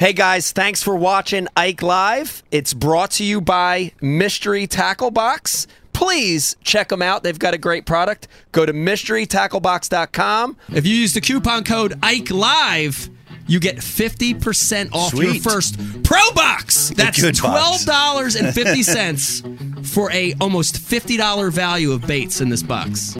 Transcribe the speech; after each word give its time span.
Hey 0.00 0.12
guys, 0.14 0.50
thanks 0.52 0.82
for 0.82 0.96
watching 0.96 1.46
Ike 1.54 1.82
Live. 1.82 2.42
It's 2.50 2.72
brought 2.72 3.10
to 3.10 3.22
you 3.22 3.42
by 3.42 3.92
Mystery 4.00 4.66
Tackle 4.66 5.10
Box. 5.10 5.66
Please 5.92 6.56
check 6.64 6.88
them 6.88 7.02
out. 7.02 7.22
They've 7.22 7.38
got 7.38 7.52
a 7.52 7.58
great 7.58 7.84
product. 7.84 8.26
Go 8.52 8.64
to 8.64 8.72
mysterytacklebox.com. 8.72 10.56
If 10.70 10.86
you 10.86 10.96
use 10.96 11.12
the 11.12 11.20
coupon 11.20 11.64
code 11.64 11.98
Ike 12.02 12.30
Live, 12.30 13.10
you 13.46 13.60
get 13.60 13.76
50% 13.76 14.94
off 14.94 15.12
your 15.12 15.34
first 15.34 15.76
Pro 16.02 16.30
Box. 16.30 16.88
That's 16.96 17.18
$12.50 17.18 19.86
for 19.94 20.10
a 20.12 20.32
almost 20.40 20.76
$50 20.76 21.52
value 21.52 21.92
of 21.92 22.06
baits 22.06 22.40
in 22.40 22.48
this 22.48 22.62
box. 22.62 23.18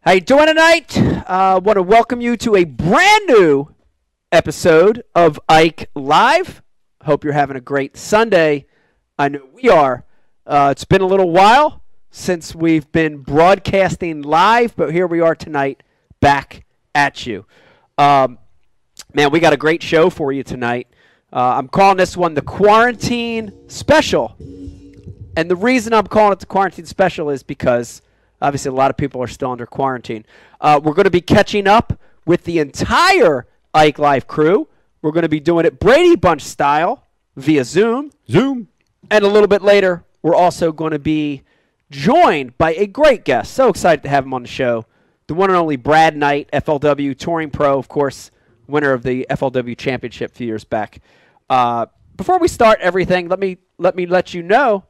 How 0.00 0.10
you 0.10 0.20
doing 0.20 0.46
tonight? 0.46 0.98
Uh, 0.98 1.60
want 1.62 1.76
to 1.76 1.84
welcome 1.84 2.20
you 2.20 2.36
to 2.38 2.56
a 2.56 2.64
brand 2.64 3.28
new 3.28 3.72
episode 4.32 5.02
of 5.14 5.40
Ike 5.48 5.90
Live. 5.94 6.62
Hope 7.02 7.24
you're 7.24 7.32
having 7.32 7.56
a 7.56 7.60
great 7.60 7.96
Sunday. 7.96 8.66
I 9.18 9.28
know 9.28 9.46
we 9.52 9.68
are. 9.68 10.04
Uh, 10.46 10.68
it's 10.70 10.84
been 10.84 11.00
a 11.00 11.06
little 11.06 11.30
while 11.30 11.82
since 12.10 12.54
we've 12.54 12.90
been 12.92 13.18
broadcasting 13.18 14.22
live, 14.22 14.76
but 14.76 14.92
here 14.92 15.06
we 15.06 15.20
are 15.20 15.34
tonight, 15.34 15.82
back 16.20 16.64
at 16.94 17.26
you. 17.26 17.44
Um, 17.98 18.38
man, 19.14 19.30
we 19.30 19.40
got 19.40 19.52
a 19.52 19.56
great 19.56 19.82
show 19.82 20.10
for 20.10 20.32
you 20.32 20.42
tonight. 20.42 20.86
Uh, 21.32 21.54
I'm 21.56 21.68
calling 21.68 21.96
this 21.96 22.16
one 22.16 22.34
the 22.34 22.42
Quarantine 22.42 23.68
Special. 23.68 24.36
And 25.36 25.50
the 25.50 25.56
reason 25.56 25.92
I'm 25.92 26.06
calling 26.06 26.32
it 26.32 26.40
the 26.40 26.46
quarantine 26.46 26.86
special 26.86 27.30
is 27.30 27.42
because 27.42 28.02
obviously 28.42 28.70
a 28.70 28.74
lot 28.74 28.90
of 28.90 28.96
people 28.96 29.22
are 29.22 29.28
still 29.28 29.52
under 29.52 29.66
quarantine. 29.66 30.26
Uh, 30.60 30.80
we're 30.82 30.92
going 30.92 31.04
to 31.04 31.10
be 31.10 31.20
catching 31.20 31.66
up 31.66 31.98
with 32.26 32.44
the 32.44 32.58
entire 32.58 33.46
Ike 33.74 33.98
Live 33.98 34.26
crew. 34.26 34.68
We're 35.02 35.12
going 35.12 35.22
to 35.22 35.28
be 35.28 35.40
doing 35.40 35.66
it 35.66 35.80
Brady 35.80 36.16
Bunch 36.16 36.42
style 36.42 37.06
via 37.36 37.64
Zoom. 37.64 38.10
Zoom. 38.28 38.68
And 39.10 39.24
a 39.24 39.28
little 39.28 39.48
bit 39.48 39.62
later, 39.62 40.04
we're 40.22 40.34
also 40.34 40.72
going 40.72 40.92
to 40.92 40.98
be 40.98 41.42
joined 41.90 42.56
by 42.58 42.74
a 42.74 42.86
great 42.86 43.24
guest. 43.24 43.54
So 43.54 43.68
excited 43.68 44.02
to 44.02 44.08
have 44.08 44.24
him 44.24 44.34
on 44.34 44.42
the 44.42 44.48
show. 44.48 44.86
The 45.26 45.34
one 45.34 45.50
and 45.50 45.56
only 45.56 45.76
Brad 45.76 46.16
Knight, 46.16 46.50
FLW 46.52 47.16
Touring 47.16 47.50
Pro, 47.50 47.78
of 47.78 47.88
course, 47.88 48.30
winner 48.66 48.92
of 48.92 49.02
the 49.02 49.26
FLW 49.30 49.76
Championship 49.76 50.32
a 50.32 50.34
few 50.34 50.46
years 50.46 50.64
back. 50.64 51.00
Uh, 51.48 51.86
before 52.16 52.38
we 52.38 52.48
start 52.48 52.78
everything, 52.80 53.28
let 53.28 53.38
me 53.38 53.58
let 53.78 53.96
me 53.96 54.06
let 54.06 54.34
you 54.34 54.42
know 54.42 54.84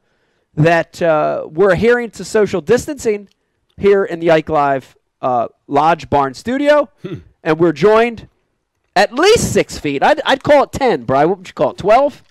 that 0.55 1.01
uh, 1.01 1.47
we're 1.49 1.71
adhering 1.71 2.11
to 2.11 2.25
social 2.25 2.59
distancing 2.59 3.29
here 3.77 4.03
in 4.03 4.19
the 4.19 4.31
Ike 4.31 4.49
Live 4.49 4.97
uh, 5.21 5.47
Lodge 5.67 6.09
Barn 6.09 6.33
Studio, 6.33 6.89
and 7.43 7.59
we're 7.59 7.71
joined 7.71 8.27
at 8.95 9.13
least 9.13 9.51
six 9.53 9.77
feet. 9.79 10.03
I'd, 10.03 10.21
I'd 10.25 10.43
call 10.43 10.63
it 10.63 10.71
ten, 10.71 11.03
Brian. 11.03 11.29
What 11.29 11.39
would 11.39 11.47
you 11.47 11.53
call 11.53 11.71
it? 11.71 11.77
Twelve? 11.77 12.23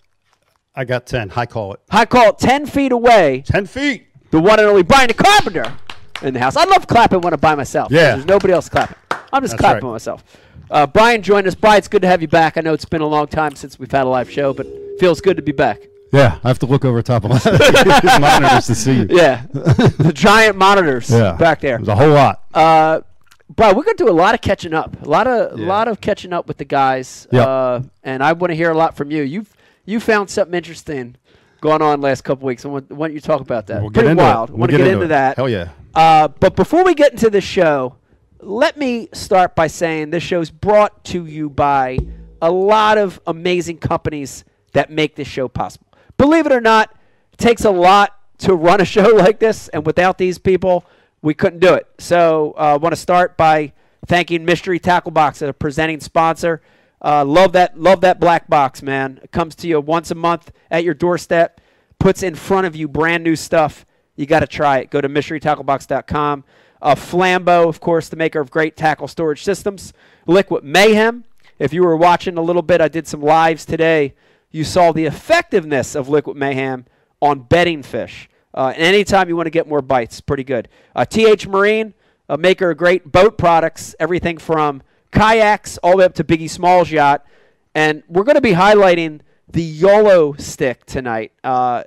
I 0.75 0.85
got 0.85 1.05
10. 1.05 1.33
I 1.35 1.47
call 1.47 1.75
it. 1.75 1.81
I 1.91 2.07
call 2.07 2.31
it 2.31 2.39
10 2.39 2.65
feet 2.67 2.93
away, 2.93 3.43
10 3.45 3.67
feet. 3.67 4.07
the 4.31 4.41
one 4.41 4.61
and 4.61 4.69
only 4.69 4.85
Brian 4.85 5.09
the 5.09 5.15
Carpenter 5.15 5.77
in 6.23 6.33
the 6.33 6.39
house. 6.41 6.57
I 6.57 6.65
love 6.65 6.87
clapping 6.87 7.21
when 7.23 7.35
I'm 7.35 7.41
by 7.41 7.57
myself. 7.57 7.91
Yeah. 7.91 8.15
There's 8.15 8.25
nobody 8.25 8.55
else 8.55 8.69
clapping. 8.69 8.97
I'm 9.33 9.43
just 9.43 9.53
That's 9.55 9.61
clapping 9.61 9.85
right. 9.85 9.93
myself. 9.93 10.23
Uh, 10.71 10.87
Brian 10.87 11.23
joined 11.23 11.49
us. 11.49 11.57
Brian, 11.57 11.79
it's 11.79 11.89
good 11.89 12.03
to 12.03 12.09
have 12.09 12.23
you 12.23 12.29
back. 12.29 12.57
I 12.57 12.61
know 12.61 12.73
it's 12.73 12.85
been 12.85 13.03
a 13.03 13.07
long 13.07 13.27
time 13.27 13.57
since 13.57 13.81
we've 13.81 13.91
had 13.91 14.05
a 14.05 14.09
live 14.09 14.31
show, 14.31 14.55
but 14.55 14.67
feels 15.01 15.21
good 15.21 15.37
to 15.39 15.43
be 15.43 15.53
back. 15.53 15.81
Yeah, 16.13 16.39
I 16.45 16.49
have 16.49 16.61
to 16.61 16.67
look 16.67 16.85
over 16.85 17.03
top 17.03 17.25
of 17.25 17.31
my 17.31 18.19
monitors 18.21 18.67
to 18.69 18.75
see 18.77 18.95
you. 19.01 19.07
Yeah. 19.11 19.43
the 19.53 20.13
giant 20.15 20.57
monitors 20.57 21.11
Yeah. 21.11 21.33
back 21.33 21.61
there. 21.61 21.79
There's 21.79 21.89
a 21.89 21.97
whole 21.97 22.11
lot. 22.11 22.45
Uh, 22.55 23.01
Brian, 23.57 23.77
we're 23.77 23.83
going 23.83 23.97
to 23.97 24.05
do 24.05 24.11
a 24.11 24.13
lot 24.13 24.35
of 24.35 24.41
catching 24.41 24.73
up. 24.73 25.03
A 25.03 25.09
lot 25.09 25.27
of 25.27 25.59
a 25.59 25.61
Yeah. 25.63 25.67
lot 25.69 25.89
of 25.89 26.01
catching 26.01 26.33
up 26.33 26.47
with 26.47 26.57
the 26.59 26.65
guys. 26.65 27.27
Yep. 27.33 27.47
Uh, 27.47 27.81
and 28.05 28.23
I 28.23 28.33
want 28.33 28.51
to 28.53 28.55
hear 28.55 28.71
a 28.71 28.77
lot 28.77 28.97
from 28.97 29.11
you. 29.11 29.23
You've 29.23 29.53
you 29.85 29.99
found 29.99 30.31
something 30.31 30.55
interesting 30.55 31.17
going 31.61 31.83
on 31.83 32.01
last 32.01 32.23
couple 32.23 32.47
weeks. 32.47 32.65
I 32.65 32.69
want, 32.69 32.91
want 32.93 33.13
you 33.13 33.21
to 33.21 33.27
talk 33.27 33.41
about 33.41 33.67
that. 33.67 33.81
We'll 33.81 33.91
get 33.91 34.01
Pretty 34.01 34.11
into 34.13 34.23
wild. 34.23 34.51
We'll 34.51 34.61
want 34.61 34.71
to 34.73 34.79
get, 34.79 34.87
into 34.87 35.05
it. 35.05 35.09
that. 35.09 35.37
Hell 35.37 35.49
yeah. 35.49 35.71
Uh, 35.95 36.29
but 36.29 36.55
before 36.55 36.85
we 36.85 36.95
get 36.95 37.11
into 37.13 37.29
the 37.29 37.41
show, 37.41 37.97
let 38.41 38.77
me 38.77 39.09
start 39.13 39.57
by 39.57 39.67
saying 39.67 40.11
this 40.11 40.23
show's 40.23 40.51
brought 40.51 41.03
to 41.07 41.27
you 41.27 41.51
by 41.51 41.99
a 42.41 42.51
lot 42.51 42.97
of 42.99 43.21
amazing 43.27 43.79
companies 43.79 44.45
that 44.73 44.91
make 44.91 45.17
this 45.17 45.27
show 45.29 45.49
possible. 45.49 45.87
Believe 46.17 46.47
it 46.47 46.53
or 46.53 46.61
not, 46.61 46.95
it 47.33 47.39
takes 47.39 47.65
a 47.65 47.71
lot 47.71 48.17
to 48.39 48.55
run 48.55 48.81
a 48.81 48.85
show 48.85 49.09
like 49.17 49.41
this, 49.41 49.69
and 49.69 49.85
without 49.85 50.17
these 50.19 50.39
people, 50.39 50.85
we 51.23 51.35
couldn't 51.35 51.61
do 51.61 51.75
it. 51.75 51.87
So 51.99 52.55
I 52.57 52.73
uh, 52.73 52.79
want 52.79 52.95
to 52.95 53.01
start 53.01 53.37
by 53.37 53.73
thanking 54.07 54.45
Mystery 54.45 54.79
Tackle 54.79 55.11
Box 55.11 55.43
as 55.43 55.51
a 55.51 55.53
presenting 55.53 56.01
sponsor. 56.01 56.63
Uh, 57.03 57.25
love 57.25 57.53
that, 57.53 57.79
love 57.79 58.01
that 58.03 58.21
black 58.21 58.49
box, 58.49 58.83
man. 58.83 59.21
It 59.23 59.33
comes 59.33 59.55
to 59.57 59.69
you 59.69 59.81
once 59.81 60.11
a 60.11 60.15
month 60.15 60.53
at 60.71 60.85
your 60.85 60.95
doorstep, 60.95 61.61
puts 61.99 62.23
in 62.23 62.35
front 62.35 62.67
of 62.67 62.77
you 62.77 62.89
brand 62.89 63.25
new 63.25 63.37
stuff. 63.37 63.87
You 64.17 64.27
got 64.27 64.41
to 64.41 64.47
try 64.47 64.79
it. 64.79 64.91
Go 64.91 65.01
to 65.01 65.09
mysterytacklebox.com. 65.09 66.45
Uh, 66.83 66.95
Flambeau, 66.95 67.69
of 67.69 67.81
course, 67.81 68.09
the 68.09 68.17
maker 68.17 68.41
of 68.41 68.51
great 68.51 68.77
tackle 68.77 69.09
storage 69.09 69.43
systems. 69.43 69.93
Liquid 70.27 70.65
Mayhem. 70.65 71.25
If 71.59 71.75
you 71.75 71.83
were 71.83 71.97
watching 71.97 72.39
a 72.39 72.43
little 72.43 72.63
bit, 72.63 72.81
I 72.81 72.89
did 72.89 73.07
some 73.07 73.21
lives 73.21 73.67
today. 73.67 74.15
You 74.51 74.65
saw 74.65 74.93
the 74.93 75.05
effectiveness 75.05 75.95
of 75.95 76.09
Liquid 76.09 76.37
Mayhem 76.37 76.87
on 77.21 77.41
bedding 77.41 77.83
fish. 77.83 78.30
Uh, 78.53 78.73
anytime 78.77 79.29
you 79.29 79.37
want 79.37 79.47
to 79.47 79.51
get 79.51 79.69
more 79.69 79.83
bites, 79.83 80.21
pretty 80.21 80.45
good. 80.45 80.69
Uh, 80.95 81.05
TH 81.05 81.47
Marine, 81.47 81.95
a 82.29 82.37
maker 82.37 82.71
of 82.71 82.79
great 82.79 83.11
boat 83.11 83.39
products, 83.39 83.95
everything 84.01 84.39
from 84.39 84.83
kayaks 85.13 85.79
all 85.79 85.93
the 85.93 85.97
way 85.99 86.05
up 86.05 86.15
to 86.15 86.25
Biggie 86.25 86.51
Smalls 86.51 86.91
yacht. 86.91 87.25
And 87.75 88.03
we're 88.09 88.25
going 88.25 88.37
to 88.37 88.41
be 88.41 88.53
highlighting 88.53 89.21
the 89.49 89.63
YOLO 89.63 90.35
stick 90.35 90.85
tonight. 90.87 91.33
Uh, 91.43 91.85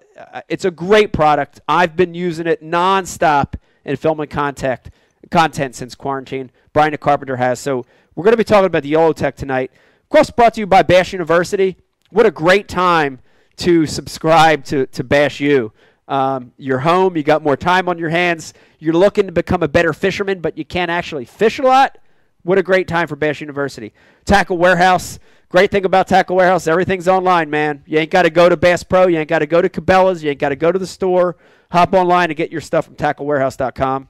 it's 0.50 0.66
a 0.66 0.72
great 0.72 1.14
product. 1.14 1.62
I've 1.68 1.96
been 1.96 2.14
using 2.14 2.48
it 2.48 2.62
nonstop 2.62 3.56
in 3.86 3.96
filming 3.96 4.28
contact, 4.28 4.92
content 5.32 5.76
since 5.76 5.96
quarantine. 5.96 6.52
Brian 6.74 6.92
the 6.92 6.98
Carpenter 6.98 7.38
has. 7.38 7.60
So 7.60 7.86
we're 8.16 8.24
going 8.24 8.34
to 8.34 8.38
be 8.38 8.44
talking 8.44 8.66
about 8.66 8.84
the 8.84 8.90
YOLO 8.90 9.14
Stick 9.14 9.36
tonight. 9.36 9.72
Of 10.04 10.10
course, 10.10 10.30
brought 10.30 10.56
to 10.56 10.62
you 10.62 10.68
by 10.68 10.84
Bass 10.84 11.14
University. 11.14 11.78
What 12.10 12.26
a 12.26 12.32
great 12.32 12.68
time 12.68 13.20
to 13.58 13.86
subscribe 13.86 14.64
to, 14.66 14.86
to 14.88 15.04
Bass 15.04 15.40
U. 15.40 15.72
Um, 16.08 16.52
you're 16.58 16.80
home, 16.80 17.16
you 17.16 17.24
got 17.24 17.44
more 17.44 17.56
time 17.56 17.88
on 17.88 17.98
your 17.98 18.10
hands, 18.10 18.54
you're 18.80 18.94
looking 18.94 19.26
to 19.28 19.32
become 19.32 19.64
a 19.64 19.68
better 19.68 19.94
fisherman, 19.94 20.42
but 20.42 20.58
you 20.58 20.66
can't 20.66 20.92
actually 20.92 21.26
fish 21.26 21.60
a 21.60 21.64
lot. 21.64 21.98
What 22.44 22.58
a 22.58 22.64
great 22.64 22.90
time 22.90 23.08
for 23.08 23.16
Bass 23.16 23.40
University. 23.40 23.94
Tackle 24.26 24.58
Warehouse. 24.58 25.18
Great 25.48 25.72
thing 25.72 25.86
about 25.86 26.08
Tackle 26.08 26.36
Warehouse, 26.36 26.66
everything's 26.66 27.08
online, 27.08 27.50
man. 27.50 27.84
You 27.86 28.00
ain't 28.00 28.10
got 28.10 28.24
to 28.24 28.32
go 28.32 28.50
to 28.50 28.58
Bass 28.58 28.84
Pro. 28.84 29.08
You 29.08 29.20
ain't 29.20 29.30
got 29.30 29.40
to 29.40 29.46
go 29.46 29.62
to 29.62 29.70
Cabela's. 29.70 30.24
You 30.24 30.32
ain't 30.32 30.40
got 30.40 30.50
to 30.50 30.56
go 30.56 30.72
to 30.72 30.80
the 30.80 30.88
store. 30.88 31.38
Hop 31.72 31.94
online 31.94 32.32
and 32.32 32.36
get 32.36 32.52
your 32.52 32.60
stuff 32.60 32.86
from 32.86 32.96
tacklewarehouse.com. 32.96 34.10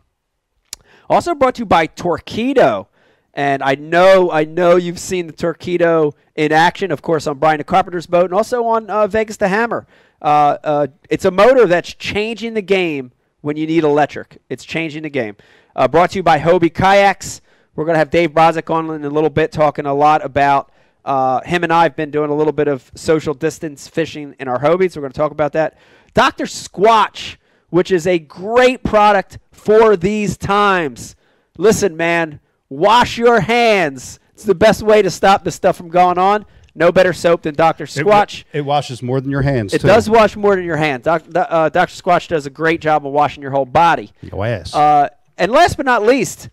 Also 1.10 1.36
brought 1.36 1.56
to 1.56 1.60
you 1.60 1.66
by 1.66 1.88
Torqeedo. 1.88 2.88
And 3.34 3.62
I 3.62 3.76
know, 3.76 4.32
I 4.32 4.46
know 4.46 4.76
you've 4.78 5.00
seen 5.00 5.28
the 5.28 5.34
Torqeedo 5.34 6.14
in 6.36 6.52
action, 6.52 6.92
of 6.92 7.02
course, 7.02 7.28
on 7.28 7.40
Brian 7.40 7.58
the 7.58 7.64
Carpenter's 7.64 8.08
boat 8.08 8.26
and 8.26 8.34
also 8.34 8.64
on 8.66 8.90
uh, 8.90 9.08
Vegas 9.08 9.38
the 9.38 9.48
Hammer. 9.48 9.86
Uh, 10.24 10.58
uh, 10.64 10.88
it's 11.10 11.26
a 11.26 11.32
motor 11.32 11.66
that's 11.66 11.94
changing 11.94 12.54
the 12.54 12.62
game 12.62 13.12
when 13.42 13.58
you 13.58 13.68
need 13.68 13.84
electric. 13.84 14.38
It's 14.50 14.64
changing 14.64 15.04
the 15.04 15.10
game. 15.10 15.36
Uh, 15.76 15.88
brought 15.88 16.12
to 16.12 16.20
you 16.20 16.24
by 16.24 16.40
Hobie 16.40 16.74
Kayaks. 16.74 17.42
We're 17.76 17.86
going 17.86 17.96
to 17.96 18.00
have 18.00 18.10
Dave 18.10 18.32
Brodzik 18.32 18.74
on 18.74 18.90
in 18.92 19.04
a 19.04 19.10
little 19.10 19.30
bit 19.30 19.52
talking 19.52 19.86
a 19.86 19.94
lot 19.94 20.24
about 20.24 20.72
uh, 21.04 21.42
him 21.42 21.64
and 21.64 21.74
I 21.74 21.84
have 21.84 21.96
been 21.96 22.12
doing 22.12 22.30
a 22.30 22.36
little 22.36 22.54
bit 22.54 22.68
of 22.68 22.90
social 22.96 23.34
distance 23.34 23.88
fishing 23.88 24.36
in 24.40 24.48
our 24.48 24.60
Hobies. 24.60 24.96
We're 24.96 25.02
going 25.02 25.12
to 25.12 25.18
talk 25.18 25.32
about 25.32 25.54
that. 25.54 25.78
Dr. 26.14 26.46
Squatch, 26.46 27.36
which 27.70 27.92
is 27.92 28.08
a 28.08 28.20
great 28.20 28.84
product 28.84 29.40
for 29.52 29.98
these 29.98 30.38
times. 30.38 31.16
Listen, 31.58 31.98
man, 31.98 32.40
wash 32.70 33.18
your 33.18 33.42
hands. 33.42 34.20
It's 34.34 34.46
the 34.46 34.56
best 34.56 34.82
way 34.84 35.02
to 35.02 35.10
stop 35.10 35.44
this 35.44 35.56
stuff 35.56 35.76
from 35.76 35.90
going 35.90 36.18
on. 36.18 36.46
No 36.76 36.92
better 36.92 37.14
soap 37.14 37.44
than 37.44 37.54
Dr. 37.54 37.86
Squatch. 37.86 38.46
it 38.52 38.62
washes 38.62 39.04
more 39.04 39.22
than 39.22 39.30
your 39.30 39.44
hands. 39.44 39.74
It 39.74 39.82
too. 39.82 39.88
does 39.88 40.10
wash 40.10 40.36
more 40.36 40.56
than 40.56 40.66
your 40.66 40.78
hands. 40.78 41.04
Doc, 41.04 41.24
uh, 41.36 41.70
Dr. 41.70 41.94
Squatch 41.94 42.28
does 42.28 42.48
a 42.48 42.50
great 42.50 42.82
job 42.82 43.06
of 43.06 43.12
washing 43.14 43.44
your 43.44 43.52
whole 43.52 43.66
body. 43.66 44.12
Your 44.22 44.46
ass. 44.46 44.74
Uh, 44.74 45.10
and 45.38 45.52
last 45.52 45.78
but 45.78 45.86
not 45.86 46.04
least, 46.04 46.50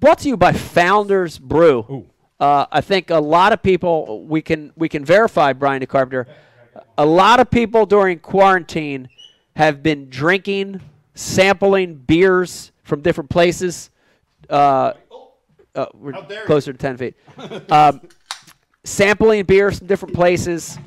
brought 0.00 0.18
to 0.20 0.28
you 0.28 0.36
by 0.36 0.52
Founders 0.52 1.38
Brew. 1.38 2.06
Uh, 2.40 2.66
I 2.72 2.80
think 2.80 3.10
a 3.10 3.18
lot 3.18 3.52
of 3.52 3.62
people 3.62 4.24
we 4.24 4.42
can 4.42 4.72
we 4.76 4.88
can 4.88 5.04
verify 5.04 5.52
Brian 5.52 5.80
the 5.80 5.86
Carpenter. 5.86 6.26
A 6.98 7.06
lot 7.06 7.38
of 7.38 7.50
people 7.50 7.86
during 7.86 8.18
quarantine 8.18 9.08
have 9.56 9.82
been 9.82 10.08
drinking, 10.08 10.80
sampling 11.14 11.94
beers 11.94 12.72
from 12.82 13.02
different 13.02 13.30
places. 13.30 13.90
Uh, 14.50 14.94
uh, 15.74 15.86
we're 15.94 16.12
closer 16.46 16.72
to 16.72 16.78
ten 16.78 16.96
feet. 16.96 17.14
Um, 17.70 18.00
sampling 18.84 19.44
beers 19.44 19.78
from 19.78 19.86
different 19.86 20.14
places. 20.14 20.78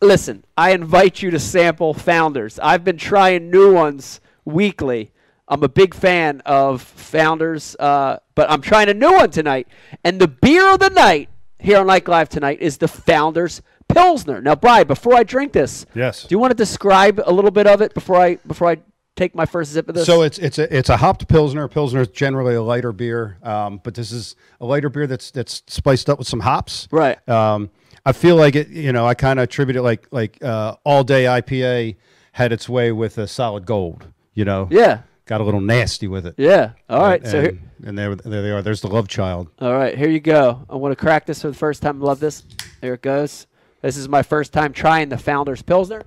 Listen, 0.00 0.44
I 0.56 0.72
invite 0.72 1.22
you 1.22 1.30
to 1.30 1.38
sample 1.38 1.94
Founders. 1.94 2.58
I've 2.62 2.84
been 2.84 2.96
trying 2.98 3.50
new 3.50 3.72
ones 3.72 4.20
weekly. 4.44 5.12
I'm 5.48 5.62
a 5.62 5.68
big 5.68 5.94
fan 5.94 6.40
of 6.46 6.82
Founders, 6.82 7.76
uh, 7.78 8.18
but 8.34 8.50
I'm 8.50 8.60
trying 8.60 8.88
a 8.88 8.94
new 8.94 9.12
one 9.12 9.30
tonight. 9.30 9.68
And 10.04 10.20
the 10.20 10.28
beer 10.28 10.72
of 10.72 10.80
the 10.80 10.90
night 10.90 11.28
here 11.58 11.78
on 11.78 11.88
Ike 11.90 12.08
Live 12.08 12.28
tonight 12.28 12.60
is 12.60 12.78
the 12.78 12.88
Founders 12.88 13.62
Pilsner. 13.88 14.40
Now, 14.40 14.54
Brian, 14.54 14.86
before 14.86 15.14
I 15.14 15.22
drink 15.22 15.52
this, 15.52 15.86
Yes. 15.94 16.22
do 16.24 16.34
you 16.34 16.38
want 16.38 16.50
to 16.50 16.56
describe 16.56 17.20
a 17.24 17.32
little 17.32 17.50
bit 17.50 17.66
of 17.66 17.80
it 17.82 17.92
before 17.94 18.16
I 18.16 18.36
before 18.46 18.70
I 18.70 18.76
take 19.16 19.34
my 19.34 19.46
first 19.46 19.72
sip 19.72 19.88
of 19.88 19.94
this? 19.94 20.06
So 20.06 20.22
it's 20.22 20.38
it's 20.38 20.58
a 20.58 20.76
it's 20.76 20.88
a 20.88 20.96
hopped 20.96 21.28
pilsner. 21.28 21.66
Pilsner 21.68 22.00
is 22.02 22.08
generally 22.08 22.54
a 22.54 22.62
lighter 22.62 22.92
beer, 22.92 23.38
um, 23.42 23.80
but 23.82 23.94
this 23.94 24.12
is 24.12 24.36
a 24.60 24.66
lighter 24.66 24.88
beer 24.88 25.06
that's 25.06 25.30
that's 25.30 25.62
spiced 25.66 26.08
up 26.10 26.18
with 26.18 26.28
some 26.28 26.40
hops. 26.40 26.88
Right. 26.90 27.26
Um, 27.28 27.70
I 28.06 28.12
feel 28.12 28.36
like 28.36 28.54
it. 28.56 28.68
You 28.68 28.92
know, 28.92 29.06
I 29.06 29.14
kind 29.14 29.38
of 29.38 29.44
attribute 29.44 29.76
it 29.76 29.82
like 29.82 30.06
like 30.10 30.42
uh, 30.42 30.76
all 30.84 31.04
day 31.04 31.24
IPA 31.24 31.96
had 32.32 32.52
its 32.52 32.68
way 32.68 32.92
with 32.92 33.18
a 33.18 33.26
solid 33.26 33.64
gold. 33.66 34.06
You 34.34 34.44
know. 34.44 34.66
yeah, 34.70 35.02
Got 35.26 35.40
a 35.40 35.44
little 35.44 35.60
nasty 35.60 36.08
with 36.08 36.26
it. 36.26 36.34
yeah. 36.36 36.72
All 36.90 37.00
right, 37.00 37.22
And, 37.22 37.30
so 37.30 37.40
here, 37.42 37.58
and 37.84 37.96
there 37.96 38.14
there 38.16 38.42
they 38.42 38.50
are. 38.50 38.62
There's 38.62 38.80
the 38.80 38.88
love 38.88 39.06
child. 39.08 39.48
all 39.60 39.72
right, 39.72 39.96
here 39.96 40.08
you 40.10 40.18
go. 40.20 40.66
I 40.68 40.74
want 40.74 40.90
to 40.92 40.96
crack 40.96 41.24
this 41.24 41.40
for 41.42 41.48
the 41.48 41.54
first 41.54 41.80
time. 41.82 42.00
Love 42.00 42.18
this. 42.20 42.42
There 42.80 42.94
it 42.94 43.02
goes. 43.02 43.46
This 43.80 43.96
is 43.96 44.08
my 44.08 44.22
first 44.22 44.52
time 44.52 44.72
trying 44.72 45.08
the 45.10 45.18
Founders 45.18 45.62
Pilsner. 45.62 46.02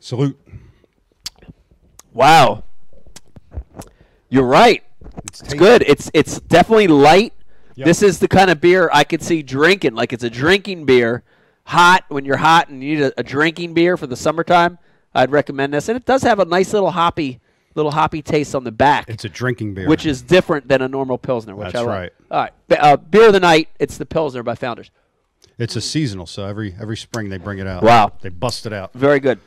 Salute. 0.00 0.38
Wow. 2.12 2.64
You're 4.28 4.46
right. 4.46 4.82
It's, 5.24 5.40
It's 5.42 5.54
good. 5.54 5.82
It's 5.86 6.10
it's 6.14 6.40
definitely 6.40 6.88
light. 6.88 7.32
Yep. 7.76 7.84
This 7.86 8.02
is 8.02 8.18
the 8.18 8.28
kind 8.28 8.50
of 8.50 8.60
beer 8.60 8.88
I 8.92 9.04
could 9.04 9.22
see 9.22 9.42
drinking. 9.42 9.94
Like 9.94 10.12
it's 10.12 10.24
a 10.24 10.30
drinking 10.30 10.86
beer, 10.86 11.22
hot 11.64 12.04
when 12.08 12.24
you're 12.24 12.38
hot 12.38 12.68
and 12.68 12.82
you 12.82 12.96
need 12.96 13.02
a, 13.04 13.20
a 13.20 13.22
drinking 13.22 13.74
beer 13.74 13.96
for 13.96 14.06
the 14.06 14.16
summertime. 14.16 14.78
I'd 15.14 15.30
recommend 15.30 15.72
this, 15.72 15.88
and 15.88 15.96
it 15.96 16.04
does 16.04 16.22
have 16.22 16.40
a 16.40 16.44
nice 16.44 16.72
little 16.74 16.90
hoppy, 16.90 17.40
little 17.74 17.90
hoppy 17.92 18.20
taste 18.20 18.54
on 18.54 18.64
the 18.64 18.72
back, 18.72 19.08
It's 19.08 19.24
a 19.24 19.30
drinking 19.30 19.72
beer. 19.72 19.88
which 19.88 20.04
is 20.04 20.20
different 20.20 20.68
than 20.68 20.82
a 20.82 20.88
normal 20.88 21.16
pilsner, 21.16 21.56
which 21.56 21.72
That's 21.72 21.76
I 21.76 21.80
like. 21.80 21.88
right. 21.88 22.12
All 22.30 22.40
right, 22.40 22.80
uh, 22.80 22.96
beer 22.98 23.28
of 23.28 23.32
the 23.32 23.40
night. 23.40 23.68
It's 23.78 23.96
the 23.96 24.04
pilsner 24.04 24.42
by 24.42 24.54
Founders. 24.56 24.90
it's 25.58 25.74
a 25.76 25.80
seasonal, 25.80 26.26
so 26.26 26.44
every 26.46 26.74
every 26.80 26.96
spring 26.98 27.28
they 27.30 27.38
bring 27.38 27.58
it 27.58 27.66
out. 27.66 27.82
Wow. 27.82 28.12
They 28.20 28.28
bust 28.30 28.66
it 28.66 28.72
out. 28.74 28.92
Very 28.94 29.20
good. 29.20 29.38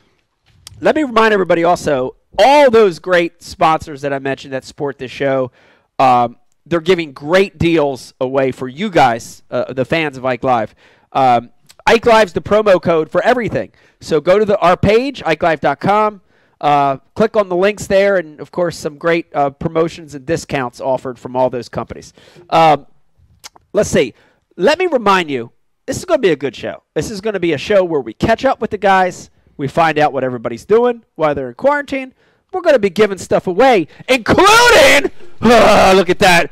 Let 0.82 0.96
me 0.96 1.02
remind 1.02 1.34
everybody 1.34 1.64
also 1.64 2.16
all 2.38 2.70
those 2.70 2.98
great 3.00 3.42
sponsors 3.42 4.00
that 4.00 4.14
I 4.14 4.18
mentioned 4.18 4.54
that 4.54 4.64
support 4.64 4.96
this 4.96 5.10
show. 5.10 5.52
Um, 5.98 6.38
they're 6.64 6.80
giving 6.80 7.12
great 7.12 7.58
deals 7.58 8.14
away 8.18 8.50
for 8.50 8.66
you 8.66 8.88
guys, 8.88 9.42
uh, 9.50 9.72
the 9.74 9.84
fans 9.84 10.16
of 10.16 10.24
Ike 10.24 10.42
Live. 10.42 10.74
Um, 11.12 11.50
Ike 11.86 12.06
Live's 12.06 12.32
the 12.32 12.40
promo 12.40 12.80
code 12.80 13.10
for 13.10 13.22
everything. 13.22 13.72
So 14.00 14.22
go 14.22 14.38
to 14.38 14.46
the 14.46 14.58
our 14.58 14.76
page, 14.76 15.22
IkeLive.com. 15.22 16.22
Uh, 16.60 16.96
click 17.14 17.36
on 17.36 17.50
the 17.50 17.56
links 17.56 17.86
there, 17.86 18.16
and 18.16 18.40
of 18.40 18.50
course, 18.50 18.78
some 18.78 18.96
great 18.96 19.26
uh, 19.34 19.50
promotions 19.50 20.14
and 20.14 20.24
discounts 20.24 20.80
offered 20.80 21.18
from 21.18 21.36
all 21.36 21.50
those 21.50 21.68
companies. 21.68 22.14
Um, 22.48 22.86
let's 23.74 23.90
see. 23.90 24.14
Let 24.56 24.78
me 24.78 24.86
remind 24.86 25.30
you, 25.30 25.52
this 25.86 25.98
is 25.98 26.04
going 26.06 26.18
to 26.18 26.26
be 26.26 26.32
a 26.32 26.36
good 26.36 26.56
show. 26.56 26.84
This 26.94 27.10
is 27.10 27.20
going 27.20 27.34
to 27.34 27.40
be 27.40 27.52
a 27.52 27.58
show 27.58 27.84
where 27.84 28.00
we 28.00 28.14
catch 28.14 28.46
up 28.46 28.60
with 28.60 28.70
the 28.70 28.78
guys. 28.78 29.30
We 29.60 29.68
find 29.68 29.98
out 29.98 30.14
what 30.14 30.24
everybody's 30.24 30.64
doing 30.64 31.02
while 31.16 31.34
they're 31.34 31.48
in 31.50 31.54
quarantine. 31.54 32.14
We're 32.50 32.62
going 32.62 32.76
to 32.76 32.78
be 32.80 32.88
giving 32.88 33.18
stuff 33.18 33.46
away, 33.46 33.88
including, 34.08 35.10
Ah, 35.42 35.92
look 35.94 36.08
at 36.08 36.18
that. 36.20 36.50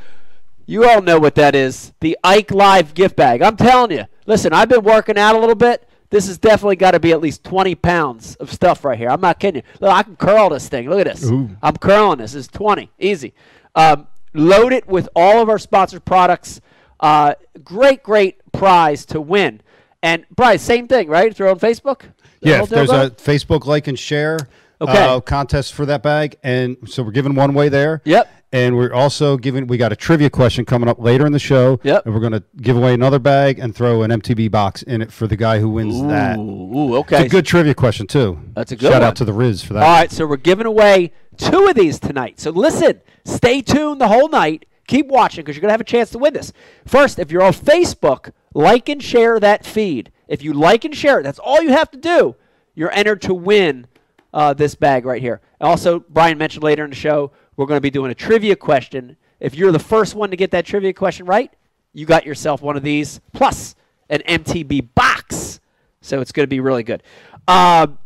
You 0.67 0.87
all 0.87 1.01
know 1.01 1.19
what 1.19 1.35
that 1.37 1.55
is 1.55 1.95
the 2.01 2.19
Ike 2.23 2.51
Live 2.51 2.93
gift 2.93 3.17
bag. 3.17 3.41
I'm 3.41 3.57
telling 3.57 3.93
you. 3.93 4.05
Listen, 4.27 4.53
I've 4.53 4.69
been 4.69 4.85
working 4.85 5.17
out 5.17 5.35
a 5.35 5.39
little 5.39 5.55
bit. 5.55 5.89
This 6.11 6.27
has 6.27 6.37
definitely 6.37 6.77
got 6.77 6.91
to 6.91 7.01
be 7.01 7.13
at 7.13 7.23
least 7.23 7.45
20 7.45 7.75
pounds 7.77 8.35
of 8.35 8.53
stuff 8.53 8.85
right 8.85 8.99
here. 8.99 9.09
I'm 9.09 9.23
not 9.23 9.41
kidding 9.41 9.63
you. 9.63 9.73
Look, 9.81 9.91
I 9.91 10.03
can 10.03 10.17
curl 10.17 10.51
this 10.51 10.69
thing. 10.69 10.91
Look 10.91 11.01
at 11.01 11.07
this. 11.07 11.31
Ooh. 11.31 11.49
I'm 11.63 11.79
curling 11.79 12.19
this. 12.19 12.35
It's 12.35 12.47
20. 12.49 12.91
Easy. 12.99 13.33
Um, 13.75 14.07
load 14.35 14.75
it 14.75 14.87
with 14.87 15.09
all 15.17 15.41
of 15.41 15.49
our 15.49 15.59
sponsored 15.59 16.05
products. 16.05 16.61
Uh, 17.01 17.37
great, 17.65 18.03
great 18.03 18.37
prize 18.53 19.07
to 19.07 19.19
win. 19.19 19.63
And, 20.03 20.27
Bryce, 20.29 20.61
same 20.61 20.89
thing, 20.89 21.09
right? 21.09 21.35
Throw 21.35 21.51
on 21.51 21.59
Facebook? 21.59 22.03
Yeah, 22.41 22.63
if 22.63 22.69
there's 22.69 22.91
a 22.91 23.11
Facebook 23.11 23.67
like 23.67 23.87
and 23.89 23.99
share 23.99 24.39
Okay. 24.81 24.93
uh, 24.97 25.19
contest 25.21 25.73
for 25.75 25.85
that 25.87 26.03
bag, 26.05 26.37
and 26.45 26.77
so 26.87 27.03
we're 27.03 27.11
giving 27.11 27.35
one 27.35 27.53
way 27.53 27.69
there. 27.69 28.01
Yep. 28.05 28.31
And 28.53 28.77
we're 28.77 28.93
also 28.95 29.37
giving. 29.37 29.67
We 29.67 29.77
got 29.77 29.93
a 29.93 29.97
trivia 29.97 30.31
question 30.31 30.65
coming 30.65 30.89
up 30.89 30.99
later 31.01 31.27
in 31.27 31.33
the 31.33 31.39
show. 31.39 31.81
Yep. 31.83 32.07
And 32.07 32.15
we're 32.15 32.21
going 32.21 32.33
to 32.33 32.43
give 32.63 32.77
away 32.79 32.95
another 32.95 33.19
bag 33.19 33.59
and 33.59 33.75
throw 33.75 34.03
an 34.05 34.11
MTB 34.11 34.51
box 34.51 34.83
in 34.85 35.03
it 35.03 35.13
for 35.13 35.27
the 35.27 35.37
guy 35.37 35.59
who 35.59 35.69
wins 35.69 36.01
that. 36.05 36.39
Ooh, 36.39 36.77
ooh, 36.77 36.97
okay. 36.99 37.17
It's 37.17 37.27
a 37.27 37.29
good 37.29 37.45
trivia 37.45 37.75
question 37.75 38.07
too. 38.07 38.39
That's 38.55 38.73
a 38.73 38.77
good 38.77 38.91
Shout 38.91 39.03
one. 39.03 39.09
out 39.09 39.17
to 39.17 39.25
the 39.27 39.33
Riz 39.35 39.63
for 39.63 39.75
that. 39.75 39.83
All 39.83 39.91
right, 39.91 40.11
so 40.11 40.27
we're 40.27 40.37
giving 40.37 40.65
away 40.67 41.13
two 41.37 41.67
of 41.67 41.75
these 41.75 41.99
tonight. 41.99 42.41
So 42.41 42.51
listen, 42.51 43.01
stay 43.25 43.61
tuned 43.61 44.01
the 44.01 44.09
whole 44.09 44.29
night. 44.29 44.65
Keep 44.87 45.09
watching 45.09 45.45
because 45.45 45.55
you're 45.57 45.61
going 45.61 45.69
to 45.69 45.73
have 45.75 45.83
a 45.83 45.85
chance 45.85 46.09
to 46.11 46.19
win 46.19 46.33
this. 46.33 46.53
First, 46.87 47.19
if 47.19 47.31
you're 47.31 47.43
on 47.43 47.53
Facebook, 47.53 48.33
like 48.55 48.89
and 48.89 49.03
share 49.03 49.39
that 49.41 49.67
feed. 49.67 50.11
If 50.29 50.43
you 50.43 50.53
like 50.53 50.85
and 50.85 50.95
share 50.95 51.21
it, 51.21 51.23
that's 51.25 51.39
all 51.39 51.63
you 51.63 51.71
have 51.71 51.91
to 51.91 51.99
do. 51.99 52.37
You're 52.75 52.93
entered 52.93 53.23
to 53.23 53.35
win 53.35 53.87
uh, 54.33 54.55
this 54.55 54.75
bag 54.75 55.05
right 55.05 55.21
here. 55.21 55.41
Also, 55.61 56.01
Brian 56.01 56.39
mentioned 56.39 56.63
later 56.63 56.85
in 56.85 56.91
the 56.91 56.97
show, 56.97 57.33
we're 57.57 57.67
going 57.67 57.79
to 57.79 57.83
be 57.83 57.91
doing 57.91 58.11
a 58.11 58.15
trivia 58.15 58.55
question. 58.55 59.17
If 59.41 59.55
you're 59.55 59.73
the 59.73 59.79
first 59.79 60.15
one 60.15 60.31
to 60.31 60.37
get 60.37 60.51
that 60.53 60.67
trivia 60.67 60.93
question 60.93 61.27
right, 61.27 61.53
you 61.93 62.07
got 62.07 62.27
yourself 62.27 62.63
one 62.63 62.77
of 62.77 62.83
these 62.83 63.21
plus 63.33 63.75
an 64.09 64.21
MTB 64.29 64.89
box. 64.95 65.61
So 66.01 66.21
it's 66.21 66.33
going 66.33 66.45
to 66.45 66.49
be 66.49 66.61
really 66.61 66.83
good. 66.83 67.03
Um, 67.49 67.99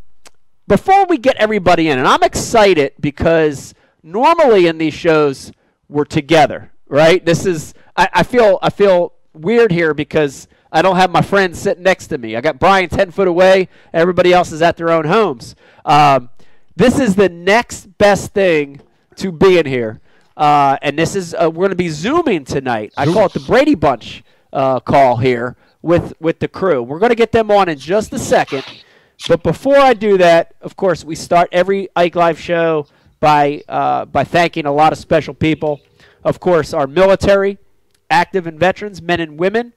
before 0.66 1.04
we 1.06 1.19
get 1.19 1.36
everybody 1.36 1.88
in, 1.88 1.98
and 1.98 2.08
I'm 2.08 2.22
excited 2.22 2.94
because 3.00 3.74
normally 4.02 4.66
in 4.66 4.78
these 4.78 4.94
shows 4.94 5.52
we're 5.88 6.04
together, 6.04 6.72
right? 6.86 7.24
This 7.24 7.44
is 7.44 7.74
I, 7.96 8.08
I 8.12 8.22
feel 8.22 8.58
I 8.62 8.70
feel 8.70 9.12
weird 9.34 9.72
here 9.72 9.92
because 9.92 10.48
I 10.72 10.80
don't 10.80 10.96
have 10.96 11.10
my 11.10 11.20
friends 11.20 11.60
sitting 11.60 11.82
next 11.82 12.06
to 12.08 12.19
me. 12.19 12.34
I 12.34 12.40
got 12.40 12.58
Brian 12.58 12.88
ten 12.88 13.10
foot 13.10 13.28
away. 13.28 13.69
Everybody 13.92 14.32
else 14.32 14.50
is 14.52 14.62
at 14.62 14.78
their 14.78 14.90
own 14.90 15.04
homes. 15.04 15.54
Um, 15.84 16.30
this 16.74 16.98
is 16.98 17.14
the 17.14 17.28
next 17.28 17.98
best 17.98 18.32
thing 18.32 18.80
to 19.16 19.30
being 19.30 19.66
here, 19.66 20.00
uh, 20.34 20.78
and 20.80 20.98
this 20.98 21.14
is 21.14 21.34
uh, 21.34 21.50
we're 21.50 21.66
going 21.66 21.70
to 21.70 21.76
be 21.76 21.90
zooming 21.90 22.44
tonight. 22.46 22.94
I 22.96 23.04
call 23.04 23.26
it 23.26 23.34
the 23.34 23.40
Brady 23.40 23.74
Bunch 23.74 24.24
uh, 24.50 24.80
call 24.80 25.19
here 25.19 25.56
with 25.82 26.14
with 26.20 26.38
the 26.38 26.48
crew. 26.48 26.82
We're 26.82 26.98
going 26.98 27.10
to 27.10 27.16
get 27.16 27.32
them 27.32 27.50
on 27.50 27.69
in 27.69 27.78
just 27.78 28.12
a 28.14 28.19
second. 28.19 28.64
But 29.28 29.42
before 29.42 29.76
I 29.76 29.92
do 29.94 30.16
that, 30.19 30.54
of 30.62 30.74
course, 30.74 31.04
we 31.04 31.14
start 31.14 31.48
every 31.52 31.88
Ike 31.94 32.16
Live 32.16 32.40
show 32.40 32.86
by 33.20 33.62
uh, 33.69 34.06
by 34.06 34.24
thanking 34.24 34.64
a 34.64 34.72
lot 34.72 34.92
of 34.92 34.98
special 34.98 35.34
people. 35.34 35.80
Of 36.24 36.40
course, 36.40 36.72
our 36.72 36.86
military, 36.86 37.58
active 38.08 38.46
and 38.46 38.58
veterans, 38.58 39.02
men 39.02 39.20
and 39.20 39.38
women. 39.38 39.74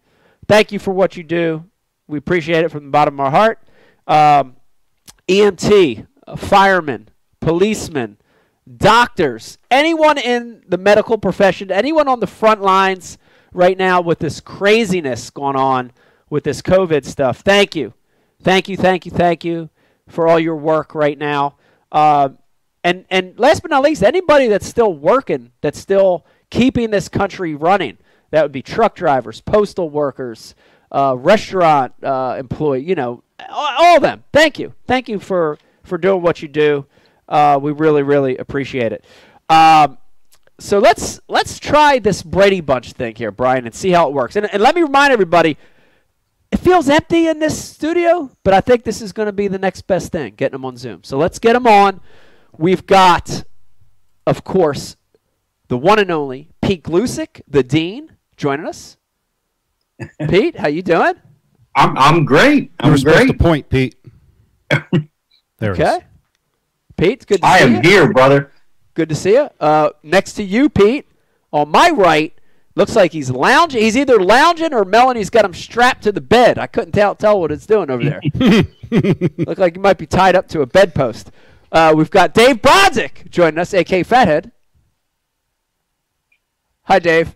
Thank 0.48 0.72
you 0.72 0.80
for 0.80 0.92
what 0.92 1.18
you 1.18 1.24
do. 1.24 1.66
We 2.08 2.18
appreciate 2.18 2.64
it 2.64 2.70
from 2.70 2.86
the 2.86 2.92
bottom 2.92 3.16
of 3.16 3.26
our 3.26 3.32
heart. 3.32 3.60
Um, 4.08 4.56
EMT, 5.28 6.08
firemen, 6.38 7.10
policemen, 7.40 8.18
doctors, 8.78 9.58
anyone 9.72 10.18
in 10.18 10.64
the 10.68 10.78
medical 10.78 11.18
profession, 11.18 11.72
anyone 11.72 12.08
on 12.08 12.20
the 12.20 12.28
front 12.28 12.62
lines 12.62 13.18
right 13.54 13.78
now 13.78 14.02
with 14.02 14.20
this 14.20 14.40
craziness 14.40 15.30
going 15.30 15.56
on 15.56 15.92
with 16.30 16.44
this 16.44 16.62
COVID 16.62 17.06
stuff. 17.06 17.40
Thank 17.40 17.76
you. 17.76 17.94
Thank 18.42 18.70
you, 18.70 18.78
thank 18.78 19.06
you, 19.06 19.12
thank 19.12 19.44
you 19.44 19.70
for 20.08 20.28
all 20.28 20.40
your 20.40 20.56
work 20.56 20.94
right 20.94 21.18
now. 21.18 21.56
Uh, 21.92 22.30
and 22.84 23.06
and 23.10 23.40
last 23.40 23.62
but 23.62 23.72
not 23.72 23.82
least, 23.82 24.04
anybody 24.04 24.48
that's 24.48 24.68
still 24.68 24.94
working, 24.94 25.52
that's 25.62 25.80
still 25.80 26.26
keeping 26.52 26.92
this 26.92 27.10
country 27.10 27.56
running. 27.56 27.98
That 28.36 28.44
would 28.44 28.52
be 28.52 28.62
truck 28.62 28.96
drivers, 28.96 29.40
postal 29.40 29.90
workers, 29.90 30.56
uh, 30.92 31.16
restaurant 31.18 31.94
uh, 32.04 32.36
employee. 32.38 32.84
You 32.84 32.94
know, 32.94 33.24
all, 33.50 33.96
of 33.96 34.02
them. 34.02 34.26
Thank 34.34 34.60
you, 34.60 34.74
thank 34.88 35.08
you 35.08 35.20
for 35.20 35.58
for 35.84 35.98
doing 35.98 36.22
what 36.22 36.42
you 36.42 36.50
do. 36.50 36.86
Uh, 37.30 37.58
we 37.62 37.72
really, 37.72 38.04
really 38.04 38.36
appreciate 38.36 38.92
it. 38.92 39.06
Um, 39.48 40.00
so 40.60 40.80
let's 40.80 41.22
let's 41.30 41.60
try 41.60 42.00
this 42.00 42.24
Brady 42.24 42.60
Bunch 42.60 42.92
thing 42.92 43.16
here, 43.16 43.32
Brian, 43.32 43.66
and 43.66 43.74
see 43.74 43.92
how 43.92 44.10
it 44.10 44.14
works. 44.14 44.36
And, 44.36 44.54
and 44.54 44.62
let 44.62 44.76
me 44.76 44.82
remind 44.82 45.14
everybody, 45.14 45.58
it 46.52 46.58
feels 46.58 46.90
empty 46.90 47.28
in 47.28 47.40
this 47.40 47.58
studio, 47.58 48.30
but 48.44 48.54
I 48.54 48.60
think 48.60 48.84
this 48.84 49.02
is 49.02 49.14
going 49.14 49.28
to 49.28 49.32
be 49.32 49.48
the 49.48 49.60
next 49.60 49.84
best 49.84 50.12
thing, 50.12 50.34
getting 50.36 50.56
them 50.56 50.66
on 50.66 50.76
Zoom. 50.76 51.06
So 51.06 51.18
let's 51.18 51.40
get 51.40 51.54
them 51.54 51.68
on. 51.68 52.02
We've 52.58 52.86
got, 52.86 53.46
of 54.28 54.44
course, 54.44 54.98
the 55.70 55.78
one 55.78 56.00
and 56.00 56.12
only 56.12 56.50
Pete 56.62 56.84
Gluszek, 56.84 57.42
the 57.48 57.64
dean, 57.64 58.12
joining 58.38 58.66
us. 58.68 58.98
Pete, 60.28 60.58
how 60.58 60.68
you 60.68 60.82
doing? 60.82 61.14
I'm 61.76 61.98
I'm 61.98 62.26
great. 62.26 62.72
I'm 62.80 62.92
were 62.92 62.98
supposed 62.98 63.18
great. 63.18 63.28
to 63.28 63.34
point, 63.38 63.70
Pete. 63.70 63.96
there 64.70 64.80
it 64.92 65.80
is. 65.80 65.80
Okay. 65.80 66.00
Pete, 66.98 67.26
good 67.28 67.42
to 67.42 67.46
I 67.48 67.60
see 67.60 67.64
am 67.66 67.76
you. 67.76 67.82
here, 67.90 68.14
brother. 68.14 68.52
Good 68.94 69.10
to 69.10 69.16
see 69.16 69.34
you. 69.34 69.50
Uh, 69.60 69.90
next 70.04 70.34
to 70.34 70.44
you, 70.44 70.70
Pete, 70.70 71.06
on 71.52 71.70
my 71.70 71.90
right, 71.90 72.34
looks 72.76 72.96
like 72.96 73.12
he's 73.12 73.30
lounging. 73.30 73.82
He's 73.82 73.98
either 73.98 74.20
lounging 74.20 74.74
or 74.74 74.86
Melanie's 74.86 75.30
got 75.30 75.44
him 75.44 75.54
strapped 75.54 76.04
to 76.04 76.12
the 76.14 76.22
bed. 76.22 76.58
I 76.58 76.68
couldn't 76.68 76.94
tell 76.94 77.16
tell 77.16 77.40
what 77.40 77.52
it's 77.52 77.66
doing 77.66 77.90
over 77.90 78.04
there. 78.04 78.22
Look 79.38 79.58
like 79.58 79.76
he 79.76 79.80
might 79.82 79.98
be 79.98 80.06
tied 80.06 80.36
up 80.36 80.48
to 80.50 80.62
a 80.62 80.66
bedpost. 80.66 81.32
Uh, 81.72 81.94
we've 81.96 82.12
got 82.12 82.34
Dave 82.34 82.58
Brodzik 82.62 83.30
joining 83.30 83.60
us, 83.60 83.74
aka 83.74 84.04
Fathead. 84.04 84.52
Hi, 86.84 87.00
Dave. 87.00 87.36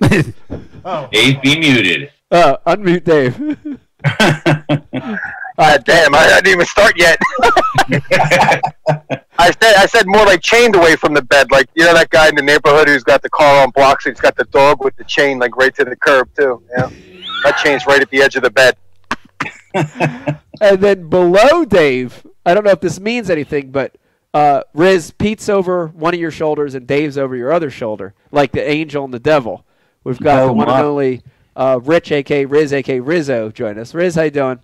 Dave, 0.00 1.42
be 1.42 1.58
muted. 1.58 2.12
Uh, 2.30 2.56
unmute 2.66 3.04
Dave. 3.04 3.58
Uh, 5.58 5.78
damn, 5.78 6.14
I 6.14 6.26
didn't 6.42 6.48
even 6.48 6.66
start 6.66 6.98
yet. 6.98 7.18
I 9.38 9.50
said 9.50 9.74
I 9.76 9.86
said 9.86 10.06
more 10.06 10.26
like 10.26 10.42
chained 10.42 10.76
away 10.76 10.96
from 10.96 11.14
the 11.14 11.22
bed, 11.22 11.50
like 11.50 11.68
you 11.74 11.84
know 11.84 11.94
that 11.94 12.10
guy 12.10 12.28
in 12.28 12.34
the 12.34 12.42
neighborhood 12.42 12.88
who's 12.88 13.02
got 13.02 13.22
the 13.22 13.30
car 13.30 13.62
on 13.62 13.70
blocks. 13.70 14.04
And 14.04 14.14
he's 14.14 14.20
got 14.20 14.36
the 14.36 14.44
dog 14.44 14.84
with 14.84 14.94
the 14.96 15.04
chain 15.04 15.38
like 15.38 15.56
right 15.56 15.74
to 15.76 15.84
the 15.84 15.96
curb 15.96 16.28
too. 16.36 16.62
Yeah, 16.76 16.90
that 17.44 17.58
chain's 17.64 17.86
right 17.86 18.02
at 18.02 18.10
the 18.10 18.20
edge 18.20 18.36
of 18.36 18.42
the 18.42 18.50
bed. 18.50 18.76
and 20.60 20.80
then 20.80 21.08
below 21.08 21.64
Dave, 21.64 22.26
I 22.44 22.52
don't 22.52 22.64
know 22.64 22.70
if 22.70 22.80
this 22.80 23.00
means 23.00 23.30
anything, 23.30 23.70
but 23.70 23.96
uh, 24.34 24.62
Riz, 24.74 25.12
Pete's 25.12 25.48
over 25.48 25.86
one 25.88 26.12
of 26.12 26.20
your 26.20 26.30
shoulders 26.30 26.74
and 26.74 26.86
Dave's 26.86 27.16
over 27.16 27.34
your 27.34 27.52
other 27.52 27.70
shoulder, 27.70 28.12
like 28.30 28.52
the 28.52 28.68
angel 28.68 29.04
and 29.04 29.14
the 29.14 29.18
devil. 29.18 29.64
We've 30.06 30.18
got 30.20 30.38
Oh, 30.42 30.46
the 30.46 30.52
one 30.52 30.68
my. 30.68 30.78
and 30.78 30.86
only 30.86 31.22
uh, 31.56 31.80
Rich, 31.82 32.12
aka 32.12 32.44
Riz, 32.44 32.72
aka 32.72 33.00
Rizzo, 33.00 33.50
join 33.50 33.78
us. 33.78 33.92
Riz, 33.94 34.14
how 34.14 34.22
you 34.22 34.30
doing? 34.30 34.60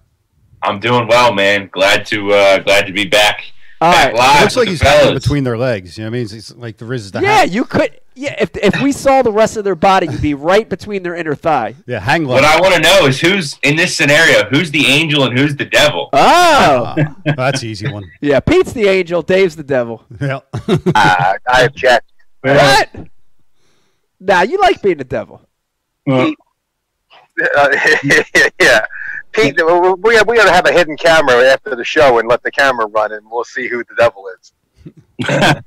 I'm 0.62 0.78
doing 0.78 1.08
well, 1.08 1.34
man. 1.34 1.68
Glad 1.72 2.06
to 2.06 2.32
uh, 2.32 2.58
glad 2.60 2.86
to 2.86 2.92
be 2.92 3.06
back. 3.06 3.42
All 3.80 3.90
back 3.90 4.12
right. 4.12 4.14
live. 4.16 4.36
It 4.38 4.42
looks 4.44 4.56
like 4.56 4.60
with 4.62 4.68
he's 4.68 4.78
the 4.78 4.84
got 4.84 5.06
it 5.10 5.14
between 5.14 5.42
their 5.42 5.58
legs. 5.58 5.98
You 5.98 6.04
know 6.04 6.10
what 6.10 6.14
I 6.14 6.18
mean? 6.18 6.22
It's, 6.26 6.32
it's 6.32 6.54
like 6.54 6.76
the 6.76 6.84
Riz 6.84 7.06
is 7.06 7.10
the 7.10 7.20
Yeah, 7.20 7.38
hang, 7.38 7.50
you 7.52 7.64
could. 7.64 7.98
Yeah, 8.14 8.36
if 8.38 8.50
if 8.56 8.80
we 8.80 8.92
saw 8.92 9.22
the 9.22 9.32
rest 9.32 9.56
of 9.56 9.64
their 9.64 9.74
body, 9.74 10.06
you'd 10.06 10.22
be 10.22 10.34
right 10.34 10.68
between 10.68 11.02
their 11.02 11.16
inner 11.16 11.34
thigh. 11.34 11.74
yeah 11.86 11.98
hang 11.98 12.24
low. 12.26 12.34
What. 12.34 12.44
I 12.44 12.60
want 12.60 12.74
to 12.74 12.80
know 12.80 13.06
is 13.06 13.18
who's 13.20 13.58
in 13.64 13.74
this 13.74 13.96
scenario. 13.96 14.44
Who's 14.50 14.70
the 14.70 14.86
angel 14.86 15.24
and 15.24 15.36
who's 15.36 15.56
the 15.56 15.64
devil? 15.64 16.10
Oh, 16.12 16.94
Uh, 16.96 17.04
that's 17.36 17.62
an 17.62 17.68
easy 17.70 17.90
one. 17.90 18.04
yeah. 18.20 18.38
Pete's 18.38 18.72
the 18.74 18.86
angel, 18.86 19.22
Dave's 19.22 19.56
the 19.56 19.64
devil. 19.64 20.04
Yeah. 20.20 20.40
Uh, 20.68 21.34
I 21.48 21.62
object. 21.64 22.12
What? 22.42 22.90
Nah, 24.22 24.42
you 24.42 24.58
like 24.60 24.80
being 24.80 24.98
the 24.98 25.04
devil. 25.04 25.40
Uh, 26.08 26.30
yeah, 28.60 28.86
Pete, 29.32 29.56
we 29.56 29.72
we 29.94 30.22
we 30.22 30.36
got 30.36 30.44
to 30.44 30.52
have 30.52 30.66
a 30.66 30.72
hidden 30.72 30.96
camera 30.96 31.42
after 31.44 31.74
the 31.74 31.84
show 31.84 32.20
and 32.20 32.28
let 32.28 32.40
the 32.42 32.50
camera 32.50 32.86
run, 32.86 33.12
and 33.12 33.26
we'll 33.28 33.42
see 33.42 33.66
who 33.66 33.82
the 33.84 33.94
devil 33.98 34.24
is. 34.40 34.52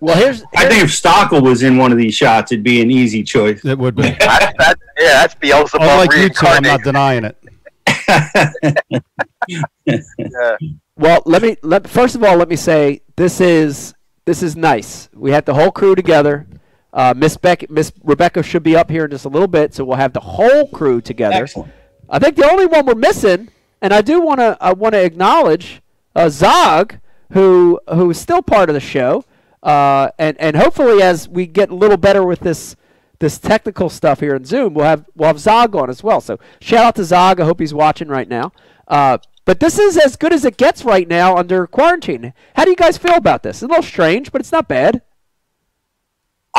Well, 0.00 0.16
here's, 0.16 0.42
I 0.56 0.68
think 0.68 0.82
if 0.82 0.90
Stockel 0.90 1.42
was 1.42 1.62
in 1.62 1.76
one 1.76 1.92
of 1.92 1.98
these 1.98 2.14
shots, 2.14 2.50
it'd 2.50 2.64
be 2.64 2.82
an 2.82 2.90
easy 2.90 3.22
choice. 3.22 3.64
it 3.64 3.78
would 3.78 3.94
be. 3.94 4.02
That's, 4.18 4.52
that, 4.58 4.78
yeah, 4.98 5.20
that's 5.20 5.34
Beelzebub 5.36 5.80
Unlike 5.82 6.12
you 6.14 6.28
two, 6.28 6.46
I'm 6.46 6.62
not 6.62 6.82
denying 6.82 7.24
it. 7.24 7.36
Yeah. 9.86 10.56
Well, 10.96 11.22
let 11.26 11.42
me 11.42 11.56
let 11.62 11.88
first 11.88 12.16
of 12.16 12.24
all 12.24 12.36
let 12.36 12.48
me 12.48 12.56
say 12.56 13.02
this 13.16 13.40
is 13.40 13.94
this 14.24 14.42
is 14.42 14.56
nice. 14.56 15.08
We 15.14 15.30
had 15.30 15.46
the 15.46 15.54
whole 15.54 15.70
crew 15.70 15.94
together. 15.94 16.46
Uh, 16.92 17.14
Miss 17.16 17.36
Beck, 17.36 17.68
Miss 17.70 17.92
Rebecca 18.02 18.42
should 18.42 18.62
be 18.62 18.76
up 18.76 18.90
here 18.90 19.04
in 19.04 19.10
just 19.10 19.24
a 19.24 19.28
little 19.28 19.48
bit, 19.48 19.74
so 19.74 19.84
we'll 19.84 19.96
have 19.96 20.12
the 20.12 20.20
whole 20.20 20.68
crew 20.68 21.00
together. 21.00 21.42
Excellent. 21.42 21.72
I 22.08 22.18
think 22.18 22.36
the 22.36 22.50
only 22.50 22.66
one 22.66 22.86
we're 22.86 22.94
missing, 22.94 23.50
and 23.82 23.92
I 23.92 24.00
do 24.00 24.20
want 24.20 24.40
to 24.40 24.56
I 24.60 24.72
want 24.72 24.94
to 24.94 25.04
acknowledge 25.04 25.82
uh, 26.16 26.28
Zog, 26.30 26.96
who 27.32 27.78
who 27.88 28.10
is 28.10 28.18
still 28.18 28.42
part 28.42 28.70
of 28.70 28.74
the 28.74 28.80
show, 28.80 29.24
uh, 29.62 30.10
and 30.18 30.38
and 30.40 30.56
hopefully 30.56 31.02
as 31.02 31.28
we 31.28 31.46
get 31.46 31.70
a 31.70 31.74
little 31.74 31.98
better 31.98 32.24
with 32.24 32.40
this 32.40 32.74
this 33.18 33.38
technical 33.38 33.90
stuff 33.90 34.20
here 34.20 34.34
in 34.34 34.44
Zoom, 34.44 34.72
we'll 34.74 34.86
have 34.86 35.04
we'll 35.14 35.26
have 35.26 35.40
Zog 35.40 35.76
on 35.76 35.90
as 35.90 36.02
well. 36.02 36.20
So 36.22 36.38
shout 36.60 36.84
out 36.84 36.94
to 36.96 37.04
Zog. 37.04 37.40
I 37.40 37.44
hope 37.44 37.60
he's 37.60 37.74
watching 37.74 38.08
right 38.08 38.28
now. 38.28 38.52
Uh, 38.86 39.18
but 39.44 39.60
this 39.60 39.78
is 39.78 39.96
as 39.96 40.16
good 40.16 40.32
as 40.32 40.44
it 40.44 40.56
gets 40.56 40.84
right 40.84 41.08
now 41.08 41.36
under 41.36 41.66
quarantine. 41.66 42.32
How 42.54 42.64
do 42.64 42.70
you 42.70 42.76
guys 42.76 42.98
feel 42.98 43.14
about 43.14 43.42
this? 43.42 43.56
It's 43.56 43.62
a 43.62 43.66
little 43.66 43.82
strange, 43.82 44.30
but 44.30 44.40
it's 44.40 44.52
not 44.52 44.68
bad. 44.68 45.02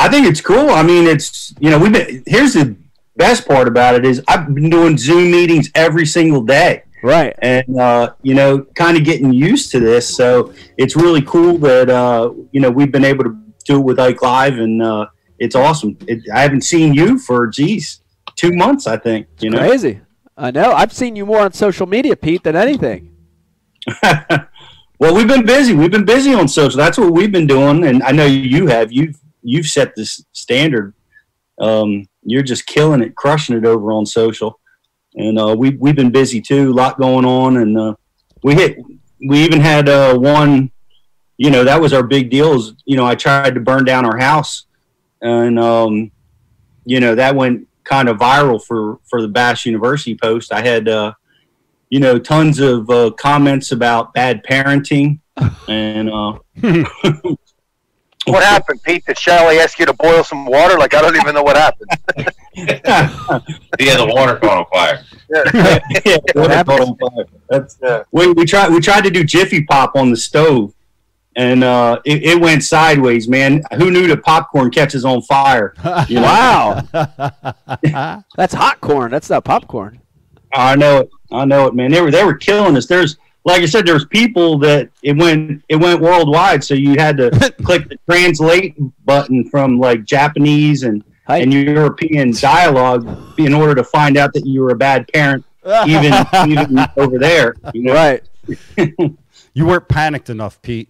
I 0.00 0.08
think 0.08 0.26
it's 0.26 0.40
cool. 0.40 0.70
I 0.70 0.82
mean, 0.82 1.06
it's 1.06 1.54
you 1.60 1.70
know 1.70 1.78
we've 1.78 1.92
been. 1.92 2.22
Here's 2.26 2.54
the 2.54 2.74
best 3.16 3.46
part 3.46 3.68
about 3.68 3.94
it 3.94 4.04
is 4.06 4.22
I've 4.28 4.52
been 4.54 4.70
doing 4.70 4.96
Zoom 4.96 5.30
meetings 5.30 5.70
every 5.74 6.06
single 6.06 6.42
day, 6.42 6.84
Right. 7.02 7.34
and 7.42 7.78
uh, 7.78 8.14
you 8.22 8.34
know, 8.34 8.62
kind 8.74 8.96
of 8.96 9.04
getting 9.04 9.32
used 9.32 9.70
to 9.72 9.80
this. 9.80 10.08
So 10.16 10.54
it's 10.78 10.96
really 10.96 11.22
cool 11.22 11.58
that 11.58 11.90
uh, 11.90 12.32
you 12.52 12.60
know 12.60 12.70
we've 12.70 12.90
been 12.90 13.04
able 13.04 13.24
to 13.24 13.36
do 13.66 13.76
it 13.78 13.84
with 13.84 14.00
Ike 14.00 14.22
Live, 14.22 14.58
and 14.58 14.82
uh, 14.82 15.06
it's 15.38 15.54
awesome. 15.54 15.98
It, 16.06 16.22
I 16.34 16.40
haven't 16.40 16.62
seen 16.62 16.94
you 16.94 17.18
for 17.18 17.46
geez 17.46 18.00
two 18.36 18.52
months, 18.52 18.86
I 18.86 18.96
think. 18.96 19.26
You 19.40 19.50
know. 19.50 19.58
Crazy. 19.58 20.00
I 20.36 20.50
know. 20.50 20.72
I've 20.72 20.92
seen 20.94 21.14
you 21.16 21.26
more 21.26 21.40
on 21.40 21.52
social 21.52 21.86
media, 21.86 22.16
Pete, 22.16 22.42
than 22.44 22.56
anything. 22.56 23.14
Well, 25.00 25.14
we've 25.14 25.26
been 25.26 25.46
busy. 25.46 25.72
We've 25.72 25.90
been 25.90 26.04
busy 26.04 26.34
on 26.34 26.46
social. 26.46 26.76
That's 26.76 26.98
what 26.98 27.14
we've 27.14 27.32
been 27.32 27.46
doing, 27.46 27.84
and 27.86 28.02
I 28.02 28.12
know 28.12 28.26
you 28.26 28.66
have. 28.66 28.92
You've 28.92 29.16
you've 29.42 29.66
set 29.66 29.94
this 29.94 30.24
standard. 30.32 30.94
Um, 31.60 32.08
you're 32.22 32.42
just 32.42 32.66
killing 32.66 33.02
it, 33.02 33.14
crushing 33.14 33.56
it 33.56 33.64
over 33.64 33.92
on 33.92 34.06
social, 34.06 34.60
and 35.14 35.38
uh, 35.38 35.54
we 35.56 35.70
we've 35.70 35.96
been 35.96 36.10
busy 36.10 36.40
too. 36.40 36.70
A 36.70 36.74
lot 36.74 36.98
going 36.98 37.24
on, 37.24 37.56
and 37.58 37.78
uh, 37.78 37.94
we 38.42 38.54
hit. 38.54 38.78
We 39.26 39.42
even 39.44 39.60
had 39.60 39.88
uh, 39.88 40.16
one. 40.16 40.70
You 41.36 41.50
know, 41.50 41.64
that 41.64 41.80
was 41.80 41.92
our 41.92 42.02
big 42.02 42.30
deal. 42.30 42.54
Is 42.54 42.74
you 42.84 42.96
know, 42.96 43.06
I 43.06 43.14
tried 43.14 43.54
to 43.54 43.60
burn 43.60 43.84
down 43.84 44.04
our 44.04 44.18
house, 44.18 44.66
and 45.20 45.58
um, 45.58 46.10
you 46.84 47.00
know 47.00 47.14
that 47.14 47.34
went 47.34 47.68
kind 47.84 48.08
of 48.08 48.18
viral 48.18 48.62
for 48.62 48.98
for 49.08 49.20
the 49.22 49.28
Bass 49.28 49.66
University 49.66 50.16
post. 50.16 50.52
I 50.52 50.62
had. 50.62 50.88
Uh, 50.88 51.12
you 51.90 51.98
know, 51.98 52.18
tons 52.18 52.60
of 52.60 52.88
uh, 52.88 53.10
comments 53.18 53.72
about 53.72 54.14
bad 54.14 54.44
parenting, 54.44 55.18
and 55.68 56.08
uh, 56.08 56.38
What 58.26 58.42
happened, 58.42 58.82
Pete? 58.82 59.04
Did 59.06 59.18
Shelley 59.18 59.58
ask 59.58 59.78
you 59.78 59.86
to 59.86 59.92
boil 59.94 60.22
some 60.22 60.44
water? 60.46 60.78
Like 60.78 60.94
I 60.94 61.00
don't 61.00 61.16
even 61.16 61.34
know 61.34 61.42
what 61.42 61.56
happened. 61.56 61.90
Yeah, 63.78 63.96
the 63.96 64.06
water 64.14 64.36
caught 64.36 64.58
on 64.58 64.66
fire. 64.72 65.02
yeah, 66.04 66.16
what 66.34 66.50
a 66.50 66.64
total 66.64 66.96
fire. 66.96 67.24
That's, 67.48 67.78
Yeah. 67.82 68.02
we, 68.12 68.32
we 68.32 68.44
tried 68.44 68.70
we 68.72 68.80
tried 68.80 69.04
to 69.04 69.10
do 69.10 69.24
Jiffy 69.24 69.64
Pop 69.64 69.92
on 69.96 70.10
the 70.10 70.16
stove, 70.16 70.74
and 71.36 71.64
uh, 71.64 72.00
it, 72.04 72.22
it 72.24 72.40
went 72.40 72.62
sideways. 72.64 73.28
Man, 73.28 73.62
who 73.78 73.90
knew 73.90 74.06
that 74.08 74.22
popcorn 74.24 74.70
catches 74.70 75.04
on 75.04 75.22
fire? 75.22 75.74
You 76.08 76.16
know? 76.16 76.22
Wow. 76.22 76.82
That's 78.36 78.52
hot 78.52 78.80
corn. 78.80 79.10
That's 79.12 79.30
not 79.30 79.44
popcorn. 79.44 80.00
I 80.52 80.74
know 80.76 80.98
it. 80.98 81.10
I 81.32 81.44
know 81.44 81.66
it, 81.68 81.74
man. 81.74 81.92
They 81.92 82.02
were 82.02 82.10
they 82.10 82.24
were 82.24 82.34
killing 82.34 82.76
us. 82.76 82.86
There's 82.86 83.16
like 83.50 83.62
I 83.62 83.66
said, 83.66 83.86
there's 83.86 84.06
people 84.06 84.58
that 84.58 84.90
it 85.02 85.16
went 85.16 85.62
it 85.68 85.76
went 85.76 86.00
worldwide. 86.00 86.64
So 86.64 86.74
you 86.74 86.92
had 86.98 87.16
to 87.18 87.30
click 87.62 87.88
the 87.88 87.98
translate 88.08 88.74
button 89.04 89.48
from 89.48 89.78
like 89.78 90.04
Japanese 90.04 90.82
and 90.82 91.04
Hi. 91.26 91.38
and 91.38 91.52
European 91.52 92.32
dialogue 92.32 93.06
in 93.38 93.54
order 93.54 93.74
to 93.74 93.84
find 93.84 94.16
out 94.16 94.32
that 94.34 94.46
you 94.46 94.62
were 94.62 94.70
a 94.70 94.76
bad 94.76 95.06
parent, 95.12 95.44
even 95.86 96.12
even 96.48 96.78
over 96.96 97.18
there. 97.18 97.54
You 97.74 97.82
know? 97.84 97.94
Right. 97.94 98.22
You 99.52 99.66
weren't 99.66 99.88
panicked 99.88 100.30
enough, 100.30 100.62
Pete. 100.62 100.88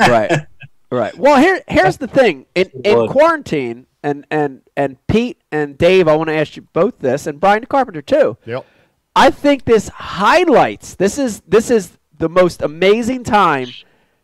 right. 0.00 0.46
Right. 0.90 1.16
Well, 1.16 1.38
here 1.38 1.62
here's 1.68 1.98
the 1.98 2.08
thing. 2.08 2.46
In 2.54 2.70
in 2.82 3.08
quarantine, 3.08 3.86
and 4.02 4.26
and 4.30 4.62
and 4.76 4.96
Pete 5.06 5.40
and 5.52 5.76
Dave, 5.76 6.08
I 6.08 6.16
want 6.16 6.28
to 6.28 6.34
ask 6.34 6.56
you 6.56 6.62
both 6.72 6.98
this, 6.98 7.26
and 7.26 7.38
Brian 7.38 7.66
Carpenter 7.66 8.02
too. 8.02 8.36
Yep. 8.46 8.66
I 9.18 9.30
think 9.30 9.64
this 9.64 9.88
highlights. 9.88 10.94
This 10.94 11.18
is 11.18 11.40
this 11.40 11.72
is 11.72 11.98
the 12.18 12.28
most 12.28 12.62
amazing 12.62 13.24
time 13.24 13.68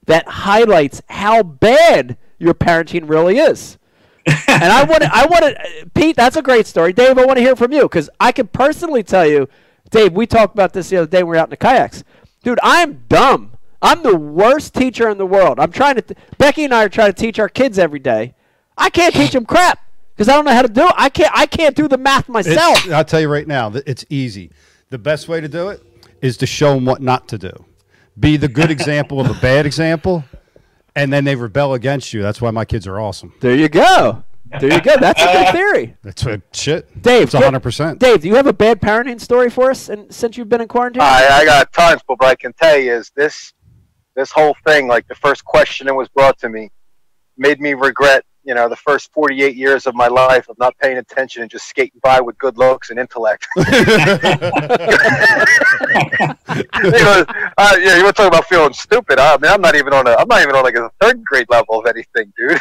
that 0.06 0.28
highlights 0.28 1.02
how 1.08 1.42
bad 1.42 2.16
your 2.38 2.54
parenting 2.54 3.08
really 3.08 3.38
is. 3.38 3.76
and 4.26 4.64
I 4.64 4.84
want 4.84 5.02
to, 5.02 5.10
I 5.12 5.26
want 5.26 5.40
to, 5.42 5.90
Pete. 5.94 6.14
That's 6.14 6.36
a 6.36 6.42
great 6.42 6.68
story, 6.68 6.92
Dave. 6.92 7.18
I 7.18 7.24
want 7.26 7.38
to 7.38 7.42
hear 7.42 7.56
from 7.56 7.72
you 7.72 7.82
because 7.82 8.08
I 8.20 8.30
can 8.30 8.46
personally 8.46 9.02
tell 9.02 9.26
you, 9.26 9.48
Dave. 9.90 10.12
We 10.12 10.28
talked 10.28 10.54
about 10.54 10.72
this 10.72 10.90
the 10.90 10.98
other 10.98 11.06
day. 11.08 11.18
when 11.18 11.26
We 11.26 11.30
were 11.30 11.38
out 11.38 11.48
in 11.48 11.50
the 11.50 11.56
kayaks, 11.56 12.04
dude. 12.44 12.60
I'm 12.62 13.02
dumb. 13.08 13.50
I'm 13.82 14.04
the 14.04 14.16
worst 14.16 14.74
teacher 14.74 15.08
in 15.10 15.18
the 15.18 15.26
world. 15.26 15.58
I'm 15.58 15.72
trying 15.72 15.96
to. 15.96 16.02
T- 16.02 16.14
Becky 16.38 16.64
and 16.64 16.72
I 16.72 16.84
are 16.84 16.88
trying 16.88 17.12
to 17.12 17.20
teach 17.20 17.40
our 17.40 17.48
kids 17.48 17.80
every 17.80 17.98
day. 17.98 18.36
I 18.78 18.90
can't 18.90 19.12
teach 19.12 19.32
them 19.32 19.44
crap 19.44 19.80
because 20.14 20.28
I 20.28 20.36
don't 20.36 20.44
know 20.44 20.54
how 20.54 20.62
to 20.62 20.68
do 20.68 20.86
it. 20.86 20.94
I 20.96 21.08
can't. 21.08 21.32
I 21.34 21.46
can't 21.46 21.74
do 21.74 21.88
the 21.88 21.98
math 21.98 22.28
myself. 22.28 22.84
It's, 22.84 22.94
I'll 22.94 23.04
tell 23.04 23.20
you 23.20 23.28
right 23.28 23.48
now, 23.48 23.70
that 23.70 23.88
it's 23.88 24.04
easy. 24.08 24.52
The 24.94 24.98
best 24.98 25.26
way 25.26 25.40
to 25.40 25.48
do 25.48 25.70
it 25.70 25.82
is 26.22 26.36
to 26.36 26.46
show 26.46 26.74
them 26.74 26.84
what 26.84 27.02
not 27.02 27.26
to 27.30 27.36
do. 27.36 27.50
Be 28.16 28.36
the 28.36 28.46
good 28.46 28.70
example 28.78 29.20
of 29.20 29.28
a 29.28 29.34
bad 29.40 29.66
example, 29.66 30.22
and 30.94 31.12
then 31.12 31.24
they 31.24 31.34
rebel 31.34 31.74
against 31.74 32.12
you. 32.12 32.22
That's 32.22 32.40
why 32.40 32.52
my 32.52 32.64
kids 32.64 32.86
are 32.86 33.00
awesome. 33.00 33.34
There 33.40 33.56
you 33.56 33.68
go. 33.68 34.22
There 34.60 34.72
you 34.72 34.80
go. 34.80 34.96
That's 34.96 35.20
a 35.20 35.24
good 35.24 35.50
theory. 35.50 35.96
That's 36.04 36.24
what 36.24 36.42
shit. 36.52 37.02
Dave, 37.02 37.24
it's 37.24 37.32
hundred 37.32 37.64
percent. 37.64 37.98
Dave, 37.98 38.22
do 38.22 38.28
you 38.28 38.36
have 38.36 38.46
a 38.46 38.52
bad 38.52 38.80
parenting 38.80 39.20
story 39.20 39.50
for 39.50 39.72
us 39.72 39.88
and, 39.88 40.14
since 40.14 40.36
you've 40.36 40.48
been 40.48 40.60
in 40.60 40.68
quarantine? 40.68 41.02
I, 41.02 41.26
I 41.28 41.44
got 41.44 41.72
tons, 41.72 42.00
but 42.06 42.20
what 42.20 42.28
I 42.28 42.36
can 42.36 42.52
tell 42.52 42.78
you 42.78 42.94
is 42.94 43.10
this 43.16 43.52
this 44.14 44.30
whole 44.30 44.54
thing, 44.64 44.86
like 44.86 45.08
the 45.08 45.16
first 45.16 45.44
question 45.44 45.88
that 45.88 45.94
was 45.94 46.06
brought 46.06 46.38
to 46.38 46.48
me, 46.48 46.70
made 47.36 47.60
me 47.60 47.74
regret 47.74 48.24
you 48.44 48.54
know, 48.54 48.68
the 48.68 48.76
first 48.76 49.10
48 49.12 49.56
years 49.56 49.86
of 49.86 49.94
my 49.94 50.06
life 50.06 50.48
of 50.48 50.58
not 50.58 50.76
paying 50.78 50.98
attention 50.98 51.42
and 51.42 51.50
just 51.50 51.66
skating 51.66 52.00
by 52.02 52.20
with 52.20 52.36
good 52.38 52.58
looks 52.58 52.90
and 52.90 52.98
intellect. 52.98 53.46
you 53.56 53.64
know, 56.90 57.24
uh, 57.56 57.76
yeah, 57.80 57.96
you 57.96 58.04
were 58.04 58.12
talking 58.12 58.26
about 58.26 58.46
feeling 58.46 58.72
stupid. 58.72 59.18
I 59.18 59.36
mean, 59.38 59.50
I'm 59.50 59.60
not 59.60 59.74
even 59.76 59.92
on 59.92 60.06
a, 60.06 60.12
I'm 60.12 60.28
not 60.28 60.42
even 60.42 60.54
on 60.54 60.62
like 60.62 60.76
a 60.76 60.90
third 61.00 61.24
grade 61.24 61.46
level 61.48 61.80
of 61.80 61.86
anything, 61.86 62.32
dude. 62.36 62.58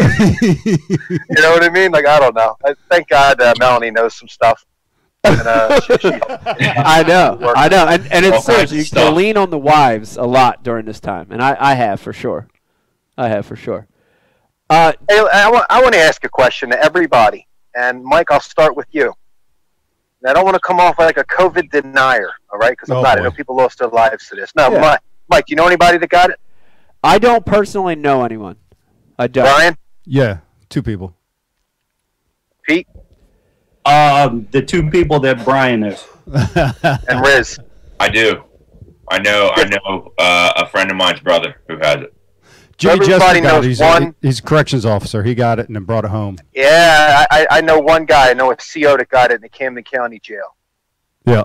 you 0.40 1.42
know 1.42 1.52
what 1.52 1.62
I 1.62 1.70
mean? 1.70 1.92
Like, 1.92 2.06
I 2.06 2.18
don't 2.18 2.34
know. 2.34 2.56
I, 2.64 2.74
thank 2.90 3.08
God 3.08 3.40
uh, 3.40 3.54
Melanie 3.58 3.90
knows 3.90 4.14
some 4.16 4.28
stuff. 4.28 4.64
And, 5.24 5.40
uh, 5.40 5.80
she, 5.80 5.98
she, 5.98 6.08
I 6.08 7.04
know, 7.06 7.38
I 7.54 7.68
know, 7.68 7.86
and 7.86 8.12
and 8.12 8.26
it's 8.26 8.44
serious. 8.44 8.72
kinds 8.72 8.92
You 8.92 9.00
can 9.00 9.14
lean 9.14 9.36
on 9.36 9.50
the 9.50 9.58
wives 9.58 10.16
a 10.16 10.24
lot 10.24 10.64
during 10.64 10.84
this 10.84 10.98
time, 10.98 11.28
and 11.30 11.40
I, 11.40 11.56
I 11.60 11.74
have 11.74 12.00
for 12.00 12.12
sure. 12.12 12.48
I 13.16 13.28
have 13.28 13.46
for 13.46 13.54
sure. 13.54 13.86
Uh, 14.70 14.92
Hey, 15.08 15.18
I 15.32 15.50
want, 15.50 15.66
I 15.70 15.82
want 15.82 15.94
to 15.94 16.00
ask 16.00 16.24
a 16.24 16.28
question 16.28 16.70
to 16.70 16.82
everybody. 16.82 17.46
And 17.74 18.02
Mike, 18.04 18.30
I'll 18.30 18.40
start 18.40 18.76
with 18.76 18.86
you. 18.92 19.12
And 20.22 20.30
I 20.30 20.32
don't 20.34 20.44
want 20.44 20.54
to 20.54 20.60
come 20.60 20.78
off 20.78 20.98
like 20.98 21.16
a 21.16 21.24
COVID 21.24 21.70
denier, 21.70 22.30
all 22.52 22.58
right? 22.58 22.70
Because 22.72 22.90
I'm 22.90 22.98
Oh, 22.98 23.02
not. 23.02 23.18
I 23.18 23.22
know 23.22 23.30
people 23.30 23.56
lost 23.56 23.78
their 23.78 23.88
lives 23.88 24.28
to 24.28 24.36
this. 24.36 24.54
No, 24.54 24.70
Yeah. 24.70 24.80
Mike, 24.80 25.00
Mike, 25.28 25.46
do 25.46 25.52
you 25.52 25.56
know 25.56 25.66
anybody 25.66 25.98
that 25.98 26.08
got 26.10 26.30
it? 26.30 26.38
I 27.02 27.18
don't 27.18 27.44
personally 27.44 27.96
know 27.96 28.24
anyone. 28.24 28.56
I 29.18 29.26
don't. 29.26 29.44
Brian, 29.44 29.76
Yeah, 30.04 30.38
two 30.68 30.82
people. 30.82 31.16
Pete, 32.66 32.86
Um, 33.84 34.46
the 34.52 34.62
two 34.62 34.88
people 34.90 35.18
that 35.20 35.44
Brian 35.44 35.80
knows. 35.80 36.06
and 36.54 37.20
Riz. 37.26 37.58
I 37.98 38.08
do. 38.08 38.44
I 39.10 39.18
know. 39.18 39.50
I 39.54 39.64
know 39.64 40.12
uh, 40.18 40.52
a 40.56 40.66
friend 40.68 40.90
of 40.90 40.96
mine's 40.96 41.18
brother 41.20 41.56
who 41.68 41.78
has 41.78 41.96
it. 42.02 42.14
Jimmy 42.76 42.94
Everybody 42.94 43.18
Jester 43.18 43.40
got 43.42 43.52
knows. 43.56 43.64
He's, 43.64 43.80
one- 43.80 44.14
he's 44.22 44.38
a 44.38 44.42
corrections 44.42 44.84
officer. 44.86 45.22
He 45.22 45.34
got 45.34 45.58
it 45.58 45.66
and 45.66 45.76
then 45.76 45.84
brought 45.84 46.04
it 46.04 46.10
home. 46.10 46.38
Yeah, 46.54 47.24
I, 47.30 47.46
I 47.50 47.58
I 47.58 47.60
know 47.60 47.78
one 47.78 48.04
guy. 48.04 48.30
I 48.30 48.34
know 48.34 48.50
a 48.50 48.56
CO 48.56 48.96
that 48.96 49.08
got 49.08 49.30
it 49.30 49.36
in 49.36 49.40
the 49.42 49.48
Camden 49.48 49.84
County 49.84 50.18
Jail. 50.18 50.56
Yeah. 51.26 51.44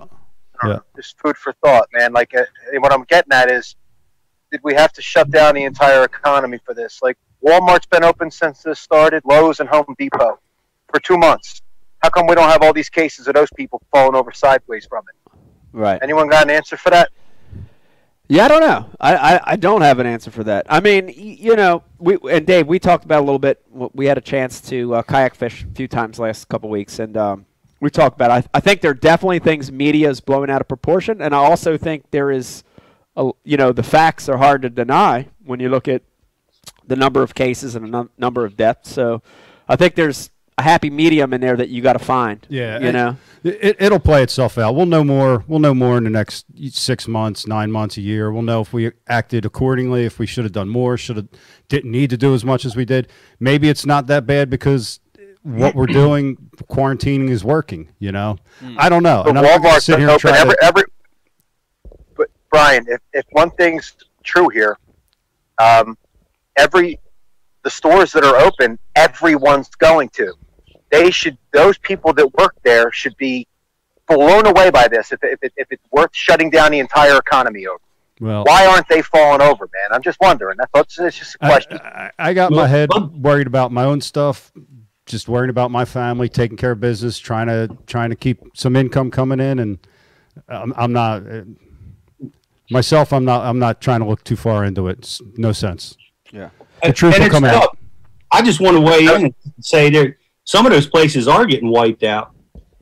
Yeah. 0.63 0.79
Just 0.95 1.19
food 1.19 1.37
for 1.37 1.53
thought, 1.63 1.87
man. 1.93 2.13
Like, 2.13 2.33
uh, 2.35 2.43
what 2.79 2.91
I'm 2.91 3.03
getting 3.03 3.31
at 3.31 3.51
is, 3.51 3.75
did 4.51 4.59
we 4.63 4.73
have 4.73 4.91
to 4.93 5.01
shut 5.03 5.29
down 5.29 5.53
the 5.55 5.63
entire 5.65 6.03
economy 6.03 6.57
for 6.65 6.73
this? 6.73 6.99
Like, 7.03 7.15
Walmart's 7.45 7.85
been 7.85 8.03
open 8.03 8.31
since 8.31 8.63
this 8.63 8.79
started. 8.79 9.21
Lowe's 9.23 9.59
and 9.59 9.69
Home 9.69 9.85
Depot 9.99 10.39
for 10.89 10.99
two 10.99 11.17
months. 11.17 11.61
How 12.01 12.09
come 12.09 12.25
we 12.25 12.33
don't 12.35 12.49
have 12.49 12.63
all 12.63 12.73
these 12.73 12.89
cases 12.89 13.27
of 13.27 13.35
those 13.35 13.49
people 13.55 13.81
falling 13.91 14.15
over 14.15 14.31
sideways 14.31 14.87
from 14.87 15.03
it? 15.09 15.39
Right. 15.73 15.99
Anyone 16.01 16.27
got 16.27 16.43
an 16.45 16.49
answer 16.49 16.75
for 16.77 16.89
that? 16.89 17.09
Yeah, 18.29 18.43
I 18.43 18.47
don't 18.49 18.61
know. 18.61 18.89
I, 18.99 19.15
I, 19.15 19.41
I 19.51 19.55
don't 19.55 19.81
have 19.81 19.99
an 19.99 20.05
answer 20.05 20.31
for 20.31 20.43
that. 20.43 20.65
I 20.69 20.81
mean, 20.81 21.07
you 21.15 21.55
know, 21.55 21.83
we 21.97 22.17
and 22.29 22.45
Dave, 22.45 22.67
we 22.67 22.77
talked 22.77 23.05
about 23.05 23.19
a 23.19 23.25
little 23.25 23.39
bit. 23.39 23.63
We 23.71 24.05
had 24.05 24.17
a 24.17 24.21
chance 24.21 24.59
to 24.61 24.95
uh, 24.95 25.01
kayak 25.01 25.33
fish 25.33 25.63
a 25.63 25.73
few 25.73 25.87
times 25.87 26.19
last 26.19 26.49
couple 26.49 26.69
weeks, 26.69 26.99
and 26.99 27.15
um, 27.15 27.45
we 27.79 27.89
talked 27.89 28.15
about. 28.17 28.31
I, 28.31 28.43
I 28.53 28.59
think 28.59 28.81
there 28.81 28.91
are 28.91 28.95
definitely 28.95 29.39
things 29.39 29.71
media 29.71 30.09
is 30.09 30.19
blowing 30.19 30.49
out 30.49 30.59
of 30.59 30.67
proportion, 30.67 31.21
and 31.21 31.33
I 31.33 31.37
also 31.37 31.77
think 31.77 32.11
there 32.11 32.29
is, 32.29 32.63
a, 33.15 33.31
you 33.45 33.55
know, 33.55 33.71
the 33.71 33.83
facts 33.83 34.27
are 34.27 34.37
hard 34.37 34.61
to 34.63 34.69
deny 34.69 35.27
when 35.45 35.61
you 35.61 35.69
look 35.69 35.87
at 35.87 36.01
the 36.85 36.97
number 36.97 37.23
of 37.23 37.33
cases 37.33 37.75
and 37.75 37.85
the 37.85 37.89
num- 37.89 38.09
number 38.17 38.43
of 38.43 38.57
deaths. 38.57 38.91
So, 38.91 39.21
I 39.69 39.77
think 39.77 39.95
there's 39.95 40.31
a 40.57 40.63
happy 40.63 40.89
medium 40.89 41.33
in 41.33 41.41
there 41.41 41.55
that 41.55 41.69
you 41.69 41.81
got 41.81 41.93
to 41.93 41.99
find. 41.99 42.45
Yeah, 42.49 42.79
you 42.79 42.87
and 42.87 42.93
know. 42.97 43.17
it, 43.43 43.75
it'll 43.79 43.99
play 43.99 44.23
itself 44.23 44.57
out. 44.57 44.75
We'll 44.75 44.87
know 44.87 45.03
more. 45.03 45.43
We'll 45.47 45.59
know 45.59 45.75
more 45.75 45.97
in 45.97 46.03
the 46.03 46.09
next 46.09 46.45
six 46.71 47.07
months, 47.07 47.45
nine 47.45 47.71
months, 47.71 47.97
a 47.97 48.01
year. 48.01 48.31
We'll 48.31 48.41
know 48.41 48.61
if 48.61 48.73
we 48.73 48.91
acted 49.07 49.45
accordingly, 49.45 50.05
if 50.05 50.17
we 50.17 50.25
should 50.25 50.45
have 50.45 50.53
done 50.53 50.69
more, 50.69 50.97
should 50.97 51.17
have 51.17 51.27
didn't 51.69 51.91
need 51.91 52.09
to 52.09 52.17
do 52.17 52.33
as 52.33 52.43
much 52.43 52.65
as 52.65 52.75
we 52.75 52.85
did. 52.85 53.07
Maybe 53.39 53.69
it's 53.69 53.85
not 53.85 54.07
that 54.07 54.25
bad 54.25 54.49
because 54.49 54.99
what 55.43 55.75
we're 55.75 55.85
doing, 55.85 56.37
quarantining, 56.63 57.29
is 57.29 57.43
working. 57.43 57.89
You 57.99 58.11
know, 58.11 58.37
I 58.77 58.89
don't 58.89 59.03
know. 59.03 59.21
But 59.23 59.29
And 59.37 59.39
I'm 59.39 59.61
not 59.61 59.81
sit 59.83 59.99
here 59.99 60.09
and 60.09 60.15
open 60.15 60.31
try 60.31 60.39
every 60.39 60.55
to- 60.55 60.63
every. 60.63 60.83
But 62.15 62.29
Brian, 62.49 62.83
if 62.87 63.01
if 63.13 63.25
one 63.31 63.51
thing's 63.51 63.93
true 64.23 64.49
here, 64.49 64.77
um, 65.59 65.97
every 66.55 66.99
the 67.63 67.69
stores 67.69 68.11
that 68.13 68.23
are 68.23 68.37
open, 68.37 68.79
everyone's 68.95 69.69
going 69.75 70.09
to. 70.09 70.33
They 70.91 71.11
should. 71.11 71.37
Those 71.53 71.77
people 71.77 72.13
that 72.13 72.33
work 72.35 72.55
there 72.63 72.91
should 72.91 73.15
be 73.17 73.47
blown 74.07 74.45
away 74.47 74.69
by 74.69 74.87
this. 74.87 75.11
If 75.11 75.19
if, 75.23 75.39
if 75.55 75.67
it's 75.71 75.83
worth 75.91 76.11
shutting 76.13 76.49
down 76.49 76.71
the 76.71 76.79
entire 76.79 77.17
economy 77.17 77.67
over, 77.67 77.79
well, 78.19 78.43
why 78.45 78.65
aren't 78.65 78.87
they 78.87 79.01
falling 79.01 79.41
over, 79.41 79.69
man? 79.73 79.91
I'm 79.91 80.01
just 80.01 80.17
wondering. 80.21 80.57
That's 80.57 80.71
that's 80.73 80.99
it's 80.99 81.17
just 81.17 81.35
a 81.35 81.37
question. 81.39 81.79
I, 81.83 82.11
I 82.17 82.33
got 82.33 82.51
my 82.51 82.57
Well, 82.57 82.67
head 82.67 82.89
well- 82.93 83.11
worried 83.15 83.47
about 83.47 83.71
my 83.71 83.83
own 83.83 83.99
stuff, 84.01 84.51
just 85.05 85.27
worrying 85.27 85.49
about 85.49 85.71
my 85.71 85.83
family, 85.85 86.29
taking 86.29 86.55
care 86.57 86.71
of 86.71 86.79
business, 86.79 87.19
trying 87.19 87.47
to 87.47 87.75
trying 87.85 88.09
to 88.11 88.15
keep 88.15 88.39
some 88.55 88.75
income 88.75 89.11
coming 89.11 89.39
in, 89.41 89.59
and 89.59 89.77
I'm, 90.47 90.73
I'm 90.77 90.93
not 90.93 91.27
uh, 91.29 91.41
myself. 92.69 93.11
I'm 93.13 93.25
not. 93.25 93.45
I'm 93.45 93.59
not 93.59 93.81
trying 93.81 93.99
to 93.99 94.05
look 94.05 94.23
too 94.23 94.35
far 94.35 94.63
into 94.63 94.87
it. 94.87 94.99
It's 94.99 95.21
no 95.35 95.51
sense. 95.51 95.97
Yeah. 96.31 96.49
The 96.83 96.93
truth 96.93 97.15
And 97.15 97.21
will 97.23 97.25
it's 97.27 97.33
come 97.33 97.43
out. 97.43 97.77
I 98.31 98.41
just 98.41 98.59
want 98.59 98.75
to 98.75 98.81
weigh 98.81 99.05
in 99.05 99.25
and 99.25 99.35
say 99.61 99.89
there 99.89 100.17
some 100.47 100.65
of 100.65 100.71
those 100.71 100.87
places 100.87 101.27
are 101.27 101.45
getting 101.45 101.69
wiped 101.69 102.03
out. 102.03 102.31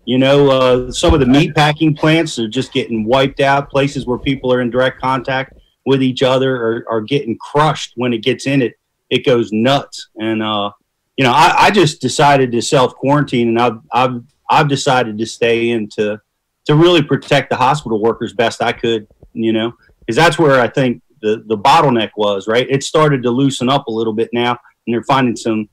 You 0.06 0.20
know, 0.20 0.52
uh, 0.52 0.92
some 0.92 1.16
of 1.16 1.20
the 1.20 1.26
meat 1.26 1.56
packing 1.56 1.96
plants 1.96 2.38
are 2.38 2.48
just 2.48 2.72
getting 2.72 3.06
wiped 3.06 3.40
out. 3.40 3.72
Places 3.72 4.06
where 4.06 4.20
people 4.20 4.54
are 4.54 4.62
in 4.62 4.70
direct 4.70 5.02
contact 5.02 5.54
with 5.84 6.04
each 6.04 6.22
other 6.22 6.56
are, 6.56 6.86
are 6.88 7.02
getting 7.02 7.36
crushed 7.40 7.94
when 7.96 8.14
it 8.14 8.20
gets 8.20 8.46
in 8.46 8.62
it. 8.62 8.76
It 9.10 9.26
goes 9.26 9.52
nuts. 9.52 10.10
And 10.22 10.44
uh, 10.44 10.70
you 11.18 11.24
know, 11.24 11.32
I, 11.32 11.56
I 11.58 11.72
just 11.72 12.02
decided 12.02 12.52
to 12.52 12.62
self 12.62 12.94
quarantine, 12.94 13.48
and 13.48 13.60
I've 13.60 13.80
I've 13.92 14.22
I've 14.48 14.68
decided 14.68 15.18
to 15.18 15.26
stay 15.26 15.72
in 15.72 15.90
to 15.96 16.22
to 16.66 16.76
really 16.76 17.02
protect 17.02 17.50
the 17.50 17.56
hospital 17.56 18.00
workers 18.00 18.34
best 18.34 18.62
I 18.62 18.74
could. 18.74 19.08
You 19.34 19.54
know, 19.54 19.74
because 20.00 20.16
that's 20.16 20.38
where 20.38 20.62
I 20.62 20.68
think 20.68 21.02
the 21.24 21.44
the 21.48 21.58
bottleneck 21.58 22.12
was. 22.16 22.48
Right, 22.48 22.70
it 22.70 22.84
started 22.84 23.24
to 23.24 23.32
loosen 23.32 23.70
up 23.70 23.88
a 23.88 23.92
little 23.92 24.14
bit 24.14 24.30
now, 24.34 24.52
and 24.52 24.94
they're 24.94 25.04
finding 25.04 25.36
some 25.36 25.68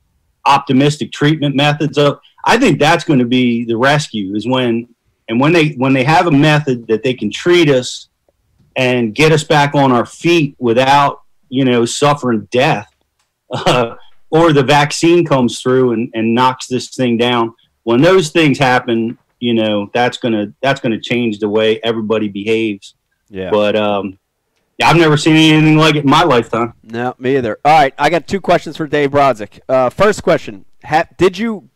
optimistic 0.45 1.13
treatment 1.13 1.55
methods 1.57 1.99
of. 1.99 2.21
I 2.45 2.59
think 2.59 2.79
that's 2.81 3.05
going 3.05 3.21
to 3.21 3.25
be 3.25 3.65
the 3.65 3.77
rescue 3.77 4.35
is 4.35 4.47
when 4.47 4.89
and 5.29 5.41
when 5.41 5.53
they 5.53 5.71
when 5.71 5.93
they 5.93 6.05
have 6.05 6.27
a 6.27 6.31
method 6.33 6.87
that 6.89 7.03
they 7.03 7.15
can 7.15 7.31
treat 7.31 7.69
us 7.71 8.09
and 8.77 9.15
get 9.15 9.31
us 9.33 9.45
back 9.45 9.75
on 9.75 9.93
our 9.93 10.05
feet 10.07 10.57
without 10.59 11.23
you 11.49 11.65
know 11.65 11.85
suffering 11.85 12.49
death 12.51 12.93
uh, 13.53 13.95
or 14.31 14.53
the 14.53 14.63
vaccine 14.63 15.25
comes 15.25 15.61
through 15.61 15.93
and, 15.93 16.11
and 16.15 16.35
knocks 16.35 16.67
this 16.67 16.89
thing 16.89 17.17
down 17.17 17.55
when 17.85 18.01
those 18.01 18.31
things 18.31 18.59
happen 18.59 19.17
you 19.39 19.55
know 19.55 19.89
that's 19.95 20.17
gonna 20.19 20.53
that's 20.63 20.81
gonna 20.81 21.01
change 21.01 21.39
the 21.39 21.49
way 21.49 21.79
everybody 21.85 22.29
behaves 22.29 22.95
Yeah. 23.29 23.51
but 23.51 23.77
um 23.77 24.19
i've 24.83 24.97
never 24.97 25.17
seen 25.17 25.37
anything 25.37 25.77
like 25.77 25.95
it 25.95 26.05
in 26.05 26.11
my 26.11 26.23
lifetime 26.25 26.75
No, 26.83 27.15
me 27.19 27.37
either. 27.37 27.59
All 27.65 27.73
right, 27.79 27.95
I 27.99 28.11
got 28.11 28.27
two 28.27 28.41
questions 28.41 28.77
for 28.77 28.87
Dave 28.87 29.11
Brodzik. 29.11 29.61
Uh, 29.69 29.89
first 29.91 30.23
question: 30.23 30.65
ha- 30.85 31.07
Did 31.17 31.39
you 31.39 31.69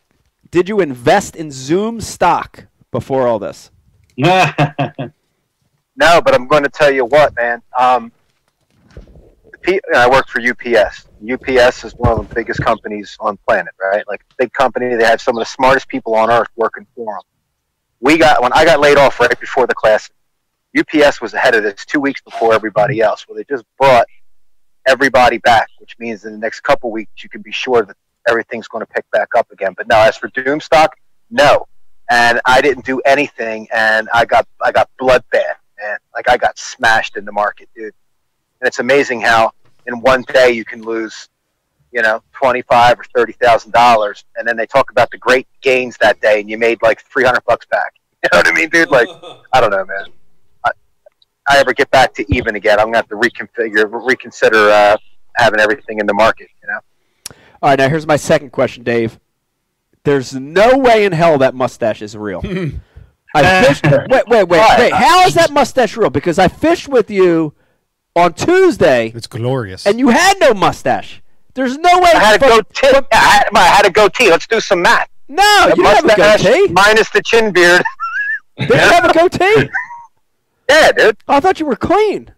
did 0.50 0.68
you 0.68 0.80
invest 0.80 1.34
in 1.36 1.50
Zoom 1.50 2.00
stock 2.00 2.66
before 2.90 3.26
all 3.26 3.38
this? 3.38 3.70
No, 5.98 6.20
but 6.20 6.34
I'm 6.34 6.46
going 6.46 6.62
to 6.62 6.68
tell 6.68 6.90
you 6.92 7.06
what, 7.06 7.34
man. 7.36 7.62
Um, 7.78 8.12
the 9.50 9.58
P- 9.62 9.80
I 9.94 10.08
work 10.08 10.28
for 10.28 10.40
UPS. 10.42 11.06
UPS 11.26 11.84
is 11.84 11.94
one 11.94 12.12
of 12.12 12.28
the 12.28 12.34
biggest 12.34 12.60
companies 12.60 13.16
on 13.18 13.38
planet, 13.48 13.72
right? 13.80 14.06
Like 14.06 14.20
big 14.36 14.52
company. 14.52 14.94
They 14.94 15.04
have 15.04 15.22
some 15.22 15.36
of 15.36 15.40
the 15.40 15.46
smartest 15.46 15.88
people 15.88 16.14
on 16.14 16.30
earth 16.30 16.48
working 16.54 16.86
for 16.94 17.06
them. 17.06 17.20
We 18.00 18.18
got 18.18 18.42
when 18.42 18.52
I 18.52 18.66
got 18.66 18.78
laid 18.80 18.98
off 18.98 19.18
right 19.20 19.40
before 19.40 19.66
the 19.66 19.74
class. 19.74 20.10
UPS 20.78 21.20
was 21.20 21.34
ahead 21.34 21.54
of 21.54 21.62
this 21.62 21.84
two 21.84 22.00
weeks 22.00 22.20
before 22.20 22.54
everybody 22.54 23.00
else. 23.00 23.26
Well, 23.28 23.36
they 23.36 23.44
just 23.44 23.64
brought 23.78 24.06
everybody 24.86 25.38
back, 25.38 25.68
which 25.78 25.96
means 25.98 26.24
in 26.24 26.32
the 26.32 26.38
next 26.38 26.60
couple 26.60 26.90
weeks 26.90 27.22
you 27.22 27.28
can 27.28 27.42
be 27.42 27.52
sure 27.52 27.84
that 27.84 27.96
everything's 28.28 28.68
going 28.68 28.84
to 28.84 28.92
pick 28.92 29.08
back 29.10 29.28
up 29.36 29.50
again. 29.50 29.74
But 29.76 29.88
now, 29.88 30.02
as 30.02 30.16
for 30.16 30.30
Zoom 30.34 30.60
stock, 30.60 30.96
no. 31.30 31.66
And 32.10 32.40
I 32.44 32.60
didn't 32.60 32.84
do 32.84 33.00
anything, 33.00 33.66
and 33.74 34.08
I 34.14 34.24
got 34.24 34.46
I 34.64 34.70
got 34.70 34.88
blood 34.96 35.24
bad, 35.32 35.56
man. 35.82 35.98
Like 36.14 36.28
I 36.28 36.36
got 36.36 36.56
smashed 36.56 37.16
in 37.16 37.24
the 37.24 37.32
market, 37.32 37.68
dude. 37.74 37.92
And 38.60 38.68
it's 38.68 38.78
amazing 38.78 39.20
how 39.22 39.50
in 39.86 40.00
one 40.00 40.22
day 40.22 40.52
you 40.52 40.64
can 40.64 40.82
lose, 40.82 41.28
you 41.90 42.02
know, 42.02 42.22
twenty 42.32 42.62
five 42.62 43.00
or 43.00 43.04
thirty 43.12 43.32
thousand 43.32 43.72
dollars, 43.72 44.24
and 44.36 44.46
then 44.46 44.56
they 44.56 44.66
talk 44.66 44.92
about 44.92 45.10
the 45.10 45.18
great 45.18 45.48
gains 45.62 45.96
that 45.96 46.20
day, 46.20 46.40
and 46.40 46.48
you 46.48 46.58
made 46.58 46.80
like 46.80 47.02
three 47.02 47.24
hundred 47.24 47.44
bucks 47.44 47.66
back. 47.66 47.94
You 48.22 48.30
know 48.32 48.38
what 48.38 48.48
I 48.48 48.52
mean, 48.52 48.68
dude? 48.70 48.90
Like 48.90 49.08
I 49.52 49.60
don't 49.60 49.70
know, 49.70 49.84
man. 49.84 50.06
I, 51.48 51.56
I 51.56 51.60
ever 51.60 51.72
get 51.72 51.90
back 51.90 52.14
to 52.14 52.24
even 52.34 52.56
again, 52.56 52.78
I'm 52.78 52.86
gonna 52.86 52.98
have 52.98 53.08
to 53.08 53.16
reconfigure, 53.16 53.88
reconsider 54.06 54.68
uh, 54.70 54.96
having 55.36 55.60
everything 55.60 55.98
in 56.00 56.06
the 56.06 56.14
market. 56.14 56.48
You 56.62 56.68
know. 56.68 56.80
All 57.62 57.70
right, 57.70 57.78
now 57.78 57.88
here's 57.88 58.06
my 58.06 58.16
second 58.16 58.50
question, 58.50 58.82
Dave. 58.84 59.18
There's 60.04 60.34
no 60.34 60.78
way 60.78 61.04
in 61.04 61.12
hell 61.12 61.38
that 61.38 61.54
mustache 61.54 62.00
is 62.02 62.16
real. 62.16 62.40
I 63.34 63.64
fished. 63.64 63.84
Wait, 63.84 64.08
wait, 64.28 64.28
wait, 64.28 64.48
wait. 64.48 64.92
How 64.92 65.26
is 65.26 65.34
that 65.34 65.50
mustache 65.52 65.96
real? 65.96 66.10
Because 66.10 66.38
I 66.38 66.48
fished 66.48 66.88
with 66.88 67.10
you 67.10 67.54
on 68.14 68.32
Tuesday, 68.34 69.12
It's 69.14 69.26
glorious. 69.26 69.84
and 69.86 69.98
you 69.98 70.08
had 70.08 70.38
no 70.40 70.54
mustache. 70.54 71.22
There's 71.54 71.76
no 71.76 71.98
way. 72.00 72.10
I 72.14 72.18
had 72.18 72.36
a 72.42 72.46
goatee. 72.48 72.88
from- 72.94 73.06
I 73.12 73.16
had, 73.16 73.44
I 73.54 73.64
had 73.66 73.86
a 73.86 73.90
goatee. 73.90 74.30
Let's 74.30 74.46
do 74.46 74.60
some 74.60 74.80
math. 74.82 75.08
no, 75.28 75.66
you 75.76 75.82
didn't 75.82 76.08
have 76.10 76.38
a 76.38 76.42
goatee. 76.42 76.72
minus 76.72 77.10
the 77.10 77.20
chin 77.22 77.52
beard. 77.52 77.82
Did 78.58 78.68
you 78.70 78.74
have 78.76 79.04
a 79.04 79.12
goatee? 79.12 79.68
yeah, 80.68 80.92
dude. 80.92 81.16
I 81.28 81.40
thought 81.40 81.60
you 81.60 81.66
were 81.66 81.76
clean. 81.76 82.32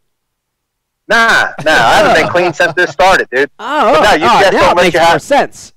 Nah, 1.08 1.52
nah. 1.64 1.70
I 1.70 1.94
haven't 1.96 2.22
been 2.22 2.30
clean 2.30 2.52
since 2.52 2.74
this 2.74 2.90
started, 2.90 3.28
dude. 3.30 3.50
Oh, 3.58 3.94
But 3.94 4.02
no, 4.02 4.10
oh, 4.10 4.14
you 4.14 4.24
oh, 4.24 4.40
now 4.40 4.50
don't 4.50 4.76
let 4.76 4.82
makes 4.84 4.94
you 4.94 5.00
more 5.00 5.08
have- 5.08 5.22
sense. 5.22 5.72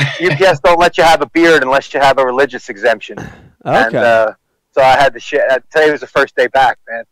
UPS 0.00 0.60
don't 0.60 0.78
let 0.78 0.96
you 0.96 1.02
have 1.02 1.22
a 1.22 1.26
beard 1.30 1.64
unless 1.64 1.92
you 1.92 1.98
have 1.98 2.18
a 2.18 2.24
religious 2.24 2.68
exemption. 2.68 3.18
Okay. 3.18 3.32
And 3.66 3.96
uh, 3.96 4.32
so 4.70 4.80
I 4.80 4.92
had 4.92 5.12
to 5.14 5.18
shit. 5.20 5.40
Uh, 5.50 5.58
today 5.72 5.90
was 5.90 6.00
the 6.00 6.06
first 6.06 6.36
day 6.36 6.46
back, 6.46 6.78
man. 6.88 7.02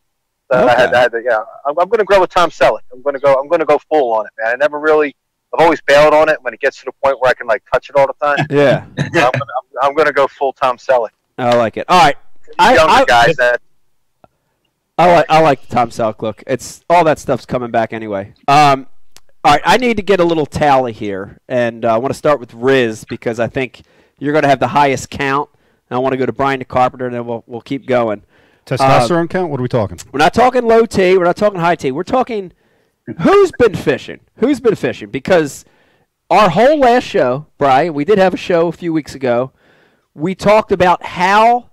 So 0.52 0.64
I 0.68 0.70
had, 0.70 0.94
I 0.94 1.00
had 1.00 1.10
to, 1.10 1.20
yeah. 1.24 1.38
I'm, 1.66 1.76
I'm 1.80 1.88
going 1.88 1.98
to 1.98 2.04
grow 2.04 2.20
with 2.20 2.30
Tom 2.30 2.50
Selleck. 2.50 2.82
I'm 2.92 3.02
going 3.02 3.14
to 3.14 3.20
go. 3.20 3.34
I'm 3.34 3.48
going 3.48 3.58
to 3.58 3.64
go 3.66 3.78
full 3.90 4.12
on 4.14 4.26
it, 4.26 4.32
man. 4.38 4.52
I 4.52 4.56
never 4.56 4.78
really. 4.78 5.16
I've 5.52 5.60
always 5.64 5.80
bailed 5.80 6.14
on 6.14 6.28
it 6.28 6.40
when 6.42 6.54
it 6.54 6.60
gets 6.60 6.78
to 6.78 6.84
the 6.84 6.92
point 7.02 7.20
where 7.20 7.28
I 7.30 7.34
can 7.34 7.48
like 7.48 7.64
touch 7.72 7.90
it 7.90 7.96
all 7.96 8.06
the 8.06 8.14
time. 8.24 8.46
yeah, 8.50 8.86
I'm 8.98 9.10
to 9.32 9.40
I'm 9.82 9.94
going 9.96 10.06
to 10.06 10.12
go 10.12 10.28
full 10.28 10.52
Tom 10.52 10.76
Selleck. 10.76 11.10
I 11.38 11.56
like 11.56 11.76
it. 11.76 11.86
All 11.88 11.98
right, 12.00 12.16
I, 12.60 12.76
Younger 12.76 12.92
I, 12.92 13.04
guys 13.04 13.36
that 13.38 13.60
I 14.98 15.12
like 15.12 15.26
I 15.28 15.40
like 15.40 15.60
the 15.60 15.74
Tom 15.74 15.90
Selleck 15.90 16.22
look. 16.22 16.42
It's 16.46 16.84
all 16.88 17.04
that 17.04 17.18
stuff's 17.18 17.44
coming 17.44 17.70
back 17.70 17.92
anyway. 17.92 18.32
Um, 18.48 18.86
all 19.44 19.52
right, 19.52 19.62
I 19.64 19.76
need 19.76 19.98
to 19.98 20.02
get 20.02 20.20
a 20.20 20.24
little 20.24 20.46
tally 20.46 20.92
here, 20.92 21.38
and 21.48 21.84
uh, 21.84 21.94
I 21.94 21.98
want 21.98 22.12
to 22.12 22.18
start 22.18 22.40
with 22.40 22.54
Riz 22.54 23.04
because 23.04 23.38
I 23.38 23.46
think 23.46 23.82
you're 24.18 24.32
going 24.32 24.42
to 24.42 24.48
have 24.48 24.60
the 24.60 24.68
highest 24.68 25.10
count. 25.10 25.50
And 25.88 25.96
I 25.96 26.00
want 26.00 26.14
to 26.14 26.16
go 26.16 26.26
to 26.26 26.32
Brian 26.32 26.58
the 26.58 26.64
Carpenter, 26.64 27.06
and 27.06 27.14
then 27.14 27.26
we'll 27.26 27.44
we'll 27.46 27.60
keep 27.60 27.86
going. 27.86 28.22
Testosterone 28.64 29.30
count? 29.30 29.50
What 29.50 29.60
are 29.60 29.62
we 29.62 29.68
talking? 29.68 29.98
We're 30.12 30.18
not 30.18 30.34
talking 30.34 30.64
low 30.64 30.86
T. 30.86 31.16
We're 31.16 31.24
not 31.24 31.36
talking 31.36 31.60
high 31.60 31.76
T. 31.76 31.92
We're 31.92 32.02
talking 32.02 32.52
who's 33.20 33.52
been 33.58 33.74
fishing. 33.74 34.20
Who's 34.38 34.60
been 34.60 34.74
fishing? 34.74 35.10
Because 35.10 35.64
our 36.30 36.48
whole 36.50 36.78
last 36.78 37.04
show, 37.04 37.46
Brian, 37.58 37.94
we 37.94 38.04
did 38.04 38.18
have 38.18 38.34
a 38.34 38.38
show 38.38 38.66
a 38.68 38.72
few 38.72 38.92
weeks 38.92 39.14
ago. 39.14 39.52
We 40.14 40.34
talked 40.34 40.72
about 40.72 41.04
how 41.04 41.70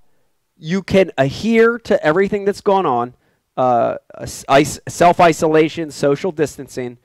you 0.58 0.84
can 0.84 1.12
adhere 1.18 1.78
to 1.80 2.04
everything 2.06 2.46
that's 2.46 2.62
going 2.62 2.86
on, 2.86 3.13
uh, 3.58 3.98
self 4.26 5.20
isolation, 5.20 5.92
social 5.92 6.32
distancing. 6.32 6.98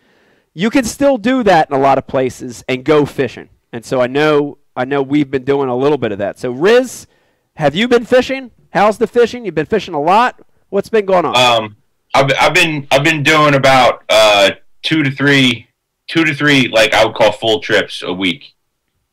You 0.54 0.70
can 0.70 0.84
still 0.84 1.18
do 1.18 1.42
that 1.44 1.70
in 1.70 1.76
a 1.76 1.78
lot 1.78 1.98
of 1.98 2.06
places 2.06 2.64
and 2.68 2.84
go 2.84 3.04
fishing. 3.06 3.48
And 3.72 3.84
so 3.84 4.00
I 4.00 4.06
know 4.06 4.58
I 4.74 4.84
know 4.84 5.02
we've 5.02 5.30
been 5.30 5.44
doing 5.44 5.68
a 5.68 5.76
little 5.76 5.98
bit 5.98 6.12
of 6.12 6.18
that. 6.18 6.38
So 6.38 6.50
Riz, 6.50 7.06
have 7.54 7.74
you 7.74 7.88
been 7.88 8.04
fishing? 8.04 8.50
How's 8.70 8.98
the 8.98 9.06
fishing? 9.06 9.44
You've 9.44 9.54
been 9.54 9.66
fishing 9.66 9.94
a 9.94 10.00
lot. 10.00 10.40
What's 10.68 10.88
been 10.88 11.06
going 11.06 11.24
on? 11.24 11.36
Um, 11.36 11.76
I've, 12.14 12.30
I've 12.38 12.54
been 12.54 12.86
I've 12.90 13.04
been 13.04 13.22
doing 13.22 13.54
about 13.54 14.04
uh, 14.08 14.50
two 14.82 15.02
to 15.02 15.10
three, 15.10 15.68
two 16.08 16.24
to 16.24 16.34
three, 16.34 16.68
like 16.68 16.94
I 16.94 17.04
would 17.04 17.14
call 17.14 17.32
full 17.32 17.60
trips 17.60 18.02
a 18.02 18.12
week, 18.12 18.54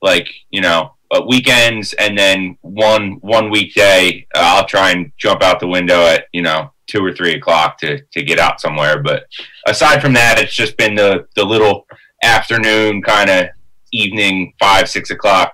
like 0.01 0.29
you 0.49 0.61
know, 0.61 0.94
uh, 1.11 1.21
weekends, 1.27 1.93
and 1.93 2.17
then 2.17 2.57
one 2.61 3.13
one 3.21 3.49
weekday. 3.49 4.25
Uh, 4.35 4.39
I'll 4.57 4.65
try 4.67 4.91
and 4.91 5.11
jump 5.17 5.41
out 5.43 5.59
the 5.59 5.67
window 5.67 6.01
at 6.05 6.25
you 6.33 6.41
know 6.41 6.71
two 6.87 7.03
or 7.03 7.13
three 7.13 7.33
o'clock 7.35 7.77
to 7.79 8.01
to 8.13 8.23
get 8.23 8.39
out 8.39 8.59
somewhere. 8.61 9.01
But 9.01 9.25
aside 9.67 10.01
from 10.01 10.13
that, 10.13 10.39
it's 10.39 10.53
just 10.55 10.77
been 10.77 10.95
the 10.95 11.27
the 11.35 11.43
little 11.43 11.85
afternoon 12.23 13.01
kind 13.01 13.29
of 13.29 13.47
evening 13.93 14.53
five 14.59 14.89
six 14.89 15.09
o'clock 15.11 15.53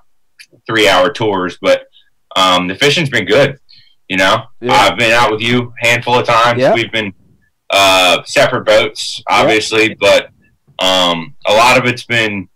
three 0.67 0.87
hour 0.87 1.11
tours. 1.11 1.57
But 1.61 1.83
um, 2.35 2.67
the 2.67 2.75
fishing's 2.75 3.09
been 3.09 3.25
good. 3.25 3.57
You 4.07 4.17
know, 4.17 4.43
Yeah. 4.59 4.73
I've 4.73 4.97
been 4.97 5.11
out 5.13 5.31
with 5.31 5.41
you 5.41 5.73
a 5.83 5.87
handful 5.87 6.15
of 6.19 6.25
times. 6.25 6.59
Yeah. 6.59 6.73
We've 6.73 6.91
been 6.91 7.13
uh, 7.69 8.21
separate 8.25 8.65
boats, 8.65 9.23
obviously, 9.29 9.95
but 9.99 10.29
um, 10.79 11.33
a 11.47 11.53
lot 11.53 11.77
of 11.77 11.85
it's 11.85 12.03
been 12.05 12.49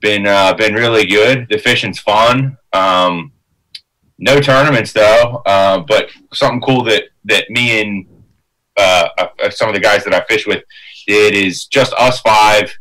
been 0.00 0.26
uh, 0.26 0.54
been 0.54 0.74
really 0.74 1.06
good. 1.06 1.46
The 1.50 1.58
fishing's 1.58 1.98
fun. 1.98 2.56
Um, 2.72 3.32
no 4.18 4.40
tournaments 4.40 4.92
though, 4.92 5.42
uh, 5.46 5.80
but 5.86 6.10
something 6.32 6.60
cool 6.60 6.84
that 6.84 7.04
that 7.24 7.48
me 7.50 7.80
and 7.80 8.06
uh, 8.76 9.08
uh, 9.18 9.50
some 9.50 9.68
of 9.68 9.74
the 9.74 9.80
guys 9.80 10.04
that 10.04 10.14
I 10.14 10.24
fish 10.28 10.46
with 10.46 10.62
did 11.06 11.34
is 11.34 11.66
just 11.66 11.92
us 11.94 12.20
five. 12.20 12.72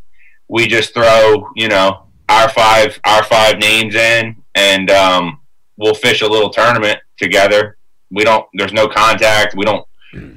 We 0.50 0.68
just 0.68 0.94
throw, 0.94 1.50
you 1.56 1.68
know, 1.68 2.08
our 2.30 2.50
five 2.50 3.00
our 3.06 3.24
five 3.24 3.58
names 3.60 3.96
in, 3.96 4.36
and 4.56 4.90
um, 4.90 5.40
we'll 5.78 5.96
fish 5.96 6.22
a 6.22 6.28
little 6.28 6.50
tournament 6.50 7.00
together. 7.18 7.78
We 8.12 8.24
don't. 8.24 8.46
There's 8.54 8.74
no 8.74 8.88
contact. 8.88 9.56
We 9.56 9.66
don't. 9.66 9.86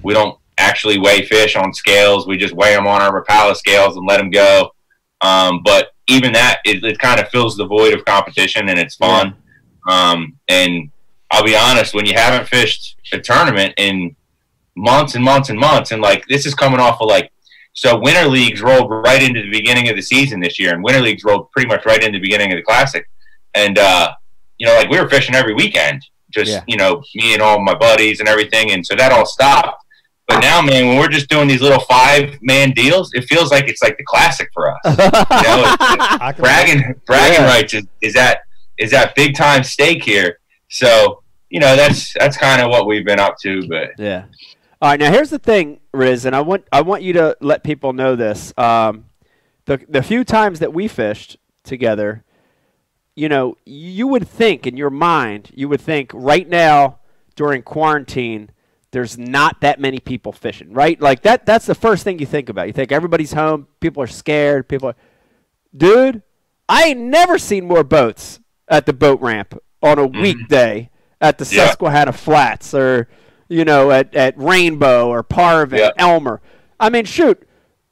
We 0.03 0.12
don't 0.12 0.38
actually 0.59 0.99
weigh 0.99 1.25
fish 1.25 1.57
on 1.57 1.73
scales. 1.73 2.27
We 2.27 2.37
just 2.37 2.55
weigh 2.55 2.75
them 2.75 2.87
on 2.87 3.01
our 3.01 3.23
Rapala 3.23 3.57
scales 3.57 3.97
and 3.97 4.07
let 4.07 4.19
them 4.19 4.31
go. 4.31 4.71
Um, 5.23 5.62
but 5.64 5.88
even 6.11 6.33
that, 6.33 6.61
it, 6.64 6.83
it 6.85 6.99
kind 6.99 7.20
of 7.20 7.29
fills 7.29 7.57
the 7.57 7.66
void 7.66 7.92
of 7.94 8.05
competition, 8.05 8.68
and 8.68 8.79
it's 8.79 8.96
fun. 8.96 9.35
Um, 9.88 10.37
and 10.49 10.90
I'll 11.31 11.44
be 11.44 11.57
honest, 11.57 11.94
when 11.94 12.07
you 12.07 12.14
haven't 12.14 12.49
fished 12.49 12.96
a 13.12 13.18
tournament 13.20 13.75
in 13.77 14.14
months 14.77 15.14
and 15.14 15.25
months 15.25 15.49
and 15.49 15.59
months, 15.59 15.90
and 15.92 16.03
like 16.03 16.27
this 16.27 16.46
is 16.46 16.55
coming 16.55 16.81
off 16.81 17.01
of 17.01 17.09
like 17.09 17.31
so 17.73 17.99
winter 17.99 18.27
leagues 18.29 18.61
rolled 18.61 18.90
right 18.90 19.23
into 19.23 19.40
the 19.42 19.51
beginning 19.51 19.88
of 19.88 19.96
the 19.96 20.03
season 20.03 20.40
this 20.40 20.59
year, 20.59 20.75
and 20.75 20.83
winter 20.83 21.01
leagues 21.01 21.25
rolled 21.25 21.51
pretty 21.53 21.68
much 21.68 21.87
right 21.87 22.03
into 22.03 22.18
the 22.18 22.23
beginning 22.23 22.53
of 22.53 22.57
the 22.57 22.62
classic. 22.62 23.09
And 23.55 23.79
uh, 23.79 24.12
you 24.59 24.66
know, 24.66 24.75
like 24.75 24.90
we 24.90 25.01
were 25.01 25.09
fishing 25.09 25.35
every 25.35 25.55
weekend, 25.55 26.03
just 26.31 26.51
Yeah. 26.53 26.62
you 26.66 26.77
know, 26.77 27.03
me 27.14 27.33
and 27.33 27.42
all 27.42 27.61
my 27.62 27.75
buddies 27.75 28.20
and 28.20 28.29
everything, 28.29 28.73
and 28.73 28.85
so 28.85 28.94
that 28.96 29.12
all 29.12 29.27
stopped. 29.27 29.80
But 30.31 30.40
now, 30.40 30.62
man, 30.62 30.87
when 30.88 30.99
we're 30.99 31.09
just 31.09 31.29
doing 31.29 31.49
these 31.49 31.61
little 31.61 31.81
five 31.81 32.38
man 32.40 32.71
deals, 32.71 33.12
it 33.14 33.23
feels 33.25 33.51
like 33.51 33.69
it's 33.69 33.83
like 33.83 33.97
the 33.99 34.05
classic 34.05 34.49
for 34.55 34.71
us. 34.71 34.79
You 34.85 34.97
know, 34.97 35.77
it's- 35.93 36.37
bragging 36.38 36.95
bragging 37.07 37.40
Yeah. 37.40 37.47
rights 37.47 37.75
is, 37.75 37.85
is 38.01 38.14
that 38.14 38.40
is 38.79 38.90
that 38.93 39.14
big 39.14 39.35
time 39.37 39.62
stake 39.64 40.03
here. 40.05 40.38
So 40.69 41.23
you 41.51 41.59
know 41.61 41.75
that's 41.77 42.14
that's 42.14 42.37
kind 42.37 42.62
of 42.62 42.71
what 42.71 42.87
we've 42.87 43.05
been 43.05 43.21
up 43.21 43.37
to. 43.43 43.66
But 43.69 43.90
Yeah. 43.99 44.25
All 44.81 44.90
right. 44.90 45.01
Now 45.01 45.11
here's 45.12 45.31
the 45.31 45.38
thing, 45.38 45.81
Riz, 45.93 46.25
and 46.25 46.35
I 46.37 46.40
want 46.40 46.64
I 46.73 46.81
want 46.83 47.03
you 47.03 47.12
to 47.14 47.37
let 47.40 47.64
people 47.64 47.93
know 47.93 48.14
this. 48.16 48.55
Um, 48.57 49.07
the 49.66 49.81
the 49.88 50.03
few 50.03 50.25
times 50.25 50.61
that 50.61 50.73
we 50.73 50.87
fished 50.88 51.37
together, 51.64 52.25
you 53.16 53.29
know, 53.29 53.57
you 53.66 54.07
would 54.07 54.27
think 54.29 54.66
in 54.66 54.77
your 54.77 54.90
mind, 54.90 55.51
you 55.55 55.69
would 55.69 55.81
think 55.81 56.12
right 56.14 56.49
now 56.49 56.99
during 57.37 57.62
quarantine, 57.62 58.51
there's 58.92 59.16
not 59.16 59.61
that 59.61 59.81
many 59.81 60.00
people 60.00 60.33
fishing, 60.33 60.72
right? 60.72 61.00
Like 61.00 61.22
that. 61.22 61.46
That's 61.46 61.66
the 61.66 61.74
first 61.74 62.05
thing 62.05 62.18
you 62.18 62.26
think 62.26 62.48
about. 62.48 62.66
You 62.66 62.72
think 62.72 62.92
everybody's 62.92 63.33
home, 63.33 63.68
people 63.81 64.03
are 64.03 64.09
scared, 64.09 64.68
people 64.68 64.88
are. 64.88 64.96
Dude, 65.76 66.22
I 66.68 66.87
ain't 66.88 67.00
never 67.00 67.38
seen 67.38 67.66
more 67.66 67.85
boats 67.85 68.40
at 68.68 68.87
the 68.87 68.92
boat 68.92 69.20
ramp 69.20 69.59
on 69.83 69.98
a 69.98 70.09
mm-hmm. 70.09 70.20
weekday 70.20 70.90
at 71.20 71.38
the 71.38 71.44
Yeah. 71.44 71.66
Susquehanna 71.66 72.12
Flats 72.12 72.74
or, 72.74 73.09
you 73.48 73.64
know, 73.64 73.90
at, 73.90 74.14
at 74.14 74.37
Rainbow 74.37 75.09
or 75.09 75.22
Parvin, 75.22 75.79
Yeah. 75.79 75.90
Elmer. 75.96 76.40
I 76.79 76.90
mean, 76.90 77.05
shoot, 77.05 77.46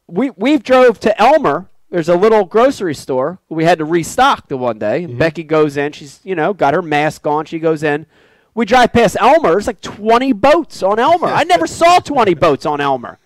we 0.08 0.30
we've 0.30 0.62
drove 0.62 0.98
to 1.00 1.20
Elmer. 1.20 1.68
There's 1.90 2.08
a 2.08 2.16
little 2.16 2.44
grocery 2.44 2.94
store. 2.94 3.38
We 3.48 3.64
had 3.64 3.78
to 3.78 3.84
restock 3.84 4.48
the 4.48 4.56
one 4.56 4.78
day. 4.78 5.04
And 5.04 5.18
Becky 5.18 5.44
goes 5.44 5.76
in. 5.76 5.92
She's 5.92 6.20
you 6.24 6.34
know 6.34 6.52
got 6.52 6.74
her 6.74 6.82
mask 6.82 7.26
on. 7.26 7.44
She 7.44 7.58
goes 7.58 7.82
in. 7.82 8.06
We 8.58 8.64
drive 8.64 8.92
past 8.92 9.16
Elmer. 9.20 9.50
There's 9.50 9.68
like 9.68 9.80
20 9.82 10.32
boats 10.32 10.82
on 10.82 10.98
Elmer. 10.98 11.28
I 11.28 11.44
never 11.44 11.68
saw 11.68 12.00
20 12.00 12.34
boats 12.46 12.66
on 12.66 12.80
Elmer. 12.80 13.20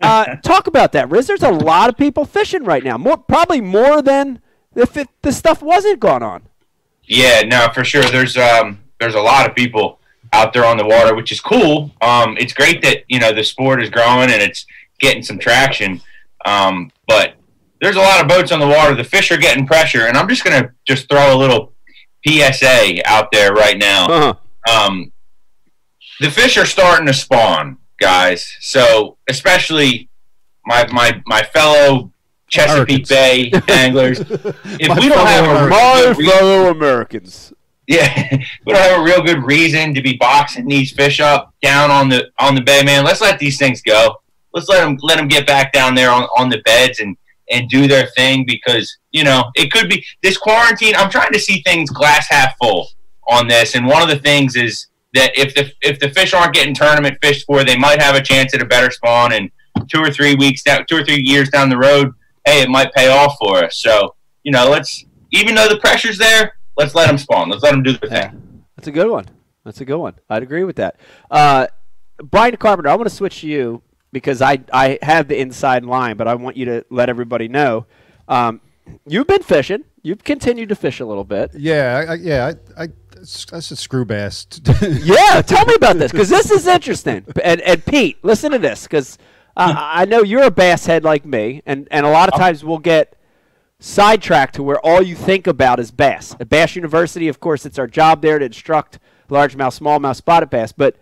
Uh, 0.00 0.34
talk 0.42 0.66
about 0.66 0.90
that, 0.92 1.08
Riz. 1.08 1.28
There's 1.28 1.44
a 1.44 1.50
lot 1.52 1.88
of 1.88 1.96
people 1.96 2.24
fishing 2.24 2.64
right 2.64 2.82
now. 2.82 2.98
More, 2.98 3.16
probably 3.16 3.60
more 3.60 4.02
than 4.02 4.40
if 4.74 4.96
it, 4.96 5.10
the 5.22 5.30
stuff 5.30 5.62
wasn't 5.62 6.00
going 6.00 6.24
on. 6.24 6.42
yeah, 7.04 7.42
no, 7.42 7.68
for 7.72 7.84
sure. 7.84 8.02
There's 8.02 8.36
um 8.36 8.80
there's 8.98 9.14
a 9.14 9.20
lot 9.20 9.48
of 9.48 9.54
people 9.54 10.00
out 10.32 10.52
there 10.52 10.64
on 10.64 10.76
the 10.76 10.84
water, 10.84 11.14
which 11.14 11.30
is 11.30 11.40
cool. 11.40 11.92
Um, 12.00 12.36
it's 12.40 12.52
great 12.52 12.82
that 12.82 13.04
you 13.06 13.20
know 13.20 13.32
the 13.32 13.44
sport 13.44 13.80
is 13.80 13.90
growing 13.90 14.28
and 14.28 14.42
it's 14.42 14.66
getting 14.98 15.22
some 15.22 15.38
traction. 15.38 16.00
Um, 16.44 16.90
but 17.06 17.34
there's 17.80 17.94
a 17.94 18.00
lot 18.00 18.20
of 18.20 18.26
boats 18.26 18.50
on 18.50 18.58
the 18.58 18.66
water. 18.66 18.96
The 18.96 19.04
fish 19.04 19.30
are 19.30 19.38
getting 19.38 19.68
pressure, 19.68 20.08
and 20.08 20.16
I'm 20.16 20.28
just 20.28 20.42
gonna 20.42 20.72
just 20.84 21.08
throw 21.08 21.32
a 21.32 21.38
little 21.38 21.74
PSA 22.26 23.08
out 23.08 23.30
there 23.30 23.52
right 23.52 23.78
now. 23.78 24.06
Uh-huh. 24.06 24.34
Um, 24.68 25.12
the 26.20 26.30
fish 26.30 26.56
are 26.56 26.66
starting 26.66 27.06
to 27.06 27.14
spawn, 27.14 27.78
guys. 28.00 28.56
So 28.60 29.18
especially 29.28 30.08
my 30.66 30.86
my 30.92 31.22
my 31.26 31.42
fellow 31.42 32.12
Chesapeake 32.48 33.08
Bay 33.08 33.52
anglers, 33.68 34.20
if 34.20 34.98
we 34.98 35.08
don't 35.08 35.26
have 35.26 35.44
a 35.44 35.66
real 35.66 36.14
good 36.14 36.64
re- 36.64 36.70
Americans. 36.70 37.52
yeah, 37.86 38.28
we 38.66 38.72
don't 38.72 38.82
have 38.82 39.00
a 39.00 39.02
real 39.02 39.22
good 39.22 39.44
reason 39.44 39.94
to 39.94 40.02
be 40.02 40.16
boxing 40.16 40.66
these 40.66 40.92
fish 40.92 41.20
up 41.20 41.54
down 41.62 41.90
on 41.90 42.08
the 42.08 42.28
on 42.38 42.54
the 42.54 42.62
bay, 42.62 42.82
man. 42.84 43.04
Let's 43.04 43.20
let 43.20 43.38
these 43.38 43.58
things 43.58 43.82
go. 43.82 44.16
Let's 44.52 44.68
let 44.68 44.80
them 44.84 44.98
let 45.02 45.16
them 45.16 45.28
get 45.28 45.46
back 45.46 45.72
down 45.72 45.94
there 45.94 46.10
on, 46.10 46.24
on 46.36 46.48
the 46.48 46.60
beds 46.64 47.00
and 47.00 47.16
and 47.50 47.68
do 47.68 47.86
their 47.86 48.06
thing 48.08 48.44
because 48.46 48.98
you 49.10 49.24
know 49.24 49.44
it 49.54 49.70
could 49.70 49.88
be 49.88 50.04
this 50.22 50.36
quarantine. 50.36 50.94
I'm 50.96 51.10
trying 51.10 51.32
to 51.32 51.38
see 51.38 51.62
things 51.62 51.90
glass 51.90 52.26
half 52.28 52.56
full 52.60 52.88
on 53.28 53.46
this, 53.48 53.74
and 53.74 53.86
one 53.86 54.02
of 54.02 54.08
the 54.08 54.18
things 54.18 54.56
is 54.56 54.86
that 55.14 55.30
if 55.36 55.54
the 55.54 55.70
if 55.82 55.98
the 55.98 56.10
fish 56.10 56.34
aren't 56.34 56.54
getting 56.54 56.74
tournament 56.74 57.18
fished 57.22 57.46
for, 57.46 57.64
they 57.64 57.76
might 57.76 58.00
have 58.02 58.14
a 58.14 58.22
chance 58.22 58.54
at 58.54 58.62
a 58.62 58.64
better 58.66 58.90
spawn. 58.90 59.32
And 59.32 59.50
two 59.88 60.00
or 60.00 60.10
three 60.10 60.34
weeks 60.34 60.62
down, 60.62 60.84
two 60.88 60.96
or 60.96 61.04
three 61.04 61.20
years 61.22 61.48
down 61.50 61.68
the 61.68 61.78
road, 61.78 62.12
hey, 62.44 62.62
it 62.62 62.68
might 62.68 62.92
pay 62.94 63.08
off 63.08 63.36
for 63.40 63.64
us. 63.64 63.76
So 63.80 64.14
you 64.44 64.52
know, 64.52 64.68
let's 64.70 65.04
even 65.32 65.54
though 65.54 65.68
the 65.68 65.78
pressure's 65.78 66.18
there, 66.18 66.54
let's 66.76 66.94
let 66.94 67.06
them 67.08 67.18
spawn. 67.18 67.48
Let's 67.50 67.62
let 67.62 67.72
them 67.72 67.82
do 67.82 67.92
their 67.98 68.10
Yeah, 68.10 68.30
thing. 68.30 68.64
that's 68.76 68.88
a 68.88 68.92
good 68.92 69.10
one. 69.10 69.26
That's 69.64 69.80
a 69.80 69.84
good 69.84 69.98
one. 69.98 70.14
I'd 70.30 70.42
agree 70.42 70.64
with 70.64 70.76
that. 70.76 70.96
Uh, 71.30 71.66
Brian 72.22 72.56
Carpenter, 72.56 72.88
I 72.88 72.94
want 72.94 73.08
to 73.08 73.14
switch 73.14 73.42
to 73.42 73.46
you 73.46 73.82
because 74.12 74.40
I 74.40 74.60
I 74.72 74.98
have 75.02 75.28
the 75.28 75.38
inside 75.38 75.84
line, 75.84 76.16
but 76.16 76.26
I 76.28 76.34
want 76.34 76.56
you 76.56 76.64
to 76.66 76.84
let 76.90 77.08
everybody 77.10 77.48
know. 77.48 77.86
Um, 78.26 78.60
you've 79.06 79.26
been 79.26 79.42
fishing. 79.42 79.84
You've 80.02 80.24
continued 80.24 80.70
to 80.70 80.74
fish 80.74 81.00
a 81.00 81.04
little 81.06 81.24
bit. 81.24 81.50
Yeah, 81.54 82.02
I, 82.08 82.12
I, 82.12 82.14
yeah, 82.14 82.52
I, 82.76 82.84
I, 82.84 82.88
I 83.18 83.56
a 83.58 83.62
screw 83.62 84.04
bass. 84.04 84.46
Yeah, 84.82 85.42
tell 85.42 85.64
me 85.66 85.74
about 85.74 85.96
this 85.98 86.12
because 86.12 86.28
this 86.28 86.50
is 86.50 86.66
interesting. 86.66 87.24
And 87.42 87.60
and 87.62 87.84
Pete, 87.84 88.18
listen 88.22 88.52
to 88.52 88.58
this 88.58 88.84
because 88.84 89.18
uh, 89.56 89.74
I 89.76 90.04
know 90.04 90.22
you're 90.22 90.44
a 90.44 90.50
bass 90.50 90.86
head 90.86 91.04
like 91.04 91.24
me, 91.24 91.62
and 91.66 91.88
and 91.90 92.06
a 92.06 92.10
lot 92.10 92.28
of 92.28 92.38
times 92.38 92.64
we'll 92.64 92.78
get 92.78 93.16
sidetracked 93.80 94.54
to 94.56 94.62
where 94.62 94.84
all 94.84 95.02
you 95.02 95.14
think 95.14 95.46
about 95.46 95.78
is 95.80 95.90
bass. 95.90 96.34
At 96.40 96.48
Bass 96.48 96.74
University, 96.76 97.28
of 97.28 97.40
course, 97.40 97.64
it's 97.66 97.78
our 97.78 97.86
job 97.86 98.22
there 98.22 98.38
to 98.38 98.44
instruct 98.46 98.98
largemouth, 99.28 99.78
smallmouth, 99.78 100.16
spotted 100.16 100.50
bass. 100.50 100.72
But 100.72 100.96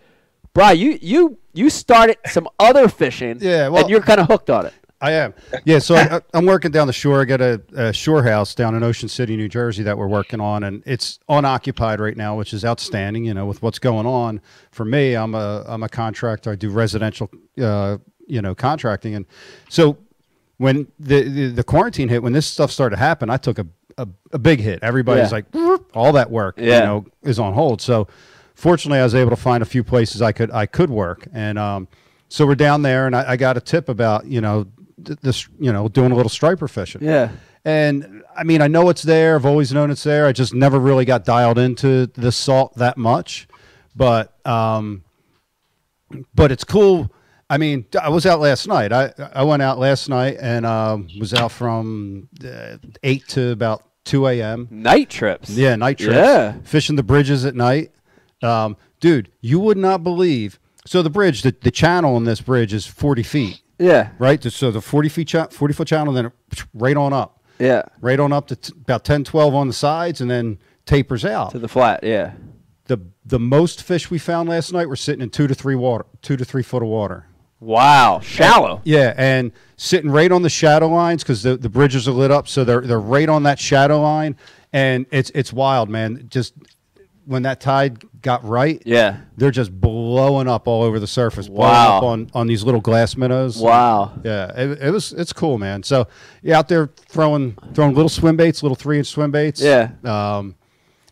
Brian, 0.53 0.79
you 0.79 0.99
you 1.01 1.39
you 1.53 1.71
started 1.71 2.19
some 2.27 2.49
other 2.59 2.89
fishing, 2.89 3.39
Yeah, 3.41 3.69
well- 3.69 3.83
and 3.83 3.91
you're 3.91 4.03
kind 4.03 4.21
of 4.21 4.27
hooked 4.27 4.51
on 4.51 4.67
it. 4.67 4.75
I 5.01 5.13
am. 5.13 5.35
Yeah, 5.65 5.79
so 5.79 5.95
I, 5.95 6.21
I'm 6.33 6.47
working 6.47 6.71
down 6.71 6.87
the 6.87 6.93
shore. 6.93 7.21
I 7.21 7.25
got 7.27 7.41
a, 7.41 7.61
a 7.75 7.93
shore 7.93 8.23
house 8.23 8.55
down 8.55 8.75
in 8.75 8.83
Ocean 8.83 9.09
City, 9.09 9.37
New 9.37 9.49
Jersey, 9.49 9.83
that 9.83 9.99
we're 9.99 10.07
working 10.07 10.41
on, 10.41 10.65
and 10.65 10.83
it's 10.87 11.19
unoccupied 11.29 12.01
right 12.01 12.17
now, 12.17 12.37
which 12.37 12.55
is 12.55 12.65
outstanding. 12.65 13.25
You 13.25 13.35
know, 13.35 13.45
with 13.47 13.61
what's 13.63 13.79
going 13.79 14.07
on. 14.07 14.41
For 14.71 14.85
me, 14.85 15.15
I'm 15.15 15.35
a 15.35 15.65
I'm 15.67 15.83
a 15.83 15.89
contractor. 15.89 16.51
I 16.51 16.55
do 16.55 16.71
residential, 16.71 17.31
uh, 17.61 17.99
you 18.27 18.41
know, 18.41 18.55
contracting, 18.55 19.15
and 19.15 19.27
so 19.69 19.99
when 20.57 20.87
the, 20.99 21.23
the 21.25 21.47
the 21.49 21.65
quarantine 21.65 22.09
hit, 22.09 22.23
when 22.23 22.33
this 22.33 22.47
stuff 22.47 22.71
started 22.71 22.97
to 22.97 23.01
happen, 23.01 23.29
I 23.29 23.37
took 23.37 23.59
a 23.59 23.67
a, 23.99 24.09
a 24.33 24.39
big 24.39 24.61
hit. 24.61 24.83
Everybody's 24.83 25.31
Yeah. 25.33 25.43
like, 25.63 25.79
all 25.95 26.13
that 26.13 26.31
work, 26.31 26.57
Yeah. 26.59 26.81
you 26.81 26.85
know, 26.87 27.07
is 27.23 27.39
on 27.39 27.55
hold. 27.55 27.81
So 27.83 28.09
fortunately, 28.55 28.99
I 28.99 29.05
was 29.05 29.15
able 29.15 29.31
to 29.31 29.37
find 29.37 29.63
a 29.63 29.67
few 29.67 29.85
places 29.85 30.21
I 30.23 30.33
could 30.33 30.51
I 30.51 30.65
could 30.67 30.89
work, 30.91 31.27
and 31.35 31.59
um, 31.59 31.89
so 32.29 32.45
we're 32.47 32.55
down 32.57 32.83
there, 32.83 33.07
and 33.07 33.15
I, 33.15 33.33
I 33.33 33.37
got 33.37 33.57
a 33.57 33.61
tip 33.61 33.89
about 33.89 34.27
you 34.27 34.41
know 34.41 34.67
this 34.99 35.49
you 35.59 35.73
know 35.73 35.89
doing 35.89 36.13
a 36.13 36.15
little 36.15 36.31
striper 36.31 36.69
fishing. 36.69 37.03
Yeah. 37.03 37.31
And 37.65 38.23
I 38.37 38.45
mean, 38.45 38.63
I 38.63 38.69
know 38.69 38.89
it's 38.91 39.03
there. 39.03 39.35
I've 39.35 39.47
always 39.47 39.73
known 39.73 39.91
it's 39.91 40.05
there. 40.05 40.27
I 40.27 40.33
just 40.33 40.55
never 40.55 40.79
really 40.79 41.05
got 41.05 41.25
dialed 41.25 41.59
into 41.59 42.07
the 42.07 42.31
salt 42.31 42.77
that 42.77 42.97
much, 42.97 43.49
but 43.95 44.35
um, 44.47 45.03
but 46.35 46.53
it's 46.53 46.65
cool. 46.65 47.11
I 47.49 47.59
mean, 47.59 47.87
I 48.01 48.09
was 48.09 48.27
out 48.27 48.41
last 48.41 48.69
night. 48.69 48.93
I 48.93 49.13
I 49.33 49.43
went 49.45 49.63
out 49.63 49.79
last 49.79 50.09
night 50.09 50.37
and 50.41 50.65
um, 50.65 51.09
was 51.19 51.35
out 51.35 51.53
from 51.53 52.29
uh, 52.45 52.77
eight 53.03 53.27
to 53.29 53.51
about 53.51 53.83
two 54.05 54.27
a.m. 54.27 54.69
Night 54.71 55.11
trips. 55.11 55.51
Yeah, 55.51 55.77
night 55.77 55.99
trips. 55.99 56.15
Yeah. 56.15 56.55
Fishing 56.65 56.97
the 56.97 57.03
bridges 57.03 57.45
at 57.45 57.55
night. 57.55 57.91
Um, 58.43 58.77
dude, 59.01 59.31
you 59.41 59.61
would 59.61 59.77
not 59.77 60.03
believe. 60.03 60.59
So 60.87 61.03
the 61.03 61.11
bridge, 61.11 61.43
the, 61.43 61.55
the 61.61 61.71
channel 61.71 62.15
on 62.15 62.25
this 62.25 62.41
bridge 62.41 62.73
is 62.73 62.87
40 62.87 63.25
feet, 63.25 63.61
Yeah. 63.79 64.11
right? 64.19 64.43
So 64.43 64.71
the 64.71 64.81
40 64.81 65.09
feet, 65.09 65.29
cha- 65.29 65.49
40 65.49 65.75
foot 65.75 65.89
channel, 65.89 66.13
then 66.13 66.33
right 66.75 66.97
on 66.97 67.13
up, 67.13 67.43
Yeah. 67.59 67.83
right 68.01 68.19
on 68.19 68.33
up 68.33 68.47
to 68.49 68.57
t- 68.57 68.73
about 68.81 69.05
10, 69.05 69.25
12 69.25 69.55
on 69.55 69.67
the 69.69 69.73
sides 69.75 70.21
and 70.21 70.31
then 70.31 70.59
tapers 70.87 71.25
out. 71.25 71.51
To 71.53 71.59
the 71.59 71.69
flat. 71.69 72.01
Yeah. 72.03 72.33
the, 72.87 72.99
the 73.25 73.39
most 73.41 73.83
fish 73.83 74.11
we 74.11 74.19
found 74.19 74.49
last 74.49 74.73
night 74.73 74.89
were 74.89 74.95
sitting 74.97 75.21
in 75.21 75.29
two 75.31 75.47
to 75.49 75.55
three 75.55 75.75
water, 75.75 76.07
two 76.23 76.37
to 76.37 76.45
three 76.45 76.63
foot 76.63 76.83
of 76.83 76.89
water. 76.89 77.27
Wow. 77.59 78.21
Shallow. 78.21 78.81
Yeah, 78.85 79.15
and 79.17 79.51
sitting 79.77 80.11
right 80.11 80.31
on 80.31 80.43
the 80.43 80.51
shadow 80.51 80.89
lines 80.89 81.23
because 81.25 81.43
the, 81.43 81.57
the 81.57 81.69
bridges 81.71 82.07
are 82.07 82.13
lit 82.13 82.31
up, 82.31 82.47
so 82.49 82.65
they're 82.65 82.83
they're 82.83 83.01
right 83.01 83.29
on 83.31 83.45
that 83.45 83.59
shadow 83.59 84.01
line, 84.03 84.37
and 84.75 85.07
it's 85.11 85.31
it's 85.35 85.53
wild, 85.55 85.89
man. 85.89 86.27
Just 86.29 86.53
when 87.27 87.43
that 87.43 87.61
tide 87.61 88.05
got 88.23 88.45
right, 88.45 88.81
Yeah. 88.87 89.19
they're 89.37 89.51
just 89.51 89.79
blowing 89.79 90.49
up 90.49 90.67
all 90.67 90.83
over 90.83 90.99
the 90.99 91.07
surface, 91.07 91.49
blowing 91.49 91.71
Wow. 91.71 91.97
up 91.99 92.03
on 92.05 92.31
on 92.35 92.47
these 92.47 92.63
little 92.63 92.81
glass 92.81 93.17
minnows. 93.17 93.59
Wow. 93.59 94.13
Yeah, 94.25 94.53
it, 94.57 94.83
it 94.83 94.91
was 94.91 95.13
it's 95.13 95.33
cool, 95.33 95.59
man. 95.59 95.83
So 95.83 96.07
yeah, 96.43 96.59
out 96.59 96.69
there 96.69 96.91
throwing 97.09 97.59
throwing 97.75 97.95
little 97.95 98.09
swim 98.09 98.37
baits, 98.37 98.63
little 98.63 98.77
three 98.77 98.99
inch 98.99 99.09
swim 99.09 99.31
baits. 99.31 99.61
Yeah. 99.61 99.91
Um, 100.05 100.55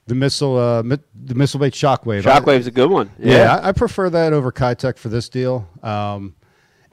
the 0.07 0.15
missile, 0.15 0.59
uh, 0.59 0.83
mi- 0.83 0.99
the 1.25 1.35
missile 1.35 1.59
bait 1.61 1.73
shockwave. 1.73 2.27
I- 2.27 2.39
Shockwave's 2.41 2.67
a 2.67 2.71
good 2.71 2.91
one. 2.91 3.11
yeah, 3.19 3.57
I, 3.57 3.69
I 3.69 3.73
prefer 3.73 4.11
that 4.11 4.33
over 4.33 4.53
Keitech 4.53 4.99
for 4.99 5.09
this 5.09 5.29
deal. 5.29 5.67
Um, 5.83 6.35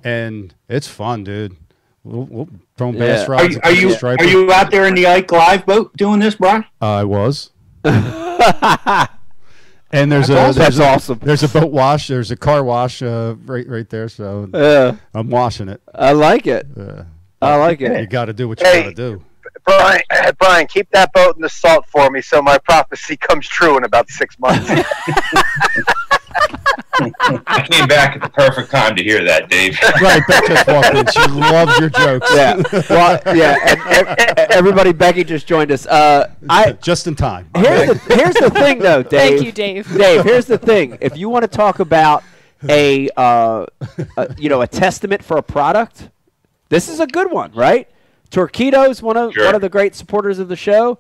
and 0.04 0.54
it's 0.70 0.88
fun, 0.88 1.24
dude. 1.24 1.56
We'll, 2.04 2.24
we'll 2.24 2.50
throwing 2.78 2.98
bass 2.98 3.20
Yeah. 3.20 3.26
Are 3.26 3.30
rods. 3.44 3.54
you, 3.56 3.62
are 3.64 3.72
you 3.72 3.96
are 4.02 4.24
you 4.26 4.52
out 4.52 4.72
there 4.72 4.88
in 4.88 4.96
the 4.96 5.06
Ike 5.08 5.32
Live 5.32 5.66
boat 5.66 5.96
doing 5.98 6.20
this, 6.20 6.36
Brian? 6.36 6.66
I 6.82 7.04
was. 7.04 7.52
and 9.92 10.12
there's 10.12 10.30
a 10.30 10.38
awesome. 10.38 10.54
there's 10.54 10.56
That's 10.56 10.80
a, 10.80 10.86
awesome. 10.88 11.20
There's 11.22 11.44
a 11.44 11.48
boat 11.50 11.72
wash. 11.72 12.08
There's 12.08 12.32
a 12.32 12.36
car 12.36 12.64
wash 12.64 13.02
uh, 13.02 13.36
right 13.46 13.68
right 13.68 13.90
there. 13.90 14.08
So 14.10 14.50
Yeah. 14.54 14.96
I'm 15.14 15.30
washing 15.30 15.70
it. 15.70 15.82
I 15.94 16.12
like 16.14 16.48
it. 16.48 16.68
Uh, 16.78 17.04
I 17.42 17.56
like 17.58 17.82
it. 17.82 18.00
you 18.00 18.08
got 18.08 18.26
to 18.26 18.34
do 18.34 18.48
what 18.48 18.60
you 18.60 18.66
Hey. 18.68 18.84
got 18.84 18.90
to 18.90 18.96
do. 18.96 19.24
Brian, 19.66 20.02
Brian, 20.40 20.66
keep 20.68 20.90
that 20.92 21.12
boat 21.14 21.36
in 21.36 21.42
the 21.42 21.50
salt 21.50 21.86
for 21.88 22.10
me 22.10 22.22
so 22.22 22.42
my 22.42 22.58
prophecy 22.60 23.18
comes 23.28 23.48
true 23.48 23.78
in 23.78 23.84
about 23.84 24.10
six 24.10 24.38
months. 24.40 24.70
I 27.02 27.66
came 27.70 27.88
back 27.88 28.16
at 28.16 28.22
the 28.22 28.30
perfect 28.30 28.72
time 28.72 28.96
to 28.96 29.04
hear 29.04 29.24
that, 29.26 29.50
Dave. 29.50 29.78
Right, 30.02 30.22
Beck 30.28 30.46
just 30.48 30.68
walked 30.68 30.96
in. 30.96 31.06
She 31.08 31.32
loves 31.32 31.80
your 31.80 31.90
jokes. 31.90 32.30
Yeah. 32.34 32.62
Well, 32.90 33.22
yeah. 33.36 33.58
And, 33.68 34.08
and- 34.20 34.40
everybody, 34.52 34.92
Becky 34.94 35.24
just 35.24 35.48
joined 35.48 35.72
us. 35.72 35.86
Uh, 35.86 36.32
I 36.50 36.74
just 36.74 37.08
in 37.08 37.16
time. 37.16 37.50
here's 37.56 37.88
the, 37.88 38.16
here's 38.16 38.36
the 38.36 38.50
thing 38.50 38.80
though, 38.80 39.04
Dave. 39.04 39.12
Thank 39.40 39.42
you, 39.44 39.52
Dave. 39.52 39.98
Dave, 39.98 40.24
here's 40.24 40.46
the 40.46 40.58
thing. 40.58 40.98
If 41.02 41.18
you 41.18 41.30
want 41.30 41.44
to 41.44 41.48
talk 41.48 41.80
about 41.80 42.24
a, 42.68 43.10
uh, 43.18 43.66
a 44.18 44.36
you 44.38 44.50
know 44.50 44.62
a 44.62 44.68
testament 44.68 45.24
for 45.24 45.38
a 45.38 45.44
product, 45.44 46.10
this 46.70 46.90
is 46.90 47.00
a 47.00 47.08
good 47.08 47.32
one, 47.32 47.52
right? 47.54 47.88
Torqeedo's 48.30 49.02
one 49.02 49.18
of 49.18 49.34
Sure. 49.34 49.46
one 49.46 49.56
of 49.56 49.62
the 49.62 49.70
great 49.70 49.96
supporters 49.96 50.40
of 50.40 50.48
the 50.48 50.56
show. 50.56 51.00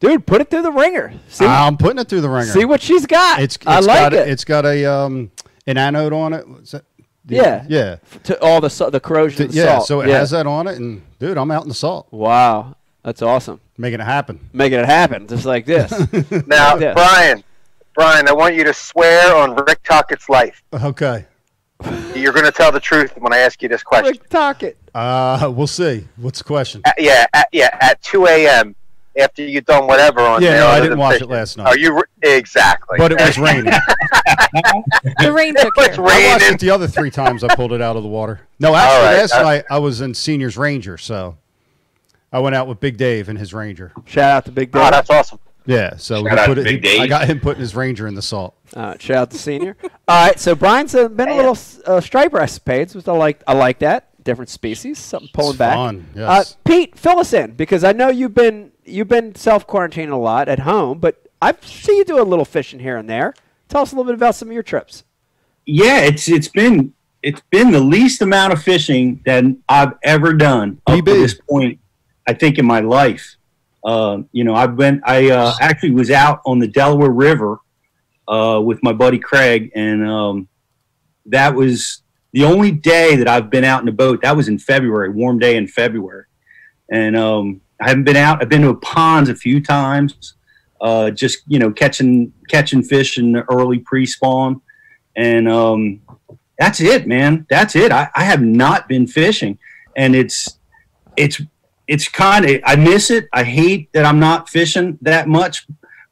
Dude, 0.00 0.26
put 0.26 0.40
it 0.40 0.48
through 0.50 0.62
the 0.62 0.70
ringer. 0.72 1.12
See, 1.28 1.44
I'm 1.44 1.76
putting 1.76 1.98
it 1.98 2.08
through 2.08 2.20
the 2.20 2.28
ringer. 2.28 2.46
see 2.52 2.64
what 2.64 2.80
she's 2.80 3.04
got. 3.06 3.40
It's, 3.40 3.56
it's 3.56 3.66
I 3.66 3.80
like 3.80 3.86
got 3.86 4.14
it. 4.14 4.28
A, 4.28 4.30
it's 4.30 4.44
got 4.44 4.64
a 4.64 4.84
um 4.86 5.30
an 5.66 5.76
anode 5.76 6.12
on 6.12 6.32
it. 6.32 6.46
That? 6.70 6.84
The- 7.24 7.34
Yeah. 7.34 7.64
Yeah. 7.68 7.96
to 8.24 8.40
all 8.42 8.60
the 8.60 8.70
sa- 8.70 8.90
the 8.90 9.00
corrosion, 9.00 9.42
of 9.46 9.52
the 9.52 9.56
yeah, 9.58 9.64
salt. 9.76 9.86
so 9.86 10.00
it 10.00 10.08
Yeah. 10.08 10.18
has 10.18 10.30
that 10.30 10.46
on 10.46 10.66
it, 10.68 10.78
and 10.78 11.02
dude, 11.18 11.36
I'm 11.36 11.50
out 11.50 11.62
in 11.64 11.68
the 11.68 11.74
salt, 11.74 12.06
Wow, 12.12 12.76
that's 13.02 13.20
awesome. 13.22 13.60
making 13.76 14.00
it 14.00 14.04
happen. 14.04 14.48
Making 14.52 14.78
it 14.80 14.86
happen, 14.86 15.26
just 15.26 15.44
like 15.44 15.66
this. 15.66 15.90
now, 16.46 16.76
Yeah. 16.76 16.94
Brian, 16.94 17.42
Brian, 17.94 18.28
I 18.28 18.32
want 18.32 18.54
you 18.54 18.64
to 18.64 18.72
swear 18.72 19.34
on 19.34 19.56
Rick 19.56 19.82
Tockett's 19.82 20.28
life. 20.28 20.62
Okay, 20.72 21.26
You're 22.14 22.32
going 22.32 22.46
to 22.46 22.52
tell 22.52 22.70
the 22.72 22.80
truth 22.80 23.12
when 23.18 23.32
I 23.32 23.38
ask 23.38 23.60
you 23.62 23.68
this 23.68 23.82
question. 23.82 24.12
Rick 24.12 24.28
Tockett. 24.30 24.76
uh, 24.94 25.50
we'll 25.54 25.66
see. 25.66 26.06
What's 26.16 26.38
the 26.38 26.44
question? 26.44 26.80
At- 26.84 26.94
yeah, 26.98 27.26
at, 27.34 27.48
yeah, 27.52 27.76
at 27.80 28.00
2 28.02 28.26
a.m. 28.26 28.74
after 29.18 29.42
you've 29.42 29.64
done 29.64 29.86
whatever 29.86 30.20
on 30.20 30.42
Yeah, 30.42 30.50
there 30.50 30.60
no, 30.60 30.66
I 30.68 30.76
didn't 30.76 30.90
than 30.90 30.98
watch 30.98 31.20
it 31.20 31.28
last 31.28 31.56
night. 31.56 31.66
Are 31.66 31.78
you 31.78 31.94
re- 31.94 32.02
exactly? 32.36 32.96
But 32.98 33.12
it 33.12 33.20
was 33.20 33.38
raining. 33.38 33.72
The 35.20 35.32
rain 35.32 35.54
took 35.54 35.74
It's 35.76 35.96
care. 35.96 36.04
I 36.04 36.32
watched 36.32 36.50
it 36.52 36.60
the 36.60 36.70
other 36.70 36.86
three 36.86 37.10
times 37.10 37.44
I 37.44 37.54
pulled 37.54 37.72
it 37.72 37.82
out 37.82 37.96
of 37.96 38.02
the 38.02 38.08
water. 38.08 38.40
No, 38.58 38.74
actually, 38.74 39.06
right, 39.06 39.16
last 39.20 39.32
uh, 39.34 39.42
night 39.42 39.64
I 39.70 39.78
was 39.78 40.00
in 40.00 40.14
Seniors 40.14 40.56
Ranger, 40.56 40.96
so 40.96 41.36
I 42.32 42.38
went 42.40 42.54
out 42.54 42.66
with 42.66 42.80
Big 42.80 42.96
Dave 42.96 43.28
and 43.28 43.38
his 43.38 43.52
Ranger. 43.52 43.92
Shout 44.06 44.30
out 44.30 44.44
to 44.46 44.52
Big 44.52 44.72
Dave. 44.72 44.82
Oh, 44.82 44.90
that's 44.90 45.10
awesome. 45.10 45.38
Yeah, 45.66 45.96
so 45.96 46.22
Shout 46.24 46.32
he 46.32 46.38
out 46.38 46.46
put 46.46 46.58
it. 46.58 46.64
Big 46.64 46.84
he- 46.86 46.98
I 46.98 47.06
got 47.06 47.26
him 47.28 47.40
putting 47.40 47.60
his 47.60 47.74
Ranger 47.74 48.06
in 48.06 48.14
the 48.14 48.22
salt. 48.22 48.54
Uh, 48.74 48.96
shout 48.98 49.16
out 49.18 49.30
to 49.32 49.38
senior. 49.38 49.76
All 50.06 50.26
right, 50.26 50.38
so 50.40 50.54
Brian's 50.54 50.94
uh, 50.94 51.08
been 51.08 51.28
a 51.28 51.36
little 51.36 51.58
uh, 51.86 52.00
striper 52.00 52.38
escapades, 52.40 52.94
which 52.94 53.06
I 53.08 53.12
like. 53.12 53.42
I 53.46 53.52
like 53.52 53.80
that. 53.80 54.06
Different 54.24 54.48
species, 54.50 54.98
something 54.98 55.28
pulling 55.32 55.50
It's 55.50 55.58
back. 55.58 55.74
fun, 55.74 56.06
Uh. 56.18 56.44
Pete, 56.64 56.98
fill 56.98 57.18
us 57.18 57.32
in 57.32 57.52
because 57.52 57.84
I 57.84 57.92
know 57.92 58.08
you've 58.08 58.34
been 58.34 58.72
you've 58.88 59.08
been 59.08 59.34
self 59.34 59.66
quarantining 59.66 60.12
a 60.12 60.16
lot 60.16 60.48
at 60.48 60.60
home, 60.60 60.98
but 60.98 61.26
I 61.40 61.54
see 61.62 61.96
you 61.96 62.04
do 62.04 62.20
a 62.20 62.24
little 62.24 62.44
fishing 62.44 62.80
here 62.80 62.96
and 62.96 63.08
there. 63.08 63.34
Tell 63.68 63.82
us 63.82 63.92
a 63.92 63.96
little 63.96 64.10
bit 64.10 64.14
about 64.14 64.34
some 64.34 64.48
of 64.48 64.54
your 64.54 64.62
trips. 64.62 65.04
Yeah, 65.66 66.00
it's 66.00 66.28
it's 66.28 66.48
been 66.48 66.94
it's 67.22 67.42
been 67.50 67.70
the 67.70 67.80
least 67.80 68.22
amount 68.22 68.52
of 68.52 68.62
fishing 68.62 69.20
that 69.26 69.44
I've 69.68 69.94
ever 70.02 70.32
done 70.32 70.80
up 70.86 71.04
to 71.04 71.12
this 71.12 71.38
point. 71.48 71.80
I 72.26 72.34
think 72.34 72.58
in 72.58 72.66
my 72.66 72.80
life. 72.80 73.36
Uh, 73.84 74.22
you 74.32 74.44
know, 74.44 74.54
I've 74.54 74.76
been 74.76 75.00
I 75.04 75.30
uh, 75.30 75.54
actually 75.60 75.92
was 75.92 76.10
out 76.10 76.40
on 76.44 76.58
the 76.58 76.66
Delaware 76.66 77.10
River 77.10 77.60
uh, 78.26 78.60
with 78.62 78.82
my 78.82 78.92
buddy 78.92 79.18
Craig, 79.18 79.70
and 79.74 80.06
um, 80.06 80.48
that 81.26 81.54
was 81.54 82.02
the 82.32 82.44
only 82.44 82.70
day 82.70 83.16
that 83.16 83.28
I've 83.28 83.50
been 83.50 83.64
out 83.64 83.82
in 83.82 83.88
a 83.88 83.92
boat. 83.92 84.22
That 84.22 84.36
was 84.36 84.48
in 84.48 84.58
February, 84.58 85.10
warm 85.10 85.38
day 85.38 85.56
in 85.56 85.68
February, 85.68 86.24
and 86.90 87.16
um, 87.16 87.60
I 87.80 87.88
haven't 87.88 88.04
been 88.04 88.16
out. 88.16 88.42
I've 88.42 88.48
been 88.48 88.62
to 88.62 88.74
ponds 88.74 89.28
a 89.28 89.34
few 89.34 89.62
times, 89.62 90.34
uh, 90.80 91.10
just 91.10 91.38
you 91.46 91.58
know 91.58 91.70
catching 91.70 92.32
catching 92.48 92.82
fish 92.82 93.18
in 93.18 93.32
the 93.32 93.44
early 93.50 93.78
pre-spawn, 93.78 94.60
and 95.16 95.48
um, 95.48 96.00
that's 96.58 96.80
it, 96.80 97.06
man. 97.06 97.46
That's 97.48 97.76
it. 97.76 97.92
I, 97.92 98.08
I 98.14 98.24
have 98.24 98.42
not 98.42 98.88
been 98.88 99.06
fishing, 99.06 99.58
and 99.96 100.14
it's 100.14 100.58
it's 101.16 101.40
it's 101.86 102.08
kind 102.08 102.44
of 102.48 102.60
I 102.64 102.76
miss 102.76 103.10
it. 103.10 103.28
I 103.32 103.44
hate 103.44 103.92
that 103.92 104.04
I'm 104.04 104.20
not 104.20 104.48
fishing 104.48 104.98
that 105.02 105.28
much, 105.28 105.66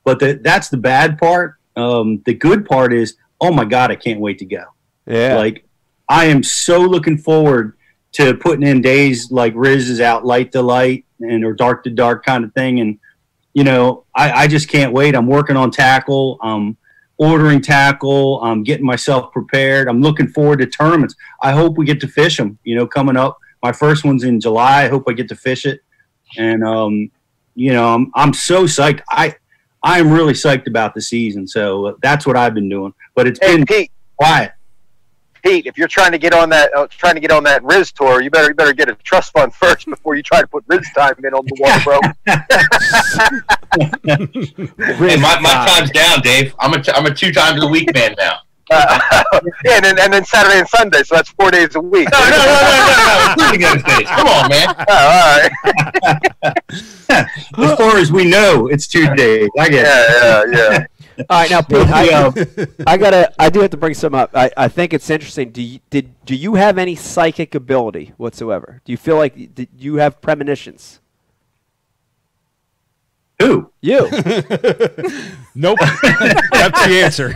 but 0.04 0.20
the, 0.20 0.38
that's 0.42 0.68
the 0.68 0.76
bad 0.78 1.18
part. 1.18 1.56
Um, 1.76 2.22
the 2.24 2.32
good 2.32 2.64
part 2.64 2.94
is, 2.94 3.16
oh 3.40 3.52
my 3.52 3.64
god, 3.64 3.90
I 3.90 3.96
can't 3.96 4.20
wait 4.20 4.38
to 4.38 4.46
go. 4.46 4.64
Yeah. 5.06 5.36
Like 5.36 5.66
I 6.08 6.26
am 6.26 6.42
so 6.42 6.80
looking 6.80 7.18
forward 7.18 7.76
to 8.16 8.34
putting 8.34 8.66
in 8.66 8.80
days 8.80 9.30
like 9.30 9.52
Riz 9.54 9.90
is 9.90 10.00
out 10.00 10.24
light 10.24 10.50
to 10.52 10.62
light 10.62 11.04
and 11.20 11.44
or 11.44 11.52
dark 11.52 11.84
to 11.84 11.90
dark 11.90 12.24
kind 12.24 12.44
of 12.44 12.52
thing. 12.54 12.80
And 12.80 12.98
you 13.52 13.62
know, 13.62 14.04
I, 14.14 14.32
I 14.32 14.46
just 14.46 14.68
can't 14.68 14.92
wait. 14.92 15.14
I'm 15.14 15.26
working 15.26 15.56
on 15.56 15.70
tackle. 15.70 16.38
I'm 16.42 16.78
ordering 17.18 17.60
tackle. 17.60 18.42
I'm 18.42 18.62
getting 18.62 18.86
myself 18.86 19.32
prepared. 19.32 19.86
I'm 19.86 20.00
looking 20.00 20.28
forward 20.28 20.60
to 20.60 20.66
tournaments. 20.66 21.14
I 21.42 21.52
hope 21.52 21.76
we 21.76 21.84
get 21.84 22.00
to 22.00 22.08
fish 22.08 22.38
them. 22.38 22.58
You 22.64 22.76
know, 22.76 22.86
coming 22.86 23.18
up. 23.18 23.38
My 23.62 23.72
first 23.72 24.02
one's 24.04 24.24
in 24.24 24.40
July. 24.40 24.84
I 24.84 24.88
hope 24.88 25.04
I 25.08 25.12
get 25.12 25.28
to 25.28 25.36
fish 25.36 25.66
it. 25.66 25.80
And 26.38 26.64
um, 26.64 27.10
you 27.54 27.72
know, 27.74 27.94
I'm 27.94 28.10
I'm 28.14 28.32
so 28.32 28.64
psyched. 28.64 29.02
I 29.10 29.34
I'm 29.82 30.10
really 30.10 30.32
psyched 30.32 30.68
about 30.68 30.94
the 30.94 31.02
season. 31.02 31.46
So 31.46 31.86
uh, 31.86 31.94
that's 32.02 32.26
what 32.26 32.36
I've 32.36 32.54
been 32.54 32.70
doing. 32.70 32.94
But 33.14 33.26
it's 33.26 33.38
Hey 33.42 33.56
been 33.56 33.66
Pete, 33.66 33.90
quiet. 34.16 34.52
Pete, 35.46 35.66
if 35.66 35.78
you're 35.78 35.86
trying 35.86 36.10
to 36.10 36.18
get 36.18 36.34
on 36.34 36.48
that 36.50 36.74
uh, 36.76 36.88
trying 36.90 37.14
to 37.14 37.20
get 37.20 37.30
on 37.30 37.44
that 37.44 37.62
Riz 37.62 37.92
tour, 37.92 38.20
you 38.20 38.30
better 38.30 38.48
you 38.48 38.54
better 38.54 38.72
get 38.72 38.88
a 38.88 38.94
trust 38.96 39.32
fund 39.32 39.54
first 39.54 39.86
before 39.86 40.16
you 40.16 40.22
try 40.22 40.40
to 40.40 40.46
put 40.46 40.64
Riz 40.66 40.84
time 40.92 41.14
in 41.18 41.34
on 41.34 41.46
the 41.46 41.56
water, 41.60 41.84
bro. 41.84 42.00
Hey, 43.76 45.16
my, 45.16 45.38
my 45.40 45.66
time's 45.66 45.90
down, 45.90 46.20
Dave. 46.20 46.54
I'm 46.58 46.72
a, 46.72 46.82
t- 46.82 46.92
I'm 46.94 47.04
a 47.04 47.14
two 47.14 47.30
times 47.30 47.62
a 47.62 47.66
week 47.66 47.92
man 47.94 48.14
now. 48.18 48.38
Uh, 48.70 48.98
yeah, 49.64 49.76
and 49.76 49.84
then, 49.84 49.98
and 50.00 50.12
then 50.12 50.24
Saturday 50.24 50.58
and 50.58 50.68
Sunday, 50.68 51.02
so 51.02 51.14
that's 51.14 51.28
four 51.30 51.50
days 51.50 51.74
a 51.74 51.80
week. 51.80 52.08
No, 52.10 52.18
no, 52.18 52.30
no, 52.30 52.36
no, 52.36 52.86
no, 52.86 52.94
no. 52.96 53.32
Including 53.32 53.60
those 53.60 53.82
days. 53.82 54.08
Come 54.08 54.26
on, 54.28 54.48
man. 54.48 54.74
Oh, 54.88 54.94
all 54.98 55.38
right. 55.38 56.54
As 57.58 57.78
far 57.78 57.96
as 57.98 58.10
we 58.10 58.24
know, 58.24 58.68
it's 58.68 58.86
two 58.86 59.14
days. 59.14 59.48
I 59.58 59.68
get. 59.68 59.84
Yeah, 59.84 60.44
yeah, 60.50 60.70
yeah. 60.72 60.86
All 61.30 61.40
right, 61.40 61.50
now 61.50 61.62
Pete, 61.62 61.78
I, 61.88 62.08
um, 62.12 62.34
Yeah. 62.36 62.64
I 62.86 62.96
gotta, 62.96 63.32
I 63.40 63.48
do 63.50 63.60
have 63.60 63.70
to 63.70 63.76
bring 63.76 63.94
some 63.94 64.14
up. 64.14 64.30
I, 64.34 64.50
I 64.56 64.68
think 64.68 64.92
it's 64.92 65.08
interesting. 65.10 65.50
Do 65.50 65.62
you, 65.62 65.80
did 65.90 66.12
do 66.24 66.34
you 66.34 66.54
have 66.56 66.78
any 66.78 66.94
psychic 66.94 67.54
ability 67.54 68.12
whatsoever? 68.16 68.80
Do 68.84 68.92
you 68.92 68.98
feel 68.98 69.16
like 69.16 69.54
did 69.54 69.68
you 69.78 69.96
have 69.96 70.20
premonitions? 70.20 71.00
Who? 73.40 73.70
You. 73.80 74.08
Nope. 75.58 75.78
That's 76.02 76.86
the 76.86 77.00
answer. 77.02 77.28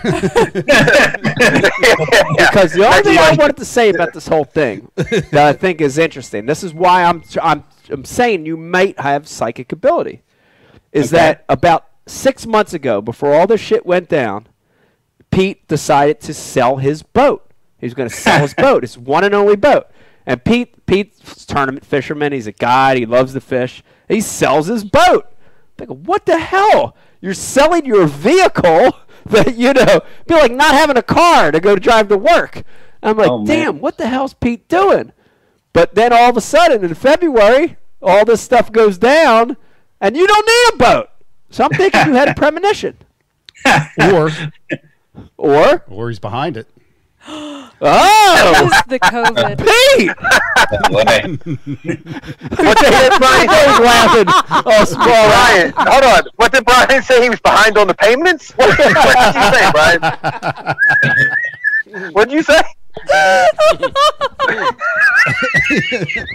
because 2.37 2.73
the 2.73 2.85
only 2.87 3.01
thing 3.03 3.17
I 3.19 3.35
wanted 3.39 3.57
to 3.57 3.65
say 3.65 3.89
about 3.89 4.13
this 4.13 4.29
whole 4.29 4.45
thing 4.45 4.91
that 4.97 5.35
I 5.47 5.55
think 5.55 5.81
is 5.81 5.97
interesting. 5.97 6.45
This 6.45 6.63
is 6.63 6.75
why 6.75 7.05
I'm 7.05 7.23
I'm 7.41 7.65
I'm 7.89 8.05
saying 8.05 8.45
you 8.45 8.59
might 8.59 9.01
have 9.01 9.27
psychic 9.27 9.73
ability. 9.73 10.21
Is 10.93 11.15
Okay. 11.15 11.23
that 11.23 11.45
about 11.49 11.87
six 12.11 12.47
months 12.47 12.75
ago, 12.75 13.01
before 13.01 13.33
all 13.35 13.47
this 13.47 13.61
shit 13.61 13.87
went 13.87 14.09
down, 14.09 14.47
Pete 15.31 15.67
decided 15.69 16.21
to 16.21 16.35
sell 16.35 16.77
his 16.77 17.03
boat. 17.03 17.47
He 17.79 17.87
was 17.87 17.95
going 17.95 18.09
to 18.09 18.15
sell 18.15 18.41
his 18.41 18.55
boat, 18.59 18.83
his 18.83 18.99
one 18.99 19.25
and 19.25 19.35
only 19.35 19.57
boat. 19.57 19.87
And 20.27 20.45
Pete, 20.45 20.85
Pete's 20.87 21.47
tournament 21.47 21.85
fisherman. 21.85 22.33
He's 22.33 22.47
a 22.47 22.53
guide. 22.53 22.99
He 22.99 23.07
loves 23.07 23.33
to 23.33 23.41
fish. 23.41 23.83
He 24.09 24.21
sells 24.21 24.67
his 24.67 24.85
boat. 24.85 25.27
I 25.81 25.87
go, 25.87 25.95
what 25.95 26.27
the 26.27 26.39
hell? 26.39 26.95
You're 27.23 27.33
selling 27.35 27.87
your 27.87 28.07
vehicle 28.07 28.93
that 29.27 29.57
you 29.57 29.73
know 29.73 30.01
be 30.27 30.35
like 30.35 30.53
not 30.53 30.75
having 30.75 30.97
a 30.97 31.03
car 31.03 31.51
to 31.53 31.61
go 31.61 31.77
drive 31.77 32.09
to 32.09 32.19
work. 32.19 32.63
I'm 33.03 33.17
like, 33.17 33.31
Oh, 33.31 33.39
man. 33.39 33.47
damn, 33.47 33.81
what 33.81 33.97
the 33.97 34.09
hell's 34.09 34.35
Pete 34.35 34.69
doing? 34.69 35.13
But 35.73 35.95
then 35.95 36.13
all 36.13 36.29
of 36.31 36.37
a 36.37 36.41
sudden 36.43 36.85
in 36.85 36.95
February, 36.95 37.77
all 38.03 38.25
this 38.25 38.41
stuff 38.43 38.73
goes 38.73 38.99
down, 38.99 39.57
and 40.01 40.17
you 40.17 40.27
don't 40.27 40.47
need 40.47 40.75
a 40.75 40.77
boat. 40.93 41.10
So 41.51 41.65
I'm 41.65 41.71
thinking 41.71 42.07
you 42.07 42.15
had 42.15 42.29
a 42.29 42.35
premonition, 42.35 42.97
or 44.13 44.31
or 45.37 45.85
or 45.89 46.09
he's 46.09 46.19
behind 46.19 46.57
it. 46.57 46.67
oh, 47.29 47.69
This 47.81 48.73
is 48.73 48.83
the 48.87 48.99
COVID. 49.01 49.59
Pete. 49.59 50.17
What 52.59 52.79
the 52.79 52.87
heck, 52.87 53.19
Brian? 53.19 53.49
He's 53.49 53.81
laughing. 53.81 54.25
Oh, 54.67 54.85
small 54.85 55.05
Brian, 55.05 55.73
hold 55.77 56.05
on. 56.05 56.23
What 56.37 56.53
did 56.53 56.65
Brian 56.65 57.03
say? 57.03 57.23
He 57.23 57.29
was 57.31 57.41
behind 57.41 57.77
on 57.79 57.89
the 57.89 57.95
payments. 57.95 58.53
What, 58.53 58.69
what 58.79 58.79
did 58.79 59.35
you 59.35 59.43
say, 59.53 59.71
Brian? 59.73 60.01
What 62.13 62.29
did 62.29 62.35
you 62.37 62.43
say? 62.45 62.61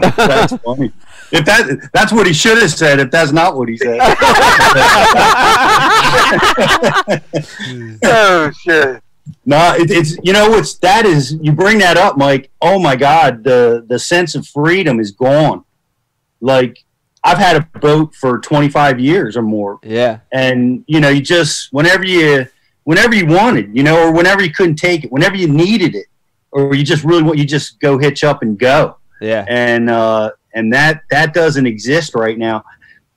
That's 0.01 0.55
funny. 0.57 0.91
If 1.31 1.43
that 1.45 1.89
that's 1.93 2.11
what 2.13 2.27
he 2.27 2.33
should 2.33 2.57
have 2.59 2.71
said, 2.71 2.99
if 2.99 3.09
that's 3.11 3.31
not 3.31 3.55
what 3.55 3.67
he 3.69 3.77
said. 3.77 3.99
Oh 8.03 8.51
shit! 8.51 9.01
no, 9.45 9.75
it, 9.75 9.89
it's 9.91 10.17
you 10.23 10.33
know 10.33 10.49
what's 10.49 10.75
that 10.79 11.05
is 11.05 11.37
you 11.41 11.51
bring 11.51 11.77
that 11.79 11.97
up, 11.97 12.17
Mike. 12.17 12.49
Oh 12.61 12.79
my 12.79 12.95
God, 12.95 13.43
the 13.43 13.85
the 13.87 13.97
sense 13.99 14.35
of 14.35 14.45
freedom 14.47 14.99
is 14.99 15.11
gone. 15.11 15.63
Like 16.41 16.83
I've 17.23 17.37
had 17.37 17.55
a 17.57 17.61
boat 17.79 18.13
for 18.15 18.39
25 18.39 18.99
years 18.99 19.35
or 19.37 19.41
more, 19.41 19.79
Yeah. 19.83 20.19
and 20.31 20.83
you 20.87 20.99
know 20.99 21.09
you 21.09 21.21
just 21.21 21.71
whenever 21.73 22.05
you 22.05 22.47
whenever 22.83 23.15
you 23.15 23.25
wanted, 23.25 23.75
you 23.75 23.83
know, 23.83 23.97
or 24.07 24.11
whenever 24.11 24.43
you 24.43 24.51
couldn't 24.51 24.75
take 24.75 25.03
it, 25.03 25.11
whenever 25.11 25.35
you 25.35 25.47
needed 25.47 25.95
it, 25.95 26.05
or 26.55 26.73
you 26.73 26.83
just 26.83 27.03
really 27.03 27.21
want, 27.21 27.37
you 27.37 27.45
just 27.45 27.79
go 27.81 27.97
hitch 27.97 28.23
up 28.23 28.41
and 28.41 28.57
go. 28.57 28.97
Yeah. 29.21 29.45
and 29.47 29.89
uh, 29.89 30.31
and 30.53 30.73
that 30.73 31.03
that 31.11 31.33
doesn't 31.33 31.67
exist 31.67 32.15
right 32.15 32.37
now. 32.37 32.63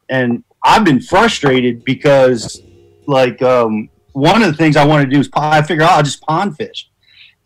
And 0.08 0.42
I've 0.62 0.84
been 0.84 1.00
frustrated 1.00 1.84
because, 1.84 2.60
like, 3.06 3.40
um, 3.42 3.88
one 4.12 4.42
of 4.42 4.50
the 4.50 4.56
things 4.56 4.76
I 4.76 4.84
want 4.84 5.04
to 5.04 5.10
do 5.10 5.20
is. 5.20 5.30
I 5.34 5.62
figure 5.62 5.84
out 5.84 5.92
I'll 5.92 6.02
just 6.02 6.20
pond 6.22 6.56
fish, 6.56 6.90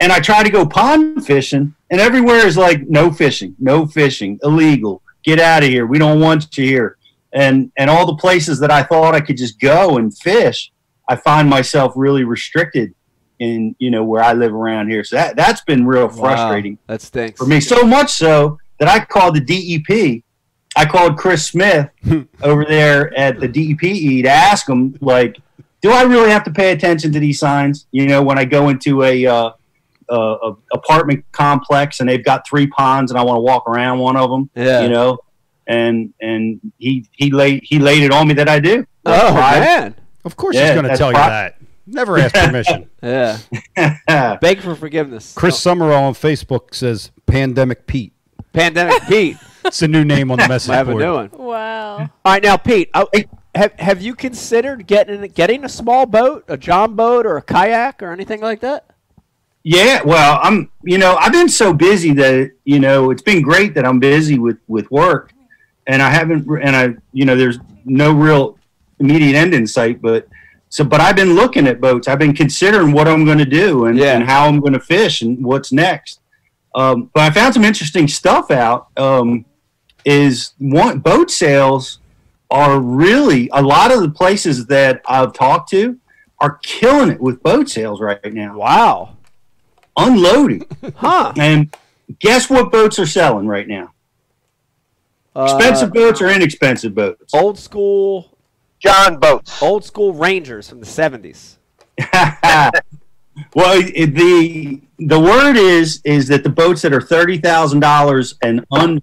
and 0.01 0.11
I 0.11 0.21
try 0.21 0.43
to 0.43 0.51
go 0.51 0.67
pond 0.67 1.27
fishing, 1.27 1.75
and 1.91 2.01
everywhere 2.01 2.47
is 2.47 2.57
like 2.57 2.89
no 2.89 3.13
fishing, 3.13 3.55
no 3.59 3.87
fishing, 3.87 4.39
illegal. 4.43 5.03
Get 5.25 5.39
out 5.39 5.63
of 5.63 5.69
here. 5.69 5.87
We 5.87 5.99
don't 5.99 6.21
want 6.21 6.57
you 6.57 6.65
here. 6.65 6.97
And 7.35 7.71
and 7.77 7.91
all 7.91 8.07
the 8.07 8.17
places 8.17 8.59
that 8.61 8.71
I 8.71 8.83
thought 8.83 9.15
I 9.15 9.21
could 9.21 9.37
just 9.37 9.61
go 9.61 9.99
and 9.99 10.17
fish, 10.17 10.73
I 11.09 11.17
find 11.17 11.49
myself 11.49 11.93
really 11.97 12.25
restricted 12.25 12.95
in 13.43 13.75
you 13.79 13.91
know 13.91 14.05
where 14.05 14.23
I 14.23 14.33
live 14.33 14.53
around 14.55 14.89
here. 14.89 15.05
So 15.05 15.17
that 15.17 15.37
that's 15.37 15.61
been 15.63 15.87
real 15.87 16.09
frustrating 16.09 16.75
Wow, 16.75 16.79
that 16.95 17.03
stinks. 17.03 17.39
for 17.39 17.47
me. 17.47 17.61
So 17.61 17.83
much 17.85 18.11
so 18.13 18.59
that 18.79 18.89
I 18.89 19.05
called 19.05 19.35
the 19.37 19.41
DEP. 19.41 20.23
I 20.75 20.87
called 20.87 21.19
Chris 21.19 21.47
Smith 21.47 21.91
over 22.43 22.65
there 22.65 23.13
at 23.19 23.39
the 23.41 23.49
DEP 23.49 23.81
to 24.25 24.29
ask 24.29 24.67
him, 24.69 24.97
like, 25.03 25.37
do 25.83 25.91
I 25.91 26.03
really 26.05 26.31
have 26.31 26.45
to 26.45 26.51
pay 26.51 26.73
attention 26.73 27.13
to 27.13 27.21
these 27.21 27.39
signs? 27.39 27.87
You 27.93 28.07
know, 28.07 28.23
when 28.23 28.39
I 28.39 28.47
go 28.47 28.71
into 28.71 29.03
a, 29.03 29.27
uh, 29.27 29.51
a, 30.09 30.15
a 30.17 30.57
apartment 30.73 31.25
complex 31.33 32.01
and 32.01 32.09
they've 32.09 32.25
got 32.25 32.47
three 32.49 32.67
ponds 32.69 33.11
and 33.13 33.19
I 33.21 33.23
want 33.23 33.37
to 33.37 33.41
walk 33.43 33.69
around 33.69 33.99
one 33.99 34.17
of 34.17 34.31
them, 34.31 34.49
Yeah. 34.55 34.81
you 34.83 34.89
know, 34.89 35.19
and 35.67 36.13
and 36.21 36.61
he 36.79 37.07
he 37.13 37.31
laid 37.31 37.63
he 37.65 37.79
laid 37.79 38.03
it 38.03 38.11
on 38.11 38.27
me 38.29 38.35
that 38.35 38.49
I 38.49 38.59
do. 38.59 38.87
Oh 39.05 39.35
Right. 39.35 39.61
man. 39.61 39.95
Of 40.25 40.37
course 40.37 40.57
Yeah, 40.57 40.63
he's 40.63 40.71
going 40.73 40.85
to 40.85 40.89
that's 40.89 40.99
tell 40.99 41.09
you 41.11 41.15
that. 41.17 41.57
Never 41.93 42.19
ask 42.19 42.35
permission. 42.35 42.89
Yeah. 43.03 44.37
Beg 44.41 44.61
for 44.61 44.77
forgiveness. 44.77 45.35
Chris 45.35 45.59
Summerall 45.59 46.05
on 46.05 46.15
Facebook 46.15 46.73
says 46.73 47.11
Pandemic 47.27 47.87
Pete. 47.87 48.13
Pandemic 48.53 49.03
Pete. 49.09 49.37
It's 49.65 49.81
a 49.81 49.87
new 49.87 50.05
name 50.05 50.33
on 50.33 50.39
the 50.39 50.45
I 50.45 50.49
message 50.49 50.75
have 50.75 50.89
a 50.89 50.91
board. 50.91 51.05
new 51.05 51.13
one. 51.15 51.31
Wow. 51.35 51.97
All 51.99 52.09
right, 52.25 52.43
now 52.43 52.57
Pete, 52.57 52.91
I, 52.93 53.27
have 53.55 53.73
have 53.79 54.03
you 54.03 54.17
considered 54.17 54.89
getting 54.89 55.21
getting 55.31 55.65
a 55.65 55.69
small 55.69 56.05
boat, 56.05 56.45
a 56.49 56.57
John 56.57 56.97
boat, 56.97 57.27
or 57.27 57.37
a 57.37 57.43
kayak, 57.43 58.03
or 58.03 58.11
anything 58.13 58.41
like 58.41 58.59
that? 58.61 58.87
Yeah, 59.63 60.03
well, 60.03 60.41
I'm 60.43 60.69
you 60.83 60.99
know 60.99 61.15
I've 61.15 61.31
been 61.31 61.49
so 61.49 61.73
busy 61.73 62.13
that 62.15 62.51
you 62.65 62.81
know 62.81 63.13
it's 63.13 63.23
been 63.23 63.41
great 63.41 63.75
that 63.75 63.87
I'm 63.87 64.01
busy 64.01 64.41
with 64.41 64.59
with 64.67 64.91
work, 64.91 65.33
and 65.87 66.03
I 66.03 66.11
haven't 66.11 66.45
and 66.61 66.75
I 66.75 66.97
you 67.13 67.25
know 67.25 67.37
there's 67.37 67.59
no 67.85 68.13
real 68.13 68.59
immediate 68.99 69.37
end 69.37 69.55
in 69.55 69.65
sight, 69.67 70.03
but 70.03 70.27
so 70.73 70.85
but 70.85 71.01
I've 71.03 71.17
been 71.17 71.35
looking 71.35 71.67
at 71.67 71.81
boats. 71.83 72.09
I've 72.09 72.19
been 72.19 72.33
considering 72.35 72.93
what 72.93 73.07
I'm 73.07 73.27
going 73.27 73.37
to 73.37 73.45
do 73.45 73.85
and, 73.87 73.99
Yeah. 73.99 74.15
and 74.17 74.25
how 74.25 74.47
I'm 74.47 74.59
going 74.59 74.73
to 74.73 74.81
fish 74.81 75.21
and 75.21 75.45
what's 75.45 75.71
next. 75.71 76.21
Um, 76.75 77.11
but 77.13 77.21
I 77.25 77.31
found 77.31 77.53
some 77.53 77.65
interesting 77.65 78.09
stuff 78.09 78.51
out. 78.51 78.89
Um, 78.97 79.45
is 80.07 80.55
one 80.59 80.99
boat 81.01 81.31
sales 81.31 81.99
are 82.51 82.81
really 82.81 83.51
a 83.53 83.61
lot 83.63 83.93
of 83.93 84.01
the 84.01 84.09
places 84.11 84.67
that 84.67 85.03
I've 85.07 85.33
talked 85.35 85.69
to 85.71 85.99
are 86.41 86.59
killing 86.63 87.11
it 87.11 87.21
with 87.21 87.43
boat 87.43 87.69
sales 87.69 88.01
right 88.01 88.33
now 88.33 88.57
Wow. 88.57 89.17
unloading. 89.97 90.65
Huh. 90.97 91.33
And 91.37 91.77
guess 92.19 92.49
what 92.49 92.73
boats 92.73 92.99
are 92.99 93.07
selling 93.07 93.47
right 93.47 93.69
now? 93.69 93.93
Expensive 95.37 95.91
Uh, 95.91 95.93
boats 95.93 96.21
or 96.23 96.29
inexpensive 96.29 96.95
boats? 96.95 97.33
old 97.35 97.59
school, 97.59 98.32
John 98.83 99.19
boats. 99.19 99.63
old 99.63 99.85
school 99.85 100.13
Rangers 100.13 100.69
from 100.69 100.81
the 100.81 100.87
seventies. 100.87 101.59
well, 103.55 103.81
it- 103.95 104.15
the 104.15 104.81
the 104.99 105.19
word 105.21 105.57
is 105.57 106.01
is 106.05 106.29
that 106.29 106.43
the 106.45 106.49
boats 106.51 106.83
that 106.83 106.93
are 106.93 107.01
thirty 107.01 107.39
thousand 107.39 107.81
dollars 107.81 108.35
and 108.43 108.65
under 108.71 109.01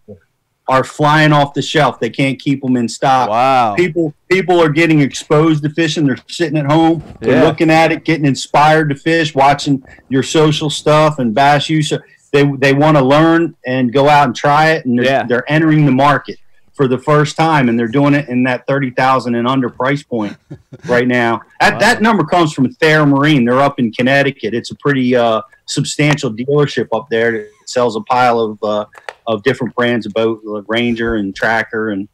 are 0.68 0.84
flying 0.84 1.34
off 1.34 1.54
the 1.56 1.62
shelf. 1.62 2.00
They 2.00 2.10
can't 2.12 2.40
keep 2.40 2.62
them 2.62 2.76
in 2.78 2.88
stock. 2.88 3.30
Wow. 3.30 3.76
People 3.76 4.14
people 4.30 4.62
are 4.62 4.70
getting 4.70 5.00
exposed 5.02 5.64
to 5.64 5.70
fishing. 5.70 6.06
They're 6.06 6.18
sitting 6.28 6.58
at 6.60 6.66
home, 6.72 7.04
they're 7.20 7.38
Yeah. 7.42 7.44
looking 7.44 7.70
at 7.72 7.92
it, 7.92 8.06
getting 8.06 8.26
inspired 8.26 8.90
to 8.90 8.96
fish, 8.96 9.34
watching 9.34 9.84
your 10.10 10.24
social 10.24 10.70
stuff 10.70 11.20
and 11.20 11.34
Bass 11.34 11.70
U's. 11.70 11.92
They 12.32 12.44
they 12.58 12.74
want 12.74 12.98
to 12.98 13.04
learn 13.04 13.56
and 13.66 13.92
go 13.92 14.08
out 14.08 14.26
and 14.28 14.36
try 14.36 14.72
it, 14.72 14.86
and 14.86 14.98
they're, 15.00 15.06
Yeah. 15.06 15.24
they're 15.24 15.52
entering 15.52 15.86
the 15.86 15.92
market 15.92 16.38
for 16.80 16.88
the 16.88 16.98
first 16.98 17.36
time, 17.36 17.68
and 17.68 17.78
they're 17.78 17.90
doing 17.90 18.14
it 18.14 18.30
in 18.30 18.44
that 18.44 18.66
thirty 18.66 18.90
thousand 18.90 19.36
and 19.36 19.46
under 19.46 19.70
price 19.70 20.02
point 20.02 20.38
right 20.88 21.10
now. 21.10 21.42
That 21.60 21.78
that 21.82 22.02
number 22.02 22.24
comes 22.24 22.54
from 22.54 22.72
Thayer 22.76 23.06
Marine. 23.06 23.44
They're 23.44 23.60
up 23.60 23.80
in 23.80 23.92
Connecticut. 23.92 24.54
It's 24.54 24.72
a 24.72 24.76
pretty 24.76 25.14
uh, 25.14 25.42
substantial 25.66 26.32
dealership 26.32 26.88
up 26.94 27.10
there 27.10 27.34
that 27.34 27.50
sells 27.66 27.98
a 27.98 28.02
pile 28.04 28.40
of 28.40 28.64
uh, 28.64 28.86
of 29.28 29.44
different 29.44 29.76
brands 29.76 30.06
of 30.06 30.14
boat, 30.14 30.40
like 30.46 30.64
Ranger 30.70 31.16
and 31.16 31.36
Tracker 31.36 31.90
and 31.90 32.08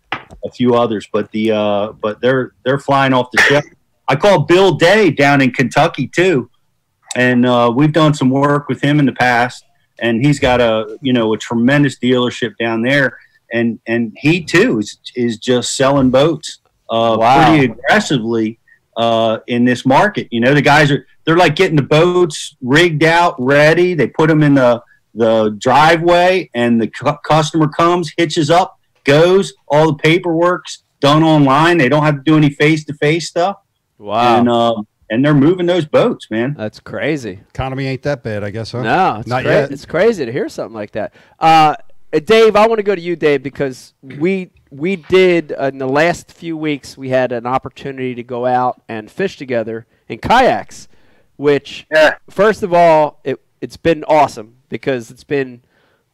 a 0.43 0.49
few 0.51 0.74
others. 0.74 1.07
But 1.13 1.30
the 1.30 1.51
uh, 1.51 1.91
but 1.91 2.20
they're 2.20 2.53
they're 2.63 2.80
flying 2.80 3.13
off 3.13 3.30
the 3.30 3.43
ship. 3.43 3.66
I 4.07 4.16
call 4.16 4.45
Bill 4.45 4.74
Day 4.74 5.11
down 5.11 5.41
in 5.41 5.51
Kentucky 5.51 6.07
too, 6.07 6.49
and 7.16 7.45
uh, 7.45 7.72
we've 7.72 7.93
done 7.93 8.16
some 8.16 8.32
work 8.32 8.68
with 8.68 8.82
him 8.82 8.97
in 8.97 9.05
the 9.05 9.13
past. 9.13 9.63
And 9.99 10.26
he's 10.26 10.39
got 10.39 10.59
a 10.59 10.97
you 11.03 11.13
know 11.13 11.34
a 11.34 11.38
tremendous 11.38 11.99
dealership 11.99 12.57
down 12.57 12.82
there, 12.82 13.20
and 13.56 13.80
and 13.88 14.14
he 14.18 14.43
too 14.43 14.80
is 14.80 14.99
is 15.16 15.38
just 15.38 15.76
selling 15.76 16.10
boats 16.12 16.60
uh, 16.89 17.16
Wow. 17.20 17.47
pretty 17.47 17.66
aggressively 17.72 18.60
uh, 18.97 19.39
in 19.47 19.66
this 19.66 19.86
market. 19.86 20.28
You 20.32 20.39
know, 20.41 20.53
the 20.53 20.62
guys 20.62 20.91
are 20.91 21.06
they're 21.26 21.38
like 21.38 21.56
getting 21.56 21.76
the 21.76 21.82
boats 21.99 22.56
rigged 22.62 23.03
out, 23.03 23.36
ready. 23.39 23.93
They 23.95 24.08
put 24.08 24.28
them 24.30 24.43
in 24.43 24.53
the 24.56 24.84
the 25.16 25.56
driveway, 25.60 26.49
and 26.53 26.80
the 26.82 26.88
cu- 26.88 27.18
customer 27.24 27.68
comes, 27.70 28.14
hitches 28.18 28.49
up, 28.49 28.80
goes. 29.06 29.53
All 29.68 29.88
the 29.93 29.97
paperwork's 29.97 30.84
done 30.99 31.24
online. 31.24 31.78
They 31.78 31.89
don't 31.89 32.03
have 32.03 32.16
to 32.18 32.22
do 32.24 32.36
any 32.38 32.49
face 32.49 32.84
to 32.86 32.93
face 32.95 33.28
stuff, 33.30 33.58
Wow. 33.97 34.39
and 34.39 34.49
um, 34.49 34.88
and 35.10 35.24
they're 35.24 35.34
moving 35.34 35.66
those 35.68 35.86
boats, 35.86 36.30
man. 36.32 36.53
That's 36.58 36.80
crazy. 36.80 37.39
Economy 37.49 37.88
ain't 37.88 38.01
that 38.03 38.24
bad, 38.24 38.43
I 38.43 38.49
guess, 38.49 38.72
huh? 38.74 38.82
No, 38.84 39.18
it's 39.20 39.28
Not 39.28 39.43
cra- 39.43 39.51
yet. 39.53 39.72
It's 39.72 39.86
crazy 39.86 40.26
to 40.26 40.32
hear 40.32 40.49
something 40.49 40.74
like 40.76 40.91
that. 40.91 41.14
Uh, 41.39 41.76
uh, 42.16 42.20
Dave, 42.20 42.55
I 42.55 42.68
want 42.68 42.80
to 42.80 42.84
go 42.84 42.95
to 42.95 43.01
you, 43.01 43.16
Dave, 43.16 43.43
because 43.43 43.93
we 44.01 44.51
we 44.72 44.95
did 44.95 45.53
uh, 45.53 45.66
in 45.66 45.78
the 45.78 45.88
last 45.88 46.32
few 46.32 46.57
weeks 46.57 46.97
we 46.97 47.09
had 47.09 47.32
an 47.32 47.45
opportunity 47.45 48.16
to 48.16 48.24
go 48.24 48.45
out 48.45 48.82
and 48.89 49.09
fish 49.09 49.38
together 49.38 49.86
in 50.09 50.20
kayaks, 50.20 50.88
which 51.38 51.86
Yeah. 51.91 52.16
first 52.30 52.63
of 52.63 52.74
all 52.74 53.20
it 53.24 53.39
it's 53.61 53.78
been 53.78 54.03
awesome 54.05 54.55
because 54.70 55.11
it's 55.11 55.24
been 55.24 55.61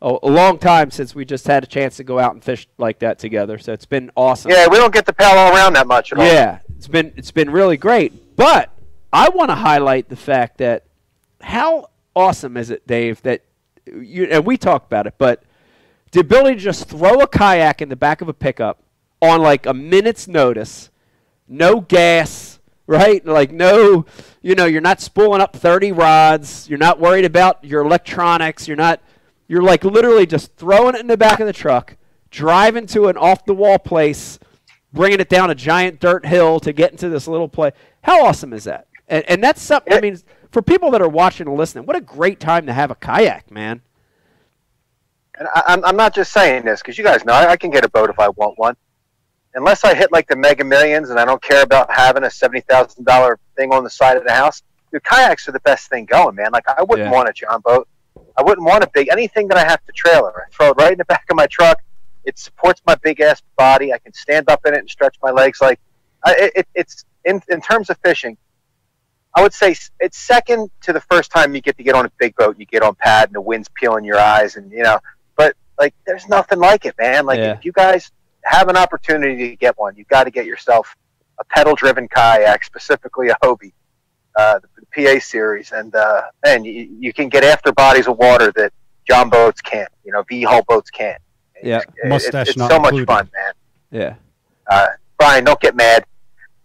a, 0.02 0.18
a 0.24 0.30
long 0.30 0.58
time 0.58 0.92
since 0.92 1.14
we 1.16 1.26
just 1.26 1.48
had 1.48 1.64
a 1.64 1.68
chance 1.68 1.98
to 1.98 2.04
go 2.04 2.20
out 2.20 2.34
and 2.34 2.44
fish 2.44 2.68
like 2.78 3.00
that 3.00 3.20
together. 3.20 3.58
So 3.58 3.74
it's 3.74 3.86
been 3.86 4.12
awesome. 4.16 4.52
Yeah, 4.52 4.68
we 4.68 4.78
don't 4.78 4.94
get 4.94 5.06
to 5.08 5.14
paddle 5.14 5.56
around 5.56 5.74
that 5.74 5.88
much 5.88 6.12
at 6.12 6.20
all. 6.20 6.26
Yeah, 6.26 6.60
it's 6.78 6.88
been 6.88 7.14
it's 7.16 7.32
been 7.32 7.50
really 7.50 7.78
great. 7.78 8.36
But 8.36 8.70
I 9.14 9.30
want 9.30 9.50
to 9.50 9.56
highlight 9.56 10.10
the 10.10 10.16
fact 10.16 10.58
that 10.60 10.86
how 11.42 11.88
awesome 12.16 12.58
is 12.58 12.70
it, 12.70 12.86
Dave, 12.88 13.22
that 13.24 13.44
you 13.86 14.26
and 14.26 14.46
we 14.46 14.58
talked 14.58 14.86
about 14.88 15.08
it, 15.08 15.16
but 15.18 15.44
the 16.12 16.20
ability 16.20 16.56
to 16.56 16.62
just 16.62 16.88
throw 16.88 17.22
a 17.22 17.28
kayak 17.28 17.82
in 17.82 17.90
the 17.90 17.96
back 17.96 18.22
of 18.22 18.30
a 18.30 18.34
pickup 18.34 18.84
on 19.22 19.42
like 19.42 19.66
a 19.66 19.74
minute's 19.74 20.28
notice, 20.28 20.90
no 21.48 21.82
gas, 21.82 22.60
right? 22.88 23.26
Like 23.26 23.52
no, 23.52 24.06
you 24.42 24.56
know, 24.56 24.66
you're 24.66 24.82
not 24.82 25.02
spooling 25.02 25.42
up 25.42 25.56
30 25.56 25.92
rods, 25.92 26.70
you're 26.70 26.80
not 26.80 27.00
worried 27.00 27.26
about 27.26 27.64
your 27.64 27.82
electronics, 27.82 28.68
you're 28.68 28.78
not 28.78 29.02
you're 29.48 29.62
like 29.62 29.84
literally 29.84 30.26
just 30.26 30.56
throwing 30.56 30.96
it 30.96 31.02
in 31.02 31.08
the 31.08 31.18
back 31.18 31.40
of 31.40 31.48
the 31.48 31.54
truck, 31.54 31.98
driving 32.30 32.86
to 32.88 33.08
an 33.08 33.18
off 33.18 33.46
the 33.46 33.54
wall 33.54 33.78
place, 33.80 34.40
bringing 34.94 35.20
it 35.20 35.30
down 35.30 35.50
a 35.50 35.56
giant 35.56 36.00
dirt 36.00 36.26
hill 36.26 36.60
to 36.62 36.74
get 36.74 36.92
into 36.92 37.10
this 37.10 37.28
little 37.28 37.50
place. 37.50 37.74
How 38.04 38.26
awesome 38.26 38.54
is 38.54 38.64
that? 38.64 38.88
And, 39.08 39.24
and 39.30 39.44
that's 39.44 39.62
something. 39.62 39.94
I 39.94 40.00
mean, 40.00 40.18
for 40.52 40.62
people 40.62 40.92
that 40.92 41.02
are 41.02 41.10
watching 41.10 41.48
and 41.48 41.58
listening, 41.58 41.86
what 41.86 41.96
a 41.96 42.02
great 42.02 42.40
time 42.40 42.66
to 42.66 42.74
have 42.74 42.92
a 42.92 42.96
kayak, 42.96 43.52
man. 43.52 43.82
And 45.42 45.50
I, 45.56 45.64
I'm, 45.70 45.84
I'm 45.84 45.96
not 45.96 46.14
just 46.14 46.32
saying 46.32 46.66
this 46.66 46.82
because 46.82 47.00
you 47.00 47.04
guys 47.04 47.26
know 47.26 47.34
I, 47.34 47.50
I 47.54 47.58
can 47.58 47.72
get 47.72 47.84
a 47.84 47.90
boat 47.90 48.12
if 48.12 48.20
I 48.20 48.30
want 48.30 48.60
one. 48.60 48.76
Unless 49.56 49.84
I 49.84 49.96
hit 49.96 50.12
like 50.12 50.28
the 50.28 50.36
mega 50.36 50.64
millions 50.64 51.10
and 51.10 51.20
I 51.20 51.26
don't 51.26 51.42
care 51.42 51.64
about 51.64 51.92
having 51.92 52.24
a 52.26 52.30
seventy 52.30 52.62
thousand 52.62 53.06
dollar 53.06 53.40
thing 53.58 53.74
on 53.74 53.84
the 53.84 53.90
side 53.90 54.18
of 54.18 54.24
the 54.24 54.32
house, 54.32 54.62
dude, 54.92 55.04
kayaks 55.04 55.48
are 55.48 55.52
the 55.52 55.60
best 55.62 55.90
thing 55.90 56.06
going, 56.06 56.36
man. 56.36 56.52
Like 56.54 56.66
I 56.70 56.84
wouldn't 56.84 57.08
Yeah. 57.08 57.12
want 57.12 57.28
a 57.28 57.34
John 57.34 57.60
boat. 57.62 57.88
I 58.38 58.44
wouldn't 58.44 58.68
want 58.68 58.84
a 58.84 58.90
big 58.94 59.10
anything 59.12 59.48
that 59.48 59.58
I 59.58 59.64
have 59.68 59.84
to 59.86 59.92
trailer. 59.94 60.44
I 60.44 60.50
throw 60.56 60.70
it 60.70 60.76
right 60.78 60.92
in 60.92 61.00
the 61.00 61.06
back 61.06 61.26
of 61.32 61.36
my 61.36 61.48
truck. 61.48 61.80
It 62.24 62.38
supports 62.38 62.84
my 62.86 62.94
big 63.02 63.20
ass 63.20 63.42
body. 63.58 63.92
I 63.92 63.98
can 63.98 64.14
stand 64.14 64.48
up 64.48 64.64
in 64.68 64.76
it 64.76 64.78
and 64.78 64.90
stretch 64.92 65.18
my 65.24 65.32
legs. 65.32 65.60
Like 65.60 65.80
I, 66.24 66.52
it, 66.56 66.68
it's 66.76 67.04
in 67.26 67.42
in 67.50 67.62
terms 67.62 67.90
of 67.90 67.98
fishing. 68.06 68.38
I 69.34 69.42
would 69.42 69.54
say 69.54 69.76
it's 70.00 70.18
second 70.20 70.70
to 70.82 70.94
the 70.94 71.02
first 71.02 71.32
time 71.32 71.56
you 71.56 71.62
get 71.62 71.78
to 71.78 71.84
get 71.84 71.96
on 71.96 72.06
a 72.06 72.12
big 72.20 72.36
boat. 72.36 72.60
You 72.60 72.68
get 72.68 72.84
on 72.84 72.94
pad 72.94 73.30
and 73.30 73.36
the 73.36 73.42
wind's 73.42 73.70
peeling 73.74 74.06
your 74.06 74.20
eyes, 74.20 74.56
and 74.56 74.72
you 74.72 74.84
know. 74.84 75.00
But 75.36 75.56
like, 75.80 75.94
there's 76.06 76.28
nothing 76.28 76.60
like 76.60 76.86
it, 76.86 76.96
man. 77.00 77.26
Like 77.26 77.40
Yeah. 77.40 77.54
if 77.54 77.66
you 77.66 77.72
guys 77.72 78.12
have 78.44 78.68
an 78.70 78.78
opportunity 78.78 79.50
to 79.50 79.56
get 79.56 79.78
one, 79.78 79.96
you 79.96 80.06
got 80.06 80.24
to 80.26 80.32
get 80.32 80.46
yourself 80.46 80.96
a 81.40 81.44
pedal-driven 81.46 82.08
kayak, 82.08 82.64
specifically 82.64 83.30
a 83.30 83.36
Hobie, 83.44 83.74
uh, 84.36 84.60
the 84.76 84.86
PA 85.16 85.20
series, 85.20 85.72
and 85.72 85.94
uh, 85.96 86.22
man, 86.46 86.64
you, 86.64 86.88
you 87.00 87.14
can 87.14 87.30
get 87.30 87.44
after 87.44 87.72
bodies 87.72 88.08
of 88.08 88.18
water 88.18 88.52
that 88.56 88.72
John 89.10 89.30
boats 89.30 89.62
can't. 89.62 89.90
You 90.04 90.12
know, 90.12 90.24
V 90.24 90.44
hull 90.44 90.64
boats 90.68 90.90
can't. 90.90 91.22
Yeah. 91.64 91.78
It's- 91.78 91.94
it's, 91.98 92.10
Mustache 92.10 92.48
it's 92.50 92.58
not 92.58 92.72
so 92.72 92.80
much 92.80 93.06
fun, 93.06 93.30
man. 93.34 93.54
Yeah. 93.92 94.16
Uh, 94.68 94.88
Brian, 95.18 95.44
don't 95.44 95.60
get 95.60 95.76
mad. 95.76 96.06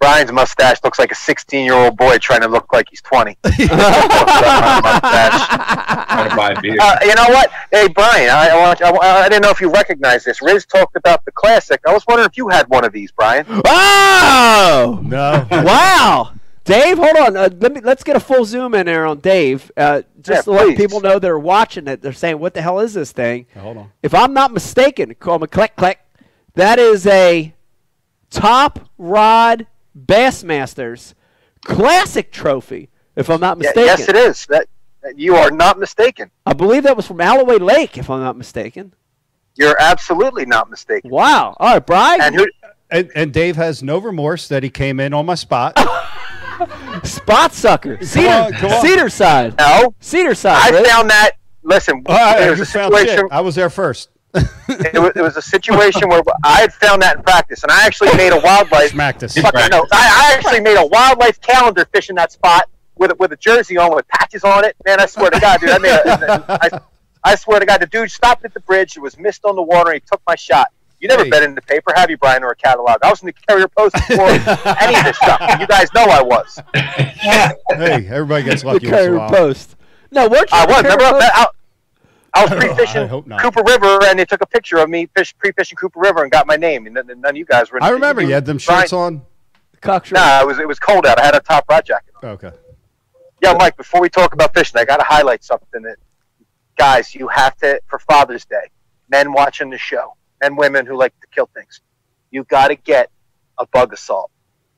Brian's 0.07 0.31
mustache 0.31 0.77
looks 0.85 1.01
like 1.01 1.11
a 1.11 1.17
16 1.17 1.65
year 1.65 1.75
old 1.75 1.97
boy 1.97 2.17
trying 2.19 2.43
to 2.43 2.47
look 2.47 2.73
like 2.73 2.89
he's 2.89 3.01
20. 3.01 3.37
Trying 3.43 3.69
to 6.31 6.37
buy 6.37 6.55
beer. 6.63 6.77
Uh, 6.81 6.99
you 7.03 7.13
know 7.17 7.27
what? 7.27 7.51
Hey, 7.73 7.89
Brian, 7.89 8.31
I, 8.31 8.51
I, 8.51 8.57
want, 8.57 8.81
I, 8.81 9.25
I 9.25 9.29
didn't 9.29 9.43
know 9.43 9.51
if 9.51 9.61
you 9.61 9.69
recognize 9.69 10.23
this. 10.23 10.41
Riz 10.41 10.65
talked 10.65 10.95
about 10.95 11.25
the 11.25 11.33
classic. 11.33 11.81
I 11.89 11.93
was 11.93 12.05
wondering 12.07 12.29
if 12.29 12.37
you 12.37 12.49
had 12.49 12.69
one 12.69 12.85
of 12.85 12.93
these, 12.93 13.11
Brian. 13.11 13.45
Oh! 13.49 15.01
No. 15.03 15.45
wow. 15.51 16.35
Dave, 16.63 16.99
hold 16.99 17.17
on. 17.17 17.37
Uh, 17.37 17.49
let 17.59 17.75
me 17.75 17.81
let's 17.81 18.05
get 18.05 18.15
a 18.15 18.21
full 18.21 18.45
zoom 18.45 18.75
in 18.75 18.87
there 18.87 19.07
on 19.07 19.19
Dave. 19.19 19.73
Uh, 19.77 20.03
just 20.21 20.47
Yeah, 20.47 20.55
to 20.55 20.67
let 20.67 20.77
people 20.77 21.01
know 21.01 21.19
that 21.19 21.29
are 21.29 21.37
watching 21.37 21.89
it, 21.89 22.01
they're 22.03 22.13
saying, 22.13 22.39
"What 22.39 22.55
the 22.55 22.63
hell 22.63 22.79
is 22.79 22.95
this 22.95 23.11
thing?" 23.13 23.47
Hold 23.55 23.77
on. 23.77 23.93
If 24.03 24.15
I'm 24.15 24.33
not 24.35 24.53
mistaken, 24.53 25.15
call 25.15 25.41
me 25.41 25.47
click 25.49 25.75
click. 25.77 25.99
That 26.55 26.79
is 26.81 27.07
a 27.07 27.55
top 28.31 28.89
rod 28.99 29.67
Bassmasters 29.97 31.15
classic 31.65 32.31
trophy. 32.33 32.89
If 33.17 33.31
I'm 33.31 33.41
not 33.41 33.57
Yeah, 33.57 33.69
mistaken, 33.69 33.85
yes, 33.87 34.09
it 34.09 34.17
is. 34.17 34.47
That, 34.47 34.67
that 35.03 35.19
You 35.19 35.37
are 35.37 35.51
not 35.51 35.79
mistaken. 35.79 36.31
I 36.45 36.53
believe 36.53 36.83
that 36.85 36.97
was 36.97 37.07
from 37.07 37.21
Alloway 37.21 37.59
Lake. 37.59 37.97
If 37.97 38.11
I'm 38.11 38.21
not 38.21 38.37
mistaken. 38.37 38.95
You're 39.55 39.77
absolutely 39.81 40.45
not 40.45 40.69
mistaken. 40.71 41.11
Wow. 41.11 41.57
All 41.59 41.73
right, 41.75 41.87
Brian. 41.87 42.21
And 42.21 42.35
who? 42.35 42.47
And, 42.91 43.11
and 43.15 43.33
Dave 43.33 43.57
has 43.57 43.83
no 43.83 43.99
remorse 43.99 44.49
that 44.49 44.63
he 44.63 44.69
came 44.71 45.01
in 45.01 45.15
on 45.15 45.25
my 45.27 45.35
spot. 45.35 45.77
Spot 47.05 47.53
sucker. 47.53 48.03
Cedar, 48.03 48.29
on, 48.31 48.53
come 48.53 48.73
on. 48.73 48.81
Cedar 48.81 49.09
side. 49.11 49.55
No, 49.59 49.95
Cedar 50.01 50.35
side. 50.35 50.73
I 50.73 50.79
Riz. 50.79 50.89
found 50.89 51.11
that. 51.11 51.33
Listen, 51.63 52.03
I, 52.07 52.13
it 52.45 52.47
I 52.47 52.51
was 52.51 52.59
a 52.61 52.63
just 52.63 52.73
found 52.73 52.95
situation. 52.95 53.17
shit. 53.19 53.27
I 53.31 53.41
was 53.43 53.55
there 53.55 53.69
first. 53.69 54.09
It, 54.69 54.99
was, 54.99 55.13
it 55.17 55.23
was 55.23 55.37
a 55.37 55.43
situation 55.43 56.09
where 56.09 56.23
I 56.45 56.61
had 56.61 56.73
found 56.73 57.03
that 57.03 57.17
in 57.17 57.23
practice, 57.23 57.63
and 57.63 57.71
I 57.73 57.87
actually 57.87 58.15
made 58.17 58.33
a 58.33 58.41
wildlife. 58.41 58.91
Smacked 58.91 59.23
us. 59.23 59.37
Fucking 59.37 59.69
no, 59.71 59.87
I, 59.93 60.31
I 60.31 60.35
actually 60.37 60.61
made 60.61 60.77
a 60.77 60.87
wildlife 60.87 61.41
calendar 61.41 61.85
fishing 61.93 62.17
that 62.17 62.33
spot 62.33 62.69
with 62.97 63.11
a- 63.13 63.15
with 63.17 63.33
a 63.33 63.37
jersey 63.37 63.77
on 63.79 63.95
with 63.95 64.07
patches 64.09 64.45
on 64.45 64.65
it. 64.65 64.77
Man, 64.85 65.01
I 65.01 65.07
swear 65.07 65.31
to 65.31 65.41
God, 65.41 65.61
dude, 65.61 65.71
I 65.71 65.79
made. 65.79 65.91
A, 65.91 66.59
I, 66.75 66.81
I 67.33 67.35
swear 67.35 67.59
to 67.61 67.67
God, 67.67 67.81
the 67.81 67.87
dude 67.87 68.11
stopped 68.11 68.45
at 68.45 68.55
the 68.55 68.61
bridge. 68.61 68.97
It 68.97 69.01
was 69.01 69.19
mist 69.19 69.45
on 69.45 69.57
the 69.57 69.63
water, 69.63 69.91
and 69.91 70.01
he 70.03 70.07
took 70.07 70.21
my 70.27 70.35
shot. 70.37 70.69
You 71.01 71.09
never 71.09 71.25
Hey. 71.25 71.31
been 71.31 71.43
in 71.43 71.55
the 71.55 71.63
paper, 71.63 71.93
have 71.95 72.09
you, 72.11 72.17
Brian, 72.17 72.43
or 72.43 72.49
a 72.51 72.57
catalog? 72.57 72.99
I 73.03 73.11
was 73.11 73.21
in 73.23 73.27
the 73.27 73.35
Courier-Post 73.49 73.95
before 74.09 74.29
any 74.81 74.97
of 74.97 75.05
this 75.05 75.17
stuff. 75.19 75.41
You 75.61 75.67
guys 75.67 75.93
know 75.95 76.05
I 76.05 76.23
was. 76.23 76.59
hey, 76.75 78.07
everybody 78.09 78.45
gets 78.45 78.63
the 78.63 78.69
lucky 78.69 78.87
once 78.87 78.89
in 78.89 78.89
a 78.89 78.97
Carrier 78.97 79.19
while. 79.19 79.29
Post. 79.29 79.77
No, 80.11 80.29
weren't 80.29 80.51
you? 80.51 80.57
I 80.59 80.65
was. 80.67 80.83
Remember, 80.85 81.05
Post? 81.11 81.31
I, 81.35 81.47
I 82.37 82.43
was 82.45 82.51
pre-fishing. 82.51 83.09
Cooper 83.09 83.63
River, 83.67 84.05
and 84.05 84.19
they 84.19 84.25
took 84.25 84.43
a 84.43 84.47
picture 84.47 84.79
of 84.79 84.91
me 84.91 85.09
fish, 85.17 85.35
pre-fishing 85.39 85.77
Cooper 85.77 86.01
River 86.01 86.23
and 86.23 86.31
got 86.31 86.47
my 86.47 86.57
name. 86.57 86.87
And 86.87 86.95
none, 86.95 87.07
none 87.07 87.31
of 87.31 87.37
you 87.37 87.45
guys 87.45 87.71
were. 87.71 87.83
I 87.83 87.91
remember 87.91 88.23
you 88.23 88.33
had 88.35 88.45
them 88.45 88.59
Brian- 88.65 88.83
shirts 88.83 88.93
on. 88.93 89.23
Cocksure. 89.81 90.15
Nah, 90.15 90.41
it 90.41 90.47
was 90.47 90.59
it 90.59 90.67
was 90.67 90.79
cold 90.79 91.07
out. 91.07 91.19
I 91.21 91.25
had 91.25 91.35
a 91.35 91.41
top 91.41 91.67
rod 91.69 91.85
jacket. 91.85 92.13
on. 92.23 92.31
Okay. 92.31 92.51
Yeah, 93.43 93.53
Mike. 93.59 93.77
Before 93.77 94.01
we 94.01 94.09
talk 94.09 94.33
about 94.33 94.55
fishing, 94.55 94.79
I 94.81 94.85
got 94.85 94.97
to 94.97 95.05
highlight 95.05 95.45
something 95.45 95.83
that 95.83 95.97
guys 96.79 97.15
you 97.15 97.29
have 97.29 97.57
to 97.59 97.81
for 97.87 97.99
Father's 98.01 98.45
Day. 98.47 98.71
Men 99.11 99.33
watching 99.33 99.71
the 99.71 99.79
show, 99.79 100.15
and 100.43 100.57
women 100.57 100.87
who 100.87 100.97
like 100.97 101.13
to 101.21 101.27
kill 101.29 101.49
things. 101.55 101.81
You 102.31 102.45
got 102.45 102.69
to 102.69 102.75
get 102.75 103.11
a 103.59 103.67
Bug-A-Salt. 103.67 104.31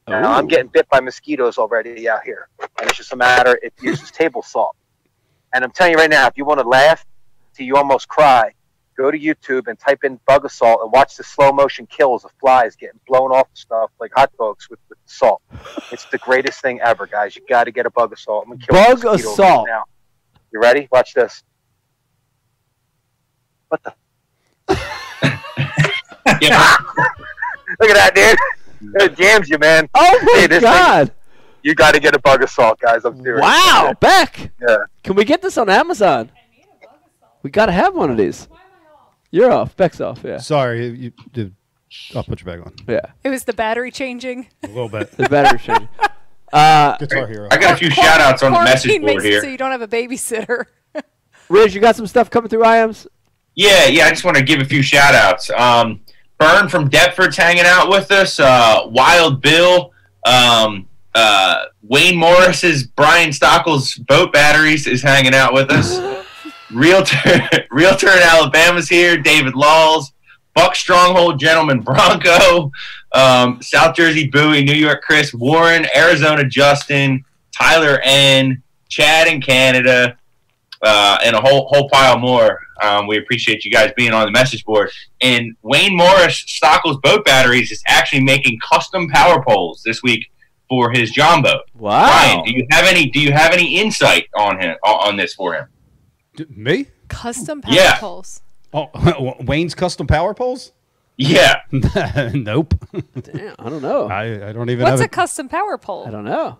Now, 0.06 0.32
I'm 0.32 0.46
getting 0.46 0.68
bit 0.68 0.88
by 0.88 1.00
mosquitoes 1.00 1.58
already 1.58 2.08
out 2.08 2.22
here, 2.24 2.48
and 2.60 2.88
it's 2.88 2.96
just 2.96 3.12
a 3.12 3.16
matter. 3.16 3.58
It 3.62 3.74
uses 3.82 4.10
table 4.10 4.42
salt, 4.42 4.74
and 5.52 5.62
I'm 5.62 5.70
telling 5.70 5.92
you 5.92 5.98
right 5.98 6.08
now, 6.10 6.26
if 6.26 6.36
you 6.38 6.44
want 6.46 6.60
to 6.60 6.66
laugh 6.68 7.04
till 7.58 7.66
you 7.66 7.76
almost 7.76 8.06
cry, 8.08 8.52
go 8.96 9.10
to 9.10 9.18
YouTube 9.18 9.66
and 9.66 9.78
type 9.78 10.04
in 10.04 10.18
Bug-A-Salt 10.26 10.80
and 10.82 10.92
watch 10.92 11.16
the 11.16 11.24
slow 11.24 11.52
motion 11.52 11.86
kills 11.86 12.24
of 12.24 12.30
flies 12.40 12.76
getting 12.76 13.00
blown 13.08 13.32
off 13.32 13.50
the 13.50 13.56
stuff 13.56 13.90
like 14.00 14.12
hot 14.14 14.30
dogs 14.38 14.70
with, 14.70 14.78
with 14.88 14.98
salt. 15.06 15.42
It's 15.90 16.04
the 16.06 16.18
greatest 16.18 16.62
thing 16.62 16.80
ever, 16.80 17.06
guys. 17.06 17.34
You 17.36 17.42
got 17.48 17.64
to 17.64 17.70
get 17.72 17.84
a 17.86 17.90
Bug-A-Salt. 17.90 18.44
I'm 18.46 18.52
gonna 18.58 18.64
kill 18.66 18.76
a 18.76 18.94
Bug 18.94 19.04
mosquito 19.04 19.32
assault. 19.32 19.66
Right 19.68 19.72
now. 19.72 19.84
You 20.52 20.60
ready? 20.60 20.88
Watch 20.90 21.14
this. 21.14 21.42
What 23.68 23.82
the? 23.82 23.94
Yeah, 26.42 26.76
Look 27.80 27.90
at 27.90 27.94
that, 27.94 28.12
dude. 28.14 28.92
It 29.02 29.16
jams 29.16 29.48
you, 29.48 29.58
man. 29.58 29.88
Oh 29.94 30.18
my 30.22 30.32
Hey, 30.40 30.46
this 30.46 30.62
thing- 30.62 30.70
god! 30.70 31.12
You 31.64 31.74
got 31.74 31.94
to 31.94 32.00
get 32.00 32.14
a 32.14 32.18
Bug-A-Salt, 32.20 32.78
guys. 32.78 33.04
I'm 33.04 33.20
serious. 33.22 33.42
Wow, 33.42 33.92
Beck. 33.98 34.52
Yeah. 34.60 34.76
Can 35.02 35.16
we 35.16 35.24
get 35.24 35.42
this 35.42 35.58
on 35.58 35.68
Amazon? 35.68 36.30
We 37.48 37.52
got 37.52 37.66
to 37.66 37.72
have 37.72 37.94
one 37.94 38.10
of 38.10 38.18
these. 38.18 38.46
You're 39.30 39.50
off. 39.50 39.74
Beck's 39.74 40.02
off. 40.02 40.20
Yeah. 40.22 40.36
Sorry, 40.36 40.88
you, 40.88 41.12
you, 41.32 41.52
I'll 42.14 42.22
put 42.22 42.42
your 42.42 42.44
bag 42.44 42.60
on. 42.60 42.74
Yeah. 42.86 43.00
It 43.24 43.30
was 43.30 43.44
the 43.44 43.54
battery 43.54 43.90
changing. 43.90 44.48
A 44.64 44.66
little 44.66 44.90
bit. 44.90 45.12
The 45.12 45.30
battery 45.30 45.58
change. 45.64 45.88
Uh, 46.52 46.98
Guitar 46.98 47.26
Hero. 47.26 47.48
I 47.50 47.56
got 47.56 47.72
a 47.72 47.76
few 47.78 47.88
shout 47.88 48.20
outs 48.20 48.42
on 48.42 48.52
the 48.52 48.60
message 48.60 48.90
board 48.90 49.02
makes 49.02 49.24
it 49.24 49.30
here. 49.30 49.40
So 49.40 49.48
you 49.48 49.56
don't 49.56 49.70
have 49.70 49.80
a 49.80 49.88
babysitter. 49.88 50.66
Riz, 51.48 51.74
you 51.74 51.80
got 51.80 51.96
some 51.96 52.06
stuff 52.06 52.28
coming 52.28 52.50
through 52.50 52.64
IAMS? 52.64 53.06
Yeah, 53.54 53.86
yeah. 53.86 54.04
I 54.04 54.10
just 54.10 54.24
want 54.24 54.36
to 54.36 54.42
give 54.42 54.60
a 54.60 54.66
few 54.66 54.82
shout 54.82 55.14
outs. 55.14 55.48
Um, 55.48 56.02
Burn 56.36 56.68
from 56.68 56.90
Deptford's 56.90 57.38
hanging 57.38 57.64
out 57.64 57.88
with 57.88 58.12
us. 58.12 58.38
Uh, 58.38 58.82
Wild 58.88 59.40
Bill. 59.40 59.94
Um, 60.26 60.86
uh, 61.14 61.64
Wayne 61.80 62.18
Morris's 62.18 62.86
Brian 62.86 63.30
Stockel's 63.30 63.94
boat 63.94 64.34
batteries 64.34 64.86
is 64.86 65.00
hanging 65.00 65.32
out 65.32 65.54
with 65.54 65.72
us. 65.72 65.98
Realtor, 66.72 67.16
Realtor 67.70 68.08
in 68.08 68.18
Alabama's 68.22 68.88
here. 68.88 69.16
David 69.18 69.54
Laws. 69.54 70.12
Buck 70.54 70.74
Stronghold 70.74 71.38
Gentleman 71.38 71.80
Bronco. 71.80 72.70
Um, 73.12 73.62
South 73.62 73.94
Jersey 73.94 74.28
Bowie. 74.28 74.64
New 74.64 74.74
York 74.74 75.02
Chris 75.02 75.32
Warren. 75.32 75.86
Arizona 75.94 76.44
Justin. 76.44 77.24
Tyler 77.56 78.00
N. 78.02 78.62
Chad 78.88 79.28
in 79.28 79.40
Canada. 79.40 80.16
Uh, 80.80 81.18
and 81.24 81.34
a 81.34 81.40
whole 81.40 81.66
whole 81.68 81.88
pile 81.88 82.18
more. 82.18 82.60
Um, 82.80 83.08
we 83.08 83.18
appreciate 83.18 83.64
you 83.64 83.70
guys 83.70 83.92
being 83.96 84.12
on 84.12 84.26
the 84.26 84.30
message 84.30 84.64
board. 84.64 84.90
And 85.20 85.56
Wayne 85.62 85.96
Morris, 85.96 86.44
Stockel's 86.46 86.98
boat 86.98 87.24
batteries, 87.24 87.72
is 87.72 87.82
actually 87.86 88.22
making 88.22 88.60
custom 88.60 89.08
power 89.08 89.42
poles 89.42 89.82
this 89.84 90.02
week 90.02 90.30
for 90.68 90.92
his 90.92 91.10
John 91.10 91.42
boat. 91.42 91.62
Wow. 91.74 92.06
Ryan, 92.06 92.44
do 92.44 92.52
you 92.52 92.66
have 92.70 92.84
any? 92.84 93.10
Do 93.10 93.20
you 93.20 93.32
have 93.32 93.52
any 93.52 93.78
insight 93.78 94.28
on 94.36 94.60
him 94.60 94.76
on 94.84 95.16
this 95.16 95.34
for 95.34 95.54
him? 95.54 95.66
D- 96.38 96.46
Me? 96.54 96.86
Custom 97.08 97.60
power 97.62 97.74
Yeah. 97.74 97.98
poles. 97.98 98.40
Oh, 98.72 98.90
Wayne's 99.40 99.74
custom 99.74 100.06
power 100.06 100.34
poles? 100.34 100.72
Yeah, 101.16 101.62
nope. 101.72 102.74
Damn, 103.22 103.54
I 103.58 103.68
don't 103.68 103.82
know. 103.82 104.06
I, 104.08 104.22
I, 104.24 104.48
I 104.50 104.52
don't 104.52 104.70
even 104.70 104.84
know. 104.84 104.90
What's 104.90 105.00
have 105.00 105.06
a 105.06 105.08
custom 105.08 105.48
power 105.48 105.76
pole? 105.76 106.04
I 106.06 106.10
don't 106.10 106.24
know. 106.24 106.58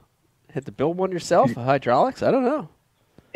Had 0.52 0.66
to 0.66 0.72
build 0.72 0.96
one 0.96 1.12
yourself? 1.12 1.52
Hydraulics? 1.52 2.24
I 2.24 2.32
don't 2.32 2.44
know. 2.44 2.68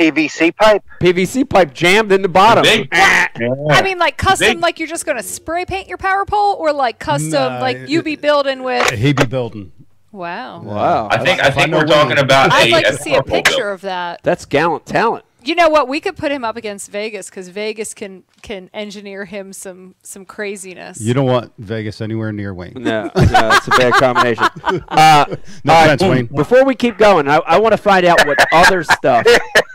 PVC 0.00 0.56
pipe. 0.56 0.82
PVC 1.00 1.48
pipe 1.48 1.72
jammed 1.74 2.10
in 2.10 2.22
the 2.22 2.28
bottom. 2.28 2.64
big. 2.64 2.88
Ah. 2.92 3.28
I 3.70 3.82
mean, 3.82 3.98
like 3.98 4.16
custom, 4.16 4.58
like 4.58 4.80
you're 4.80 4.88
just 4.88 5.06
gonna 5.06 5.22
spray 5.22 5.64
paint 5.64 5.86
your 5.86 5.98
power 5.98 6.24
pole, 6.24 6.56
or 6.58 6.72
like 6.72 6.98
custom, 6.98 7.30
Nah, 7.30 7.60
like 7.60 7.88
you 7.88 8.02
be 8.02 8.16
building 8.16 8.64
with. 8.64 8.90
He 8.90 9.12
be 9.12 9.24
building. 9.26 9.70
Wow. 10.10 10.60
Wow. 10.62 11.08
I 11.10 11.18
think 11.18 11.40
I 11.40 11.48
If 11.48 11.56
I 11.56 11.60
think 11.60 11.70
know 11.70 11.78
we're 11.78 11.84
talking 11.86 12.08
Wayne. 12.16 12.18
about 12.18 12.52
I'd 12.52 12.68
a, 12.68 12.72
like 12.72 12.86
a 12.86 12.90
to 12.92 12.96
see 12.96 13.14
a 13.14 13.22
picture 13.22 13.56
build. 13.58 13.74
of 13.74 13.80
that. 13.82 14.22
That's 14.24 14.44
gallant 14.44 14.86
talent. 14.86 15.24
You 15.44 15.54
know 15.54 15.68
what? 15.68 15.88
We 15.88 16.00
could 16.00 16.16
put 16.16 16.30
him 16.32 16.44
up 16.44 16.56
against 16.56 16.90
Vegas 16.90 17.28
because 17.28 17.48
Vegas 17.48 17.94
can 17.94 18.24
can 18.42 18.70
engineer 18.72 19.24
him 19.24 19.52
some 19.52 19.94
some 20.02 20.24
craziness. 20.24 21.00
You 21.00 21.14
don't 21.14 21.26
want 21.26 21.52
Vegas 21.58 22.00
anywhere 22.00 22.32
near 22.32 22.54
Wayne. 22.54 22.74
No, 22.76 23.04
no, 23.04 23.10
it's 23.14 23.66
a 23.66 23.70
bad 23.70 23.92
combination. 23.94 24.46
Uh, 24.88 25.24
No 25.64 25.72
all 25.74 25.86
right, 25.86 25.94
offense, 25.94 26.02
Wayne. 26.02 26.26
Before 26.26 26.64
we 26.64 26.74
keep 26.74 26.96
going, 26.98 27.28
I, 27.28 27.36
I 27.38 27.58
want 27.58 27.72
to 27.72 27.76
find 27.78 28.04
out 28.06 28.24
what 28.26 28.38
other 28.52 28.82
stuff 28.84 29.26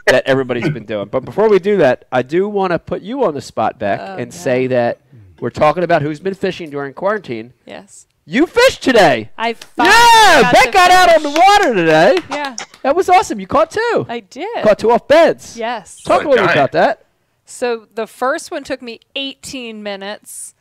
that 0.07 0.23
everybody's 0.25 0.69
been 0.69 0.85
doing. 0.85 1.07
But 1.09 1.25
before 1.25 1.49
we 1.49 1.59
do 1.59 1.77
that, 1.77 2.05
I 2.11 2.21
do 2.21 2.47
want 2.47 2.71
to 2.71 2.79
put 2.79 3.01
you 3.01 3.23
on 3.25 3.33
the 3.33 3.41
spot, 3.41 3.77
Beck, 3.79 3.99
Oh, 3.99 4.15
and 4.17 4.31
no. 4.31 4.35
say 4.37 4.67
that 4.67 5.01
we're 5.39 5.49
talking 5.49 5.83
about 5.83 6.01
who's 6.01 6.19
been 6.19 6.33
fishing 6.33 6.69
during 6.69 6.93
quarantine. 6.93 7.53
yes, 7.65 8.07
You 8.29 8.45
fished 8.45 8.83
today. 8.83 9.31
I. 9.37 9.53
finally 9.53 9.95
Yeah, 9.95 10.41
got 10.41 10.53
Beck 10.53 10.65
to 10.65 10.71
got 10.71 10.91
out 10.91 11.15
on 11.15 11.23
the 11.23 11.29
water 11.29 11.73
today. 11.73 12.17
Yeah, 12.29 12.57
That 12.83 12.93
was 12.93 13.07
awesome. 13.07 13.39
You 13.39 13.47
caught 13.47 13.71
two. 13.71 14.05
I 14.09 14.19
did. 14.19 14.65
Caught 14.65 14.79
two 14.79 14.91
off 14.91 15.07
beds. 15.07 15.57
Yes. 15.57 16.03
Talk 16.03 16.23
a 16.23 16.27
What 16.27 16.27
a 16.27 16.29
little 16.31 16.47
bit 16.47 16.53
about 16.57 16.73
that. 16.73 17.05
So 17.45 17.87
the 17.95 18.05
first 18.05 18.51
one 18.51 18.65
took 18.65 18.81
me 18.81 18.99
18 19.15 19.81
minutes 19.81 20.53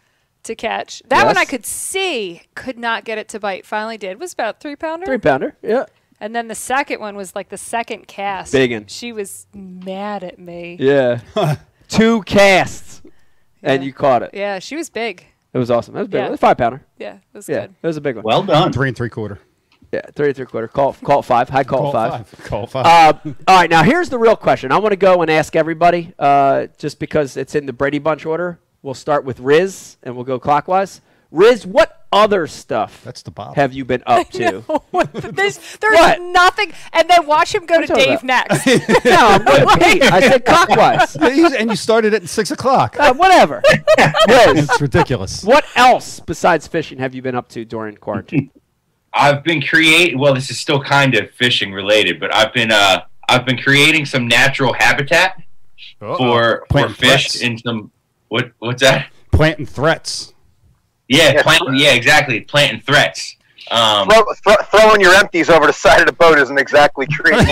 to 0.44 0.54
catch. 0.54 1.02
That 1.08 1.26
one 1.26 1.36
I 1.36 1.44
could 1.44 1.66
see, 1.66 2.42
could 2.54 2.78
not 2.78 3.04
get 3.04 3.18
it 3.18 3.28
to 3.30 3.40
bite. 3.40 3.66
Finally 3.66 3.98
did. 3.98 4.12
It 4.12 4.18
was 4.20 4.32
about 4.32 4.60
three 4.60 4.76
pounder. 4.76 5.04
Three 5.04 5.18
pounder. 5.18 5.56
Yeah. 5.60 5.86
And 6.20 6.36
then 6.36 6.46
the 6.46 6.54
second 6.54 7.00
one 7.00 7.16
was 7.16 7.34
like 7.34 7.48
the 7.48 7.58
second 7.58 8.06
cast. 8.06 8.52
Big 8.52 8.72
'un. 8.72 8.86
She 8.86 9.12
was 9.12 9.48
mad 9.52 10.22
at 10.22 10.38
me. 10.38 10.76
Yeah. 10.78 11.22
two 11.88 12.22
casts. 12.22 13.02
And 13.60 13.82
you 13.82 13.92
caught 13.92 14.22
it. 14.22 14.30
Yeah, 14.34 14.60
she 14.60 14.76
was 14.76 14.88
big. 14.88 15.26
It 15.56 15.58
was 15.58 15.70
awesome. 15.70 15.94
That 15.94 16.00
was 16.00 16.08
big. 16.08 16.18
Yeah. 16.20 16.28
It 16.28 16.34
a 16.34 16.36
five 16.36 16.58
pounder. 16.58 16.82
Yeah, 16.98 17.14
it 17.14 17.20
was 17.32 17.48
Yeah. 17.48 17.62
good. 17.62 17.74
It 17.82 17.86
was 17.86 17.96
a 17.96 18.00
big 18.02 18.16
one. 18.16 18.24
Well 18.24 18.42
done. 18.42 18.72
Three 18.74 18.88
and 18.88 18.96
three 18.96 19.08
quarter. 19.08 19.38
Yeah, 19.90 20.02
three 20.14 20.26
and 20.26 20.36
three 20.36 20.44
quarter. 20.44 20.68
Call 20.68 20.92
call 20.92 21.22
five. 21.22 21.48
High 21.48 21.64
call, 21.64 21.88
it 21.88 21.92
five. 21.92 22.34
Call 22.44 22.66
five. 22.66 22.84
Uh, 22.84 23.30
all 23.48 23.56
right, 23.56 23.70
now 23.70 23.82
here's 23.82 24.10
the 24.10 24.18
real 24.18 24.36
question. 24.36 24.70
I 24.70 24.78
want 24.78 24.92
to 24.92 24.96
go 24.96 25.22
and 25.22 25.30
ask 25.30 25.56
everybody, 25.56 26.12
uh, 26.18 26.66
just 26.76 26.98
because 26.98 27.38
it's 27.38 27.54
in 27.54 27.64
the 27.64 27.72
Brady 27.72 27.98
Bunch 27.98 28.26
order. 28.26 28.58
We'll 28.82 28.92
start 28.94 29.24
with 29.24 29.40
Riz, 29.40 29.96
and 30.02 30.14
we'll 30.14 30.24
go 30.26 30.38
clockwise. 30.38 31.00
Riz, 31.30 31.66
what 31.66 31.95
other 32.12 32.46
stuff 32.46 33.02
That's 33.04 33.22
the 33.22 33.30
bottom. 33.30 33.54
have 33.54 33.72
you 33.72 33.84
been 33.84 34.02
up 34.06 34.28
to? 34.30 34.62
there's 35.32 35.58
there's 35.80 35.94
What? 35.94 36.20
nothing. 36.22 36.72
And 36.92 37.08
then 37.10 37.26
watch 37.26 37.54
him 37.54 37.66
go 37.66 37.76
What 37.78 37.86
to 37.88 37.92
you 37.94 37.98
Dave 38.06 38.20
talking 38.20 38.26
next. 38.26 38.66
no, 39.04 39.16
I'm 39.16 39.44
going 39.44 39.66
to 39.68 39.84
Pete. 39.84 40.02
I 40.02 40.20
said 40.20 40.44
clockwise. 40.44 41.16
Yeah, 41.20 41.50
and 41.58 41.68
you 41.70 41.76
started 41.76 42.14
at 42.14 42.28
six 42.28 42.50
o'clock. 42.50 42.96
Uh, 42.98 43.12
whatever. 43.14 43.62
Riz, 44.28 44.68
It's 44.70 44.80
ridiculous. 44.80 45.42
what 45.44 45.64
else 45.74 46.20
besides 46.20 46.66
fishing 46.66 46.98
have 46.98 47.14
you 47.14 47.22
been 47.22 47.34
up 47.34 47.48
to 47.50 47.64
during 47.64 47.96
quarantine? 47.96 48.50
I've 49.12 49.42
been 49.44 49.62
creating. 49.62 50.18
Well, 50.18 50.34
this 50.34 50.50
is 50.50 50.58
still 50.60 50.82
kind 50.82 51.14
of 51.14 51.30
fishing 51.32 51.72
related, 51.72 52.20
but 52.20 52.34
I've 52.34 52.52
been 52.52 52.70
uh 52.70 53.02
I've 53.28 53.44
been 53.46 53.58
creating 53.58 54.06
some 54.06 54.28
natural 54.28 54.72
habitat 54.74 55.36
Uh-oh. 56.00 56.16
for 56.16 56.60
for 56.60 56.66
Planting 56.68 56.94
fish 56.96 57.22
threats. 57.32 57.40
in 57.40 57.58
some 57.58 57.90
what 58.28 58.52
what's 58.58 58.82
that? 58.82 59.10
planting 59.32 59.66
threats. 59.66 60.32
Yeah, 61.08 61.32
Yeah, 61.32 61.42
plant, 61.42 61.62
yeah, 61.76 61.92
exactly. 61.92 62.40
Planting 62.40 62.80
threats. 62.80 63.36
Um, 63.68 64.08
Throw, 64.08 64.22
throw, 64.44 64.54
throwing 64.70 65.00
your 65.00 65.12
empties 65.14 65.50
over 65.50 65.66
the 65.66 65.72
side 65.72 65.98
of 66.00 66.06
the 66.06 66.12
boat 66.12 66.38
isn't 66.38 66.56
exactly 66.56 67.04
creating. 67.08 67.46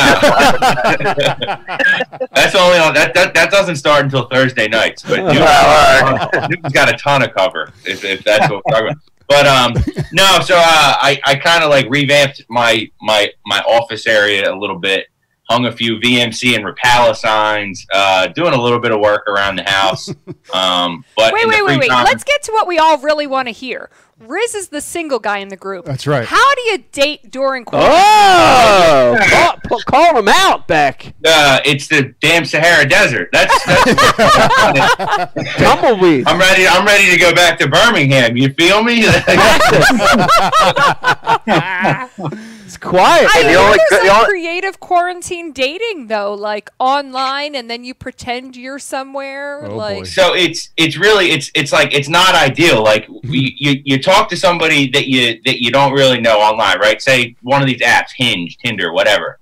that's 2.33 2.55
only 2.55 2.79
on 2.79 2.95
that, 2.95 3.13
that 3.15 3.35
that 3.35 3.51
doesn't 3.51 3.75
start 3.75 4.05
until 4.05 4.29
Thursday 4.29 4.69
nights. 4.69 5.03
But 5.03 5.25
Newton's, 5.25 5.41
all 6.33 6.49
Newton's 6.49 6.73
got 6.73 6.89
a 6.89 6.97
ton 6.97 7.25
of 7.25 7.35
cover 7.35 7.73
if, 7.85 8.05
if 8.05 8.23
that's 8.23 8.49
what 8.49 8.63
we're 8.65 8.73
talking 8.73 8.91
about. 8.93 9.03
But 9.27 9.47
um, 9.47 9.73
no, 10.13 10.39
so 10.41 10.55
uh, 10.57 10.61
I 11.01 11.21
I 11.25 11.35
kind 11.35 11.65
of 11.65 11.71
like 11.71 11.87
revamped 11.89 12.45
my 12.49 12.89
my 13.01 13.31
my 13.45 13.59
office 13.63 14.07
area 14.07 14.53
a 14.53 14.55
little 14.55 14.79
bit. 14.79 15.09
Hung 15.51 15.67
a 15.67 15.73
few 15.73 15.99
VMC 15.99 16.57
and 16.57 16.65
Rapala 16.65 17.15
signs. 17.15 17.87
Uh, 17.93 18.29
doing 18.29 18.55
a 18.55 18.61
little 18.61 18.79
bit 18.81 18.93
of 18.93 19.01
work 19.01 19.29
around 19.29 19.57
the 19.57 19.65
house. 19.65 20.13
Um, 20.53 21.05
but 21.17 21.33
wait, 21.33 21.49
wait, 21.49 21.65
wait, 21.65 21.81
wait. 21.81 21.89
Let's 21.89 22.23
get 22.23 22.43
to 22.45 22.53
what 22.53 22.69
we 22.69 22.79
all 22.79 22.99
really 22.99 23.27
want 23.27 23.49
to 23.49 23.53
hear. 23.53 23.91
Riz 24.21 24.55
is 24.55 24.69
the 24.69 24.81
single 24.81 25.19
guy 25.19 25.39
in 25.39 25.49
the 25.49 25.57
group. 25.57 25.85
That's 25.85 26.07
right. 26.07 26.25
How 26.27 26.55
do 26.55 26.61
you 26.63 26.79
date 26.93 27.31
during 27.31 27.65
quarantine? 27.65 27.93
Oh, 27.95 29.17
call, 29.31 29.57
pu- 29.79 29.85
call 29.87 30.17
him 30.19 30.29
out, 30.29 30.69
Beck. 30.69 31.15
Uh, 31.27 31.61
it's 31.65 31.89
the 31.89 32.15
damn 32.21 32.45
Sahara 32.45 32.89
Desert. 32.89 33.29
That's, 33.33 33.65
that's 33.65 35.57
Tumbleweed. 35.59 36.29
I'm 36.29 36.39
ready. 36.39 36.67
I'm 36.67 36.87
ready 36.87 37.11
to 37.11 37.19
go 37.19 37.35
back 37.35 37.59
to 37.59 37.69
Birmingham. 37.69 38.37
You 38.37 38.51
feel 38.51 38.83
me? 38.85 39.05
It's 42.65 42.79
quiet. 42.79 43.29
I 43.33 43.43
the 43.43 43.49
mean, 43.49 43.57
only- 43.57 43.79
there's 43.91 44.03
the 44.05 44.09
like 44.09 44.27
creative 44.27 44.81
quarantine 44.81 45.53
dating 45.53 46.07
though, 46.07 46.33
like 46.33 46.71
online, 46.81 47.55
and 47.55 47.69
then 47.71 47.85
you 47.85 47.93
pretend 47.93 48.57
you're 48.57 48.79
somewhere. 48.79 49.67
Oh, 49.67 49.77
like, 49.77 49.99
boy. 49.99 50.05
so 50.05 50.35
it's 50.35 50.71
it's 50.79 50.97
really 50.97 51.31
it's 51.31 51.51
it's 51.55 51.73
like 51.73 51.93
it's 51.93 52.09
not 52.09 52.35
ideal. 52.35 52.83
Like 52.83 53.07
you, 53.23 53.51
you 53.59 53.83
you 53.85 54.03
talk 54.03 54.14
to 54.23 54.37
somebody 54.37 54.89
that 54.91 55.07
you 55.07 55.41
that 55.45 55.61
you 55.61 55.71
don't 55.71 55.93
really 55.93 56.21
know 56.21 56.39
online, 56.39 56.79
right? 56.79 57.01
Say 57.01 57.37
one 57.43 57.61
of 57.61 57.69
these 57.69 57.81
apps, 57.81 58.11
Hinge, 58.17 58.57
Tinder, 58.59 58.93
whatever. 58.93 59.39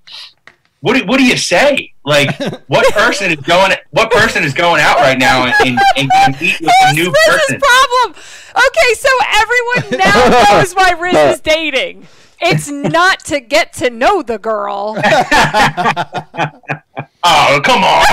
What 0.81 0.99
do, 0.99 1.07
what 1.07 1.19
do 1.19 1.25
you 1.25 1.37
say? 1.37 1.93
Like 2.05 2.37
what 2.67 2.93
person 2.93 3.31
is 3.31 3.41
going 3.41 3.73
what 3.91 4.11
person 4.11 4.45
is 4.45 4.53
going 4.53 4.81
out 4.81 4.97
right 4.97 5.19
now 5.19 5.47
and, 5.47 5.79
and, 5.97 6.07
and 6.27 6.41
meet 6.41 6.61
with 6.61 6.73
a 6.83 6.93
new 6.95 7.05
Riz's 7.05 7.27
person? 7.27 7.61
problem? 7.61 8.23
Okay, 8.55 8.95
so 8.95 9.09
everyone 9.35 9.91
now 10.05 10.45
knows 10.51 10.75
why 10.75 10.91
Riz 10.93 11.37
is 11.37 11.41
dating. 11.41 12.07
It's 12.41 12.69
not 12.69 13.21
to 13.27 13.39
get 13.39 13.73
to 13.75 13.91
know 13.91 14.23
the 14.23 14.39
girl. 14.39 14.97
Oh 17.25 17.61
come 17.65 17.85
on! 17.85 18.05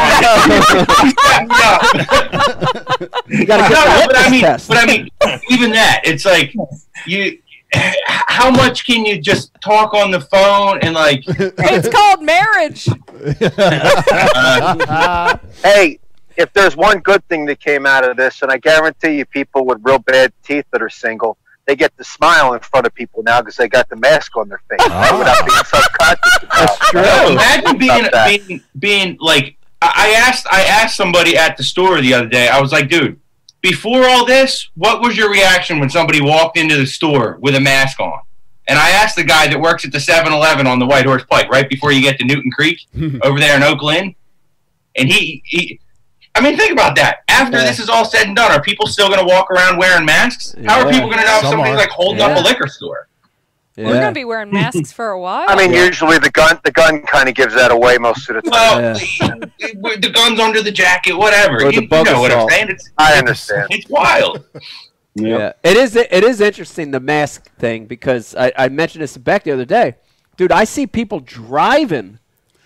You 3.29 3.45
got 3.45 3.57
to 3.57 3.63
get 3.73 3.85
No, 3.85 4.07
but 4.07 4.17
I 4.17 4.29
mean, 4.29 4.41
test. 4.41 4.67
but 4.67 4.77
I 4.77 4.85
mean, 4.85 5.09
even 5.49 5.71
that, 5.71 6.01
it's 6.03 6.25
like 6.25 6.53
you. 7.05 7.39
How 7.71 8.49
much 8.49 8.87
can 8.87 9.05
you 9.05 9.21
just 9.21 9.51
talk 9.61 9.93
on 9.93 10.09
the 10.11 10.19
phone 10.21 10.79
and 10.81 10.95
like? 10.95 11.23
It's 11.27 11.87
called 11.89 12.23
marriage. 12.23 12.87
Hey, 15.63 15.99
if 16.37 16.51
there's 16.53 16.75
one 16.75 16.99
good 16.99 17.27
thing 17.27 17.45
that 17.45 17.59
came 17.59 17.85
out 17.85 18.07
of 18.09 18.17
this, 18.17 18.41
and 18.41 18.51
I 18.51 18.57
guarantee 18.57 19.17
you, 19.17 19.25
people 19.25 19.65
with 19.65 19.79
real 19.83 19.99
bad 19.99 20.31
teeth 20.43 20.65
that 20.71 20.81
are 20.81 20.89
single, 20.89 21.37
they 21.69 21.75
get 21.75 21.95
to 21.97 22.03
smile 22.03 22.53
in 22.53 22.59
front 22.61 22.87
of 22.87 22.95
people 22.95 23.21
now 23.21 23.41
because 23.41 23.55
they 23.55 23.69
got 23.69 23.87
the 23.89 23.95
mask 23.95 24.35
on 24.35 24.49
their 24.49 24.59
face 24.67 24.83
without 24.83 25.45
being 25.45 25.59
ah. 25.59 26.17
subconscious. 26.17 26.89
About 26.89 27.05
it. 27.05 27.27
no, 27.27 27.31
imagine 27.33 27.77
being 27.77 28.03
that. 28.11 28.47
being 28.47 28.63
being 28.79 29.17
like. 29.19 29.55
I 29.79 29.91
I 29.95 30.09
asked 30.27 30.47
I 30.51 30.63
asked 30.63 30.97
somebody 30.97 31.37
at 31.37 31.57
the 31.57 31.63
store 31.63 32.01
the 32.01 32.11
other 32.15 32.27
day. 32.27 32.47
I 32.49 32.59
was 32.59 32.71
like, 32.71 32.89
dude, 32.89 33.19
before 33.61 34.03
all 34.05 34.25
this, 34.25 34.69
what 34.75 34.99
was 34.99 35.15
your 35.15 35.29
reaction 35.29 35.79
when 35.79 35.91
somebody 35.91 36.21
walked 36.21 36.57
into 36.57 36.75
the 36.75 36.87
store 36.87 37.37
with 37.39 37.53
a 37.53 37.59
mask 37.59 37.99
on? 37.99 38.19
And 38.67 38.79
I 38.79 38.89
asked 38.89 39.15
the 39.15 39.23
guy 39.23 39.47
that 39.47 39.59
works 39.59 39.85
at 39.85 39.91
the 39.91 39.97
7-Eleven 39.97 40.67
on 40.67 40.79
the 40.79 40.85
White 40.85 41.05
Horse 41.05 41.23
Pike, 41.29 41.49
right 41.49 41.67
before 41.67 41.91
you 41.91 42.01
get 42.01 42.17
to 42.19 42.25
Newton 42.25 42.51
Creek, 42.51 42.79
over 43.23 43.39
there 43.39 43.55
in 43.55 43.63
Oaklyn, 43.63 44.13
and 44.95 45.09
he, 45.09 45.41
he 45.45 45.79
I 46.39 46.41
mean, 46.41 46.57
think 46.57 46.71
about 46.71 46.95
that. 46.95 47.23
After 47.27 47.57
Yeah. 47.57 47.65
this 47.65 47.79
is 47.79 47.89
all 47.89 48.05
said 48.05 48.27
and 48.27 48.35
done, 48.35 48.51
are 48.51 48.61
people 48.61 48.87
still 48.87 49.07
going 49.07 49.19
to 49.19 49.25
walk 49.25 49.51
around 49.51 49.77
wearing 49.77 50.05
masks? 50.05 50.55
How 50.65 50.79
are 50.85 50.91
people 50.91 51.07
going 51.09 51.19
to 51.19 51.25
know 51.25 51.35
if 51.37 51.41
Some 51.41 51.51
somebody's 51.51 51.73
are. 51.75 51.77
like 51.77 51.89
holding 51.89 52.21
up 52.21 52.37
a 52.37 52.41
liquor 52.41 52.67
store? 52.67 53.07
We're 53.77 53.93
gonna 53.93 54.11
be 54.11 54.25
wearing 54.25 54.51
masks 54.51 54.91
for 54.91 55.11
a 55.11 55.19
while. 55.25 55.45
I 55.47 55.55
mean, 55.55 55.71
usually 55.73 56.17
the 56.17 56.29
gun 56.31 56.59
the 56.65 56.71
gun 56.71 57.01
kind 57.03 57.29
of 57.29 57.35
gives 57.35 57.53
that 57.55 57.71
away 57.71 57.97
most 57.97 58.29
of 58.29 58.35
the 58.35 58.41
time. 58.41 58.51
Well, 58.51 58.81
Yeah. 58.99 59.35
the, 59.57 59.97
the 60.01 60.09
guns 60.09 60.37
under 60.37 60.61
the 60.61 60.71
jacket, 60.71 61.13
whatever. 61.13 61.55
Or 61.55 61.59
the 61.71 61.75
you, 61.75 61.81
you 61.83 61.87
bug 61.87 62.07
know 62.07 62.19
what 62.19 62.29
I'm 62.33 62.49
saying? 62.49 62.67
It's, 62.71 62.89
I 62.97 63.13
understand. 63.17 63.67
it's 63.69 63.87
wild. 63.89 64.43
Yeah, 65.15 65.53
it 65.63 65.77
is. 65.77 65.95
It 65.95 66.11
is 66.25 66.41
interesting 66.41 66.91
the 66.91 66.99
mask 66.99 67.49
thing 67.55 67.85
because 67.85 68.35
I, 68.35 68.51
I 68.57 68.67
mentioned 68.67 69.01
this 69.01 69.13
to 69.13 69.19
Beck 69.19 69.45
the 69.45 69.51
other 69.51 69.63
day, 69.63 69.95
dude. 70.35 70.51
I 70.51 70.65
see 70.65 70.85
people 70.85 71.21
driving, 71.21 72.18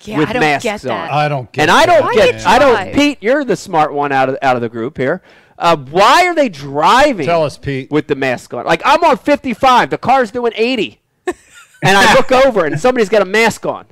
yeah, 0.08 0.18
with 0.20 0.30
I 0.30 0.34
don't 0.34 0.40
masks 0.42 0.64
get 0.64 0.82
that. 0.82 1.12
on. 1.12 1.18
I 1.18 1.28
don't 1.28 1.52
get 1.52 1.62
and 1.64 1.72
I 1.72 1.86
don't 1.86 2.04
Why 2.04 2.14
get. 2.14 2.40
they 2.40 2.44
I 2.44 2.60
don't. 2.60 2.94
Pete, 2.94 3.18
you're 3.22 3.44
the 3.44 3.56
smart 3.56 3.94
one 3.94 4.12
out 4.12 4.30
of 4.30 4.38
out 4.42 4.56
of 4.56 4.62
the 4.62 4.70
group 4.70 4.98
here. 4.98 5.22
Uh, 5.58 5.78
why 5.78 6.26
are 6.26 6.36
they 6.36 6.50
driving? 6.50 7.26
Tell 7.26 7.44
us, 7.44 7.58
Pete. 7.58 7.92
with 7.92 8.08
the 8.08 8.16
mask 8.16 8.54
on. 8.54 8.66
Like 8.66 8.82
I'm 8.86 9.04
on 9.04 9.18
55, 9.18 9.90
the 9.90 9.98
car's 9.98 10.32
doing 10.32 10.52
80, 10.56 11.00
and 11.26 11.36
I 11.84 12.14
look 12.16 12.32
over 12.32 12.66
and 12.66 12.80
somebody's 12.80 13.10
got 13.10 13.22
a 13.22 13.26
mask 13.26 13.66
on. 13.66 13.86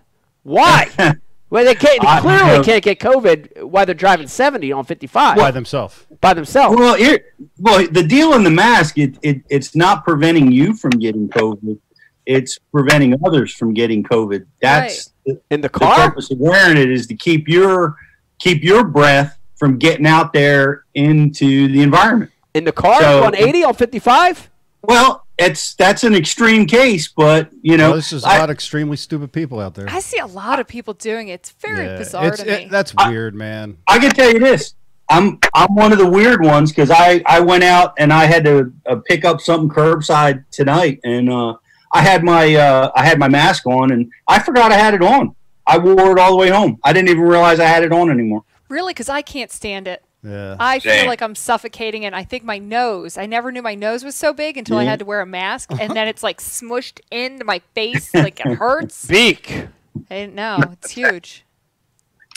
Why? 0.43 0.89
Well, 1.51 1.65
they 1.65 1.75
can't. 1.75 2.01
They 2.01 2.21
clearly 2.21 2.57
no. 2.59 2.63
can't 2.63 2.81
get 2.81 2.99
COVID 2.99 3.63
while 3.63 3.85
they're 3.85 3.93
driving 3.93 4.29
70 4.29 4.71
on 4.71 4.85
55 4.85 5.35
by 5.35 5.51
themselves. 5.51 6.07
by 6.21 6.33
themselves. 6.33 6.77
Well, 6.77 6.95
here, 6.95 7.25
well, 7.59 7.85
the 7.91 8.03
deal 8.03 8.33
in 8.35 8.45
the 8.45 8.49
mask, 8.49 8.97
it, 8.97 9.17
it 9.21 9.43
it's 9.49 9.75
not 9.75 10.05
preventing 10.05 10.49
you 10.49 10.73
from 10.73 10.91
getting 10.91 11.27
COVID. 11.27 11.77
It's 12.25 12.57
preventing 12.73 13.15
others 13.25 13.53
from 13.53 13.73
getting 13.73 14.01
COVID. 14.01 14.45
That's 14.61 15.07
the, 15.07 15.11
In 15.49 15.61
the 15.61 15.69
car. 15.69 15.89
the 15.89 15.95
car? 15.95 16.09
purpose 16.09 16.31
of 16.31 16.39
wearing 16.39 16.77
it 16.77 16.89
is 16.91 17.07
to 17.07 17.15
keep 17.15 17.47
your 17.47 17.95
keep 18.39 18.63
your 18.63 18.83
breath 18.83 19.37
from 19.57 19.77
getting 19.77 20.07
out 20.07 20.33
there 20.33 20.85
into 20.95 21.67
the 21.67 21.81
environment. 21.81 22.31
In 22.53 22.63
the 22.65 22.71
car 22.71 22.99
So- 23.01 23.23
on 23.23 23.35
80 23.35 23.63
on 23.63 23.73
55? 23.75 24.49
Well, 24.83 25.25
it's 25.37 25.75
that's 25.75 26.03
an 26.03 26.15
extreme 26.15 26.65
case, 26.65 27.07
but 27.07 27.49
you 27.61 27.77
know, 27.77 27.89
Well, 27.89 27.95
this 27.97 28.11
is 28.11 28.23
a 28.23 28.27
I- 28.29 28.39
lot 28.39 28.49
of 28.49 28.55
extremely 28.55 28.97
stupid 28.97 29.31
people 29.31 29.59
out 29.59 29.75
there. 29.75 29.85
I 29.89 29.99
see 29.99 30.17
a 30.17 30.25
lot 30.25 30.59
of 30.59 30.67
people 30.67 30.93
doing 30.95 31.27
it. 31.27 31.33
It's 31.33 31.51
very 31.51 31.85
Yeah, 31.85 31.97
bizarre 31.97 32.25
it's- 32.25 32.39
to 32.43 32.51
it- 32.51 32.63
me. 32.63 32.67
that's 32.71 32.93
I- 32.97 33.09
weird, 33.09 33.35
man. 33.35 33.77
I 33.87 33.99
can 33.99 34.09
tell 34.11 34.31
you 34.31 34.39
this. 34.39 34.73
I'm 35.09 35.39
I'm 35.53 35.75
one 35.75 35.91
of 35.91 35.97
the 35.99 36.07
weird 36.07 36.43
ones 36.43 36.71
because 36.71 36.89
I 36.89 37.21
I 37.25 37.41
went 37.41 37.63
out 37.63 37.93
and 37.99 38.11
I 38.13 38.25
had 38.25 38.43
to 38.45 38.71
uh, 38.89 38.95
pick 39.07 39.23
up 39.25 39.39
something 39.41 39.69
curbside 39.69 40.45
tonight, 40.51 40.99
and 41.03 41.29
uh, 41.29 41.53
I 41.93 42.01
had 42.01 42.23
my 42.23 42.55
uh, 42.55 42.91
I 42.95 43.05
had 43.05 43.19
my 43.19 43.27
mask 43.27 43.65
on, 43.67 43.91
and 43.91 44.11
I 44.27 44.39
forgot 44.39 44.71
I 44.71 44.75
had 44.77 44.93
it 44.93 45.01
on. 45.01 45.35
I 45.67 45.77
wore 45.77 46.11
it 46.11 46.19
all 46.19 46.31
the 46.31 46.37
way 46.37 46.49
home. 46.49 46.79
I 46.83 46.93
didn't 46.93 47.09
even 47.09 47.21
realize 47.23 47.59
I 47.59 47.65
had 47.65 47.83
it 47.83 47.91
on 47.91 48.09
anymore. 48.09 48.43
really, 48.69 48.93
because 48.93 49.09
I 49.09 49.21
can't 49.21 49.51
stand 49.51 49.87
it. 49.87 50.03
Yeah. 50.23 50.55
I 50.59 50.79
feel 50.79 50.91
Same. 50.93 51.07
like 51.07 51.21
I'm 51.21 51.35
suffocating, 51.35 52.05
and 52.05 52.15
I 52.15 52.23
think 52.23 52.43
my 52.43 52.57
nose. 52.59 53.17
I 53.17 53.25
never 53.25 53.51
knew 53.51 53.61
my 53.61 53.75
nose 53.75 54.03
was 54.03 54.15
so 54.15 54.33
big 54.33 54.55
until 54.57 54.77
I 54.77 54.83
had 54.83 54.99
to 54.99 55.05
wear 55.05 55.21
a 55.21 55.25
mask, 55.25 55.71
and 55.79 55.95
then 55.95 56.07
it's 56.07 56.23
like 56.23 56.39
smushed 56.39 56.99
into 57.11 57.43
my 57.43 57.59
face, 57.73 58.13
like 58.13 58.39
it 58.39 58.53
hurts. 58.57 59.05
Beak. 59.05 59.67
I 60.09 60.15
didn't 60.15 60.35
know. 60.35 60.59
It's 60.73 60.91
huge. 60.91 61.43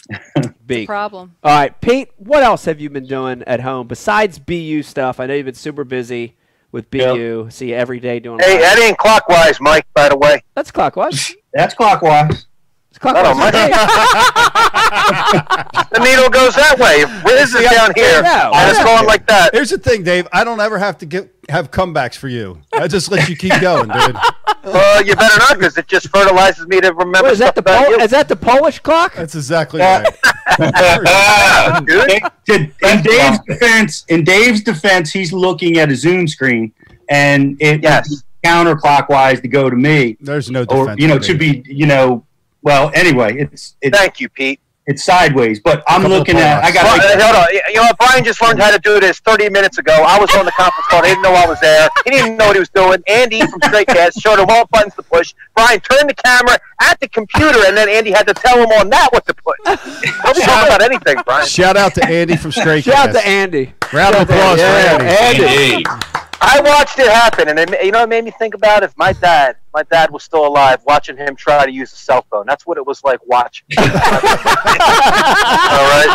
Beak. 0.67 0.87
Problem. 0.87 1.37
All 1.43 1.53
right, 1.57 1.79
Pete, 1.81 2.11
what 2.17 2.43
else 2.43 2.65
have 2.67 2.81
you 2.81 2.91
been 2.91 3.07
doing 3.07 3.43
at 3.47 3.61
home 3.61 3.87
besides 3.87 4.39
BU 4.39 4.83
stuff? 4.83 5.21
I 5.21 5.27
know 5.27 5.35
you've 5.35 5.47
been 5.47 5.55
super 5.55 5.85
busy 5.85 6.35
with 6.75 6.91
BU. 6.91 7.47
See 7.51 7.69
you 7.71 7.77
every 7.77 8.01
day 8.01 8.19
doing 8.19 8.41
Hey, 8.41 8.55
live. 8.55 8.63
that 8.63 8.79
ain't 8.81 8.99
clockwise, 8.99 9.61
Mike. 9.61 9.87
By 9.95 10.09
the 10.09 10.19
way, 10.19 10.43
That's 10.57 10.73
clockwise. 10.73 11.35
That's 11.55 11.73
clockwise. 11.73 12.47
It's 12.91 12.99
clockwise. 12.99 13.39
My- 14.75 15.87
the 15.93 16.01
needle 16.01 16.29
goes 16.31 16.55
that 16.57 16.79
way. 16.79 17.03
If 17.03 17.25
Riz 17.25 17.55
is 17.55 17.71
down 17.71 17.93
here, 17.95 18.23
know, 18.23 18.51
and 18.55 18.71
it's 18.71 18.79
I 18.81 18.83
know. 18.85 18.97
going 18.97 19.07
like 19.07 19.27
that. 19.29 19.55
Here's 19.55 19.71
the 19.71 19.79
thing, 19.79 20.03
Dave. 20.03 20.27
I 20.33 20.45
don't 20.45 20.61
ever 20.61 20.79
have 20.79 20.99
to 20.99 21.07
get 21.07 21.31
have 21.49 21.71
comebacks 21.71 22.17
for 22.17 22.29
you. 22.29 22.61
I 22.73 22.89
just 22.89 23.11
let 23.11 23.29
you 23.29 23.37
keep 23.37 23.59
going, 23.61 23.89
dude. 23.89 24.17
Uh, 24.65 25.03
you 25.05 25.15
better 25.15 25.39
not, 25.39 25.59
because 25.59 25.77
it 25.77 25.87
just 25.87 26.09
fertilizes 26.09 26.67
me 26.67 26.81
to 26.81 26.93
remember 26.93 27.25
What, 27.25 27.33
is 27.33 27.39
that 27.41 27.55
stuff 27.55 27.55
the 27.57 27.61
about 27.61 27.85
Pol- 27.87 27.93
you. 27.97 28.01
is 28.01 28.11
that 28.13 28.29
the 28.29 28.37
Polish 28.37 28.79
clock? 28.79 29.15
That's 29.15 29.35
exactly 29.35 29.81
Yeah. 29.81 30.05
right. 30.59 31.85
Good. 31.87 32.23
In, 32.49 32.73
in 32.83 33.03
Dave's 33.03 33.39
defense, 33.47 34.05
in 34.09 34.25
Dave's 34.25 34.63
defense, 34.63 35.13
he's 35.13 35.33
looking 35.33 35.79
at 35.79 35.91
a 35.91 35.97
Zoom 35.97 36.27
screen, 36.29 36.73
and 37.09 37.57
it 37.61 37.83
Yes. 37.83 38.23
counterclockwise 38.45 39.43
to 39.43 39.49
go 39.49 39.69
to 39.69 39.77
me, 39.77 40.17
There's 40.21 40.51
no 40.51 40.65
defense, 40.65 40.89
or 40.89 40.95
you 40.99 41.09
know, 41.09 41.15
for 41.17 41.21
it 41.21 41.25
should 41.25 41.39
be 41.39 41.63
you 41.67 41.87
know. 41.87 42.25
Well, 42.63 42.91
anyway, 42.95 43.37
it's 43.39 43.77
it's 43.83 43.97
Thank 43.99 44.21
you, 44.21 44.31
Pete. 44.31 44.61
It's 44.87 45.03
sideways, 45.03 45.61
but 45.61 45.83
I'm 45.89 46.03
looking 46.03 46.37
at. 46.37 46.63
I 46.63 46.71
got. 46.71 46.85
Well, 46.85 46.99
like, 46.99 47.17
uh, 47.19 47.25
hold 47.25 47.37
on. 47.37 47.55
You 47.69 47.75
know 47.77 47.83
what? 47.83 47.99
Brian 47.99 48.23
just 48.23 48.43
learned 48.43 48.61
how 48.61 48.71
to 48.71 48.79
do 48.79 49.01
this 49.01 49.19
30 49.21 49.49
minutes 49.49 49.79
ago. 49.79 49.93
I 49.93 50.19
was 50.19 50.31
on 50.35 50.45
the 50.45 50.53
conference 50.53 50.87
call. 50.89 51.03
He 51.03 51.09
didn't 51.09 51.23
know 51.23 51.33
I 51.33 51.47
was 51.47 51.59
there. 51.61 51.89
He 52.05 52.11
didn't 52.11 52.27
even 52.27 52.37
know 52.37 52.47
what 52.49 52.57
he 52.57 52.61
was 52.61 52.69
doing. 52.69 53.03
Andy 53.07 53.41
from 53.47 53.61
Straight 53.63 53.87
Cast 53.89 54.21
showed 54.21 54.39
him 54.39 54.47
what 54.47 54.69
buttons 54.71 54.95
to 54.97 55.03
push. 55.03 55.33
Brian 55.57 55.81
turned 55.81 56.11
the 56.11 56.15
camera 56.15 56.59
at 56.83 57.01
the 57.01 57.09
computer, 57.09 57.61
and 57.67 57.77
then 57.77 57.89
Andy 57.89 58.11
had 58.13 58.27
to 58.27 58.35
tell 58.35 58.59
him 58.59 58.69
on 58.79 58.91
that 58.91 59.09
what 59.13 59.27
to 59.27 59.35
push. 59.35 59.57
Don't 59.65 60.37
talk 60.45 60.67
about 60.67 60.83
anything, 60.83 61.17
Brian. 61.25 61.47
Shout 61.47 61.77
out 61.77 61.95
to 61.95 62.05
Andy 62.07 62.37
from 62.37 62.53
Straight 62.53 62.85
Shout 62.85 63.09
out 63.09 63.13
to 63.15 63.27
Andy. 63.27 63.73
Round 63.93 64.15
of 64.17 64.23
applause 64.23 64.59
Yeah, 64.59 64.99
for 64.99 65.05
Andy. 65.05 65.45
Andy. 65.45 65.73
indeed. 65.75 65.87
I 66.47 66.61
watched 66.63 66.99
it 66.99 67.09
happen, 67.09 67.49
and 67.49 67.59
it, 67.59 67.85
you 67.85 67.91
know, 67.91 68.03
it 68.03 68.09
made 68.09 68.25
me 68.25 68.31
think 68.31 68.55
about 68.55 68.83
if 68.83 68.97
my 68.99 69.13
dad, 69.15 69.57
my 69.73 69.83
dad 69.85 70.11
was 70.11 70.23
still 70.23 70.47
alive, 70.47 70.81
watching 70.87 71.17
him 71.17 71.35
try 71.37 71.65
to 71.65 71.73
use 71.73 71.93
a 71.93 71.97
cell 71.97 72.25
phone. 72.31 72.45
That's 72.47 72.67
what 72.67 72.77
it 72.77 72.87
was 72.87 73.03
like 73.03 73.19
watching. 73.27 73.67
All 73.79 73.87
right. 75.91 76.11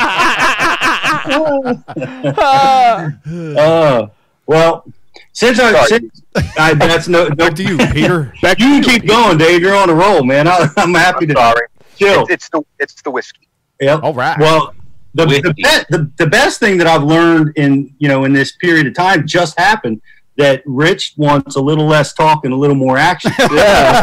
Uh, 3.58 4.08
well, 4.46 4.86
since 5.34 5.60
I, 5.60 5.72
Sorry. 5.72 5.88
since 5.88 6.22
I 6.58 6.74
that's 6.74 7.08
no, 7.08 7.28
no 7.28 7.36
Back 7.36 7.56
to 7.56 7.64
you, 7.64 7.78
Peter. 7.92 8.34
Back 8.42 8.60
you 8.60 8.66
can 8.66 8.84
keep 8.84 9.08
going, 9.08 9.38
Dave. 9.38 9.62
You're 9.62 9.76
on 9.76 9.90
a 9.90 9.94
roll, 9.96 10.24
man. 10.24 10.48
I, 10.48 10.68
I'm 10.78 10.94
happy 10.94 11.26
I'm 11.26 11.30
to 11.30 11.34
sorry. 11.36 11.68
chill. 11.98 12.22
It's, 12.24 12.32
it's 12.32 12.50
the 12.50 12.62
it's 12.80 13.02
the 13.02 13.12
whiskey. 13.12 13.48
Yeah. 13.80 14.00
All 14.00 14.14
right. 14.14 14.38
Well, 14.40 14.74
the 15.14 15.26
the, 15.26 15.54
be- 15.54 15.64
the 15.90 16.12
the 16.18 16.28
best 16.28 16.60
thing 16.60 16.78
that 16.78 16.88
I've 16.88 17.04
learned 17.04 17.54
in 17.58 17.94
you 18.00 18.08
know 18.08 18.26
in 18.26 18.34
this 18.34 18.54
period 18.54 18.88
of 18.88 18.94
time 18.94 19.26
just 19.28 19.58
happened 19.60 20.02
that 20.40 20.64
Rich 20.66 21.14
wants 21.18 21.56
a 21.58 21.62
little 21.62 21.86
less 21.86 22.14
talk 22.14 22.46
and 22.46 22.54
a 22.54 22.58
little 22.58 22.76
more 22.76 22.98
action. 22.98 23.32
Yeah, 23.52 24.02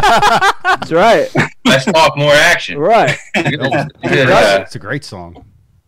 that's 0.63 0.91
right. 0.91 1.29
Let's 1.65 1.85
talk 1.85 2.15
more 2.17 2.31
action. 2.33 2.77
Right. 2.77 3.17
Good, 3.35 3.59
That's- 3.59 4.59
uh, 4.59 4.61
it's 4.61 4.75
a 4.75 4.79
great 4.79 5.03
song. 5.03 5.45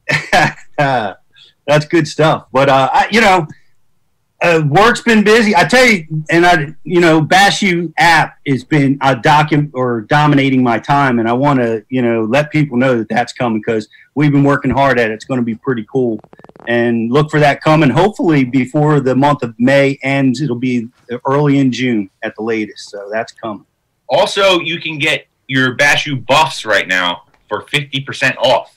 That's 0.78 1.86
good 1.88 2.08
stuff. 2.08 2.47
But 2.52 2.68
uh, 2.70 2.89
I, 2.91 3.08
you 3.12 3.22
know, 3.22 3.45
uh, 4.41 4.61
work's 4.69 5.01
been 5.01 5.23
busy. 5.23 5.55
I 5.55 5.65
tell 5.65 5.85
you, 5.85 6.05
and 6.29 6.45
I, 6.45 6.73
you 6.83 7.01
know, 7.01 7.19
Bass 7.19 7.61
U 7.61 7.93
app 7.97 8.37
has 8.47 8.63
been 8.63 8.97
a 9.01 9.15
document 9.15 9.71
or 9.73 10.01
dominating 10.01 10.63
my 10.63 10.79
time, 10.79 11.19
and 11.19 11.27
I 11.27 11.33
want 11.33 11.59
to, 11.59 11.83
you 11.89 12.01
know, 12.01 12.23
let 12.23 12.49
people 12.51 12.77
know 12.77 12.97
that 12.97 13.09
that's 13.09 13.33
coming 13.33 13.59
because 13.59 13.89
we've 14.15 14.31
been 14.31 14.43
working 14.43 14.71
hard 14.71 14.97
at 14.97 15.11
it. 15.11 15.13
It's 15.13 15.25
going 15.25 15.39
to 15.39 15.45
be 15.45 15.55
pretty 15.55 15.85
cool, 15.91 16.19
and 16.67 17.11
look 17.11 17.29
for 17.29 17.39
that 17.41 17.61
coming. 17.61 17.89
Hopefully 17.89 18.45
before 18.45 19.01
the 19.01 19.15
month 19.15 19.43
of 19.43 19.55
May 19.59 19.99
ends, 20.03 20.41
it'll 20.41 20.55
be 20.55 20.87
early 21.25 21.59
in 21.59 21.71
June 21.71 22.09
at 22.23 22.35
the 22.35 22.43
latest. 22.43 22.89
So 22.89 23.09
that's 23.11 23.33
coming. 23.33 23.65
Also, 24.07 24.59
you 24.61 24.79
can 24.79 24.99
get 24.99 25.27
your 25.47 25.75
Bass 25.75 26.05
U 26.05 26.15
buffs 26.15 26.65
right 26.65 26.87
now 26.87 27.23
for 27.49 27.61
fifty 27.63 27.99
percent 27.99 28.37
off. 28.37 28.73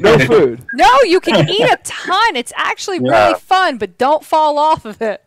No 0.00 0.18
food. 0.18 0.62
No, 0.74 0.88
you 1.04 1.20
can 1.20 1.48
eat 1.48 1.62
a 1.62 1.78
ton. 1.84 2.36
It's 2.36 2.52
actually 2.54 2.98
Yeah. 3.02 3.28
really 3.28 3.40
fun, 3.40 3.78
but 3.78 3.96
don't 3.96 4.22
fall 4.24 4.58
off 4.58 4.84
of 4.84 5.00
it. 5.00 5.24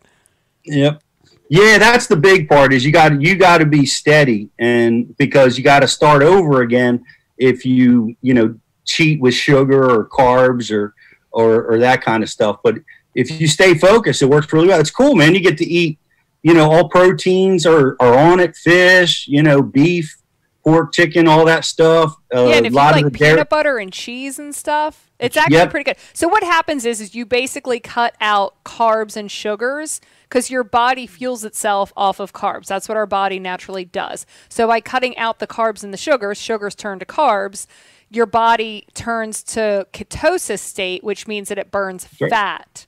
Yep. 0.66 1.02
Yeah, 1.50 1.78
that's 1.78 2.08
the 2.08 2.16
big 2.16 2.48
part 2.50 2.74
is 2.74 2.86
you 2.86 2.92
got 2.92 3.20
you 3.22 3.36
got 3.36 3.60
to 3.60 3.66
be 3.66 3.86
steady 3.86 4.50
and 4.60 5.16
because 5.18 5.58
you 5.58 5.64
got 5.64 5.80
to 5.82 5.88
start 5.88 6.22
over 6.24 6.62
again 6.62 7.04
if 7.38 7.66
you, 7.66 8.16
you 8.22 8.34
know, 8.34 8.56
cheat 8.86 9.20
with 9.22 9.34
sugar 9.34 9.90
or 9.90 10.08
carbs 10.08 10.72
or 10.72 10.94
or 11.32 11.64
or 11.66 11.80
that 11.80 12.02
kind 12.04 12.22
of 12.24 12.30
stuff. 12.30 12.58
But 12.64 12.76
if 13.16 13.40
you 13.42 13.48
stay 13.48 13.74
focused, 13.74 14.22
it 14.22 14.28
works 14.28 14.52
really 14.54 14.68
well. 14.68 14.80
It's 14.80 14.92
cool, 14.92 15.16
man. 15.16 15.34
You 15.34 15.40
get 15.42 15.58
to 15.58 15.66
eat, 15.66 15.98
you 16.44 16.54
know, 16.54 16.70
all 16.72 16.90
proteins 16.90 17.66
are 17.66 17.96
are 18.00 18.18
on 18.18 18.40
it, 18.40 18.56
fish, 18.56 19.28
you 19.28 19.42
know, 19.42 19.62
beef, 19.62 20.16
pork, 20.64 20.94
chicken, 20.94 21.28
all 21.28 21.46
that 21.46 21.66
stuff. 21.66 22.16
Uh, 22.34 22.46
yeah, 22.48 22.56
and 22.56 22.66
if 22.66 22.72
you 22.74 22.76
lot 22.76 22.94
like 22.94 23.06
of 23.06 23.12
the 23.14 23.18
peanut 23.18 23.36
dairy- 23.36 23.48
butter 23.50 23.78
and 23.78 23.92
cheese 23.94 24.38
and 24.38 24.54
stuff, 24.54 25.10
it's 25.20 25.38
actually 25.38 25.56
Yep. 25.58 25.70
pretty 25.72 25.84
good. 25.86 25.98
So 26.14 26.28
what 26.28 26.44
happens 26.44 26.86
is, 26.86 27.00
is 27.00 27.16
you 27.16 27.26
basically 27.26 27.80
cut 27.80 28.16
out 28.20 28.62
carbs 28.66 29.16
and 29.16 29.32
sugars 29.32 30.02
because 30.28 30.50
your 30.50 30.64
body 30.64 31.08
fuels 31.08 31.46
itself 31.46 31.94
off 31.96 32.20
of 32.20 32.34
carbs. 32.34 32.66
That's 32.66 32.90
what 32.90 32.98
our 32.98 33.06
body 33.06 33.40
naturally 33.40 33.86
does. 33.86 34.26
So 34.50 34.68
by 34.68 34.82
cutting 34.82 35.18
out 35.18 35.40
the 35.40 35.48
carbs 35.48 35.84
and 35.84 35.94
the 35.94 35.98
sugars, 35.98 36.38
sugars 36.38 36.76
turn 36.76 37.00
to 37.00 37.06
carbs. 37.06 37.66
Your 38.10 38.26
body 38.26 38.88
turns 38.94 39.42
to 39.44 39.88
ketosis 39.94 40.60
state, 40.60 41.04
which 41.04 41.28
means 41.28 41.48
that 41.50 41.58
it 41.58 41.72
burns 41.72 42.08
right. 42.20 42.30
fat. 42.30 42.86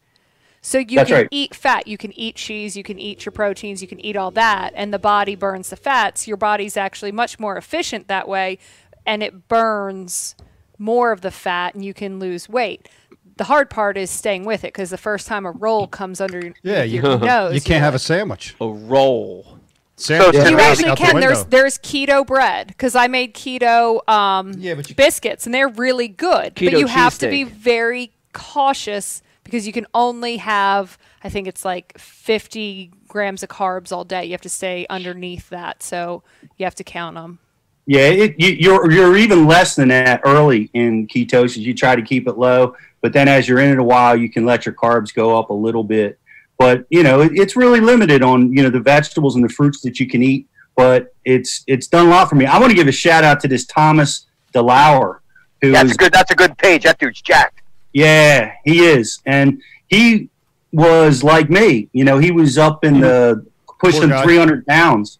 So 0.61 0.79
you 0.79 0.97
That's 0.97 1.09
can 1.09 1.17
right. 1.17 1.27
eat 1.31 1.55
fat, 1.55 1.87
you 1.87 1.97
can 1.97 2.11
eat 2.19 2.35
cheese, 2.35 2.75
you 2.75 2.83
can 2.83 2.99
eat 2.99 3.25
your 3.25 3.31
proteins, 3.31 3.81
you 3.81 3.87
can 3.87 3.99
eat 4.03 4.17
all 4.17 4.31
that, 4.31 4.73
and 4.75 4.93
the 4.93 4.99
body 4.99 5.35
burns 5.35 5.69
the 5.69 5.75
fats. 5.77 6.27
Your 6.27 6.35
body's 6.37 6.75
actually 6.75 7.11
much 7.11 7.39
more 7.39 7.55
efficient 7.57 8.07
that 8.09 8.27
way, 8.27 8.57
and 9.05 9.23
it 9.23 9.47
burns 9.47 10.35
more 10.77 11.11
of 11.11 11.21
the 11.21 11.31
fat, 11.31 11.73
and 11.73 11.85
you 11.85 11.93
can 11.93 12.19
lose 12.19 12.49
weight. 12.49 12.89
The 13.37 13.45
hard 13.45 13.69
part 13.69 13.97
is 13.97 14.09
staying 14.09 14.45
with 14.45 14.63
it 14.63 14.73
because 14.73 14.89
the 14.89 14.97
first 14.97 15.27
time 15.27 15.45
a 15.45 15.51
roll 15.51 15.87
comes 15.87 16.19
under 16.19 16.39
your, 16.39 16.53
Yeah, 16.63 16.83
you, 16.83 17.01
your 17.01 17.19
nose, 17.19 17.53
you 17.53 17.61
can't 17.61 17.69
you're 17.69 17.79
have 17.81 17.95
a 17.95 17.99
sandwich. 17.99 18.55
A 18.59 18.67
roll. 18.67 19.59
Sandwich 19.95 20.35
So- 20.35 20.49
You 20.49 20.57
Yeah. 20.57 20.63
out 20.63 20.71
actually 20.71 20.89
the 20.89 20.95
can. 20.95 21.19
There's 21.19 21.43
there's 21.45 21.77
keto 21.77 22.25
bread 22.25 22.67
because 22.67 22.95
I 22.95 23.07
made 23.07 23.33
keto 23.35 24.07
um, 24.09 24.53
Yeah, 24.57 24.73
you- 24.75 24.95
biscuits 24.95 25.45
and 25.45 25.53
they're 25.55 25.67
really 25.69 26.07
good. 26.07 26.55
Keto 26.55 26.71
but 26.71 26.79
you 26.79 26.87
have 26.87 27.17
to 27.19 27.29
be 27.29 27.43
very 27.43 28.11
cautious 28.33 29.21
because 29.47 29.65
you 29.65 29.73
can 29.73 29.87
only 29.93 30.37
have 30.37 30.97
I 31.23 31.29
think 31.29 31.47
it's 31.47 31.65
like 31.65 31.97
50 31.97 32.91
grams 33.07 33.43
of 33.43 33.49
carbs 33.49 33.91
all 33.91 34.03
day. 34.03 34.25
You 34.25 34.31
have 34.31 34.41
to 34.41 34.49
stay 34.49 34.85
underneath 34.89 35.49
that, 35.49 35.81
so 35.81 36.23
you 36.57 36.65
have 36.65 36.75
to 36.75 36.83
count 36.83 37.15
them. 37.15 37.39
Yeah, 37.85 38.07
it, 38.07 38.35
you, 38.37 38.49
you're 38.49 38.91
you're 38.91 39.17
even 39.17 39.47
less 39.47 39.75
than 39.75 39.87
that 39.89 40.21
early 40.25 40.69
in 40.73 41.07
ketosis. 41.07 41.57
You 41.57 41.73
try 41.73 41.95
to 41.95 42.01
keep 42.01 42.27
it 42.27 42.37
low, 42.37 42.75
but 43.01 43.13
then 43.13 43.27
as 43.27 43.47
you're 43.47 43.59
in 43.59 43.71
it 43.71 43.79
a 43.79 43.83
while, 43.83 44.15
you 44.15 44.29
can 44.29 44.45
let 44.45 44.65
your 44.65 44.75
carbs 44.75 45.13
go 45.13 45.39
up 45.39 45.49
a 45.49 45.53
little 45.53 45.83
bit. 45.83 46.19
But 46.57 46.85
you 46.89 47.03
know, 47.03 47.21
it, 47.21 47.31
it's 47.33 47.55
really 47.55 47.79
limited 47.79 48.21
on 48.21 48.51
you 48.51 48.61
know 48.63 48.69
the 48.69 48.81
vegetables 48.81 49.35
and 49.35 49.43
the 49.43 49.49
fruits 49.49 49.81
that 49.81 49.99
you 49.99 50.07
can 50.07 50.21
eat. 50.21 50.49
But 50.75 51.15
it's 51.23 51.63
it's 51.65 51.87
done 51.87 52.07
a 52.07 52.09
lot 52.09 52.29
for 52.29 52.35
me. 52.35 52.45
I 52.45 52.59
want 52.59 52.71
to 52.71 52.75
give 52.75 52.87
a 52.87 52.91
shout 52.91 53.23
out 53.23 53.39
to 53.41 53.47
this 53.47 53.65
Thomas 53.65 54.27
DeLauer, 54.53 55.19
who 55.61 55.71
That's 55.71 55.89
is 55.89 55.95
a 55.95 55.97
good. 55.97 56.11
That's 56.11 56.31
a 56.31 56.35
good 56.35 56.57
page. 56.57 56.83
That 56.83 56.99
dude's 56.99 57.21
jacked. 57.21 57.56
Yeah, 57.97 58.53
he 58.63 58.85
is, 58.85 59.21
and 59.25 59.59
he 59.87 60.29
was 60.71 61.23
like 61.23 61.49
me. 61.49 61.89
You 61.93 62.03
know, 62.03 62.19
he 62.19 62.29
was 62.29 62.55
up 62.55 62.85
in 62.85 62.99
the 62.99 63.43
pushing 63.79 64.09
300 64.09 64.67
pounds, 64.67 65.17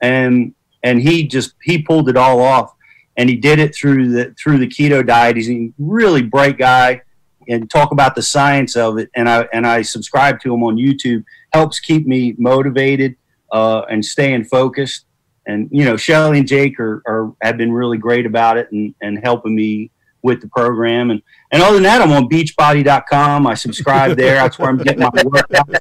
and 0.00 0.54
and 0.82 1.02
he 1.02 1.28
just 1.28 1.52
he 1.62 1.82
pulled 1.82 2.08
it 2.08 2.16
all 2.16 2.40
off, 2.40 2.72
and 3.18 3.28
he 3.28 3.36
did 3.36 3.58
it 3.58 3.74
through 3.74 4.12
the 4.12 4.34
through 4.42 4.56
the 4.56 4.66
keto 4.66 5.06
diet. 5.06 5.36
He's 5.36 5.50
a 5.50 5.70
really 5.78 6.22
bright 6.22 6.56
guy, 6.56 7.02
and 7.50 7.70
talk 7.70 7.92
about 7.92 8.14
the 8.14 8.22
science 8.22 8.76
of 8.76 8.96
it. 8.96 9.10
And 9.14 9.28
I 9.28 9.46
and 9.52 9.66
I 9.66 9.82
subscribe 9.82 10.40
to 10.40 10.54
him 10.54 10.62
on 10.62 10.76
YouTube. 10.76 11.22
Helps 11.52 11.80
keep 11.80 12.06
me 12.06 12.34
motivated 12.38 13.16
uh, 13.52 13.82
and 13.90 14.02
staying 14.02 14.44
focused. 14.44 15.04
And 15.46 15.68
you 15.70 15.84
know, 15.84 15.98
Shelly 15.98 16.38
and 16.38 16.48
Jake 16.48 16.80
are, 16.80 17.02
are 17.06 17.34
have 17.42 17.58
been 17.58 17.72
really 17.72 17.98
great 17.98 18.24
about 18.24 18.56
it 18.56 18.72
and, 18.72 18.94
and 19.02 19.18
helping 19.22 19.54
me 19.54 19.90
with 20.26 20.42
the 20.42 20.48
program. 20.48 21.10
And 21.10 21.22
and 21.52 21.62
other 21.62 21.74
than 21.74 21.84
that, 21.84 22.02
I'm 22.02 22.10
on 22.12 22.28
beachbody.com. 22.28 23.46
I 23.46 23.54
subscribe 23.54 24.16
there. 24.22 24.34
That's 24.34 24.58
where 24.58 24.68
I'm 24.68 24.76
getting 24.78 25.00
my 25.00 25.22
workout. 25.24 25.68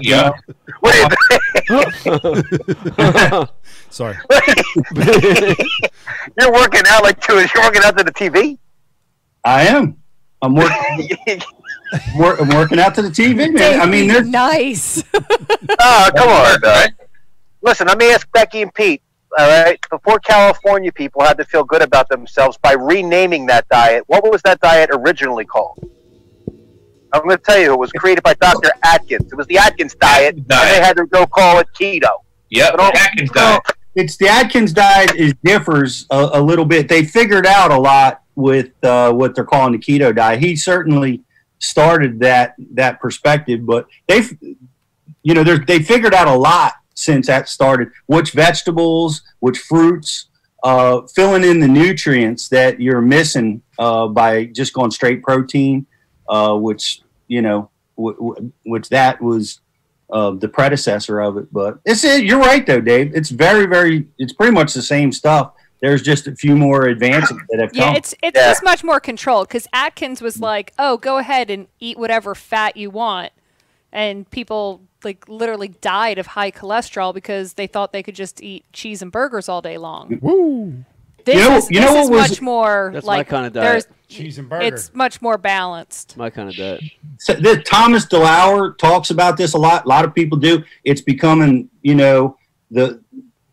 Yeah. 0.00 0.32
What 0.80 0.94
is 0.96 1.06
Sorry. 3.90 4.16
You're 6.38 6.52
working 6.52 6.82
out 6.88 7.02
like 7.04 7.20
two. 7.20 7.34
You're 7.34 7.62
working 7.62 7.82
out 7.84 7.96
to 7.96 8.04
the 8.04 8.12
TV. 8.12 8.58
I 9.44 9.66
am. 9.68 9.96
I'm 10.42 10.54
working. 10.54 11.08
Work, 12.18 12.40
I'm 12.40 12.48
working 12.48 12.78
out 12.80 12.94
to 12.96 13.02
the 13.02 13.08
TV, 13.08 13.52
man. 13.52 13.80
I 13.80 13.86
mean, 13.86 14.08
they're 14.08 14.24
nice. 14.24 15.04
oh, 15.14 16.10
come 16.16 16.28
on. 16.28 16.88
Listen, 17.62 17.86
let 17.86 17.98
me 17.98 18.12
ask 18.12 18.30
Becky 18.32 18.62
and 18.62 18.74
Pete. 18.74 19.02
All 19.36 19.48
right, 19.64 19.78
before 19.90 20.20
California 20.20 20.92
people 20.92 21.22
had 21.22 21.36
to 21.38 21.44
feel 21.44 21.64
good 21.64 21.82
about 21.82 22.08
themselves 22.08 22.56
by 22.58 22.72
renaming 22.72 23.46
that 23.46 23.68
diet, 23.68 24.04
what 24.06 24.22
was 24.30 24.40
that 24.42 24.60
diet 24.60 24.90
originally 24.92 25.44
called? 25.44 25.78
I'm 27.12 27.22
going 27.22 27.36
to 27.36 27.42
tell 27.42 27.58
you, 27.60 27.72
it 27.72 27.78
was 27.78 27.92
created 27.92 28.22
by 28.22 28.34
Dr. 28.34 28.70
Atkins. 28.84 29.32
It 29.32 29.36
was 29.36 29.46
the 29.46 29.58
Atkins 29.58 29.94
diet, 29.94 30.36
and 30.36 30.46
diet. 30.48 30.74
they 30.74 30.80
had 30.84 30.96
to 30.96 31.06
go 31.06 31.26
call 31.26 31.58
it 31.58 31.68
keto. 31.78 32.08
Yep. 32.50 32.72
But 32.72 32.80
all- 32.80 32.92
Atkins 32.96 33.30
diet. 33.30 33.62
it's 33.94 34.16
the 34.16 34.28
Atkins 34.28 34.72
diet 34.72 35.14
is 35.16 35.34
differs 35.44 36.06
a, 36.10 36.30
a 36.34 36.40
little 36.42 36.64
bit. 36.64 36.88
They 36.88 37.04
figured 37.04 37.46
out 37.46 37.70
a 37.70 37.78
lot 37.78 38.22
with 38.34 38.70
uh, 38.84 39.12
what 39.12 39.34
they're 39.34 39.44
calling 39.44 39.72
the 39.72 39.78
keto 39.78 40.14
diet. 40.14 40.40
He 40.40 40.56
certainly 40.56 41.22
started 41.60 42.18
that 42.20 42.54
that 42.72 43.00
perspective, 43.00 43.64
but 43.64 43.86
they've 44.08 44.36
you 45.22 45.34
know 45.34 45.42
they 45.44 45.82
figured 45.82 46.14
out 46.14 46.26
a 46.28 46.34
lot 46.36 46.74
since 46.94 47.26
that 47.26 47.48
started. 47.48 47.90
Which 48.06 48.30
vegetables, 48.32 49.22
which 49.40 49.58
fruits, 49.58 50.26
uh, 50.62 51.02
filling 51.14 51.44
in 51.44 51.60
the 51.60 51.68
nutrients 51.68 52.48
that 52.48 52.80
you're 52.80 53.02
missing 53.02 53.62
uh, 53.78 54.08
by 54.08 54.46
just 54.46 54.72
going 54.72 54.90
straight 54.90 55.22
protein, 55.22 55.86
uh, 56.28 56.56
which 56.56 57.02
you 57.28 57.42
know 57.42 57.70
w- 57.96 58.16
w- 58.16 58.52
which 58.64 58.88
that 58.88 59.20
was 59.20 59.60
uh, 60.10 60.30
the 60.32 60.48
predecessor 60.48 61.20
of 61.20 61.36
it. 61.36 61.52
But 61.52 61.78
it's 61.84 62.04
it, 62.04 62.24
you're 62.24 62.38
right 62.40 62.66
though, 62.66 62.80
Dave. 62.80 63.14
It's 63.14 63.30
very 63.30 63.66
very 63.66 64.06
it's 64.18 64.32
pretty 64.32 64.52
much 64.52 64.72
the 64.72 64.82
same 64.82 65.12
stuff. 65.12 65.52
There's 65.82 66.00
just 66.02 66.26
a 66.28 66.34
few 66.34 66.56
more 66.56 66.86
advances 66.86 67.36
that 67.50 67.60
have 67.60 67.70
Yeah, 67.74 67.88
come. 67.88 67.96
it's 67.96 68.14
it's 68.22 68.38
Yeah. 68.38 68.48
just 68.48 68.64
much 68.64 68.82
more 68.82 69.00
controlled 69.00 69.48
because 69.48 69.66
Atkins 69.74 70.22
was 70.22 70.40
like, 70.40 70.72
"Oh, 70.78 70.96
go 70.96 71.18
ahead 71.18 71.50
and 71.50 71.66
eat 71.78 71.98
whatever 71.98 72.34
fat 72.34 72.76
you 72.78 72.88
want," 72.88 73.32
and 73.92 74.30
people 74.30 74.80
like 75.04 75.28
literally 75.28 75.68
died 75.68 76.18
of 76.18 76.26
high 76.26 76.50
cholesterol 76.50 77.12
because 77.14 77.54
they 77.54 77.66
thought 77.66 77.92
they 77.92 78.02
could 78.02 78.14
just 78.14 78.42
eat 78.42 78.64
cheese 78.72 79.02
and 79.02 79.10
burgers 79.12 79.48
all 79.48 79.60
day 79.62 79.78
long. 79.78 80.18
Woo. 80.22 80.84
This 81.24 81.36
You 81.36 81.48
know- 81.48 81.56
is, 81.56 81.70
you 81.70 81.80
know 81.80 81.94
this 81.94 82.04
is 82.04 82.10
was- 82.10 82.30
much 82.30 82.40
more 82.42 82.90
That's 82.92 83.06
my 83.06 83.16
like 83.18 83.28
kinda 83.28 83.50
there's 83.50 83.84
diet. 83.84 83.96
Cheese 84.08 84.38
and 84.38 84.48
burger. 84.48 84.64
it's 84.66 84.94
much 84.94 85.22
more 85.22 85.38
balanced. 85.38 86.16
My 86.16 86.28
kind 86.30 86.48
of 86.48 86.54
diet. 86.56 86.82
So 87.18 87.32
the, 87.34 87.62
Thomas 87.62 88.06
DeLauer 88.06 88.76
talks 88.78 89.10
about 89.10 89.36
this 89.36 89.54
a 89.54 89.58
lot. 89.58 89.86
A 89.86 89.88
lot 89.88 90.04
of 90.04 90.14
people 90.14 90.38
do. 90.38 90.62
It's 90.84 91.00
becoming, 91.00 91.70
you 91.82 91.94
know, 91.94 92.36
the, 92.70 93.00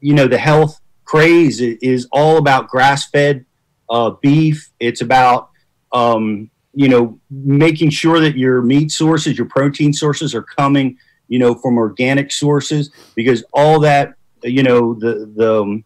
you 0.02 0.14
know, 0.14 0.28
the 0.28 0.38
health 0.38 0.80
craze 1.06 1.62
is 1.62 2.08
all 2.12 2.38
about 2.38 2.68
grass-fed 2.68 3.46
uh, 3.90 4.12
beef. 4.22 4.70
It's 4.80 5.02
about, 5.02 5.50
um, 5.94 6.50
you 6.74 6.88
know, 6.90 7.20
making 7.30 7.90
sure 7.90 8.20
that 8.20 8.38
your 8.38 8.62
meat 8.62 8.92
sources, 8.92 9.38
your 9.38 9.48
protein 9.48 9.94
sources, 9.94 10.34
are 10.36 10.44
coming, 10.44 10.98
you 11.32 11.40
know, 11.40 11.56
from 11.56 11.78
organic 11.78 12.30
sources 12.30 12.92
because 13.16 13.42
all 13.54 13.80
that, 13.80 14.16
you 14.44 14.64
know, 14.64 14.94
the 14.96 15.32
the 15.38 15.62
um, 15.62 15.86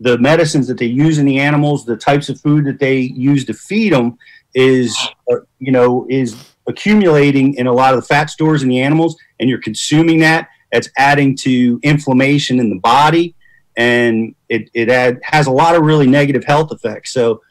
the 0.00 0.16
medicines 0.16 0.66
that 0.68 0.78
they 0.78 0.86
use 0.86 1.18
in 1.18 1.26
the 1.26 1.38
animals, 1.38 1.84
the 1.84 1.98
types 1.98 2.30
of 2.30 2.40
food 2.40 2.64
that 2.64 2.78
they 2.78 3.00
use 3.00 3.44
to 3.44 3.52
feed 3.52 3.92
them, 3.92 4.16
is 4.54 4.96
uh, 5.30 5.36
you 5.58 5.70
know 5.70 6.06
is 6.08 6.34
accumulating 6.66 7.54
in 7.54 7.66
a 7.66 7.72
lot 7.72 7.92
of 7.92 8.00
the 8.00 8.06
fat 8.06 8.30
stores 8.30 8.62
in 8.62 8.70
the 8.70 8.80
animals, 8.80 9.16
and 9.38 9.50
you're 9.50 9.60
consuming 9.60 10.18
that. 10.20 10.48
It's 10.72 10.88
adding 10.96 11.36
to 11.42 11.78
inflammation 11.82 12.58
in 12.58 12.70
the 12.70 12.80
body, 12.80 13.34
and 13.76 14.34
it 14.48 14.70
it 14.72 14.88
add, 14.88 15.20
has 15.24 15.46
a 15.46 15.52
lot 15.52 15.74
of 15.76 15.82
really 15.82 16.06
negative 16.06 16.44
health 16.44 16.72
effects. 16.72 17.12
So 17.12 17.42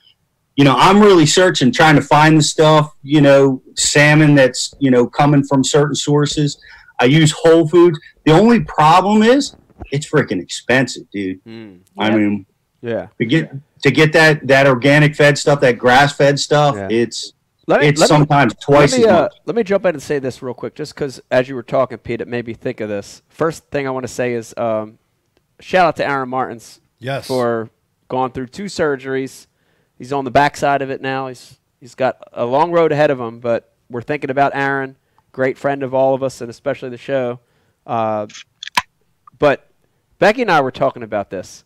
you 0.56 0.64
know, 0.64 0.76
I'm 0.76 1.00
really 1.00 1.26
searching, 1.28 1.72
trying 1.72 1.96
to 1.96 2.02
find 2.02 2.38
the 2.38 2.42
stuff, 2.42 2.96
you 3.04 3.20
know, 3.20 3.62
salmon 3.76 4.36
that's, 4.36 4.74
you 4.80 4.90
know, 4.90 5.06
coming 5.06 5.44
from 5.44 5.66
certain 5.66 5.96
sources. 5.96 6.58
I 7.00 7.06
use 7.06 7.32
Whole 7.32 7.68
Foods. 7.68 8.00
The 8.26 8.32
only 8.32 8.62
problem 8.62 9.22
is 9.24 9.56
it's 9.92 10.10
freaking 10.10 10.42
expensive, 10.42 11.10
dude. 11.12 11.40
I 11.98 12.08
Yep. 12.10 12.14
mean, 12.16 12.46
Yeah. 12.82 13.08
to 13.20 13.26
get 13.26 13.52
to 13.84 13.92
get 13.92 14.14
that 14.14 14.48
that 14.48 14.66
organic 14.68 15.16
fed 15.16 15.38
stuff, 15.38 15.60
that 15.62 15.78
grass 15.78 16.16
fed 16.16 16.40
stuff, 16.40 16.76
Yeah. 16.76 16.88
it's 16.90 17.34
Let 17.68 17.82
me, 17.82 17.88
it's 17.88 18.00
let 18.00 18.06
me- 18.10 18.18
sometimes 18.18 18.54
twice 18.56 18.92
let 18.94 19.00
me, 19.02 19.06
as 19.08 19.12
uh, 19.12 19.30
let 19.46 19.56
me 19.56 19.64
jump 19.64 19.86
in 19.86 19.96
and 19.96 20.02
say 20.04 20.20
this 20.20 20.42
real 20.42 20.54
quick, 20.54 20.76
just 20.76 20.94
because 20.96 21.22
as 21.32 21.50
you 21.50 21.56
were 21.56 21.64
talking, 21.64 21.98
Pete, 21.98 22.22
it 22.22 22.28
made 22.28 22.48
me 22.48 22.54
think 22.54 22.80
of 22.80 22.90
this. 22.90 23.22
First 23.30 23.66
thing 23.72 23.88
I 23.88 23.92
want 23.92 24.04
to 24.06 24.12
say 24.12 24.34
is 24.34 24.54
um, 24.58 24.98
shout 25.60 25.86
out 25.88 25.96
to 25.98 26.08
Aaron 26.08 26.30
Martins 26.30 26.80
Yes. 27.00 27.28
for 27.28 27.70
going 28.08 28.32
through 28.32 28.48
two 28.48 28.66
surgeries. 28.66 29.48
He's 29.98 30.14
on 30.14 30.26
the 30.26 30.32
backside 30.32 30.82
of 30.82 30.90
it 30.90 31.02
now. 31.02 31.28
He's 31.28 31.60
he's 31.80 31.96
got 31.96 32.18
a 32.34 32.46
long 32.46 32.72
road 32.72 32.92
ahead 32.92 33.12
of 33.12 33.20
him, 33.20 33.40
but 33.40 33.74
we're 33.90 34.02
thinking 34.02 34.30
about 34.30 34.52
Aaron, 34.56 34.96
great 35.36 35.58
friend 35.58 35.84
of 35.84 35.94
all 35.94 36.14
of 36.14 36.24
us, 36.24 36.40
and 36.40 36.50
especially 36.50 36.88
the 36.90 36.98
show. 36.98 37.42
Uh, 37.86 38.26
but 39.38 39.68
Becky 40.18 40.42
and 40.44 40.50
I 40.50 40.62
were 40.62 40.72
talking 40.72 41.04
about 41.04 41.30
this. 41.30 41.66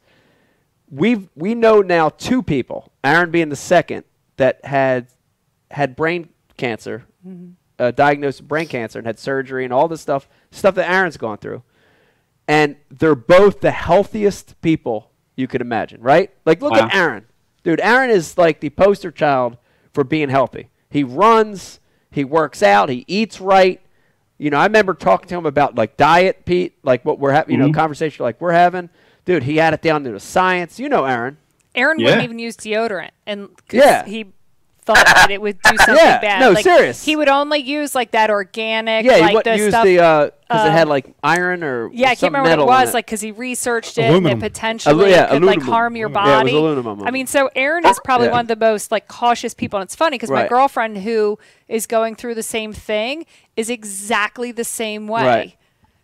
We 0.90 1.30
we 1.36 1.54
know 1.54 1.82
now 1.82 2.10
two 2.10 2.42
people, 2.42 2.92
Aaron 3.04 3.30
being 3.30 3.50
the 3.50 3.56
second, 3.56 4.06
that 4.38 4.66
had 4.66 5.08
had 5.70 5.96
brain 5.96 6.30
cancer, 6.58 7.06
uh, 7.78 7.92
diagnosed 7.92 8.42
with 8.42 8.48
brain 8.48 8.68
cancer, 8.68 8.98
and 8.98 9.06
had 9.06 9.20
surgery 9.20 9.64
and 9.66 9.72
all 9.72 9.88
this 9.88 10.02
stuff, 10.02 10.28
stuff 10.50 10.74
that 10.76 10.90
Aaron's 10.90 11.18
gone 11.18 11.38
through. 11.38 11.62
And 12.48 12.76
they're 12.90 13.14
both 13.14 13.60
the 13.62 13.70
healthiest 13.70 14.60
people 14.62 15.12
you 15.36 15.48
could 15.48 15.62
imagine, 15.62 16.02
right? 16.02 16.32
Like, 16.44 16.60
look 16.64 16.72
Wow. 16.74 16.88
at 16.88 16.96
Aaron. 16.96 17.26
Dude, 17.64 17.80
Aaron 17.82 18.10
is 18.10 18.36
like 18.36 18.60
the 18.62 18.72
poster 18.72 19.12
child 19.12 19.58
for 19.94 20.04
being 20.04 20.30
healthy. 20.30 20.70
He 20.90 21.04
runs, 21.04 21.80
he 22.12 22.24
works 22.24 22.64
out, 22.64 22.90
he 22.90 23.06
eats 23.08 23.40
right. 23.40 23.82
You 24.38 24.50
know, 24.50 24.58
I 24.58 24.66
remember 24.66 24.94
talking 24.94 25.28
to 25.30 25.38
him 25.38 25.46
about 25.46 25.76
like 25.76 25.98
diet, 25.98 26.46
Pete, 26.46 26.78
like 26.84 27.04
what 27.04 27.20
we're 27.20 27.32
having, 27.32 27.54
you 27.54 27.60
know, 27.60 27.66
mm-hmm. 27.66 27.74
conversation 27.74 28.24
like 28.24 28.40
we're 28.40 28.54
having. 28.54 28.90
Dude, 29.26 29.44
he 29.44 29.58
had 29.58 29.74
it 29.74 29.82
down 29.82 30.04
to 30.06 30.12
the 30.12 30.20
science. 30.20 30.80
You 30.80 30.90
know, 30.90 31.06
Aaron. 31.06 31.38
Aaron 31.76 32.00
Yeah. 32.00 32.06
wouldn't 32.06 32.24
even 32.24 32.40
use 32.40 32.56
deodorant, 32.56 33.12
and 33.28 33.50
'cause 33.68 33.80
Yeah. 33.80 34.06
he 34.06 34.28
thought 34.96 35.06
that 35.06 35.32
it 35.32 35.42
would 35.42 35.62
do 35.62 35.78
something 35.86 35.96
Yeah, 35.96 36.20
bad. 36.20 36.40
no, 36.40 36.52
like, 36.52 36.64
serious. 36.64 37.04
He 37.04 37.16
would 37.16 37.30
only 37.30 37.60
use 37.60 37.94
like 37.96 38.12
that 38.12 38.30
organic, 38.30 39.06
Yeah, 39.06 39.16
he 39.16 39.22
like 39.22 39.34
wouldn't 39.36 39.58
the 39.58 39.64
use 39.64 39.72
stuff. 39.72 39.86
the 39.86 39.94
because 40.50 40.66
it 40.66 40.70
uh, 40.70 40.72
had 40.72 40.88
like 40.88 41.14
iron 41.24 41.64
or 41.64 41.92
yeah, 41.94 42.10
I 42.10 42.16
can't 42.16 42.34
remember 42.34 42.50
what 42.50 42.60
it 42.60 42.66
was, 42.86 42.94
like 42.96 43.06
because 43.06 43.22
he 43.22 43.32
researched 43.32 43.98
it 44.00 44.06
Aluminum. 44.10 44.32
and 44.34 44.44
it 44.44 44.52
potentially 44.52 45.12
yeah, 45.12 45.28
could 45.30 45.44
like 45.44 45.62
harm 45.62 45.96
your 45.96 46.10
body. 46.10 46.52
Yeah, 46.52 46.58
it 46.58 46.62
was 46.62 46.78
aluminum. 46.78 47.04
I 47.08 47.12
mean, 47.12 47.28
so 47.28 47.50
Aaron 47.56 47.86
is 47.86 48.00
probably 48.04 48.28
Yeah. 48.28 48.32
one 48.32 48.42
of 48.42 48.48
the 48.48 48.56
most 48.56 48.92
like 48.92 49.08
cautious 49.08 49.54
people, 49.54 49.80
and 49.80 49.86
it's 49.88 49.96
funny 49.96 50.16
because 50.16 50.32
my 50.32 50.48
girlfriend 50.48 50.98
who 50.98 51.38
is 51.68 51.86
going 51.86 52.16
through 52.16 52.34
the 52.36 52.44
same 52.44 52.74
thing 52.74 53.26
is 53.56 53.70
exactly 53.70 54.52
the 54.52 54.64
same 54.64 55.08
way. 55.08 55.24
Right. 55.24 55.56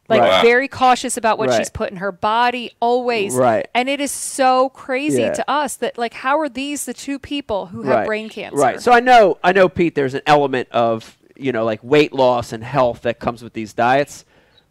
Like 0.08 0.22
Right. 0.22 0.42
very 0.44 0.68
cautious 0.68 1.18
about 1.18 1.38
what 1.40 1.50
Right. 1.50 1.58
she's 1.58 1.70
put 1.72 1.90
in 1.90 1.98
her 1.98 2.12
body 2.12 2.72
always. 2.80 3.34
Right. 3.34 3.68
And 3.74 3.90
it 3.90 4.00
is 4.00 4.12
so 4.12 4.70
crazy 4.70 5.22
Yeah. 5.24 5.34
to 5.34 5.50
us 5.50 5.76
that 5.78 5.98
like 5.98 6.14
how 6.14 6.40
are 6.40 6.50
these 6.50 6.86
the 6.86 6.94
two 6.94 7.18
people 7.18 7.68
who 7.68 7.82
have 7.84 8.06
brain 8.06 8.30
cancer? 8.30 8.58
Right. 8.62 8.80
So 8.80 8.92
I 8.92 9.00
know, 9.00 9.38
I 9.44 9.52
know, 9.52 9.68
Pete. 9.68 9.96
There's 9.96 10.14
an 10.14 10.22
element 10.28 10.70
of 10.72 11.18
you 11.36 11.52
know 11.52 11.66
like 11.66 11.80
weight 11.84 12.14
loss 12.14 12.54
and 12.54 12.64
health 12.64 13.02
that 13.02 13.20
comes 13.20 13.44
with 13.44 13.54
these 13.54 13.74
diets, 13.74 14.26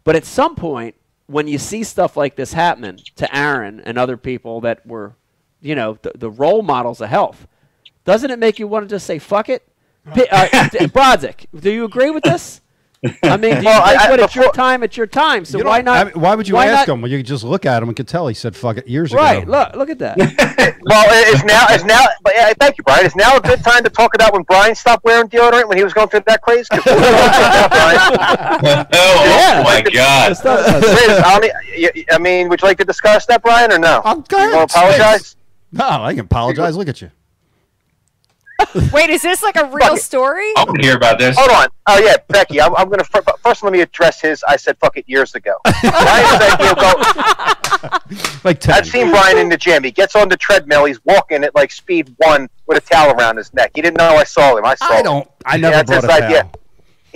but 0.05 0.15
at 0.15 0.23
some 0.25 0.55
point, 0.55 0.95
when 1.27 1.47
you 1.47 1.57
see 1.57 1.83
stuff 1.83 2.15
like 2.15 2.35
this 2.35 2.53
happening 2.53 2.99
to 3.17 3.35
Aaron 3.35 3.81
and 3.83 3.97
other 3.97 4.15
people 4.15 4.61
that 4.61 4.85
were, 4.85 5.15
you 5.59 5.73
know, 5.75 5.97
the, 6.01 6.11
the 6.15 6.29
role 6.29 6.61
models 6.61 7.01
of 7.01 7.09
health, 7.09 7.47
doesn't 8.05 8.29
it 8.31 8.37
make 8.39 8.57
you 8.59 8.67
want 8.67 8.87
to 8.87 8.95
just 8.95 9.05
say 9.05 9.17
fuck 9.19 9.49
it? 9.49 9.67
P- 10.13 10.27
uh, 10.31 10.45
Brodzik, 10.93 11.47
do 11.59 11.71
you 11.71 11.83
agree 11.83 12.11
with 12.11 12.23
this? 12.23 12.61
I 13.23 13.37
mean, 13.37 13.51
do 13.55 13.57
you 13.59 13.65
Well, 13.65 13.81
I- 13.83 13.89
think 13.91 14.01
I- 14.01 14.11
when 14.11 14.19
it's 14.21 14.35
your 14.35 14.51
time, 14.51 14.83
it's 14.83 14.97
your 14.97 15.07
time. 15.07 15.45
So 15.45 15.57
You 15.59 15.65
why 15.65 15.81
not? 15.81 15.97
I 15.97 16.03
mean, 16.05 16.21
why 16.21 16.35
would 16.35 16.47
you 16.47 16.55
why 16.55 16.67
ask 16.67 16.87
not- 16.87 16.93
him? 16.95 17.01
Well, 17.01 17.11
you 17.11 17.17
could 17.19 17.25
just 17.25 17.43
look 17.43 17.65
at 17.65 17.81
him 17.81 17.89
and 17.89 17.95
could 17.95 18.07
tell 18.07 18.27
he 18.27 18.33
said 18.33 18.55
"fuck 18.55 18.77
it" 18.77 18.87
years 18.87 19.13
Right. 19.13 19.43
ago. 19.43 19.51
Right. 19.51 19.73
Look, 19.73 19.75
look 19.75 19.89
at 19.89 19.99
that. 19.99 20.75
Well, 20.87 21.03
it 21.09 21.33
is 21.35 21.43
now. 21.43 21.65
It's 21.69 21.83
now. 21.83 22.01
But 22.23 22.33
yeah, 22.35 22.53
thank 22.59 22.77
you, 22.77 22.83
Brian. 22.83 23.05
It's 23.07 23.15
now 23.15 23.35
a 23.37 23.41
good 23.41 23.63
time 23.63 23.83
to 23.83 23.89
talk 23.89 24.13
about 24.13 24.33
when 24.33 24.43
Brian 24.43 24.75
stopped 24.75 25.03
wearing 25.03 25.27
deodorant 25.27 25.67
when 25.67 25.77
he 25.79 25.83
was 25.83 25.93
going 25.93 26.09
through 26.09 26.21
that 26.27 26.41
craze? 26.43 26.67
'Cause- 26.69 26.83
Brian, 26.83 27.99
oh, 28.11 28.85
oh, 28.93 29.25
Yeah. 29.25 29.63
my 29.63 29.81
God. 29.81 30.29
Liz, 30.29 30.41
I 31.25 31.39
mean, 31.41 31.51
y- 31.95 32.05
I 32.11 32.17
mean, 32.19 32.49
would 32.49 32.61
you 32.61 32.67
like 32.67 32.77
to 32.77 32.85
discuss 32.85 33.25
that, 33.27 33.41
Brian, 33.41 33.71
or 33.71 33.79
no? 33.79 34.01
Oh, 34.05 34.23
go 34.27 34.37
You 34.37 34.51
wanna 34.51 34.63
apologize? 34.63 35.35
No, 35.71 35.85
I 35.87 36.11
can 36.13 36.21
apologize. 36.25 36.75
Look 36.77 36.87
at 36.87 37.01
you. 37.01 37.09
Wait, 38.93 39.09
is 39.09 39.21
this 39.21 39.43
like 39.43 39.55
a 39.57 39.65
real 39.71 39.97
story? 39.97 40.51
I 40.57 40.63
want 40.65 40.79
to 40.79 40.85
hear 40.85 40.95
about 40.95 41.19
this. 41.19 41.37
Hold 41.37 41.49
on. 41.51 41.67
Oh 41.87 41.99
yeah, 41.99 42.15
Becky. 42.29 42.61
I'm, 42.61 42.75
I'm 42.75 42.89
gonna 42.89 43.03
fir- 43.03 43.21
first 43.43 43.63
let 43.63 43.73
me 43.73 43.81
address 43.81 44.21
his. 44.21 44.43
I 44.47 44.55
said 44.55 44.77
fuck 44.79 44.97
it 44.97 45.03
years 45.07 45.35
ago. 45.35 45.55
Brian's 45.81 46.41
idea 46.41 46.75
go, 46.75 47.97
Like 48.43 48.59
ten. 48.59 48.75
I've 48.75 48.87
seen 48.87 49.09
Brian 49.09 49.37
in 49.37 49.49
the 49.49 49.57
gym. 49.57 49.83
He 49.83 49.91
gets 49.91 50.15
on 50.15 50.29
the 50.29 50.37
treadmill. 50.37 50.85
He's 50.85 51.03
walking 51.05 51.43
at 51.43 51.53
like 51.55 51.71
speed 51.71 52.13
one 52.17 52.47
with 52.67 52.77
a 52.77 52.81
towel 52.81 53.11
around 53.13 53.37
his 53.37 53.53
neck. 53.53 53.71
He 53.75 53.81
didn't 53.81 53.97
know 53.97 54.15
I 54.15 54.23
saw 54.23 54.55
him. 54.55 54.65
I 54.65 54.75
saw 54.75 54.85
I 54.85 54.97
him. 54.99 55.03
don't. 55.03 55.27
I 55.45 55.57
never 55.57 55.75
that's 55.75 55.89
brought 55.89 56.03
his 56.03 56.09
a 56.21 56.23
idea. 56.25 56.51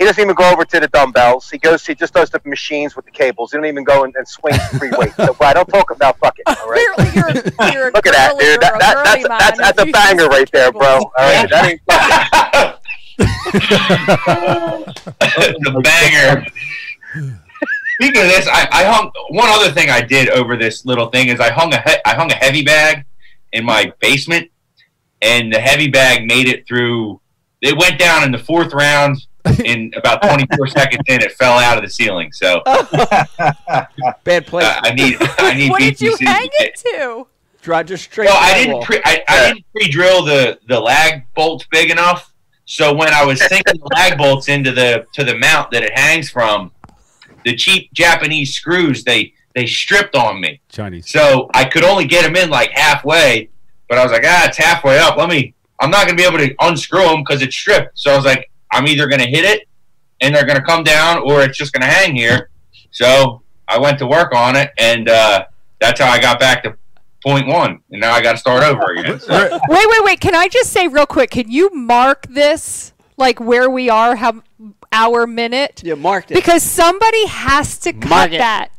He 0.00 0.04
doesn't 0.06 0.22
even 0.22 0.34
go 0.34 0.50
over 0.50 0.64
to 0.64 0.80
the 0.80 0.88
dumbbells. 0.88 1.50
He 1.50 1.58
goes. 1.58 1.86
He 1.86 1.94
just 1.94 2.14
does 2.14 2.30
the 2.30 2.40
machines 2.44 2.96
with 2.96 3.04
the 3.04 3.10
cables. 3.10 3.52
He 3.52 3.58
don't 3.58 3.66
even 3.66 3.84
go 3.84 4.04
and, 4.04 4.14
and 4.16 4.26
swing 4.26 4.54
free 4.78 4.90
weight. 4.96 5.12
So, 5.14 5.34
Brian, 5.34 5.56
don't 5.56 5.68
talk 5.68 5.90
about 5.90 6.18
fuck 6.18 6.38
it. 6.38 6.44
All 6.46 6.56
right. 6.68 6.80
You're, 7.14 7.28
you're 7.72 7.90
Look 7.92 8.06
at 8.06 8.12
that, 8.12 8.38
dude. 8.38 8.60
That, 8.60 8.78
that, 8.78 9.04
that's, 9.04 9.26
that's, 9.28 9.58
that's 9.58 9.82
a 9.82 9.86
banger 9.86 10.22
use 10.22 10.30
right 10.30 10.50
there, 10.52 10.70
bro. 10.72 10.80
cables. 10.80 11.04
All 11.18 11.18
right. 11.18 11.50
That 11.50 11.66
ain't 11.66 11.80
fucking. 11.86 12.76
the 15.60 15.80
banger. 15.82 16.46
Speaking 18.00 18.22
of 18.22 18.28
this, 18.28 18.46
I, 18.48 18.66
I 18.72 18.84
hung 18.84 19.10
one 19.30 19.48
other 19.50 19.70
thing 19.72 19.90
I 19.90 20.00
did 20.00 20.30
over 20.30 20.56
this 20.56 20.86
little 20.86 21.10
thing 21.10 21.28
is 21.28 21.38
I 21.40 21.50
hung 21.50 21.74
a 21.74 21.80
he- 21.82 22.00
I 22.06 22.14
hung 22.14 22.30
a 22.30 22.34
heavy 22.34 22.62
bag 22.62 23.04
in 23.52 23.64
my 23.64 23.92
basement, 24.00 24.50
and 25.20 25.52
the 25.52 25.60
heavy 25.60 25.88
bag 25.88 26.26
made 26.26 26.48
it 26.48 26.66
through. 26.66 27.20
It 27.60 27.76
went 27.76 27.98
down 27.98 28.24
in 28.24 28.32
the 28.32 28.38
fourth 28.38 28.72
round. 28.72 29.18
In 29.64 29.92
about 29.96 30.22
24 30.22 30.66
seconds 30.68 31.02
in, 31.08 31.22
it 31.22 31.32
fell 31.32 31.58
out 31.58 31.78
of 31.78 31.84
the 31.84 31.90
ceiling. 31.90 32.30
So 32.32 32.62
uh, 32.66 33.14
Bad 34.24 34.46
place. 34.46 34.66
I 34.68 34.92
need 34.92 35.16
I 35.20 35.54
need 35.54 35.70
What 35.70 35.80
did 35.80 36.00
you 36.00 36.12
BTC. 36.16 36.26
hang 36.26 36.48
it 36.52 36.76
to? 36.76 37.26
Drive 37.62 37.86
just 37.86 38.04
straight. 38.04 38.26
Well, 38.26 38.38
I 38.38 38.54
didn't 38.54 38.82
pre 38.82 39.00
I, 39.04 39.22
I 39.28 39.48
didn't 39.48 39.64
pre-drill 39.72 40.24
the 40.24 40.58
the 40.68 40.78
lag 40.78 41.24
bolts 41.34 41.66
big 41.70 41.90
enough. 41.90 42.32
So 42.64 42.94
when 42.94 43.12
I 43.12 43.24
was 43.24 43.40
sinking 43.40 43.80
the 43.80 43.88
lag 43.96 44.16
bolts 44.18 44.48
into 44.48 44.72
the 44.72 45.06
to 45.14 45.24
the 45.24 45.36
mount 45.38 45.70
that 45.72 45.82
it 45.82 45.96
hangs 45.98 46.30
from, 46.30 46.70
the 47.44 47.54
cheap 47.56 47.92
Japanese 47.92 48.54
screws 48.54 49.04
they 49.04 49.32
they 49.54 49.66
stripped 49.66 50.14
on 50.14 50.40
me. 50.40 50.60
Chinese. 50.68 51.10
So 51.10 51.50
I 51.54 51.64
could 51.64 51.84
only 51.84 52.06
get 52.06 52.22
them 52.24 52.36
in 52.36 52.50
like 52.50 52.70
halfway, 52.70 53.48
but 53.88 53.98
I 53.98 54.02
was 54.02 54.12
like, 54.12 54.24
ah, 54.24 54.46
it's 54.48 54.58
halfway 54.58 54.98
up. 54.98 55.16
Let 55.16 55.28
me. 55.28 55.54
I'm 55.80 55.90
not 55.90 56.06
gonna 56.06 56.16
be 56.16 56.24
able 56.24 56.38
to 56.38 56.54
unscrew 56.60 57.04
them 57.04 57.22
because 57.22 57.40
it's 57.42 57.56
stripped. 57.56 57.98
So 57.98 58.12
I 58.12 58.16
was 58.16 58.24
like, 58.26 58.49
I'm 58.72 58.86
either 58.86 59.06
gonna 59.06 59.26
hit 59.26 59.44
it 59.44 59.68
and 60.20 60.34
they're 60.34 60.46
gonna 60.46 60.64
come 60.64 60.84
down, 60.84 61.22
or 61.24 61.42
it's 61.42 61.56
just 61.56 61.72
gonna 61.72 61.90
hang 61.90 62.14
here. 62.14 62.50
So 62.90 63.42
I 63.68 63.78
went 63.78 63.98
to 64.00 64.06
work 64.06 64.34
on 64.34 64.56
it, 64.56 64.70
and 64.78 65.08
uh, 65.08 65.44
that's 65.80 66.00
how 66.00 66.10
I 66.10 66.20
got 66.20 66.40
back 66.40 66.62
to 66.64 66.76
point 67.24 67.46
one, 67.46 67.80
and 67.90 68.00
now 68.00 68.12
I 68.12 68.20
got 68.20 68.32
to 68.32 68.38
start 68.38 68.62
over 68.62 68.92
again. 68.92 69.20
So, 69.20 69.32
Wait, 69.68 69.86
wait, 69.90 70.04
wait. 70.04 70.20
Can 70.20 70.34
I 70.34 70.48
just 70.48 70.72
say 70.72 70.88
real 70.88 71.06
quick? 71.06 71.30
Can 71.30 71.50
you 71.50 71.70
mark 71.74 72.26
this, 72.28 72.92
like 73.16 73.38
where 73.40 73.68
we 73.70 73.88
are, 73.90 74.16
how 74.16 74.42
our 74.92 75.26
minute? 75.26 75.82
Yeah, 75.84 75.94
marked 75.94 76.30
it. 76.30 76.34
Because 76.34 76.62
somebody 76.62 77.26
has 77.26 77.78
to 77.80 77.92
cut 77.92 78.08
Mark 78.08 78.32
it. 78.32 78.38
that. 78.38 78.70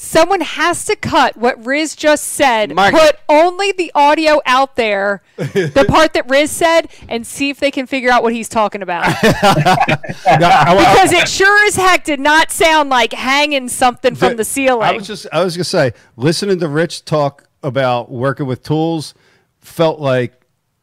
Someone 0.00 0.40
has 0.40 0.84
to 0.84 0.94
cut 0.96 1.36
what 1.36 1.66
Riz 1.66 1.96
just 1.96 2.24
said. 2.24 2.72
Mark 2.74 2.94
put 2.94 3.16
only 3.28 3.72
the 3.72 3.90
audio 3.96 4.40
out 4.46 4.76
there, 4.76 5.22
the 5.36 5.84
part 5.88 6.12
that 6.12 6.30
Riz 6.30 6.50
said, 6.52 6.88
and 7.08 7.26
see 7.26 7.50
if 7.50 7.58
they 7.58 7.70
can 7.72 7.86
figure 7.86 8.08
out 8.10 8.22
what 8.22 8.32
he's 8.32 8.48
talking 8.48 8.80
about. 8.82 9.04
Yeah, 9.22 10.62
I- 10.66 10.76
I- 10.76 10.94
because 10.94 11.12
it 11.12 11.28
sure 11.28 11.66
as 11.66 11.74
heck 11.76 12.04
did 12.04 12.20
not 12.20 12.50
sound 12.52 12.90
like 12.90 13.12
hanging 13.12 13.68
something 13.68 14.14
from 14.14 14.36
the 14.36 14.44
ceiling. 14.44 14.82
I 14.82 14.92
was 14.92 15.06
just 15.06 15.26
I 15.32 15.42
was 15.44 15.56
gonna 15.56 15.64
say, 15.64 15.92
listening 16.16 16.58
to 16.60 16.68
Rich 16.68 17.04
talk 17.04 17.44
about 17.62 18.10
working 18.10 18.46
with 18.46 18.62
tools 18.62 19.14
felt 19.60 19.98
like 20.00 20.40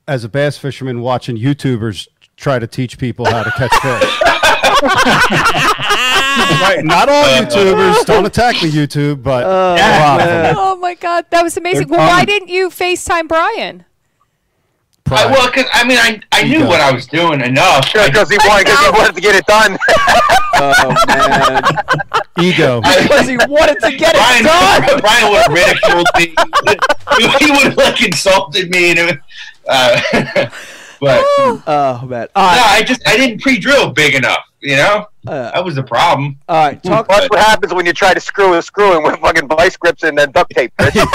as 0.07 0.23
a 0.23 0.29
bass 0.29 0.57
fisherman 0.57 0.99
watching 1.01 1.37
YouTubers 1.37 2.07
try 2.35 2.59
to 2.59 2.67
teach 2.67 2.97
people 2.97 3.25
how 3.25 3.43
to 3.43 3.51
catch 3.51 3.73
fish. 3.81 4.21
Right, 6.65 6.83
not 6.83 7.07
all 7.09 7.23
uh, 7.23 7.41
YouTubers. 7.41 7.95
Uh, 8.01 8.03
don't 8.03 8.25
attack 8.25 8.61
me, 8.61 8.69
YouTube, 8.71 9.21
but 9.23 9.43
uh, 9.43 9.77
a 9.79 9.99
lot 9.99 10.21
of. 10.21 10.57
Oh 10.65 10.75
my 10.77 10.95
god, 10.95 11.25
that 11.29 11.43
was 11.43 11.55
amazing. 11.57 11.87
They're 11.87 11.97
Well, 11.97 12.07
why 12.09 12.25
didn't 12.25 12.49
you 12.49 12.69
FaceTime 12.69 13.27
Brian? 13.27 13.85
I, 15.11 15.27
well, 15.27 15.45
because 15.47 15.65
I 15.71 15.83
mean, 15.87 15.97
I, 15.99 16.19
I 16.31 16.43
knew 16.43 16.57
Ego. 16.59 16.67
what 16.67 16.81
I 16.81 16.91
was 16.91 17.05
doing 17.05 17.39
enough. 17.41 17.91
I 17.95 18.07
Because 18.07 18.27
he 18.29 18.37
wanted, 18.37 18.65
because 18.65 18.85
he 18.85 18.91
wanted 18.91 19.15
to 19.15 19.21
get 19.21 19.35
it 19.35 19.45
done. 19.45 19.77
Oh 20.57 20.95
man, 21.09 21.61
Ego. 22.39 22.79
because 22.79 23.27
he 23.27 23.35
wanted 23.35 23.77
to 23.81 23.91
get 23.97 24.15
it 24.15 24.43
done. 24.45 25.01
Brian, 25.01 25.01
Brian 25.01 25.31
would 25.31 25.41
have 25.41 25.51
ridiculed 25.51 26.07
me. 26.17 26.33
he 27.45 27.51
would 27.51 27.63
have 27.63 27.77
like 27.77 28.01
insulted 28.01 28.69
me, 28.71 28.91
and 28.91 28.99
it, 28.99 29.05
would- 29.05 29.21
uh, 29.67 30.01
but 31.01 31.19
oh. 31.21 31.63
oh 31.67 32.07
man. 32.07 32.27
All 32.37 32.45
right. 32.47 32.77
I 32.79 32.83
just 32.83 33.05
I 33.05 33.17
didn't 33.17 33.41
pre-drill 33.41 33.91
big 33.91 34.15
enough. 34.15 34.45
You 34.67 34.77
know, 34.77 35.05
Uh, 35.27 35.51
that 35.51 35.63
was 35.63 35.75
the 35.75 35.83
problem. 35.83 36.39
all 36.49 36.55
right. 36.67 36.81
Talk. 36.81 37.07
That's 37.07 37.29
what 37.29 37.37
happens 37.39 37.71
when 37.71 37.85
you 37.85 37.93
try 37.93 38.13
to 38.15 38.19
screw 38.19 38.55
a 38.55 38.61
screw 38.63 38.97
in 38.97 39.03
with 39.03 39.19
fucking 39.19 39.47
vice 39.47 39.77
grips 39.77 40.01
and 40.03 40.17
then 40.17 40.31
duct 40.31 40.51
tape. 40.55 40.73
Rich. 40.79 40.95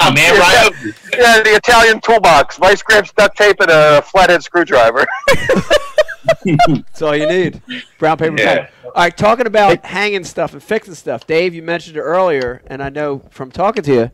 Oh 0.00 0.12
man, 0.12 0.38
Ryan, 0.38 0.72
yeah, 1.18 1.42
the 1.42 1.54
Italian 1.54 2.00
toolbox, 2.00 2.56
vice 2.58 2.82
grips, 2.82 3.12
duct 3.12 3.36
tape, 3.36 3.56
and 3.60 3.70
a 3.70 4.02
flathead 4.02 4.42
screwdriver. 4.42 5.06
That's 6.66 7.02
all 7.02 7.16
you 7.16 7.26
need. 7.28 7.62
Brown 7.98 8.16
paper 8.16 8.36
Yeah. 8.38 8.54
pen. 8.54 8.68
All 8.84 8.92
right, 8.96 9.16
talking 9.16 9.46
about 9.46 9.84
hanging 9.84 10.24
stuff 10.24 10.52
and 10.52 10.62
fixing 10.62 10.94
stuff. 10.94 11.26
Dave, 11.26 11.54
you 11.54 11.62
mentioned 11.62 11.96
it 11.96 12.00
earlier, 12.00 12.62
and 12.66 12.82
I 12.82 12.88
know 12.88 13.22
from 13.30 13.50
talking 13.50 13.82
to 13.84 13.92
you, 13.92 14.10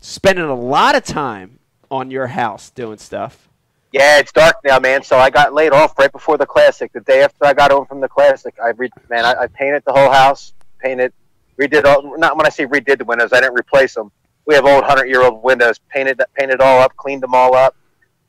spending 0.00 0.44
a 0.44 0.54
lot 0.54 0.94
of 0.94 1.04
time 1.04 1.58
on 1.90 2.10
your 2.10 2.28
house 2.28 2.70
doing 2.70 2.98
stuff. 2.98 3.48
Yeah, 3.94 4.18
it's 4.18 4.32
dark 4.32 4.56
now, 4.64 4.80
man. 4.80 5.04
So 5.04 5.18
I 5.18 5.30
got 5.30 5.54
laid 5.54 5.72
off 5.72 5.96
right 5.96 6.10
before 6.10 6.36
the 6.36 6.46
classic. 6.46 6.92
The 6.92 6.98
day 7.02 7.22
after 7.22 7.46
I 7.46 7.54
got 7.54 7.70
home 7.70 7.86
from 7.86 8.00
the 8.00 8.08
classic, 8.08 8.56
I 8.60 8.70
re- 8.70 8.90
man, 9.08 9.24
I, 9.24 9.42
I 9.42 9.46
painted 9.46 9.84
the 9.86 9.92
whole 9.92 10.10
house, 10.10 10.52
painted, 10.80 11.12
redid 11.60 11.84
all. 11.84 12.18
Not 12.18 12.36
when 12.36 12.44
I 12.44 12.48
say 12.48 12.66
redid 12.66 12.98
the 12.98 13.04
windows, 13.04 13.32
I 13.32 13.40
didn't 13.40 13.54
replace 13.54 13.94
them. 13.94 14.10
We 14.46 14.56
have 14.56 14.64
old 14.64 14.82
hundred 14.82 15.06
year 15.06 15.22
old 15.22 15.44
windows. 15.44 15.78
Painted, 15.90 16.18
that, 16.18 16.34
painted 16.34 16.60
all 16.60 16.80
up, 16.80 16.96
cleaned 16.96 17.22
them 17.22 17.36
all 17.36 17.54
up. 17.54 17.76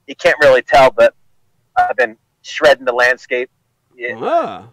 You 0.06 0.16
can't 0.16 0.38
really 0.40 0.62
tell, 0.62 0.92
but 0.92 1.16
I've 1.76 1.98
been 1.98 2.16
shredding 2.44 2.86
the 2.86 2.94
landscape. 2.94 3.50
Yeah, 3.98 4.20
Ah. 4.22 4.68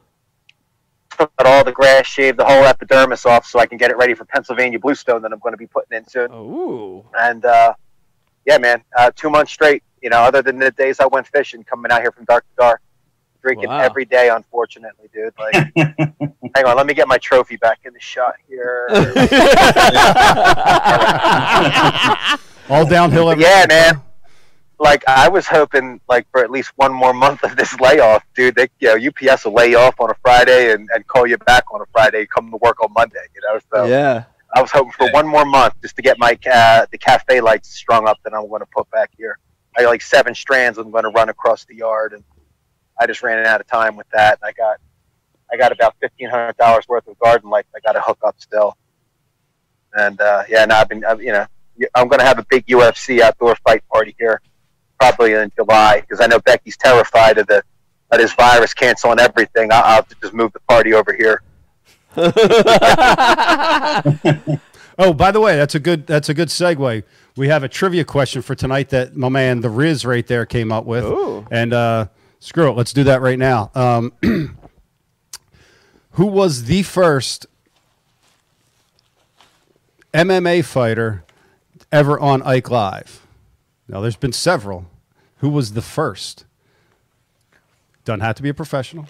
cut 1.08 1.30
all 1.38 1.64
the 1.64 1.72
grass, 1.72 2.06
shaved 2.06 2.38
the 2.38 2.44
whole 2.44 2.64
epidermis 2.66 3.24
off, 3.24 3.46
so 3.46 3.58
I 3.58 3.64
can 3.64 3.78
get 3.78 3.90
it 3.90 3.96
ready 3.96 4.12
for 4.12 4.26
Pennsylvania 4.26 4.78
bluestone 4.78 5.22
that 5.22 5.32
I'm 5.32 5.38
going 5.38 5.54
to 5.54 5.56
be 5.58 5.66
putting 5.66 5.96
in 5.96 6.06
soon. 6.06 6.30
Ooh. 6.32 7.02
And 7.18 7.46
uh, 7.46 7.72
yeah, 8.44 8.58
man, 8.58 8.84
uh, 8.94 9.10
two 9.16 9.30
months 9.30 9.52
straight. 9.52 9.82
You 10.02 10.10
know, 10.10 10.18
other 10.18 10.42
than 10.42 10.58
the 10.58 10.70
days 10.72 10.98
I 11.00 11.06
went 11.06 11.26
fishing, 11.28 11.62
coming 11.64 11.90
out 11.92 12.00
here 12.02 12.10
from 12.12 12.24
dark 12.24 12.44
to 12.44 12.50
dark, 12.58 12.82
drinking 13.40 13.68
Wow. 13.68 13.78
every 13.78 14.04
day. 14.04 14.28
Unfortunately, 14.30 15.08
dude. 15.14 15.32
Like, 15.38 15.54
hang 16.56 16.64
on, 16.66 16.76
let 16.76 16.86
me 16.86 16.94
get 16.94 17.06
my 17.08 17.18
trophy 17.18 17.56
back 17.56 17.80
in 17.84 17.92
the 17.92 18.00
shot 18.00 18.34
here. 18.48 18.88
All 22.68 22.84
downhill. 22.86 23.30
Every- 23.30 23.44
yeah, 23.44 23.66
man. 23.68 24.00
Like 24.78 25.04
I 25.06 25.28
was 25.28 25.46
hoping, 25.46 26.00
like 26.08 26.26
for 26.32 26.42
at 26.42 26.50
least 26.50 26.72
one 26.74 26.92
more 26.92 27.14
month 27.14 27.44
of 27.44 27.54
this 27.56 27.78
layoff, 27.78 28.24
dude. 28.34 28.56
They, 28.56 28.68
you 28.80 28.98
know, 28.98 29.08
UPS 29.30 29.44
will 29.44 29.52
lay 29.54 29.70
you 29.70 29.78
off 29.78 29.94
on 30.00 30.10
a 30.10 30.14
Friday 30.22 30.72
and, 30.72 30.88
and 30.92 31.06
call 31.06 31.24
you 31.24 31.38
back 31.38 31.72
on 31.72 31.80
a 31.80 31.84
Friday. 31.92 32.26
Come 32.26 32.50
to 32.50 32.56
work 32.56 32.82
on 32.82 32.92
Monday. 32.92 33.20
You 33.34 33.40
know, 33.46 33.60
so 33.72 33.84
yeah. 33.86 34.24
I 34.56 34.60
was 34.60 34.72
hoping 34.72 34.90
for 34.92 35.08
one 35.12 35.28
more 35.28 35.44
month 35.44 35.74
just 35.82 35.94
to 35.96 36.02
get 36.02 36.18
my 36.18 36.34
ca- 36.34 36.86
the 36.90 36.98
cafe 36.98 37.40
lights 37.40 37.68
strung 37.70 38.08
up 38.08 38.18
that 38.24 38.34
I'm 38.34 38.48
going 38.48 38.58
to 38.60 38.66
put 38.66 38.90
back 38.90 39.10
here. 39.16 39.38
I 39.76 39.84
like 39.84 40.02
seven 40.02 40.34
strands 40.34 40.78
I'm 40.78 40.90
going 40.90 41.04
to 41.04 41.10
run 41.10 41.28
across 41.28 41.64
the 41.64 41.74
yard, 41.74 42.12
and 42.12 42.22
I 43.00 43.06
just 43.06 43.22
ran 43.22 43.44
out 43.46 43.60
of 43.60 43.66
time 43.66 43.96
with 43.96 44.08
that. 44.12 44.38
And 44.42 44.48
I 44.48 44.52
got 44.52 44.78
I 45.52 45.56
got 45.56 45.72
about 45.72 45.94
fifteen 46.00 46.28
hundred 46.28 46.56
dollars 46.56 46.86
worth 46.88 47.06
of 47.06 47.18
garden 47.18 47.50
lights. 47.50 47.68
I 47.74 47.80
got 47.80 47.92
to 47.92 48.00
hook 48.00 48.18
up 48.24 48.36
still, 48.38 48.76
and 49.94 50.20
uh, 50.20 50.44
yeah, 50.48 50.64
now 50.64 50.80
I've 50.80 50.88
been 50.88 51.04
I've, 51.04 51.22
you 51.22 51.32
know 51.32 51.46
I'm 51.94 52.08
going 52.08 52.20
to 52.20 52.26
have 52.26 52.38
a 52.38 52.46
big 52.48 52.66
UFC 52.66 53.20
outdoor 53.20 53.56
fight 53.56 53.82
party 53.88 54.14
here, 54.18 54.40
probably 54.98 55.32
in 55.32 55.50
July 55.56 56.00
because 56.00 56.20
I 56.20 56.26
know 56.26 56.38
Becky's 56.40 56.76
terrified 56.76 57.38
of 57.38 57.46
the 57.46 57.62
of 58.10 58.18
this 58.18 58.34
virus 58.34 58.74
canceling 58.74 59.18
everything. 59.18 59.72
I'll, 59.72 59.84
I'll 59.84 60.06
just 60.20 60.34
move 60.34 60.52
the 60.52 60.60
party 60.60 60.92
over 60.92 61.14
here. 61.14 61.42
Oh, 65.04 65.12
by 65.12 65.32
the 65.32 65.40
way, 65.40 65.56
that's 65.56 65.74
a 65.74 65.80
good 65.80 66.06
that's 66.06 66.28
a 66.28 66.34
good 66.34 66.46
segue. 66.46 67.02
We 67.36 67.48
have 67.48 67.64
a 67.64 67.68
trivia 67.68 68.04
question 68.04 68.40
for 68.40 68.54
tonight 68.54 68.90
that 68.90 69.16
my 69.16 69.28
man 69.28 69.60
the 69.60 69.68
Riz 69.68 70.06
right 70.06 70.24
there 70.24 70.46
came 70.46 70.70
up 70.70 70.84
with. 70.84 71.02
Ooh. 71.02 71.44
And 71.50 71.72
uh, 71.72 72.06
screw 72.38 72.68
it, 72.68 72.76
let's 72.76 72.92
do 72.92 73.02
that 73.02 73.20
right 73.20 73.38
now. 73.38 73.72
Um, 73.74 74.12
who 76.12 76.26
was 76.26 76.66
the 76.66 76.84
first 76.84 77.46
MMA 80.14 80.64
fighter 80.64 81.24
ever 81.90 82.20
on 82.20 82.40
Ike 82.42 82.70
Live? 82.70 83.26
Now, 83.88 84.00
there's 84.02 84.14
been 84.14 84.32
several. 84.32 84.86
Who 85.38 85.48
was 85.48 85.72
the 85.72 85.82
first? 85.82 86.44
Doesn't 88.04 88.20
have 88.20 88.36
to 88.36 88.42
be 88.42 88.50
a 88.50 88.54
professional. 88.54 89.08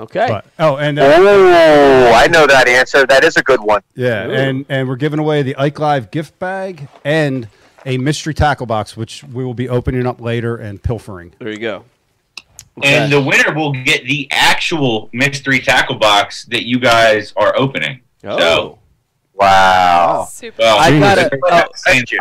Okay. 0.00 0.26
But 0.28 0.46
oh, 0.58 0.76
and 0.76 0.98
uh, 0.98 1.04
Oh, 1.18 2.12
I 2.14 2.26
know 2.28 2.46
that 2.46 2.66
answer. 2.68 3.06
That 3.06 3.22
is 3.22 3.36
a 3.36 3.42
good 3.42 3.60
one. 3.60 3.82
Yeah, 3.94 4.26
Ooh. 4.26 4.32
and 4.32 4.66
and 4.68 4.88
we're 4.88 4.96
giving 4.96 5.18
away 5.20 5.42
the 5.42 5.54
Ike 5.56 5.78
Live 5.78 6.10
gift 6.10 6.38
bag 6.38 6.88
and 7.04 7.48
a 7.84 7.98
mystery 7.98 8.32
tackle 8.34 8.66
box, 8.66 8.96
which 8.96 9.22
we 9.24 9.44
will 9.44 9.54
be 9.54 9.68
opening 9.68 10.06
up 10.06 10.20
later 10.20 10.56
and 10.56 10.82
pilfering. 10.82 11.34
there 11.38 11.50
you 11.50 11.58
go. 11.58 11.84
and 12.82 13.12
the 13.12 13.20
winner 13.20 13.54
will 13.54 13.72
get 13.72 14.04
the 14.04 14.26
actual 14.30 15.10
mystery 15.12 15.60
tackle 15.60 15.96
box 15.96 16.44
that 16.46 16.64
you 16.66 16.78
guys 16.78 17.32
are 17.36 17.54
opening. 17.56 18.00
Oh. 18.24 18.38
So, 18.38 18.78
Wow. 19.34 20.26
Super. 20.30 20.56
well, 20.58 20.78
I 20.78 20.98
gotta. 21.00 21.30
Oh, 21.46 21.62
Thank 21.86 22.12
you, 22.12 22.18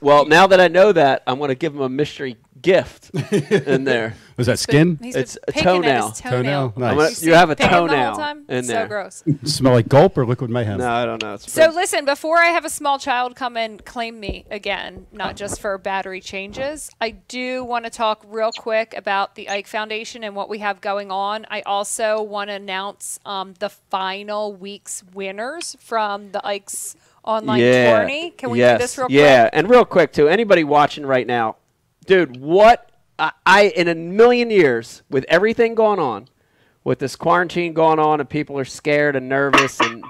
well, 0.00 0.24
now 0.24 0.46
that 0.46 0.60
I 0.60 0.68
know 0.68 0.92
that, 0.92 1.22
I'm 1.26 1.36
going 1.36 1.48
to 1.48 1.54
give 1.54 1.74
him 1.74 1.82
a 1.82 1.90
mystery 1.90 2.38
gift 2.62 3.10
in 3.32 3.84
there. 3.84 4.14
Was 4.36 4.46
that 4.48 4.58
skin? 4.58 4.98
He's 5.02 5.14
It's 5.14 5.36
a 5.46 5.52
picking 5.52 5.60
at 5.68 5.72
toenail. 5.74 6.08
his 6.10 6.20
toenail. 6.20 6.42
Toenail? 6.70 6.72
Nice. 6.76 6.90
I'm 6.90 6.96
gonna- 6.96 7.10
You 7.10 7.26
you 7.28 7.34
have 7.34 7.50
a 7.50 7.56
picking 7.56 7.70
the 7.70 7.76
whole 7.78 7.88
toenail 7.88 8.16
time? 8.16 8.44
in 8.48 8.64
so 8.64 8.86
gross. 8.88 9.22
Smell 9.44 9.74
like 9.74 9.88
gulp 9.88 10.18
or 10.18 10.26
liquid 10.26 10.50
mayhem? 10.50 10.78
No, 10.78 10.90
I 10.90 11.04
don't 11.04 11.22
know. 11.22 11.34
It's 11.34 11.52
So 11.52 11.70
listen, 11.70 12.04
before 12.04 12.38
I 12.38 12.46
have 12.46 12.64
a 12.64 12.70
small 12.70 12.98
child 12.98 13.36
come 13.36 13.56
and 13.56 13.84
claim 13.84 14.18
me 14.18 14.44
again, 14.50 15.06
not 15.12 15.36
just 15.36 15.60
for 15.60 15.76
battery 15.78 16.20
changes, 16.20 16.90
I 17.00 17.10
do 17.10 17.62
want 17.64 17.84
to 17.84 17.90
talk 17.90 18.24
real 18.26 18.50
quick 18.52 18.94
about 18.96 19.34
the 19.36 19.48
Ike 19.48 19.66
Foundation 19.68 20.24
and 20.24 20.34
what 20.34 20.48
we 20.48 20.58
have 20.58 20.80
going 20.80 21.10
on. 21.12 21.46
I 21.50 21.60
also 21.62 22.22
want 22.22 22.50
to 22.50 22.54
announce 22.54 23.20
um, 23.24 23.54
the 23.60 23.68
final 23.68 24.52
week's 24.54 25.04
winners 25.12 25.76
from 25.80 26.32
the 26.32 26.44
Ike's 26.46 26.96
online 27.24 27.60
tourney. 27.60 28.30
Can 28.30 28.50
we 28.50 28.58
yes, 28.58 28.78
do 28.78 28.82
this 28.84 28.98
real 28.98 29.06
quick? 29.06 29.16
Yeah, 29.18 29.48
and 29.52 29.70
real 29.70 29.84
quick 29.84 30.12
too. 30.12 30.28
Anybody 30.28 30.64
watching 30.64 31.06
right 31.06 31.26
now, 31.26 31.56
dude, 32.06 32.40
what 32.40 32.90
I, 33.18 33.32
I 33.46 33.62
in 33.64 33.88
a 33.88 33.94
million 33.94 34.50
years 34.50 35.02
with 35.10 35.24
everything 35.28 35.74
going 35.74 35.98
on, 35.98 36.28
with 36.82 36.98
this 36.98 37.16
quarantine 37.16 37.72
going 37.72 37.98
on, 37.98 38.20
and 38.20 38.28
people 38.28 38.58
are 38.58 38.64
scared 38.64 39.16
and 39.16 39.28
nervous, 39.28 39.80
and 39.80 40.04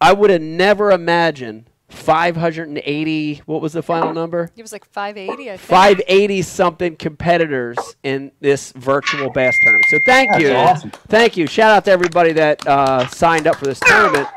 I 0.00 0.12
would 0.12 0.30
have 0.30 0.42
never 0.42 0.90
imagined 0.90 1.70
580. 1.88 3.42
What 3.46 3.60
was 3.62 3.72
the 3.72 3.82
final 3.82 4.12
number? 4.12 4.50
It 4.56 4.62
was 4.62 4.72
like 4.72 4.84
580, 4.84 5.50
I 5.50 5.56
think. 5.56 5.60
580 5.68 6.42
something 6.42 6.96
competitors 6.96 7.76
in 8.02 8.32
this 8.40 8.72
virtual 8.72 9.30
bass 9.30 9.54
tournament. 9.62 9.86
So 9.90 9.98
thank 10.04 10.30
That's 10.32 10.42
you, 10.42 10.52
awesome. 10.52 10.90
thank 11.08 11.36
you. 11.36 11.46
Shout 11.46 11.70
out 11.76 11.84
to 11.86 11.90
everybody 11.90 12.32
that 12.32 12.66
uh, 12.66 13.06
signed 13.08 13.46
up 13.46 13.56
for 13.56 13.64
this 13.66 13.80
tournament. 13.80 14.28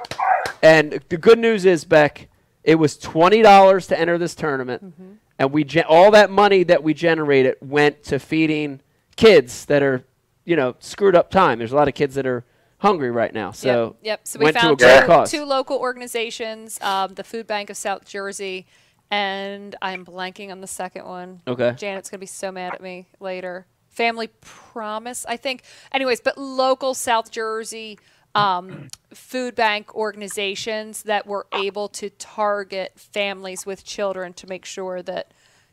And 0.62 1.02
the 1.10 1.18
good 1.18 1.40
news 1.40 1.66
is, 1.66 1.86
Beck, 1.86 2.28
it 2.64 2.76
was 2.76 2.98
twenty 2.98 3.42
dollars 3.42 3.88
to 3.88 4.00
enter 4.00 4.18
this 4.18 4.36
tournament, 4.36 4.84
Mm-hmm. 4.86 5.14
And 5.40 5.52
we 5.52 5.64
gen- 5.64 5.86
all 5.88 6.12
that 6.12 6.30
money 6.30 6.64
that 6.64 6.84
we 6.84 6.94
generated 6.94 7.56
went 7.62 8.04
to 8.04 8.20
feeding 8.20 8.82
kids 9.16 9.66
that 9.66 9.82
are, 9.82 10.04
you 10.46 10.56
know, 10.56 10.76
screwed 10.80 11.16
up 11.16 11.32
time. 11.32 11.58
There's 11.58 11.72
a 11.72 11.76
lot 11.76 11.88
of 11.88 11.94
kids 11.94 12.16
that 12.16 12.28
are 12.28 12.44
hungry 12.80 13.10
right 13.10 13.34
now. 13.34 13.52
So 13.52 13.96
yep, 14.02 14.20
yep. 14.20 14.28
So 14.28 14.40
we 14.40 14.46
went 14.46 14.58
to 14.58 14.74
a 14.74 14.78
found 14.78 15.30
two, 15.30 15.40
two 15.40 15.46
local 15.46 15.78
organizations, 15.78 16.80
um, 16.82 17.14
the 17.16 17.24
Food 17.24 17.48
Bank 17.48 17.70
of 17.70 17.78
South 17.78 18.06
Jersey, 18.06 18.68
and 19.10 19.76
I'm 19.82 20.06
blanking 20.06 20.52
on 20.52 20.62
the 20.62 20.68
second 20.68 21.06
one. 21.06 21.42
Okay. 21.48 21.74
Janet's 21.78 22.10
gonna 22.10 22.20
be 22.20 22.26
so 22.26 22.52
mad 22.52 22.74
at 22.74 22.82
me 22.82 23.08
later. 23.20 23.66
Family 23.90 24.28
Promise, 24.42 25.26
I 25.28 25.38
think. 25.38 25.64
Anyways, 25.92 26.22
but 26.22 26.38
local 26.38 26.94
South 26.94 27.32
Jersey 27.32 27.98
um, 28.40 28.88
food 29.14 29.56
bank 29.56 29.94
organizations 29.96 31.04
that 31.04 31.26
were 31.28 31.48
able 31.52 31.88
to 31.90 32.10
target 32.12 32.94
families 32.98 33.66
with 33.66 33.84
children 33.84 34.34
to 34.34 34.48
make 34.48 34.66
sure 34.66 35.02
that 35.04 35.32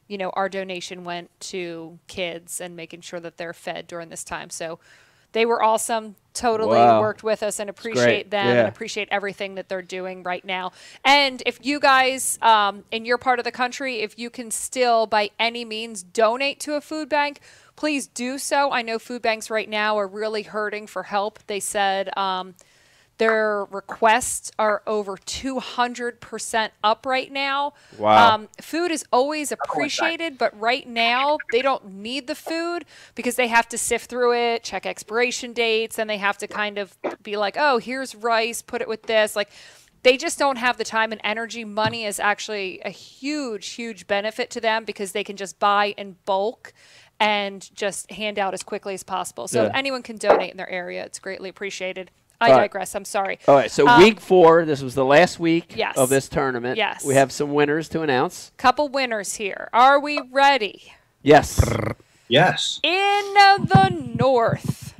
you 0.08 0.18
know 0.18 0.30
our 0.30 0.48
donation 0.48 1.04
went 1.04 1.30
to 1.40 1.98
kids 2.08 2.60
and 2.60 2.76
making 2.76 3.00
sure 3.02 3.20
that 3.20 3.36
they're 3.36 3.52
fed 3.52 3.86
during 3.86 4.08
this 4.08 4.24
time. 4.24 4.50
So 4.50 4.78
they 5.32 5.44
were 5.44 5.62
awesome. 5.62 6.16
Totally 6.32 6.68
Wow. 6.68 7.00
worked 7.00 7.22
with 7.22 7.42
us 7.42 7.58
and 7.58 7.68
appreciate 7.68 8.30
them 8.30 8.46
Yeah. 8.54 8.60
and 8.60 8.68
appreciate 8.68 9.08
everything 9.10 9.54
that 9.56 9.68
they're 9.68 9.82
doing 9.82 10.22
right 10.22 10.44
now. 10.44 10.72
And 11.04 11.42
if 11.46 11.58
you 11.64 11.80
guys 11.80 12.38
um, 12.42 12.84
in 12.90 13.04
your 13.04 13.18
part 13.18 13.38
of 13.38 13.44
the 13.44 13.52
country, 13.52 14.00
if 14.00 14.18
you 14.18 14.30
can 14.30 14.50
still 14.50 15.06
by 15.06 15.30
any 15.38 15.64
means 15.64 16.02
donate 16.02 16.60
to 16.60 16.74
a 16.74 16.80
food 16.80 17.08
bank, 17.08 17.40
please 17.76 18.06
do 18.06 18.38
so. 18.38 18.72
I 18.72 18.82
know 18.82 18.98
food 18.98 19.22
banks 19.22 19.50
right 19.50 19.68
now 19.68 19.98
are 19.98 20.08
really 20.08 20.42
hurting 20.42 20.86
for 20.86 21.04
help. 21.04 21.38
They 21.46 21.60
said 21.60 22.16
um, 22.16 22.54
their 23.18 23.64
requests 23.66 24.50
are 24.58 24.82
over 24.86 25.16
200% 25.16 26.70
up 26.82 27.06
right 27.06 27.32
now. 27.32 27.74
Wow. 27.98 28.34
Um, 28.34 28.48
food 28.60 28.90
is 28.90 29.04
always 29.12 29.52
appreciated, 29.52 30.36
but 30.36 30.58
right 30.58 30.86
now 30.88 31.38
they 31.52 31.62
don't 31.62 31.92
need 31.92 32.26
the 32.26 32.34
food 32.34 32.84
because 33.14 33.36
they 33.36 33.48
have 33.48 33.68
to 33.68 33.78
sift 33.78 34.10
through 34.10 34.34
it, 34.34 34.64
check 34.64 34.84
expiration 34.84 35.52
dates, 35.52 35.98
and 35.98 36.10
they 36.10 36.18
have 36.18 36.38
to 36.38 36.48
kind 36.48 36.78
of 36.78 36.96
be 37.22 37.36
like, 37.36 37.56
oh, 37.58 37.78
here's 37.78 38.14
rice, 38.14 38.60
put 38.62 38.82
it 38.82 38.88
with 38.88 39.04
this. 39.04 39.36
Like, 39.36 39.50
they 40.02 40.16
just 40.16 40.38
don't 40.38 40.56
have 40.56 40.76
the 40.76 40.84
time 40.84 41.10
and 41.10 41.20
energy. 41.24 41.64
Money 41.64 42.04
is 42.04 42.20
actually 42.20 42.80
a 42.84 42.90
huge, 42.90 43.70
huge 43.70 44.06
benefit 44.06 44.50
to 44.50 44.60
them 44.60 44.84
because 44.84 45.10
they 45.10 45.24
can 45.24 45.36
just 45.36 45.58
buy 45.58 45.94
in 45.96 46.16
bulk 46.24 46.72
and 47.20 47.74
just 47.74 48.10
hand 48.10 48.38
out 48.38 48.54
as 48.54 48.62
quickly 48.62 48.94
as 48.94 49.02
possible. 49.02 49.48
So 49.48 49.64
if 49.64 49.72
Yeah. 49.72 49.78
anyone 49.78 50.02
can 50.02 50.16
donate 50.16 50.50
in 50.50 50.56
their 50.56 50.68
area, 50.70 51.04
it's 51.04 51.18
greatly 51.18 51.48
appreciated. 51.48 52.10
I 52.40 52.48
All 52.50 52.56
right. 52.56 52.62
digress. 52.64 52.94
I'm 52.94 53.06
sorry. 53.06 53.38
All 53.48 53.54
right, 53.54 53.70
so 53.70 53.88
Um, 53.88 53.98
week 54.02 54.20
four, 54.20 54.66
this 54.66 54.82
was 54.82 54.94
the 54.94 55.04
last 55.06 55.40
week 55.40 55.72
Yes. 55.74 55.96
of 55.96 56.10
this 56.10 56.28
tournament. 56.28 56.76
Yes. 56.76 57.02
We 57.04 57.14
have 57.14 57.32
some 57.32 57.54
winners 57.54 57.88
to 57.90 58.02
announce. 58.02 58.52
Couple 58.58 58.88
winners 58.88 59.36
here. 59.36 59.70
Are 59.72 59.98
we 59.98 60.20
ready? 60.30 60.92
Yes. 61.22 61.58
Yes. 62.28 62.80
In 62.82 62.90
the 63.34 64.12
north, 64.16 64.92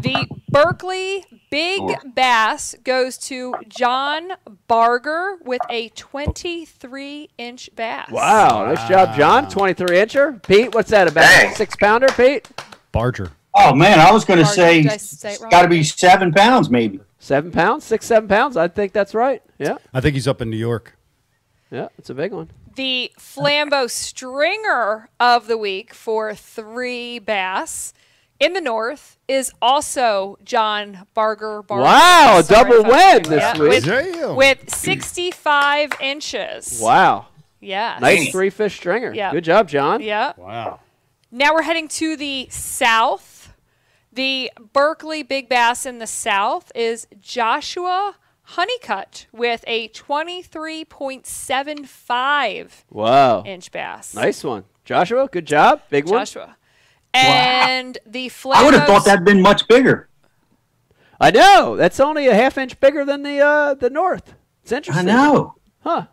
the 0.00 0.28
Berkley 0.48 1.24
Big 1.56 2.14
Bass 2.14 2.74
goes 2.84 3.16
to 3.16 3.54
John 3.66 4.32
Barger 4.68 5.38
with 5.42 5.62
a 5.70 5.88
23 5.88 7.30
inch 7.38 7.70
bass. 7.74 8.10
Wow, 8.10 8.66
nice 8.66 8.86
job, 8.86 9.16
John. 9.16 9.48
23 9.48 9.86
incher. 9.96 10.46
Pete, 10.46 10.74
what's 10.74 10.90
that 10.90 11.08
about? 11.08 11.22
Dang. 11.22 11.54
Six 11.54 11.74
pounder, 11.76 12.08
Pete? 12.08 12.46
Barger. 12.92 13.30
Oh 13.54 13.74
man, 13.74 14.00
I 14.00 14.12
was 14.12 14.26
going 14.26 14.38
to 14.38 14.44
say 14.44 14.86
say 14.98 15.32
it 15.32 15.40
wrong? 15.40 15.48
got 15.48 15.62
to 15.62 15.68
be 15.68 15.82
seven 15.82 16.30
pounds 16.30 16.68
maybe. 16.68 17.00
Seven 17.20 17.50
pounds? 17.50 17.84
Six, 17.84 18.04
seven 18.04 18.28
pounds? 18.28 18.58
I 18.58 18.68
think 18.68 18.92
that's 18.92 19.14
right. 19.14 19.42
Yeah, 19.58 19.78
I 19.94 20.02
think 20.02 20.12
he's 20.12 20.28
up 20.28 20.42
in 20.42 20.50
New 20.50 20.58
York. 20.58 20.98
yeah, 21.70 21.88
it's 21.96 22.10
a 22.10 22.14
big 22.14 22.34
one. 22.34 22.50
The 22.74 23.10
Flambeau 23.18 23.88
Stringer 23.88 25.08
of 25.18 25.46
the 25.46 25.56
week 25.56 25.94
for 25.94 26.34
three 26.34 27.18
bass 27.18 27.94
in 28.38 28.52
the 28.52 28.60
north 28.60 29.16
is 29.28 29.50
also 29.62 30.36
John 30.44 31.06
Barger. 31.14 31.62
Barger. 31.62 31.84
Wow, 31.84 32.42
Sorry 32.42 32.62
double 32.70 32.80
if 32.80 32.86
win 32.86 33.22
this 33.30 33.40
Yeah, 33.42 33.58
week. 33.58 33.84
With, 34.36 34.36
with 34.36 34.70
65 34.74 35.92
inches. 36.00 36.80
Wow. 36.82 37.26
Yeah. 37.60 37.98
Nice 38.00 38.30
three 38.30 38.50
fish 38.50 38.76
stringer. 38.76 39.12
Yeah. 39.14 39.32
Good 39.32 39.44
job, 39.44 39.68
John. 39.68 40.00
Yeah. 40.02 40.32
Wow. 40.36 40.80
Now 41.30 41.54
we're 41.54 41.62
heading 41.62 41.88
to 41.88 42.16
the 42.16 42.48
south. 42.50 43.52
The 44.12 44.50
Berkley 44.72 45.22
Big 45.22 45.48
Bass 45.48 45.84
in 45.84 45.98
the 45.98 46.06
south 46.06 46.70
is 46.74 47.06
Joshua 47.20 48.16
Honeycutt 48.42 49.26
with 49.32 49.64
a 49.66 49.88
23.75 49.88 52.70
Wow. 52.90 53.42
inch 53.44 53.72
bass. 53.72 54.14
Nice 54.14 54.44
one. 54.44 54.64
Joshua, 54.84 55.28
good 55.30 55.46
job. 55.46 55.82
Big 55.90 56.04
one. 56.06 56.20
Joshua. 56.20 56.56
And 57.24 57.98
the 58.06 58.28
flat 58.28 58.58
I 58.58 58.64
would 58.64 58.74
have 58.74 58.86
thought 58.86 59.04
that'd 59.04 59.24
been 59.24 59.42
much 59.42 59.68
bigger. 59.68 60.08
I 61.20 61.30
know. 61.30 61.76
That's 61.76 62.00
only 62.00 62.26
a 62.26 62.34
half 62.34 62.58
inch 62.58 62.78
bigger 62.80 63.04
than 63.04 63.22
the 63.22 63.40
uh, 63.40 63.74
the 63.74 63.90
north. 63.90 64.34
It's 64.62 64.72
interesting. 64.72 65.08
I 65.08 65.12
know. 65.12 65.54
Huh. 65.82 66.06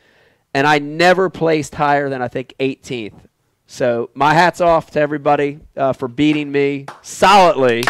and 0.54 0.66
I 0.66 0.80
never 0.80 1.30
placed 1.30 1.76
higher 1.76 2.10
than 2.10 2.22
I 2.22 2.28
think 2.28 2.56
18th. 2.60 3.20
So 3.68 4.10
my 4.14 4.34
hats 4.34 4.62
off 4.62 4.92
to 4.92 5.00
everybody 5.00 5.60
uh, 5.76 5.92
for 5.94 6.08
beating 6.08 6.52
me 6.52 6.86
solidly 7.02 7.84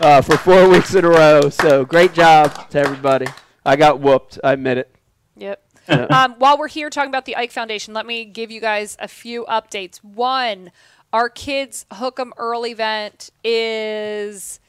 uh, 0.00 0.20
for 0.20 0.36
four 0.36 0.68
weeks 0.70 0.94
in 0.94 1.04
a 1.04 1.08
row. 1.08 1.48
So 1.48 1.84
great 1.84 2.12
job 2.12 2.70
to 2.70 2.78
everybody. 2.78 3.26
I 3.64 3.76
got 3.76 4.00
whooped. 4.00 4.38
I 4.44 4.52
admit 4.52 4.78
it. 4.78 4.94
Yep. 5.36 5.62
um, 5.88 6.34
while 6.38 6.58
we're 6.58 6.68
here 6.68 6.90
talking 6.90 7.08
about 7.08 7.24
the 7.24 7.36
Ike 7.36 7.52
Foundation, 7.52 7.94
let 7.94 8.06
me 8.06 8.26
give 8.26 8.50
you 8.50 8.60
guys 8.60 8.96
a 9.00 9.08
few 9.08 9.44
updates. 9.46 9.98
One, 10.04 10.70
our 11.12 11.28
kids' 11.28 11.86
Hook 11.92 12.20
'em 12.20 12.32
Early 12.36 12.72
event 12.72 13.30
is 13.42 14.60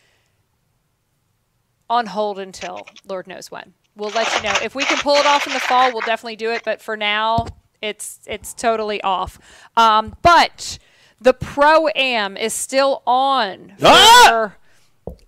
on 1.90 2.08
hold 2.08 2.40
until 2.40 2.88
Lord 3.08 3.28
knows 3.28 3.52
when. 3.52 3.74
We'll 3.96 4.10
let 4.10 4.34
you 4.36 4.42
know 4.42 4.54
if 4.64 4.76
we 4.76 4.84
can 4.84 4.98
pull 4.98 5.16
it 5.16 5.26
off 5.26 5.48
in 5.48 5.54
the 5.54 5.60
fall. 5.60 5.92
We'll 5.92 6.02
definitely 6.02 6.36
do 6.36 6.52
it, 6.52 6.64
but 6.66 6.82
for 6.82 6.98
now, 6.98 7.46
it's 7.86 8.20
it's 8.26 8.54
totally 8.54 9.02
off. 9.02 9.40
Um, 9.78 10.16
but 10.22 10.78
the 11.22 11.34
pro 11.34 11.88
am 11.90 12.36
is 12.38 12.54
still 12.54 13.02
on 13.08 13.74
for 13.80 13.86
Ah! 13.88 14.56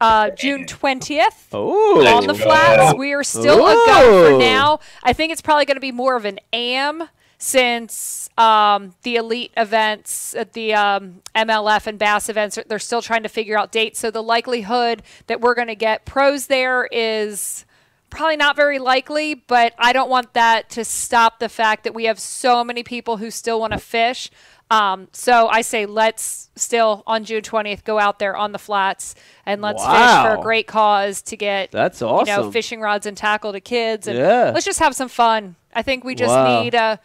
uh, 0.02 0.30
June 0.32 0.66
twentieth 0.66 1.48
Oh, 1.54 2.06
on 2.06 2.28
the 2.28 2.34
go. 2.34 2.40
flats. 2.40 2.98
We 2.98 3.14
are 3.14 3.24
still 3.24 3.66
a 3.68 3.74
go 3.74 4.32
for 4.34 4.38
now. 4.40 4.80
I 5.04 5.14
think 5.14 5.32
it's 5.32 5.42
probably 5.42 5.66
going 5.66 5.78
to 5.78 5.82
be 5.82 5.92
more 5.92 6.16
of 6.16 6.26
an 6.26 6.40
am 6.52 7.10
since 7.40 8.30
um, 8.38 8.96
the 9.04 9.16
elite 9.16 9.52
events, 9.56 10.34
at 10.34 10.54
the 10.54 10.74
um, 10.74 11.22
MLF 11.36 11.86
and 11.88 12.00
Bass 12.00 12.30
events, 12.30 12.58
they're 12.68 12.80
still 12.80 13.02
trying 13.02 13.22
to 13.24 13.30
figure 13.30 13.58
out 13.58 13.72
dates. 13.72 14.00
So 14.00 14.10
the 14.10 14.24
likelihood 14.24 15.04
that 15.28 15.40
we're 15.40 15.54
going 15.54 15.68
to 15.68 15.76
get 15.76 16.04
pros 16.06 16.48
there 16.48 16.88
is 16.92 17.64
probably 18.10 18.38
not 18.38 18.56
very 18.56 18.80
likely, 18.80 19.34
but 19.36 19.74
I 19.78 19.94
don't 19.94 20.10
want 20.10 20.34
that 20.34 20.70
to 20.72 20.84
stop 20.86 21.40
the 21.40 21.50
fact 21.50 21.84
that 21.84 21.94
we 21.94 22.06
have 22.06 22.20
so 22.20 22.64
many 22.64 22.84
people 22.84 23.18
who 23.18 23.30
still 23.32 23.60
want 23.60 23.74
to 23.74 23.80
fish. 23.80 24.30
Um, 24.70 25.08
so 25.14 25.48
I 25.48 25.62
say 25.62 25.86
let's 25.86 26.50
still 26.58 27.02
on 27.08 27.24
June 27.24 27.42
20th 27.42 27.86
go 27.86 28.00
out 28.00 28.20
there 28.20 28.36
on 28.36 28.52
the 28.52 28.60
flats 28.60 29.16
and 29.46 29.62
let's 29.62 29.82
fish 29.82 29.92
for 30.24 30.36
a 30.36 30.42
great 30.42 30.68
cause 30.68 31.22
to 31.22 31.38
get 31.38 31.72
That's 31.72 32.02
awesome. 32.02 32.28
you 32.28 32.34
know 32.34 32.40
awesome. 32.42 32.52
fishing 32.52 32.82
rods 32.82 33.06
and 33.06 33.16
tackle 33.16 33.54
to 33.54 33.62
kids 33.62 34.08
and 34.08 34.18
Yeah. 34.18 34.52
let's 34.54 34.66
just 34.66 34.80
have 34.80 34.94
some 34.94 35.08
fun. 35.08 35.56
I 35.74 35.84
think 35.84 36.04
we 36.04 36.16
just 36.16 36.36
Wow. 36.36 36.64
need 36.64 36.74
a 36.76 37.00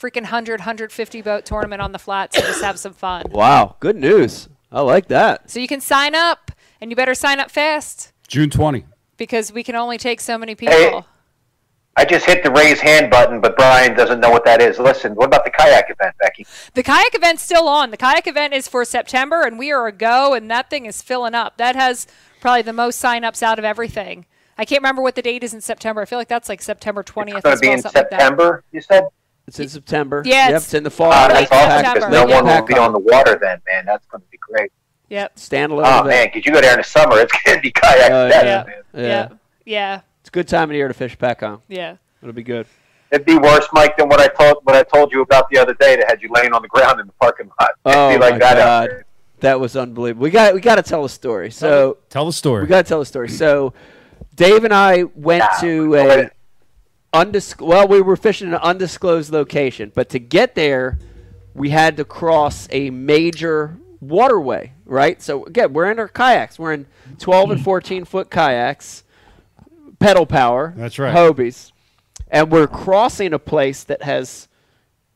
freaking 0.00 0.22
100 0.22 0.60
150 0.60 1.20
boat 1.20 1.44
tournament 1.44 1.82
on 1.82 1.92
the 1.92 1.98
flats 1.98 2.36
and 2.38 2.46
just 2.46 2.62
have 2.62 2.78
some 2.78 2.94
fun. 2.94 3.24
Wow, 3.30 3.76
good 3.80 3.96
news. 3.96 4.48
I 4.72 4.80
like 4.80 5.08
that. 5.08 5.50
So 5.50 5.60
you 5.60 5.68
can 5.68 5.82
sign 5.82 6.14
up 6.14 6.52
and 6.80 6.90
you 6.90 6.96
better 6.96 7.14
sign 7.14 7.38
up 7.38 7.50
fast 7.50 8.12
June 8.28 8.48
20. 8.48 8.86
Because 9.16 9.52
we 9.52 9.62
can 9.62 9.74
only 9.74 9.98
take 9.98 10.20
so 10.20 10.36
many 10.38 10.54
people. 10.54 10.74
Hey. 10.76 11.00
I 11.96 12.04
just 12.04 12.26
hit 12.26 12.42
the 12.42 12.50
raise 12.50 12.80
hand 12.80 13.08
button, 13.08 13.40
but 13.40 13.56
Brian 13.56 13.94
doesn't 13.94 14.18
know 14.18 14.30
what 14.30 14.44
that 14.46 14.60
is. 14.60 14.80
Listen, 14.80 15.14
what 15.14 15.26
about 15.26 15.44
the 15.44 15.50
kayak 15.52 15.90
event, 15.90 16.16
Becky? 16.18 16.44
The 16.74 16.82
kayak 16.82 17.14
event's 17.14 17.42
still 17.42 17.68
on. 17.68 17.92
The 17.92 17.96
kayak 17.96 18.26
event 18.26 18.52
is 18.52 18.66
for 18.66 18.84
September, 18.84 19.42
and 19.42 19.60
we 19.60 19.70
are 19.70 19.86
a 19.86 19.92
go, 19.92 20.34
and 20.34 20.50
that 20.50 20.70
thing 20.70 20.86
is 20.86 21.02
filling 21.02 21.36
up. 21.36 21.56
That 21.56 21.76
has 21.76 22.08
probably 22.40 22.62
the 22.62 22.72
most 22.72 23.00
signups 23.00 23.44
out 23.44 23.60
of 23.60 23.64
everything. 23.64 24.26
I 24.58 24.64
can't 24.64 24.80
remember 24.82 25.02
what 25.02 25.14
the 25.14 25.22
date 25.22 25.44
is 25.44 25.54
in 25.54 25.60
September. 25.60 26.02
I 26.02 26.04
feel 26.04 26.18
like 26.18 26.28
that's 26.28 26.48
like 26.48 26.62
September 26.62 27.04
20th. 27.04 27.36
It's 27.36 27.42
going 27.42 27.56
to 27.56 27.60
be 27.60 27.68
well, 27.68 27.76
in 27.76 27.82
something 27.82 28.00
like 28.02 28.10
that. 28.10 28.20
September, 28.20 28.64
you 28.72 28.80
said? 28.80 29.04
It's 29.46 29.60
in 29.60 29.68
September. 29.68 30.22
Yeah, 30.24 30.32
yep, 30.34 30.48
it's- 30.48 30.64
it's 30.64 30.74
in 30.74 30.82
the 30.82 30.90
fall. 30.90 31.10
Late 31.10 31.28
that's 31.48 31.52
awesome 31.52 31.70
September. 31.70 31.94
because 31.94 32.12
no 32.12 32.24
Late 32.24 32.42
one 32.42 32.46
will 32.46 32.66
be 32.66 32.74
on 32.74 32.92
the 32.92 32.98
water 32.98 33.38
then, 33.40 33.60
man. 33.72 33.84
That's 33.86 34.06
going 34.06 34.22
to 34.22 34.28
be 34.30 34.38
great. 34.38 34.72
Yep. 35.14 35.36
Standalone. 35.36 35.82
Oh, 35.86 36.00
event. 36.00 36.06
man, 36.08 36.26
because 36.26 36.44
you 36.46 36.52
go 36.52 36.60
there 36.60 36.72
in 36.72 36.78
the 36.78 36.84
summer, 36.84 37.18
it's 37.18 37.32
going 37.44 37.56
to 37.58 37.62
be 37.62 37.70
kayak 37.70 38.10
oh, 38.10 38.28
death, 38.28 38.44
yeah. 38.44 39.00
Yeah. 39.00 39.02
Yeah. 39.02 39.28
Yeah. 39.64 40.00
It's 40.20 40.28
a 40.28 40.32
good 40.32 40.48
time 40.48 40.70
of 40.70 40.76
year 40.76 40.88
to 40.88 40.94
fish 40.94 41.16
pack 41.16 41.42
on. 41.42 41.60
Yeah. 41.68 41.96
It'll 42.22 42.32
be 42.34 42.42
good. 42.42 42.66
It'd 43.12 43.24
be 43.26 43.36
worse, 43.38 43.68
Mike, 43.72 43.96
than 43.96 44.08
what 44.08 44.18
I 44.20 44.26
told 44.26 44.64
what 44.64 44.74
I 44.74 44.82
told 44.82 45.12
you 45.12 45.20
about 45.22 45.48
the 45.50 45.58
other 45.58 45.74
day 45.74 45.94
that 45.96 46.06
had 46.08 46.20
you 46.20 46.28
laying 46.34 46.52
on 46.52 46.62
the 46.62 46.68
ground 46.68 46.98
in 47.00 47.06
the 47.06 47.12
parking 47.14 47.48
lot. 47.60 47.70
It'd 47.86 47.96
Oh 47.98 48.08
be 48.12 48.18
like 48.18 48.32
my 48.34 48.38
that 48.38 48.56
god, 48.56 49.04
that 49.40 49.60
was 49.60 49.76
unbelievable. 49.76 50.24
We 50.24 50.30
got 50.30 50.52
we 50.54 50.60
got 50.60 50.76
to 50.76 50.82
tell 50.82 51.04
a 51.04 51.08
story. 51.08 51.50
So 51.52 51.98
Tell 52.10 52.26
the 52.26 52.32
story. 52.32 52.62
we 52.62 52.68
got 52.68 52.84
to 52.84 52.88
tell 52.88 53.00
a 53.00 53.06
story. 53.06 53.28
So 53.28 53.72
Dave 54.34 54.64
and 54.64 54.74
I 54.74 55.04
went 55.14 55.44
Yeah. 55.44 55.60
to 55.60 55.96
Okay. 55.96 56.22
a 56.24 56.30
undisclosed. 57.16 57.68
Well, 57.68 57.86
we 57.86 58.00
were 58.00 58.16
fishing 58.16 58.48
an 58.48 58.54
undisclosed 58.56 59.30
location, 59.32 59.92
but 59.94 60.08
to 60.08 60.18
get 60.18 60.54
there, 60.56 60.98
we 61.54 61.70
had 61.70 61.96
to 61.98 62.04
cross 62.04 62.66
a 62.72 62.90
major 62.90 63.76
waterway. 64.08 64.72
Right. 64.84 65.20
So 65.22 65.44
again, 65.44 65.72
we're 65.72 65.90
in 65.90 65.98
our 65.98 66.08
kayaks. 66.08 66.58
We're 66.58 66.72
in 66.74 66.86
12 67.18 67.50
and 67.52 67.60
14 67.64 68.04
foot 68.04 68.30
kayaks. 68.30 69.04
pedal 69.98 70.26
power. 70.26 70.74
That's 70.76 70.98
right. 70.98 71.14
Hobies, 71.14 71.72
and 72.28 72.50
we're 72.50 72.66
crossing 72.66 73.32
a 73.32 73.38
place 73.38 73.84
that 73.84 74.02
has, 74.02 74.48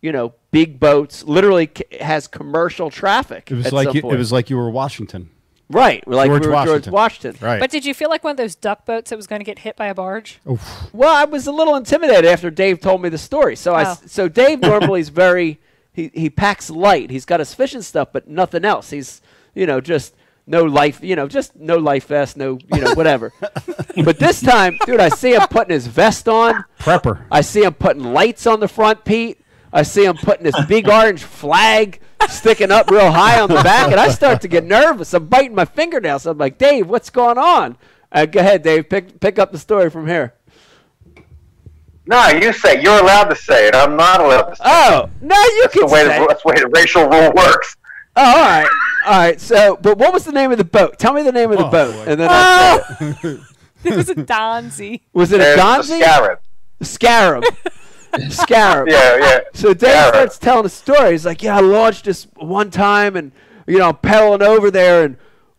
you 0.01 0.12
know, 0.12 0.35
big 0.51 0.78
boats. 0.81 1.24
Literally 1.24 1.70
c- 1.77 1.85
has 2.01 2.27
commercial 2.27 2.90
traffic. 2.90 3.51
It 3.51 3.55
was 3.55 3.66
at 3.66 3.73
like 3.73 3.89
some 3.89 3.97
you, 3.97 4.10
it 4.10 4.16
was 4.16 4.32
like 4.32 4.51
you 4.51 4.56
were 4.56 4.70
Washington. 4.70 5.31
right. 5.70 6.06
Like 6.06 6.28
George 6.31 6.43
we 6.43 6.48
were 6.48 6.52
George 6.55 6.66
Washington. 6.69 6.93
Washington. 6.93 7.47
Right. 7.47 7.60
But 7.60 7.70
did 7.70 7.85
you 7.85 7.93
feel 7.94 8.09
like 8.09 8.24
one 8.24 8.31
of 8.32 8.36
those 8.36 8.55
duck 8.55 8.86
boats 8.86 9.10
that 9.10 9.16
was 9.16 9.27
going 9.27 9.40
to 9.40 9.44
get 9.44 9.59
hit 9.60 9.77
by 9.77 9.86
a 9.89 9.94
barge? 9.94 10.40
Well, 10.93 11.15
I 11.15 11.24
was 11.24 11.47
a 11.47 11.52
little 11.52 11.74
intimidated 11.77 12.24
after 12.24 12.51
Dave 12.51 12.81
told 12.81 13.02
me 13.02 13.09
the 13.10 13.19
story. 13.19 13.56
So 13.56 13.74
I, 13.74 13.85
oh. 13.85 13.90
s- 13.90 14.01
Oh. 14.05 14.06
so 14.06 14.28
Dave 14.28 14.60
normally 14.60 15.01
is 15.01 15.09
very 15.10 15.59
he 15.99 16.11
he 16.15 16.31
packs 16.31 16.70
light. 16.70 17.11
He's 17.11 17.25
got 17.25 17.41
his 17.41 17.53
fishing 17.53 17.83
stuff, 17.83 18.09
but 18.12 18.29
nothing 18.29 18.65
else. 18.65 18.91
He's 18.91 19.20
you 19.55 19.66
know 19.66 19.81
just 19.81 20.15
no 20.47 20.62
life, 20.62 21.01
you 21.03 21.16
know, 21.16 21.27
just 21.27 21.57
no 21.57 21.77
life 21.77 22.07
vest, 22.07 22.37
no 22.37 22.59
you 22.73 22.81
know 22.81 22.95
whatever. 22.95 23.33
but 24.05 24.19
this 24.19 24.41
time, 24.41 24.79
dude, 24.87 25.01
I 25.01 25.09
see 25.09 25.35
him 25.35 25.43
putting 25.51 25.75
his 25.75 25.89
vest 25.89 26.29
on. 26.29 26.65
Prepper. 26.79 27.25
I 27.31 27.41
see 27.41 27.65
him 27.65 27.75
putting 27.75 28.05
lights 28.05 28.47
on 28.47 28.61
the 28.61 28.69
front, 28.69 29.05
Pete. 29.05 29.41
I 29.73 29.83
see 29.83 30.05
him 30.05 30.16
putting 30.16 30.45
this 30.45 30.65
big 30.66 30.89
orange 30.99 31.25
flag 31.25 32.01
sticking 32.29 32.70
up 32.70 32.91
real 32.91 33.11
high 33.11 33.41
on 33.41 33.49
the 33.49 33.62
back, 33.62 33.91
and 33.91 34.01
I 34.01 34.09
start 34.09 34.41
to 34.43 34.49
get 34.49 34.65
nervous. 34.65 35.12
I'm 35.12 35.27
biting 35.27 35.55
my 35.55 35.65
fingernails. 35.65 36.27
I'm 36.27 36.39
like, 36.39 36.59
Dave, 36.59 36.89
what's 36.89 37.11
going 37.11 37.39
on? 37.39 37.77
Uh, 38.12 38.25
go 38.25 38.41
ahead, 38.41 38.62
Dave. 38.62 38.89
Pick 38.89 39.19
pick 39.19 39.39
up 39.39 39.51
the 39.51 39.59
story 39.59 39.91
from 39.91 40.07
here. 40.07 40.35
No, 42.09 42.27
you 42.29 42.53
say 42.53 42.81
you're 42.83 42.99
allowed 43.01 43.25
to 43.25 43.37
say 43.37 43.69
it. 43.69 43.75
I'm 43.75 43.97
not 43.97 44.21
allowed 44.21 44.43
to 44.51 44.57
say 44.57 44.63
oh, 44.67 44.99
it. 45.05 45.05
Oh 45.05 45.11
no, 45.21 45.37
you 45.37 45.63
That's 45.63 45.75
the 45.75 45.81
can 45.81 45.91
way 45.91 46.05
say. 46.07 46.19
the, 46.21 46.27
that's 46.27 46.43
the 46.43 46.49
way 46.49 46.55
the 46.57 46.69
racial 46.69 47.03
rule 47.09 47.33
works. 47.35 47.77
Oh, 48.17 48.23
all 48.25 48.35
right, 48.37 48.69
all 49.07 49.13
right. 49.19 49.41
So, 49.41 49.77
but 49.81 49.99
what 49.99 50.13
was 50.13 50.25
the 50.25 50.33
name 50.33 50.51
of 50.51 50.59
the 50.59 50.65
boat? 50.65 50.99
Tell 50.99 51.13
me 51.13 51.23
the 51.23 51.31
name 51.33 51.53
of 51.53 51.59
the 51.59 51.67
Oh, 51.67 51.71
boat, 51.71 51.93
boy. 51.95 52.11
and 52.11 52.21
then 52.21 52.29
I'll 52.31 52.83
say 52.85 53.15
it. 53.23 53.41
It 53.85 53.95
was 53.95 54.09
a 54.09 54.15
Donzi. 54.17 55.03
was 55.13 55.31
it 55.31 55.37
a 55.37 55.45
There's 55.45 55.57
the 55.57 55.63
Gonzi? 55.63 56.01
scarab. 56.03 56.39
Scarab. 56.83 57.45
Scarab. 58.31 58.89
Yeah, 58.91 59.17
yeah. 59.19 59.39
So 59.55 59.69
Dave 59.75 59.91
Scarab. 59.91 60.15
starts 60.15 60.39
telling 60.39 60.67
a 60.67 60.69
story. 60.69 61.13
He's 61.13 61.25
like, 61.27 61.43
"Yeah, 61.43 61.57
I 61.57 61.61
launched 61.61 62.05
this 62.07 62.27
one 62.37 62.71
time, 62.71 63.15
and 63.17 63.31
you 63.67 63.79
know, 63.79 63.91
I'm 63.91 63.97
pedaling 63.99 64.43
over 64.43 64.71
there, 64.71 65.05
and 65.05 65.17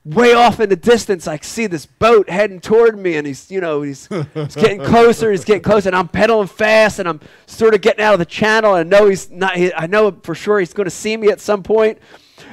way 0.10 0.34
off 0.34 0.60
in 0.60 0.70
the 0.70 0.76
distance, 0.76 1.28
I 1.28 1.38
see 1.38 1.68
this 1.68 1.86
boat 1.86 2.30
heading 2.30 2.60
toward 2.60 2.98
me, 2.98 3.16
and 3.16 3.26
he's, 3.28 3.50
you 3.52 3.62
know, 3.62 3.82
he's, 3.82 4.08
he's 4.34 4.56
getting 4.56 4.84
closer, 4.84 5.32
he's 5.32 5.46
getting 5.46 5.62
closer, 5.62 5.90
and 5.90 5.96
I'm 5.96 6.08
pedaling 6.08 6.48
fast, 6.48 7.00
and 7.00 7.08
I'm 7.08 7.20
sort 7.46 7.74
of 7.74 7.82
getting 7.82 8.04
out 8.04 8.14
of 8.14 8.20
the 8.20 8.26
channel, 8.26 8.76
and 8.76 8.94
I 8.94 8.98
know 9.00 9.08
he's 9.08 9.30
not. 9.30 9.56
He, 9.56 9.74
I 9.74 9.88
know 9.88 10.12
for 10.24 10.36
sure 10.36 10.60
he's 10.60 10.74
going 10.74 10.86
to 10.86 10.92
see 10.92 11.16
me 11.18 11.30
at 11.30 11.40
some 11.40 11.64
point." 11.64 12.00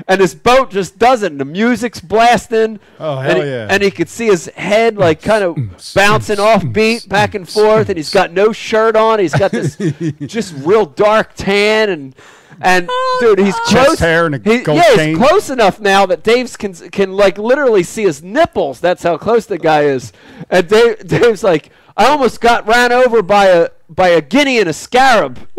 And 0.08 0.20
this 0.20 0.34
boat 0.34 0.70
just 0.70 0.98
does 0.98 1.22
it, 1.22 1.32
and 1.32 1.40
the 1.40 1.44
music's 1.44 2.00
blasting. 2.00 2.80
Oh, 2.98 3.18
and 3.18 3.38
he- 3.38 3.44
yeah. 3.44 3.66
And 3.70 3.82
he 3.82 3.90
could 3.90 4.08
see 4.08 4.26
his 4.26 4.46
head 4.46 4.96
like 4.96 5.22
kind 5.22 5.44
of 5.44 5.56
mm-hmm. 5.56 5.76
bouncing 5.94 6.38
off 6.38 6.62
mm-hmm. 6.62 6.72
beat 6.72 7.08
back 7.08 7.34
and 7.34 7.48
forth, 7.48 7.88
and 7.88 7.96
he's 7.96 8.10
got 8.10 8.32
no 8.32 8.52
shirt 8.52 8.96
on. 8.96 9.18
He's 9.18 9.34
got 9.34 9.50
this 9.50 9.76
just 10.20 10.54
real 10.58 10.86
dark 10.86 11.34
tan, 11.34 11.90
and 11.90 12.14
and 12.60 12.88
oh, 12.90 13.18
dude, 13.20 13.38
he's 13.44 13.54
Chest 13.68 13.86
close. 13.86 13.98
hair 13.98 14.26
and 14.26 14.34
a 14.34 14.38
he- 14.38 14.62
gold 14.62 14.78
yeah, 14.78 14.96
chain. 14.96 15.08
he's 15.16 15.18
close 15.18 15.50
enough 15.50 15.80
now 15.80 16.06
that 16.06 16.22
Dave's 16.22 16.56
can 16.56 16.72
can 16.72 17.12
like 17.12 17.38
literally 17.38 17.82
see 17.82 18.04
his 18.04 18.22
nipples. 18.22 18.80
That's 18.80 19.02
how 19.02 19.18
close 19.18 19.46
the 19.46 19.58
guy 19.58 19.82
is. 19.82 20.12
And 20.50 20.68
Dave, 20.68 21.06
Dave's 21.06 21.44
like, 21.44 21.70
I 21.96 22.06
almost 22.06 22.40
got 22.40 22.66
ran 22.66 22.92
over 22.92 23.22
by 23.22 23.46
a 23.46 23.70
by 23.88 24.08
a 24.08 24.20
guinea 24.20 24.58
and 24.58 24.68
a 24.68 24.72
scarab. 24.72 25.48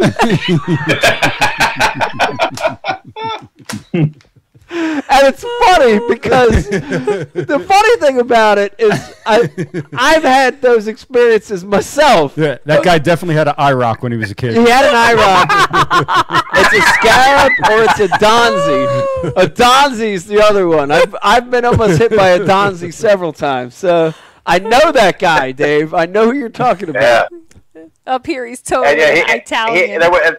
and 4.70 5.28
it's 5.28 5.44
funny 5.66 6.00
because 6.10 6.70
the 6.70 7.66
funny 7.68 7.98
thing 7.98 8.20
about 8.20 8.58
it 8.58 8.76
is 8.78 9.16
I 9.26 9.50
I've 9.94 10.24
had 10.24 10.62
those 10.62 10.88
experiences 10.88 11.64
myself. 11.64 12.38
Yeah, 12.38 12.58
that 12.66 12.84
guy 12.84 13.00
definitely 13.00 13.36
had 13.36 13.48
an 13.48 13.56
eye 13.58 13.74
rock 13.74 14.04
when 14.04 14.12
he 14.12 14.18
was 14.18 14.30
a 14.30 14.36
kid. 14.36 14.54
He 14.54 14.70
had 14.70 14.86
an 14.86 14.96
eye 14.96 15.14
rock. 15.14 16.46
it's 16.54 16.74
a 16.74 16.82
scarab 16.94 17.52
or 17.72 17.84
it's 17.84 18.00
a 18.00 18.08
donzi. 18.20 19.34
A 19.38 19.48
donzi's 19.48 20.26
the 20.26 20.42
other 20.44 20.68
one. 20.68 20.92
I've 20.92 21.16
I've 21.24 21.50
been 21.50 21.66
almost 21.66 21.98
hit 21.98 22.16
by 22.16 22.30
a 22.30 22.40
donzi 22.40 22.94
several 22.94 23.34
times. 23.34 23.74
So 23.74 24.14
I 24.48 24.60
know 24.60 24.92
that 24.92 25.20
guy, 25.20 25.52
Dave. 25.52 25.94
I 25.94 26.06
know 26.06 26.32
who 26.32 26.38
you're 26.38 26.50
talking 26.50 26.90
about. 26.90 27.30
Yeah. 27.76 27.84
Up 28.08 28.26
here, 28.26 28.46
he's 28.48 28.62
totally 28.62 28.88
And, 28.94 29.00
yeah, 29.00 29.14
he, 29.14 29.38
Italian. 29.40 29.90
he- 29.92 29.98
there, 29.98 30.10
was, 30.10 30.36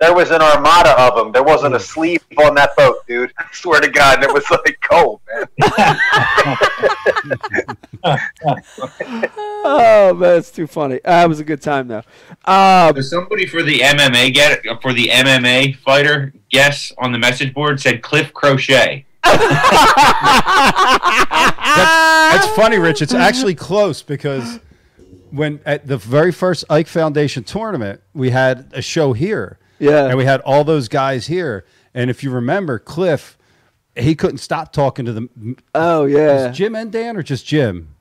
there 0.00 0.14
was 0.14 0.30
an 0.30 0.42
armada 0.42 0.90
of 1.00 1.14
them. 1.16 1.32
There 1.32 1.44
wasn't 1.44 1.74
a 1.76 1.80
sleep 1.80 2.22
on 2.38 2.54
that 2.56 2.76
boat, 2.76 2.96
dude. 3.06 3.32
I 3.38 3.44
swear 3.52 3.80
to 3.80 3.88
God, 3.88 4.22
it 4.22 4.32
was 4.34 4.44
like 4.50 4.78
cold, 4.82 5.20
man. 5.32 5.46
Oh 9.68 10.14
man, 10.14 10.38
it's 10.38 10.52
too 10.52 10.68
funny. 10.68 11.04
Uh, 11.04 11.24
it 11.24 11.28
was 11.28 11.40
a 11.40 11.44
good 11.44 11.60
time 11.60 11.88
though. 11.88 12.02
Uh, 12.44 12.92
There's 12.92 13.10
somebody 13.10 13.46
for 13.46 13.64
the 13.64 13.80
MMA 13.80 14.32
get 14.32 14.62
for 14.80 14.92
the 14.92 15.08
MMA 15.08 15.76
fighter 15.78 16.32
guess 16.50 16.92
on 16.98 17.10
the 17.10 17.18
message 17.18 17.52
board 17.52 17.80
said 17.80 18.00
Cliff 18.00 18.32
Crochet. 18.32 19.04
That's 22.32 22.46
funny, 22.56 22.78
Rich. 22.78 23.02
It's 23.02 23.14
actually 23.14 23.54
close 23.54 24.02
because 24.02 24.58
when 25.30 25.60
at 25.66 25.86
the 25.86 25.96
very 25.96 26.32
first 26.32 26.64
Ike 26.70 26.86
Foundation 26.88 27.44
tournament, 27.44 28.00
we 28.14 28.30
had 28.30 28.70
a 28.72 28.82
show 28.82 29.12
here. 29.12 29.58
Yeah. 29.78 30.06
And 30.06 30.16
we 30.16 30.24
had 30.24 30.40
all 30.40 30.64
those 30.64 30.88
guys 30.88 31.26
here. 31.26 31.64
And 31.94 32.10
if 32.10 32.22
you 32.22 32.30
remember, 32.30 32.78
Cliff, 32.78 33.36
he 33.94 34.14
couldn't 34.14 34.38
stop 34.38 34.72
talking 34.72 35.04
to 35.04 35.12
them. 35.12 35.56
oh 35.74 36.04
yeah. 36.04 36.48
Jim 36.50 36.74
and 36.74 36.90
Dan 36.92 37.16
or 37.16 37.22
just 37.22 37.46
Jim? 37.46 37.94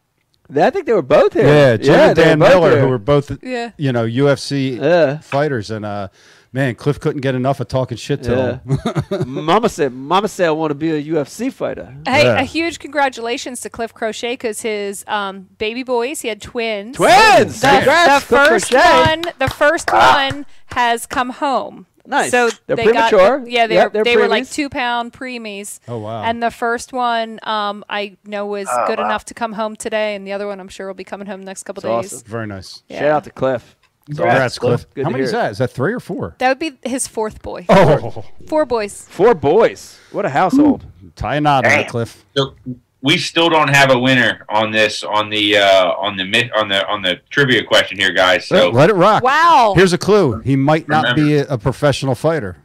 I 0.55 0.69
think 0.69 0.85
they 0.85 0.93
were 0.93 1.01
both 1.01 1.33
here. 1.33 1.45
Yeah, 1.47 1.77
Jim 1.77 1.95
and 1.99 2.15
Dan 2.15 2.39
Miller, 2.39 2.71
here. 2.71 2.81
who 2.81 2.87
were 2.87 2.99
both, 2.99 3.31
Yeah. 3.43 3.71
you 3.77 3.91
know, 3.91 4.05
UFC 4.05 4.77
Yeah. 4.79 5.17
fighters. 5.19 5.71
And 5.71 5.83
uh, 5.85 6.09
man, 6.55 6.73
Cliff 6.75 6.99
couldn't 7.01 7.19
get 7.21 7.35
enough 7.35 7.59
of 7.59 7.67
talking 7.67 7.97
shit 7.97 8.23
to 8.23 8.59
Yeah. 8.69 9.17
him. 9.17 9.27
Mama 9.45 9.67
said, 9.67 9.91
Mama 9.93 10.29
said 10.29 10.47
I 10.47 10.51
want 10.51 10.71
to 10.71 10.75
be 10.75 10.89
a 10.91 11.03
UFC 11.03 11.51
fighter. 11.51 11.93
Hey, 12.07 12.23
Yeah. 12.23 12.39
a 12.39 12.43
huge 12.43 12.79
congratulations 12.79 13.59
to 13.61 13.69
Cliff 13.69 13.93
Crochet 13.93 14.33
because 14.33 14.61
his 14.61 15.03
um, 15.07 15.49
baby 15.57 15.83
boys, 15.83 16.21
he 16.21 16.29
had 16.29 16.41
twins. 16.41 16.95
Twins! 16.95 17.59
The, 17.59 17.67
Congrats, 17.67 18.25
the 18.27 18.35
first 18.37 18.71
Crochet. 18.71 19.21
one, 19.21 19.33
the 19.37 19.49
first 19.49 19.91
one 19.91 20.45
has 20.67 21.05
come 21.05 21.29
home. 21.31 21.85
Nice. 22.07 22.29
So 22.31 22.49
They're 22.67 22.75
they 22.77 22.83
premature. 22.85 23.39
got 23.39 23.49
yeah, 23.49 23.65
they 23.67 23.75
Yep, 23.75 23.93
were 23.95 24.03
they're 24.03 24.19
were 24.19 24.27
like 24.27 24.47
two 24.49 24.69
pound 24.69 25.11
preemies. 25.11 25.79
Oh, 25.87 25.97
wow. 25.97 26.21
And 26.23 26.41
the 26.41 26.51
first 26.51 26.93
one, 26.93 27.39
um, 27.43 27.83
I 27.89 28.15
know 28.23 28.45
was 28.45 28.67
Oh, 28.71 28.85
good 28.87 28.99
wow. 28.99 29.05
enough 29.05 29.25
to 29.25 29.33
come 29.33 29.53
home 29.53 29.75
today, 29.75 30.13
and 30.15 30.25
the 30.25 30.31
other 30.31 30.45
one 30.47 30.59
I'm 30.59 30.67
sure 30.67 30.85
will 30.87 30.93
be 30.93 31.03
coming 31.03 31.25
home 31.27 31.41
the 31.41 31.47
next 31.47 31.63
couple 31.63 31.81
That's 31.81 32.11
days. 32.11 32.19
awesome. 32.21 32.27
Very 32.31 32.45
nice. 32.47 32.83
Yeah. 32.87 32.99
Shout 32.99 33.09
out 33.09 33.23
to 33.25 33.31
Cliff. 33.31 33.75
Congrats, 34.05 34.59
Cliff. 34.59 34.85
Good 34.93 35.05
How 35.05 35.09
many 35.09 35.23
is 35.23 35.31
that? 35.31 35.51
Is 35.51 35.57
that 35.57 35.71
three 35.71 35.93
or 35.93 35.99
four? 35.99 36.35
That 36.37 36.49
would 36.49 36.59
be 36.59 36.77
his 36.87 37.07
fourth 37.07 37.41
boy. 37.41 37.65
Oh, 37.69 38.23
Four 38.47 38.65
boys. 38.65 39.07
Four 39.09 39.33
boys. 39.33 39.99
What 40.11 40.25
a 40.25 40.29
household. 40.29 40.85
tie 41.15 41.37
a 41.37 41.41
knot 41.41 41.65
on 41.65 41.71
it, 41.79 41.87
Cliff. 41.87 42.23
So 42.37 42.55
we 43.01 43.17
still 43.17 43.49
don't 43.49 43.69
have 43.69 43.91
a 43.91 43.97
winner 43.97 44.45
on 44.49 44.71
this 44.71 45.03
on 45.03 45.29
the 45.29 45.57
uh, 45.57 45.91
on 45.93 46.17
the 46.17 46.51
on 46.55 46.67
the 46.67 46.87
on 46.87 47.01
the 47.01 47.19
trivia 47.31 47.63
question 47.63 47.97
here, 47.97 48.11
guys. 48.11 48.47
So 48.47 48.69
Let 48.69 48.89
it 48.91 48.95
rock. 48.95 49.23
Wow. 49.23 49.73
Here's 49.75 49.93
a 49.93 49.97
clue. 49.97 50.39
He 50.41 50.55
might 50.55 50.87
not 50.87 51.15
be 51.15 51.37
a, 51.37 51.45
a 51.47 51.57
professional 51.57 52.13
fighter. 52.13 52.57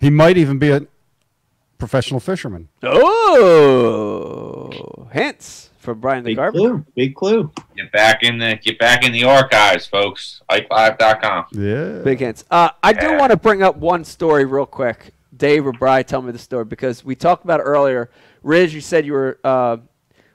He 0.00 0.10
might 0.10 0.36
even 0.36 0.58
be 0.58 0.70
a 0.70 0.86
professional 1.78 2.20
fisherman. 2.20 2.68
Oh, 3.76 5.08
hints 5.12 5.70
from 5.84 6.00
Brian 6.00 6.24
the 6.24 6.30
Big 6.30 6.36
Carpenter. 6.38 6.68
clue. 6.70 6.86
Big 6.96 7.14
clue. 7.14 7.52
get 7.76 7.92
back 7.92 8.22
in 8.22 8.38
the 8.38 8.56
get 8.62 8.78
back 8.78 9.04
in 9.04 9.12
the 9.12 9.24
archives, 9.24 9.86
folks. 9.86 10.42
IkeLive.com. 10.50 11.46
Yeah. 11.52 12.00
Big 12.02 12.18
hints. 12.20 12.44
Uh, 12.50 12.70
I 12.82 12.92
do 12.92 13.16
want 13.16 13.30
to 13.30 13.36
bring 13.36 13.62
up 13.62 13.76
one 13.76 14.04
story 14.04 14.44
real 14.44 14.66
quick. 14.66 15.12
Dave 15.36 15.66
or 15.66 15.72
Brian, 15.72 16.04
tell 16.04 16.22
me 16.22 16.32
the 16.32 16.38
story 16.38 16.64
because 16.64 17.04
we 17.04 17.14
talked 17.14 17.44
about 17.44 17.60
it 17.60 17.64
earlier. 17.64 18.08
Riz, 18.42 18.72
you 18.74 18.80
said 18.80 19.04
you 19.06 19.12
were. 19.12 19.38
Uh, 19.44 19.78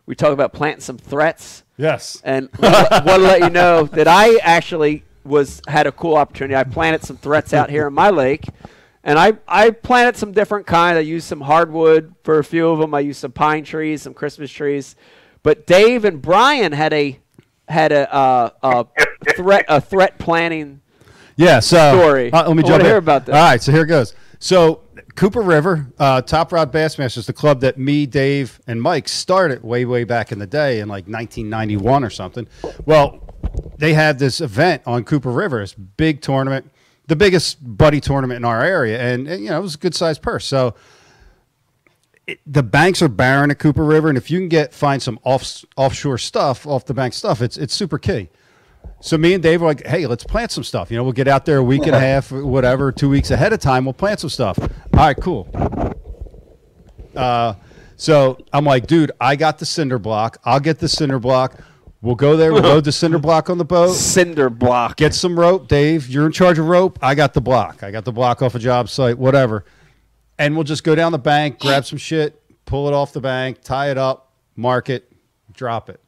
we 0.05 0.15
talked 0.15 0.34
about 0.34 0.53
planting 0.53 0.81
some 0.81 0.97
threats, 0.97 1.63
Yes. 1.77 2.19
and 2.26 2.49
want 2.59 2.73
to 3.05 3.17
let 3.17 3.41
you 3.41 3.49
know 3.49 3.84
that 3.84 4.07
I 4.07 4.38
actually 4.38 5.03
was 5.23 5.61
had 5.67 5.85
a 5.88 5.91
cool 5.91 6.15
opportunity. 6.15 6.55
I 6.55 6.63
planted 6.63 7.03
some 7.03 7.17
threats 7.17 7.53
out 7.53 7.69
here 7.69 7.88
in 7.88 7.93
my 7.93 8.09
lake, 8.09 8.45
and 9.03 9.17
I 9.19 9.34
I 9.47 9.69
planted 9.69 10.17
some 10.17 10.31
different 10.34 10.65
kind. 10.67 10.97
I 10.97 11.01
used 11.01 11.27
some 11.27 11.41
hardwood 11.41 12.15
for 12.23 12.39
a 12.39 12.43
few 12.43 12.67
of 12.69 12.80
them. 12.80 12.93
I 12.93 12.99
used 13.01 13.19
some 13.21 13.31
pine 13.31 13.63
trees, 13.63 14.01
some 14.01 14.13
Christmas 14.15 14.51
trees, 14.51 14.95
but 15.44 15.66
Dave 15.68 16.06
and 16.06 16.22
Brian 16.22 16.72
had 16.72 16.94
a 16.94 17.20
had 17.68 17.91
a 17.91 18.14
uh, 18.14 18.49
a 18.64 18.86
threat 19.36 19.66
a 19.68 19.80
threat 19.82 20.18
planting 20.20 20.82
Yeah. 21.36 21.60
So 21.60 21.98
story. 21.99 22.32
uh, 22.32 22.48
let 22.48 22.56
me 22.57 22.64
I 22.64 22.68
jump 22.68 22.72
wanna 22.72 22.84
in. 22.84 22.90
hear 22.90 22.98
about 22.98 23.26
this. 23.26 23.36
All 23.36 23.41
right. 23.41 23.61
So 23.61 23.72
here 23.72 23.84
it 23.84 23.88
goes. 23.88 24.14
So 24.40 24.82
Cooper 25.16 25.41
River, 25.41 25.88
uh, 25.99 26.22
Top 26.22 26.52
Rod 26.53 26.72
Bassmasters, 26.72 27.26
the 27.26 27.34
club 27.34 27.60
that 27.61 27.78
me, 27.78 28.06
Dave, 28.06 28.61
and 28.68 28.82
Mike 28.82 29.10
started 29.10 29.64
way, 29.64 29.84
way 29.84 30.06
back 30.06 30.32
in 30.32 30.40
the 30.40 30.48
day 30.48 30.80
in 30.80 30.88
like 30.88 31.07
1991 31.07 32.06
or 32.06 32.10
something. 32.10 32.48
Well, 32.86 33.20
they 33.78 33.94
had 33.94 34.18
this 34.20 34.40
event 34.40 34.82
on 34.86 35.03
Cooper 35.03 35.32
River, 35.32 35.60
this 35.60 35.74
big 35.74 36.22
tournament, 36.22 36.72
the 37.07 37.18
biggest 37.18 37.57
buddy 37.78 37.99
tournament 37.99 38.38
in 38.38 38.45
our 38.45 38.64
area, 38.64 38.98
and, 39.02 39.28
and, 39.28 39.44
you 39.44 39.49
know 39.49 39.57
it 39.57 39.61
was 39.61 39.76
a 39.76 39.80
good 39.80 39.95
sized 39.95 40.22
purse. 40.22 40.45
So 40.45 40.76
it, 42.30 42.39
the 42.45 42.64
banks 42.64 43.01
are 43.01 43.07
barren 43.07 43.51
at 43.51 43.60
Cooper 43.60 43.84
River, 43.84 44.10
and 44.10 44.18
if 44.18 44.30
you 44.30 44.39
can 44.39 44.49
get 44.49 44.73
find 44.73 45.01
some 45.01 45.19
off 45.23 45.65
offshore 45.76 46.18
stuff, 46.18 46.68
off 46.68 46.85
the 46.85 46.93
bank 46.93 47.14
stuff, 47.14 47.41
it's 47.41 47.57
it's 47.57 47.73
super 47.73 47.97
key. 47.97 48.30
So 49.01 49.18
me 49.18 49.34
and 49.34 49.41
Dave 49.41 49.61
were 49.61 49.68
like, 49.68 49.85
"Hey, 49.85 50.06
let's 50.07 50.23
plant 50.23 50.51
some 50.51 50.64
stuff. 50.64 50.91
You 50.91 50.97
know, 50.97 51.03
we'll 51.03 51.14
get 51.14 51.27
out 51.27 51.45
there 51.45 51.57
a 51.57 51.64
week 51.64 51.88
and 51.88 51.95
a 51.95 51.99
half, 52.10 52.31
whatever, 52.31 52.91
two 52.91 53.10
weeks 53.10 53.31
ahead 53.31 53.53
of 53.53 53.60
time. 53.60 53.85
We'll 53.85 53.93
plant 53.93 54.19
some 54.19 54.30
stuff. 54.30 54.60
All 54.60 54.69
right, 54.93 55.18
cool. 55.19 55.49
Uh, 57.15 57.56
so 57.95 58.38
I'm 58.53 58.65
like, 58.65 58.88
dude, 58.88 59.11
I 59.19 59.35
got 59.35 59.57
the 59.57 59.65
cinder 59.65 59.99
block. 59.99 60.38
I'll 60.45 60.60
get 60.60 60.80
the 60.80 60.88
cinder 60.88 61.19
block. 61.19 61.60
We'll 62.01 62.15
go 62.15 62.38
there. 62.38 62.53
We'll 62.53 62.61
load 62.64 62.85
the 62.85 62.93
cinder 62.93 63.19
block 63.19 63.49
on 63.49 63.57
the 63.57 63.65
boat. 63.65 63.93
Cinder 63.93 64.49
block. 64.49 64.95
Get 64.95 65.14
some 65.14 65.38
rope, 65.38 65.68
Dave. 65.68 66.07
You're 66.07 66.26
in 66.26 66.31
charge 66.31 66.57
of 66.57 66.68
rope. 66.68 66.97
I 67.01 67.14
got 67.15 67.34
the 67.34 67.41
block. 67.41 67.84
I 67.84 67.91
got 67.91 68.06
the 68.06 68.14
block 68.14 68.41
off 68.41 68.56
a 68.56 68.60
job 68.60 68.88
site, 68.88 69.18
whatever. 69.18 69.65
And 70.40 70.56
we'll 70.56 70.64
just 70.64 70.84
go 70.84 70.95
down 70.95 71.11
the 71.11 71.20
bank, 71.20 71.60
grab 71.60 71.86
some 71.86 71.99
shit, 71.99 72.41
pull 72.66 72.88
it 72.88 72.94
off 72.94 73.14
the 73.14 73.20
bank, 73.22 73.61
tie 73.61 73.91
it 73.91 73.98
up, 73.98 74.32
mark 74.56 74.90
it, 74.90 75.11
drop 75.53 75.90
it. 75.90 75.99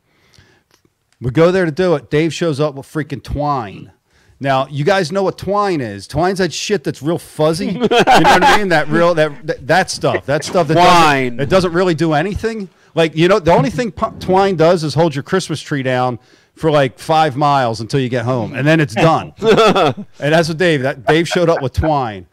We 1.20 1.30
go 1.32 1.52
there 1.52 1.66
to 1.66 1.72
do 1.72 1.94
it. 1.96 2.10
Dave 2.10 2.34
shows 2.34 2.60
up 2.60 2.74
with 2.74 2.88
freaking 2.88 3.22
twine. 3.22 3.92
Now, 4.40 4.66
you 4.68 4.84
guys 4.84 5.12
know 5.12 5.22
what 5.22 5.38
twine 5.38 5.82
is. 5.82 6.08
Twine's 6.08 6.40
that 6.40 6.52
shit 6.52 6.84
that's 6.84 7.04
real 7.04 7.20
fuzzy. 7.20 7.68
you 7.68 7.74
know 7.74 7.88
what 7.88 8.44
I 8.44 8.58
mean? 8.58 8.70
That 8.70 8.88
real 8.88 9.14
that 9.14 9.46
that, 9.46 9.68
that 9.68 9.92
stuff. 9.92 10.26
That 10.26 10.44
stuff 10.44 10.68
that 10.70 10.74
Twine. 10.74 11.36
doesn't, 11.36 11.40
it 11.42 11.50
doesn't 11.50 11.74
really 11.74 11.94
do 11.94 12.14
anything. 12.14 12.68
Like 12.96 13.16
you 13.16 13.28
know, 13.28 13.38
the 13.40 13.54
only 13.54 13.70
thing 13.70 13.92
twine 13.92 14.56
does 14.56 14.84
is 14.84 14.96
hold 14.96 15.14
your 15.14 15.24
Christmas 15.24 15.62
tree 15.62 15.84
down 15.84 16.18
for 16.56 16.72
like 16.72 16.98
five 16.98 17.38
miles 17.38 17.82
until 17.82 18.00
you 18.00 18.10
get 18.10 18.26
home, 18.26 18.54
and 18.56 18.66
then 18.66 18.80
it's 18.80 18.96
done. 18.96 19.34
and 19.42 20.06
that's 20.18 20.50
what 20.50 20.58
Dave. 20.58 20.82
That 20.82 21.06
Dave 21.06 21.28
showed 21.28 21.48
up 21.50 21.62
with 21.62 21.74
twine. 21.74 22.26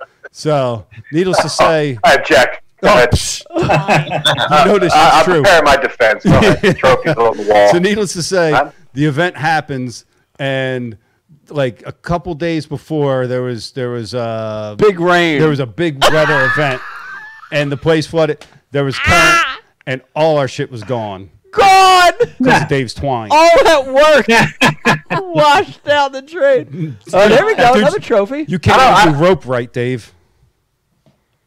So, 0.42 0.86
needless 1.12 1.38
to 1.42 1.48
say, 1.48 1.98
I 2.04 2.14
object. 2.14 2.62
Go 2.80 2.88
Oh, 2.88 2.92
ahead. 2.94 3.10
psh. 3.10 3.42
you 3.50 4.72
know 4.72 4.78
this 4.78 4.92
I, 4.92 5.08
is 5.08 5.14
I'm 5.14 5.24
true. 5.24 5.42
preparing 5.42 5.64
my 5.64 5.76
defense. 5.76 6.22
Trophies 6.78 7.16
on 7.16 7.36
the 7.36 7.46
wall. 7.50 7.72
So 7.72 7.78
needless 7.80 8.12
to 8.12 8.22
say, 8.22 8.52
Huh? 8.52 8.70
the 8.92 9.04
event 9.06 9.36
happens, 9.36 10.04
and 10.38 10.96
like 11.48 11.82
a 11.86 11.90
couple 11.92 12.34
days 12.34 12.66
before, 12.66 13.26
there 13.26 13.42
was 13.42 13.72
there 13.72 13.90
was 13.90 14.14
uh, 14.14 14.76
Big 14.78 15.00
rain. 15.00 15.40
there 15.40 15.48
was 15.48 15.58
a 15.58 15.66
big 15.66 16.00
weather 16.04 16.44
event, 16.54 16.80
and 17.50 17.72
the 17.72 17.76
place 17.76 18.06
flooded. 18.06 18.46
There 18.70 18.84
was 18.84 18.96
current, 18.96 19.44
and 19.88 20.02
all 20.14 20.38
our 20.38 20.46
shit 20.46 20.70
was 20.70 20.84
gone 20.84 21.30
gone. 21.50 22.12
because 22.38 22.62
of 22.62 22.68
Dave's 22.68 22.94
twine. 22.94 23.30
All 23.32 23.64
that 23.64 23.86
work 23.92 25.20
washed 25.34 25.82
down 25.82 26.12
the 26.12 26.22
drain. 26.22 26.96
Oh, 27.12 27.28
there 27.28 27.44
we 27.44 27.56
go. 27.56 27.72
Dude, 27.72 27.82
Another 27.82 27.98
trophy. 27.98 28.44
You 28.46 28.60
can't 28.60 28.80
I 28.80 29.04
don't- 29.06 29.14
do 29.14 29.18
rope 29.24 29.44
right, 29.44 29.72
Dave. 29.72 30.12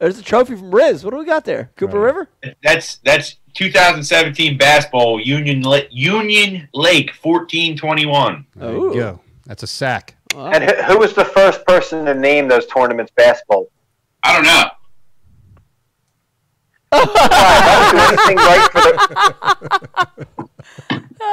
There's 0.01 0.17
a 0.17 0.23
trophy 0.23 0.55
from 0.55 0.73
Riz. 0.73 1.05
What 1.05 1.11
do 1.11 1.17
we 1.17 1.25
got 1.25 1.45
there? 1.45 1.69
Cooper 1.75 1.99
Right. 1.99 2.05
River. 2.07 2.29
That's 2.63 2.95
that's 3.03 3.35
2017 3.53 4.57
Bass 4.57 4.87
Bowl 4.87 5.19
Union 5.21 5.61
La- 5.61 5.81
Union 5.91 6.67
Lake 6.73 7.11
1421. 7.21 8.47
There 8.55 8.71
Ooh. 8.71 8.95
you 8.95 8.99
go. 8.99 9.19
That's 9.45 9.61
a 9.61 9.67
sack. 9.67 10.15
And 10.35 10.63
who, 10.63 10.73
who 10.93 10.97
was 10.97 11.13
the 11.13 11.23
first 11.23 11.63
person 11.67 12.03
to 12.05 12.15
name 12.15 12.47
those 12.47 12.65
tournaments 12.65 13.11
basketball? 13.15 13.67
I 14.23 14.33
don't 14.33 14.43
know. 14.43 14.69
if 16.97 17.09
I 17.15 18.25
don't 18.25 18.27
do 18.27 18.41
right 18.41 18.71
for 18.71 18.81
the 18.81 20.27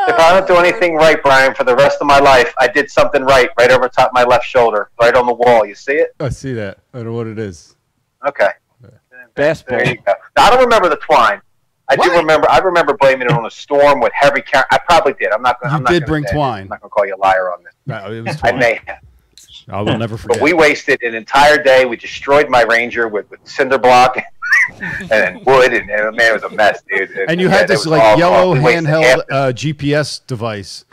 if 0.09 0.19
I 0.19 0.39
don't 0.39 0.47
do 0.47 0.57
anything 0.57 0.95
right, 0.95 1.23
Brian, 1.23 1.55
for 1.55 1.65
the 1.65 1.75
rest 1.75 2.03
of 2.03 2.07
my 2.07 2.19
life, 2.19 2.53
I 2.61 2.69
did 2.69 2.91
something 2.91 3.23
right, 3.23 3.49
right 3.59 3.71
over 3.71 3.89
top 3.89 4.11
my 4.13 4.25
left 4.25 4.45
shoulder, 4.45 4.91
right 5.01 5.15
on 5.15 5.25
the 5.27 5.33
wall. 5.33 5.65
You 5.65 5.75
see 5.75 5.95
it? 5.95 6.15
I 6.21 6.29
see 6.29 6.53
that. 6.53 6.81
I 6.93 6.99
don't 6.99 7.07
know 7.07 7.13
what 7.15 7.27
it 7.27 7.39
is. 7.39 7.75
Okay. 8.27 8.49
Basketball. 9.35 9.79
There 9.79 9.89
you 9.89 9.97
go. 10.05 10.13
Now, 10.37 10.45
I 10.47 10.51
don't 10.51 10.61
remember 10.61 10.89
the 10.89 10.97
twine. 10.97 11.41
I 11.91 11.97
do 11.97 12.11
remember. 12.13 12.51
I 12.51 12.59
remember 12.59 12.95
blaming 12.95 13.29
it 13.29 13.33
on 13.33 13.47
a 13.47 13.51
storm 13.51 14.01
with 14.01 14.13
heavy. 14.15 14.43
Car- 14.43 14.67
I 14.71 14.79
probably 14.79 15.15
did. 15.15 15.33
I'm 15.33 15.41
not. 15.43 15.61
gonna- 15.61 15.73
You 15.73 15.77
I'm 15.79 15.83
not 15.85 15.91
did 15.93 16.01
gonna 16.03 16.07
bring 16.13 16.25
say 16.25 16.31
it. 16.31 16.35
twine. 16.35 16.63
I'm 16.63 16.69
not 16.69 16.81
going 16.83 16.91
to 16.91 16.95
call 16.95 17.07
you 17.07 17.15
a 17.15 17.17
liar 17.17 17.51
on 17.53 17.63
this. 17.65 17.73
No, 17.87 18.13
it 18.13 18.21
was 18.27 18.37
I 18.45 18.53
may 18.53 18.81
have. 18.87 18.99
I 19.71 19.81
will 19.83 19.97
never 19.99 20.17
forget. 20.17 20.39
But 20.39 20.43
we 20.43 20.53
wasted 20.55 21.03
an 21.03 21.15
entire 21.15 21.63
day. 21.63 21.85
We 21.85 21.97
destroyed 21.97 22.49
my 22.51 22.63
Ranger 22.63 23.07
with, 23.09 23.31
with 23.31 23.41
cinder 23.47 23.79
block 23.79 24.19
and 25.11 25.45
wood, 25.47 25.73
and, 25.73 25.89
and 25.91 26.17
man, 26.17 26.31
it 26.31 26.43
was 26.43 26.43
a 26.43 26.55
mess, 26.55 26.83
dude. 26.89 27.11
and 27.29 27.41
you 27.41 27.49
had 27.49 27.69
this 27.69 27.87
like 27.87 28.03
all 28.03 28.19
yellow. 28.19 28.55
Handheld 28.55 29.19
uh, 29.31 29.53
GPS 29.53 30.27
device 30.27 30.85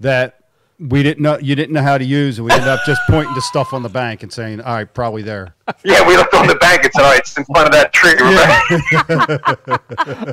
that 0.00 0.40
we 0.78 1.02
didn't 1.02 1.22
know 1.22 1.38
you 1.38 1.54
didn't 1.54 1.72
know 1.72 1.82
how 1.82 1.96
to 1.98 2.04
use, 2.04 2.38
and 2.38 2.46
we 2.46 2.52
ended 2.52 2.68
up 2.68 2.80
just 2.84 3.00
pointing 3.08 3.34
to 3.34 3.40
stuff 3.40 3.72
on 3.72 3.82
the 3.82 3.88
bank 3.88 4.22
and 4.22 4.32
saying, 4.32 4.60
"All 4.60 4.74
right, 4.74 4.92
probably 4.92 5.22
there." 5.22 5.54
Yeah, 5.84 6.06
we 6.06 6.16
looked 6.16 6.34
on 6.34 6.46
the 6.46 6.54
bank 6.56 6.84
and 6.84 6.92
said, 6.92 7.02
"All 7.02 7.10
right, 7.10 7.18
it's 7.20 7.36
in 7.36 7.44
front 7.46 7.66
of 7.66 7.72
that 7.72 7.92
tree." 7.92 8.14
Remember? 8.14 9.40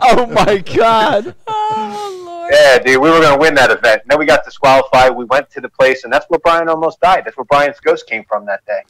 Oh 0.04 0.26
my 0.28 0.58
God. 0.60 1.36
Oh 1.48 2.24
Lord. 2.26 2.54
Yeah, 2.54 2.80
dude, 2.80 3.02
we 3.02 3.10
were 3.10 3.20
going 3.20 3.34
to 3.34 3.40
win 3.40 3.56
that 3.56 3.72
event. 3.72 4.02
And 4.02 4.12
then 4.12 4.20
we 4.20 4.26
got 4.26 4.44
disqualified. 4.44 5.16
We 5.16 5.24
went 5.26 5.50
to 5.52 5.62
the 5.62 5.70
place, 5.70 6.04
and 6.04 6.12
that's 6.12 6.26
where 6.28 6.40
Brian 6.40 6.68
almost 6.68 7.00
died. 7.00 7.24
That's 7.26 7.38
where 7.38 7.46
Brian's 7.46 7.80
ghost 7.80 8.08
came 8.08 8.26
from 8.26 8.46
that 8.48 8.66
day. 8.66 8.82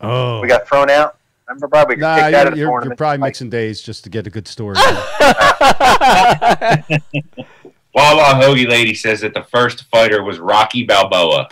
Oh, 0.00 0.40
We 0.40 0.48
got 0.48 0.66
thrown 0.66 0.88
out. 0.88 1.18
I 1.46 1.52
remember, 1.52 1.68
Brian? 1.68 1.88
We 1.88 1.96
nah, 1.96 2.28
you're, 2.28 2.46
of 2.46 2.52
the 2.52 2.58
you're, 2.58 2.84
you're 2.84 2.96
probably 2.96 3.18
Like, 3.18 3.28
mixing 3.30 3.50
days 3.50 3.82
just 3.82 4.04
to 4.04 4.10
get 4.10 4.26
a 4.26 4.30
good 4.30 4.48
story. 4.48 4.76
Wawa 7.94 8.40
Hoagie 8.42 8.68
Lady 8.68 8.94
says 8.94 9.20
that 9.20 9.34
the 9.34 9.42
first 9.44 9.84
fighter 9.90 10.22
was 10.22 10.38
Rocky 10.38 10.84
Balboa 10.84 11.48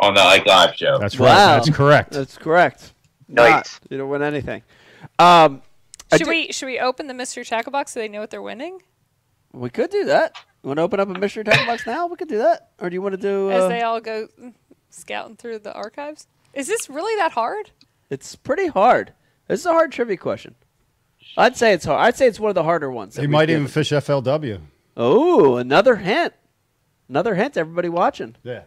on 0.00 0.14
the 0.14 0.20
Ike 0.22 0.46
Live 0.46 0.74
show. 0.74 0.98
That's 0.98 1.18
right. 1.18 1.28
Wow. 1.28 1.54
That's 1.56 1.70
correct. 1.70 2.10
That's 2.12 2.38
correct. 2.38 2.92
Nice. 3.28 3.50
Not. 3.52 3.78
You 3.90 3.98
don't 3.98 4.08
win 4.08 4.22
anything. 4.22 4.62
Um, 5.18 5.62
Should 6.12 6.20
did- 6.20 6.28
we 6.28 6.52
should 6.52 6.66
we 6.66 6.78
open 6.78 7.06
the 7.06 7.14
mystery 7.14 7.44
tackle 7.44 7.72
box 7.72 7.92
so 7.92 8.00
they 8.00 8.08
know 8.08 8.20
what 8.20 8.30
they're 8.30 8.42
winning? 8.42 8.80
We 9.52 9.68
could 9.70 9.90
do 9.90 10.04
that. 10.06 10.34
Want 10.62 10.78
to 10.78 10.82
open 10.82 11.00
up 11.00 11.08
a 11.08 11.18
mystery 11.18 11.44
tackle 11.44 11.66
box 11.66 11.86
now? 11.86 12.06
We 12.06 12.16
could 12.16 12.28
do 12.28 12.38
that. 12.38 12.70
Or 12.78 12.88
do 12.88 12.94
you 12.94 13.02
want 13.02 13.12
to 13.14 13.20
do? 13.20 13.50
As 13.50 13.64
Uh, 13.64 13.68
they 13.68 13.82
all 13.82 14.00
go 14.00 14.28
scouting 14.90 15.36
through 15.36 15.58
the 15.60 15.72
archives? 15.74 16.26
Is 16.54 16.66
this 16.68 16.88
really 16.88 17.14
that 17.16 17.32
hard? 17.32 17.70
it's 18.10 18.34
pretty 18.36 18.66
hard. 18.66 19.12
This 19.48 19.60
is 19.60 19.66
a 19.66 19.72
hard 19.72 19.90
trivia 19.92 20.16
question. 20.18 20.54
I'd 21.36 21.56
say 21.56 21.72
it's 21.72 21.84
hard. 21.86 22.00
I'd 22.00 22.16
say 22.16 22.26
it's 22.26 22.38
one 22.40 22.50
of 22.50 22.54
the 22.54 22.62
harder 22.62 22.90
ones. 22.90 23.14
that 23.14 23.22
He 23.22 23.26
might 23.26 23.48
even 23.50 23.62
given. 23.64 23.72
fish 23.72 23.90
FLW. 23.90 24.60
Oh, 24.96 25.56
another 25.56 25.96
hint. 25.96 26.34
Another 27.08 27.34
hint. 27.34 27.54
to 27.54 27.60
Everybody 27.60 27.88
watching. 27.88 28.36
Yeah. 28.42 28.62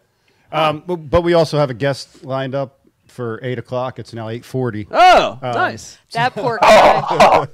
Um, 0.52 0.84
but, 0.86 0.96
but 0.98 1.22
we 1.22 1.34
also 1.34 1.58
have 1.58 1.70
a 1.70 1.74
guest 1.74 2.24
lined 2.24 2.56
up 2.56 2.80
for 3.08 3.40
eight 3.44 3.60
o'clock. 3.60 4.00
It's 4.00 4.14
now 4.14 4.30
eight 4.30 4.46
forty. 4.46 4.88
Oh, 4.92 5.40
Um, 5.42 5.52
nice. 5.54 5.98
That 6.14 6.34
poor 6.36 6.60
guy. 6.62 7.48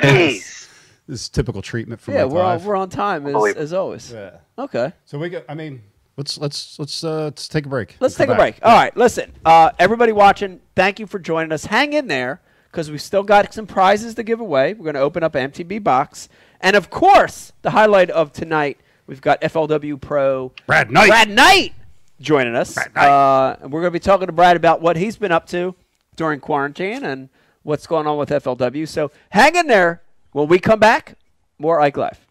Jeez. 0.00 0.66
This 1.06 1.22
is 1.22 1.28
typical 1.28 1.62
treatment 1.62 2.00
for 2.00 2.12
Yeah, 2.12 2.24
we're 2.24 2.42
on, 2.42 2.62
we're 2.64 2.76
on 2.76 2.90
time 2.90 3.26
as, 3.26 3.56
as 3.56 3.72
always. 3.72 4.12
Yeah. 4.12 4.38
Okay. 4.58 4.92
So 5.06 5.18
we 5.18 5.30
go. 5.30 5.42
I 5.48 5.54
mean, 5.54 5.82
let's 6.16 6.36
let's 6.38 6.78
let's 6.78 7.02
uh, 7.02 7.24
let's 7.24 7.48
take 7.48 7.64
a 7.64 7.68
break. 7.68 7.96
Let's 8.00 8.18
We'll 8.18 8.26
take 8.26 8.34
a 8.34 8.36
back. 8.38 8.56
break. 8.56 8.58
All 8.62 8.76
right, 8.76 8.94
listen, 8.96 9.32
uh, 9.44 9.70
everybody 9.78 10.12
watching, 10.12 10.60
thank 10.76 10.98
you 11.00 11.06
for 11.06 11.18
joining 11.18 11.50
us. 11.52 11.64
Hang 11.64 11.94
in 11.94 12.08
there 12.08 12.42
because 12.70 12.90
we've 12.90 13.00
still 13.00 13.22
got 13.22 13.54
some 13.54 13.66
prizes 13.66 14.14
to 14.16 14.22
give 14.22 14.40
away. 14.40 14.74
We're 14.74 14.84
going 14.84 14.94
to 14.96 15.00
open 15.00 15.22
up 15.22 15.34
an 15.34 15.50
MTB 15.50 15.82
box, 15.82 16.28
and 16.60 16.76
of 16.76 16.90
course, 16.90 17.52
the 17.62 17.70
highlight 17.70 18.10
of 18.10 18.32
tonight, 18.32 18.78
we've 19.06 19.20
got 19.20 19.40
FLW 19.40 20.00
Pro 20.00 20.52
Brad 20.66 20.90
Knight. 20.90 21.08
Brad 21.08 21.30
Knight 21.30 21.74
joining 22.20 22.54
us. 22.54 22.74
Brad 22.74 22.94
Knight. 22.94 23.08
Uh, 23.08 23.56
and 23.62 23.72
we're 23.72 23.80
going 23.80 23.92
to 23.92 23.98
be 23.98 24.00
talking 24.00 24.26
to 24.26 24.32
Brad 24.32 24.56
about 24.56 24.80
what 24.80 24.96
he's 24.96 25.16
been 25.16 25.32
up 25.32 25.46
to 25.48 25.74
during 26.16 26.40
quarantine 26.40 27.04
and 27.04 27.28
what's 27.62 27.86
going 27.86 28.06
on 28.06 28.18
with 28.18 28.30
FLW. 28.30 28.86
So 28.88 29.10
hang 29.30 29.56
in 29.56 29.66
there. 29.66 30.02
When 30.32 30.48
we 30.48 30.58
come 30.58 30.78
back, 30.78 31.14
more 31.58 31.80
Ike 31.80 31.96
Live. 31.96 32.26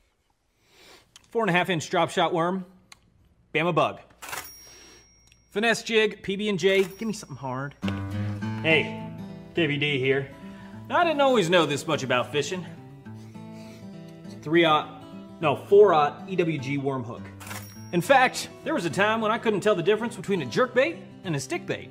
Four 1.32 1.44
and 1.44 1.50
a 1.50 1.54
half 1.54 1.70
inch 1.70 1.90
drop 1.90 2.10
shot 2.10 2.34
worm. 2.34 2.66
Bama 3.54 3.74
bug. 3.74 4.00
Finesse 5.52 5.84
jig, 5.84 6.22
PB 6.22 6.50
and 6.50 6.60
J. 6.60 6.84
Give 6.84 7.08
me 7.08 7.14
something 7.14 7.38
hard. 7.38 7.74
Hey, 8.62 9.10
KVD 9.56 9.98
here. 9.98 10.30
Now, 10.88 11.00
I 11.00 11.04
didn't 11.04 11.22
always 11.22 11.50
know 11.50 11.66
this 11.66 11.88
much 11.88 12.04
about 12.04 12.32
fishing. 12.32 12.66
Three 14.48 14.64
aught, 14.64 15.04
no 15.42 15.58
four 15.58 15.94
aught 15.94 16.26
EWG 16.26 16.82
worm 16.82 17.04
hook. 17.04 17.22
In 17.92 18.00
fact, 18.00 18.48
there 18.64 18.74
was 18.74 18.86
a 18.86 18.90
time 18.90 19.20
when 19.20 19.30
I 19.30 19.38
couldn't 19.38 19.60
tell 19.60 19.76
the 19.76 19.84
difference 19.84 20.16
between 20.16 20.42
a 20.42 20.46
jerk 20.46 20.74
bait 20.74 21.00
and 21.26 21.36
a 21.36 21.40
stick 21.42 21.66
bait. 21.66 21.90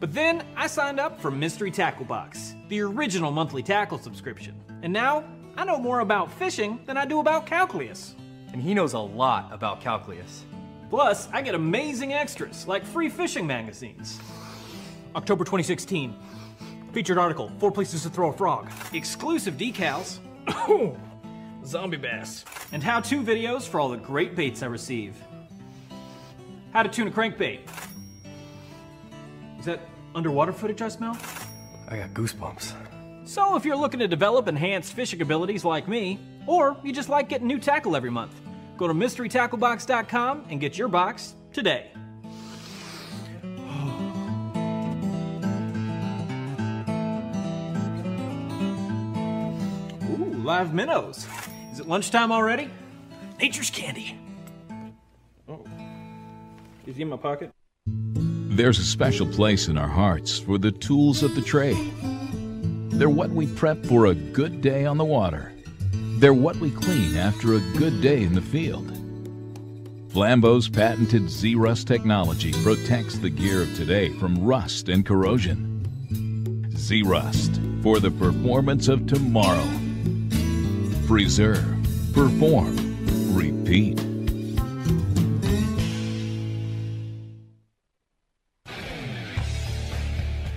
But 0.00 0.14
then 0.14 0.42
I 0.56 0.68
signed 0.68 0.98
up 0.98 1.20
for 1.20 1.30
Mystery 1.30 1.70
Tackle 1.70 2.06
Box, 2.06 2.54
the 2.70 2.80
original 2.80 3.30
monthly 3.30 3.62
tackle 3.62 3.98
subscription. 3.98 4.54
And 4.80 4.90
now 4.90 5.22
I 5.54 5.66
know 5.66 5.76
more 5.76 6.00
about 6.00 6.32
fishing 6.32 6.80
than 6.86 6.96
I 6.96 7.04
do 7.04 7.20
about 7.20 7.44
calculus. 7.44 8.14
And 8.54 8.62
he 8.62 8.72
knows 8.72 8.94
a 8.94 8.98
lot 8.98 9.52
about 9.52 9.82
calculus. 9.82 10.46
Plus, 10.88 11.28
I 11.30 11.42
get 11.42 11.54
amazing 11.54 12.14
extras 12.14 12.66
like 12.66 12.86
free 12.86 13.10
fishing 13.10 13.46
magazines. 13.46 14.18
October 15.14 15.44
2016. 15.44 16.16
Featured 16.94 17.18
article 17.18 17.52
Four 17.58 17.70
Places 17.70 18.04
to 18.04 18.08
Throw 18.08 18.30
a 18.30 18.32
Frog. 18.32 18.70
Exclusive 18.94 19.58
decals. 19.58 20.20
Oh, 20.70 20.96
Zombie 21.68 21.98
bass. 21.98 22.46
And 22.72 22.82
how 22.82 23.00
to 23.00 23.22
videos 23.22 23.68
for 23.68 23.78
all 23.78 23.90
the 23.90 23.98
great 23.98 24.34
baits 24.34 24.62
I 24.62 24.66
receive. 24.66 25.16
How 26.72 26.82
to 26.82 26.88
tune 26.88 27.08
a 27.08 27.10
crankbait. 27.10 27.60
Is 29.58 29.66
that 29.66 29.80
underwater 30.14 30.52
footage 30.52 30.80
I 30.80 30.88
smell? 30.88 31.16
I 31.88 31.98
got 31.98 32.14
goosebumps. 32.14 32.72
So 33.26 33.56
if 33.56 33.66
you're 33.66 33.76
looking 33.76 34.00
to 34.00 34.08
develop 34.08 34.48
enhanced 34.48 34.94
fishing 34.94 35.20
abilities 35.20 35.62
like 35.62 35.86
me, 35.88 36.18
or 36.46 36.78
you 36.82 36.92
just 36.92 37.10
like 37.10 37.28
getting 37.28 37.46
new 37.46 37.58
tackle 37.58 37.94
every 37.94 38.10
month, 38.10 38.40
go 38.78 38.88
to 38.88 38.94
mysterytacklebox.com 38.94 40.46
and 40.48 40.60
get 40.60 40.78
your 40.78 40.88
box 40.88 41.34
today. 41.52 41.90
Ooh, 50.10 50.40
live 50.42 50.72
minnows. 50.72 51.26
Is 51.78 51.82
it 51.82 51.88
lunchtime 51.88 52.32
already? 52.32 52.68
Nature's 53.38 53.70
candy. 53.70 54.18
Oh. 55.48 55.64
Is 56.88 56.96
he 56.96 57.02
in 57.02 57.08
my 57.08 57.16
pocket? 57.16 57.52
There's 57.86 58.80
a 58.80 58.84
special 58.84 59.28
place 59.28 59.68
in 59.68 59.78
our 59.78 59.86
hearts 59.86 60.40
for 60.40 60.58
the 60.58 60.72
tools 60.72 61.22
of 61.22 61.36
the 61.36 61.40
trade. 61.40 61.92
They're 62.90 63.08
what 63.08 63.30
we 63.30 63.46
prep 63.46 63.86
for 63.86 64.06
a 64.06 64.14
good 64.16 64.60
day 64.60 64.86
on 64.86 64.98
the 64.98 65.04
water. 65.04 65.52
They're 66.18 66.34
what 66.34 66.56
we 66.56 66.72
clean 66.72 67.16
after 67.16 67.54
a 67.54 67.60
good 67.76 68.00
day 68.00 68.24
in 68.24 68.34
the 68.34 68.42
field. 68.42 68.90
Flambeau's 70.08 70.68
patented 70.68 71.26
Zerust 71.26 71.86
technology 71.86 72.54
protects 72.64 73.18
the 73.18 73.30
gear 73.30 73.62
of 73.62 73.72
today 73.76 74.08
from 74.14 74.44
rust 74.44 74.88
and 74.88 75.06
corrosion. 75.06 75.86
Zerust 76.72 77.84
for 77.84 78.00
the 78.00 78.10
performance 78.10 78.88
of 78.88 79.06
tomorrow. 79.06 79.87
Preserve, 81.08 81.64
perform, 82.12 82.76
repeat. 83.34 83.98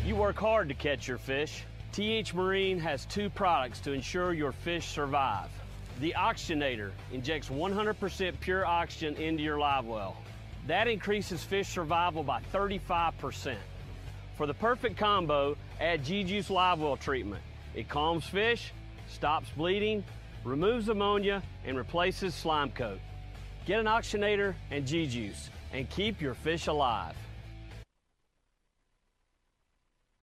You 0.06 0.18
work 0.18 0.36
hard 0.36 0.68
to 0.68 0.73
catch 0.73 1.07
your 1.07 1.19
fish. 1.19 1.64
TH 1.94 2.34
Marine 2.34 2.78
has 2.80 3.06
two 3.06 3.30
products 3.30 3.80
to 3.80 3.94
ensure 3.94 4.34
your 4.34 4.52
fish 4.52 4.88
survive. 4.88 5.48
The 6.02 6.15
Oxygenator 6.18 6.91
injects 7.14 7.48
100% 7.48 8.38
pure 8.41 8.65
oxygen 8.65 9.15
into 9.15 9.41
your 9.44 9.57
live 9.57 9.86
well. 9.86 10.18
That 10.68 10.90
increases 10.90 11.41
fish 11.41 11.69
survival 11.69 12.23
by 12.23 12.41
35%. 12.53 13.56
For 14.36 14.45
the 14.45 14.53
perfect 14.56 14.98
combo, 14.98 15.56
add 15.80 16.03
G-Juice 16.03 16.49
Live 16.49 16.82
Well 16.82 16.98
treatment. 16.98 17.41
It 17.73 17.88
calms 17.88 18.26
fish, 18.26 18.73
stops 19.07 19.48
bleeding, 19.56 20.03
removes 20.43 20.89
ammonia, 20.89 21.43
and 21.65 21.77
replaces 21.77 22.34
slime 22.34 22.72
coat. 22.72 22.99
Get 23.65 23.80
an 23.80 23.85
oxygenator 23.85 24.55
and 24.72 24.85
G-Juice 24.85 25.49
and 25.72 25.89
keep 25.89 26.19
your 26.22 26.34
fish 26.34 26.68
alive. 26.68 27.15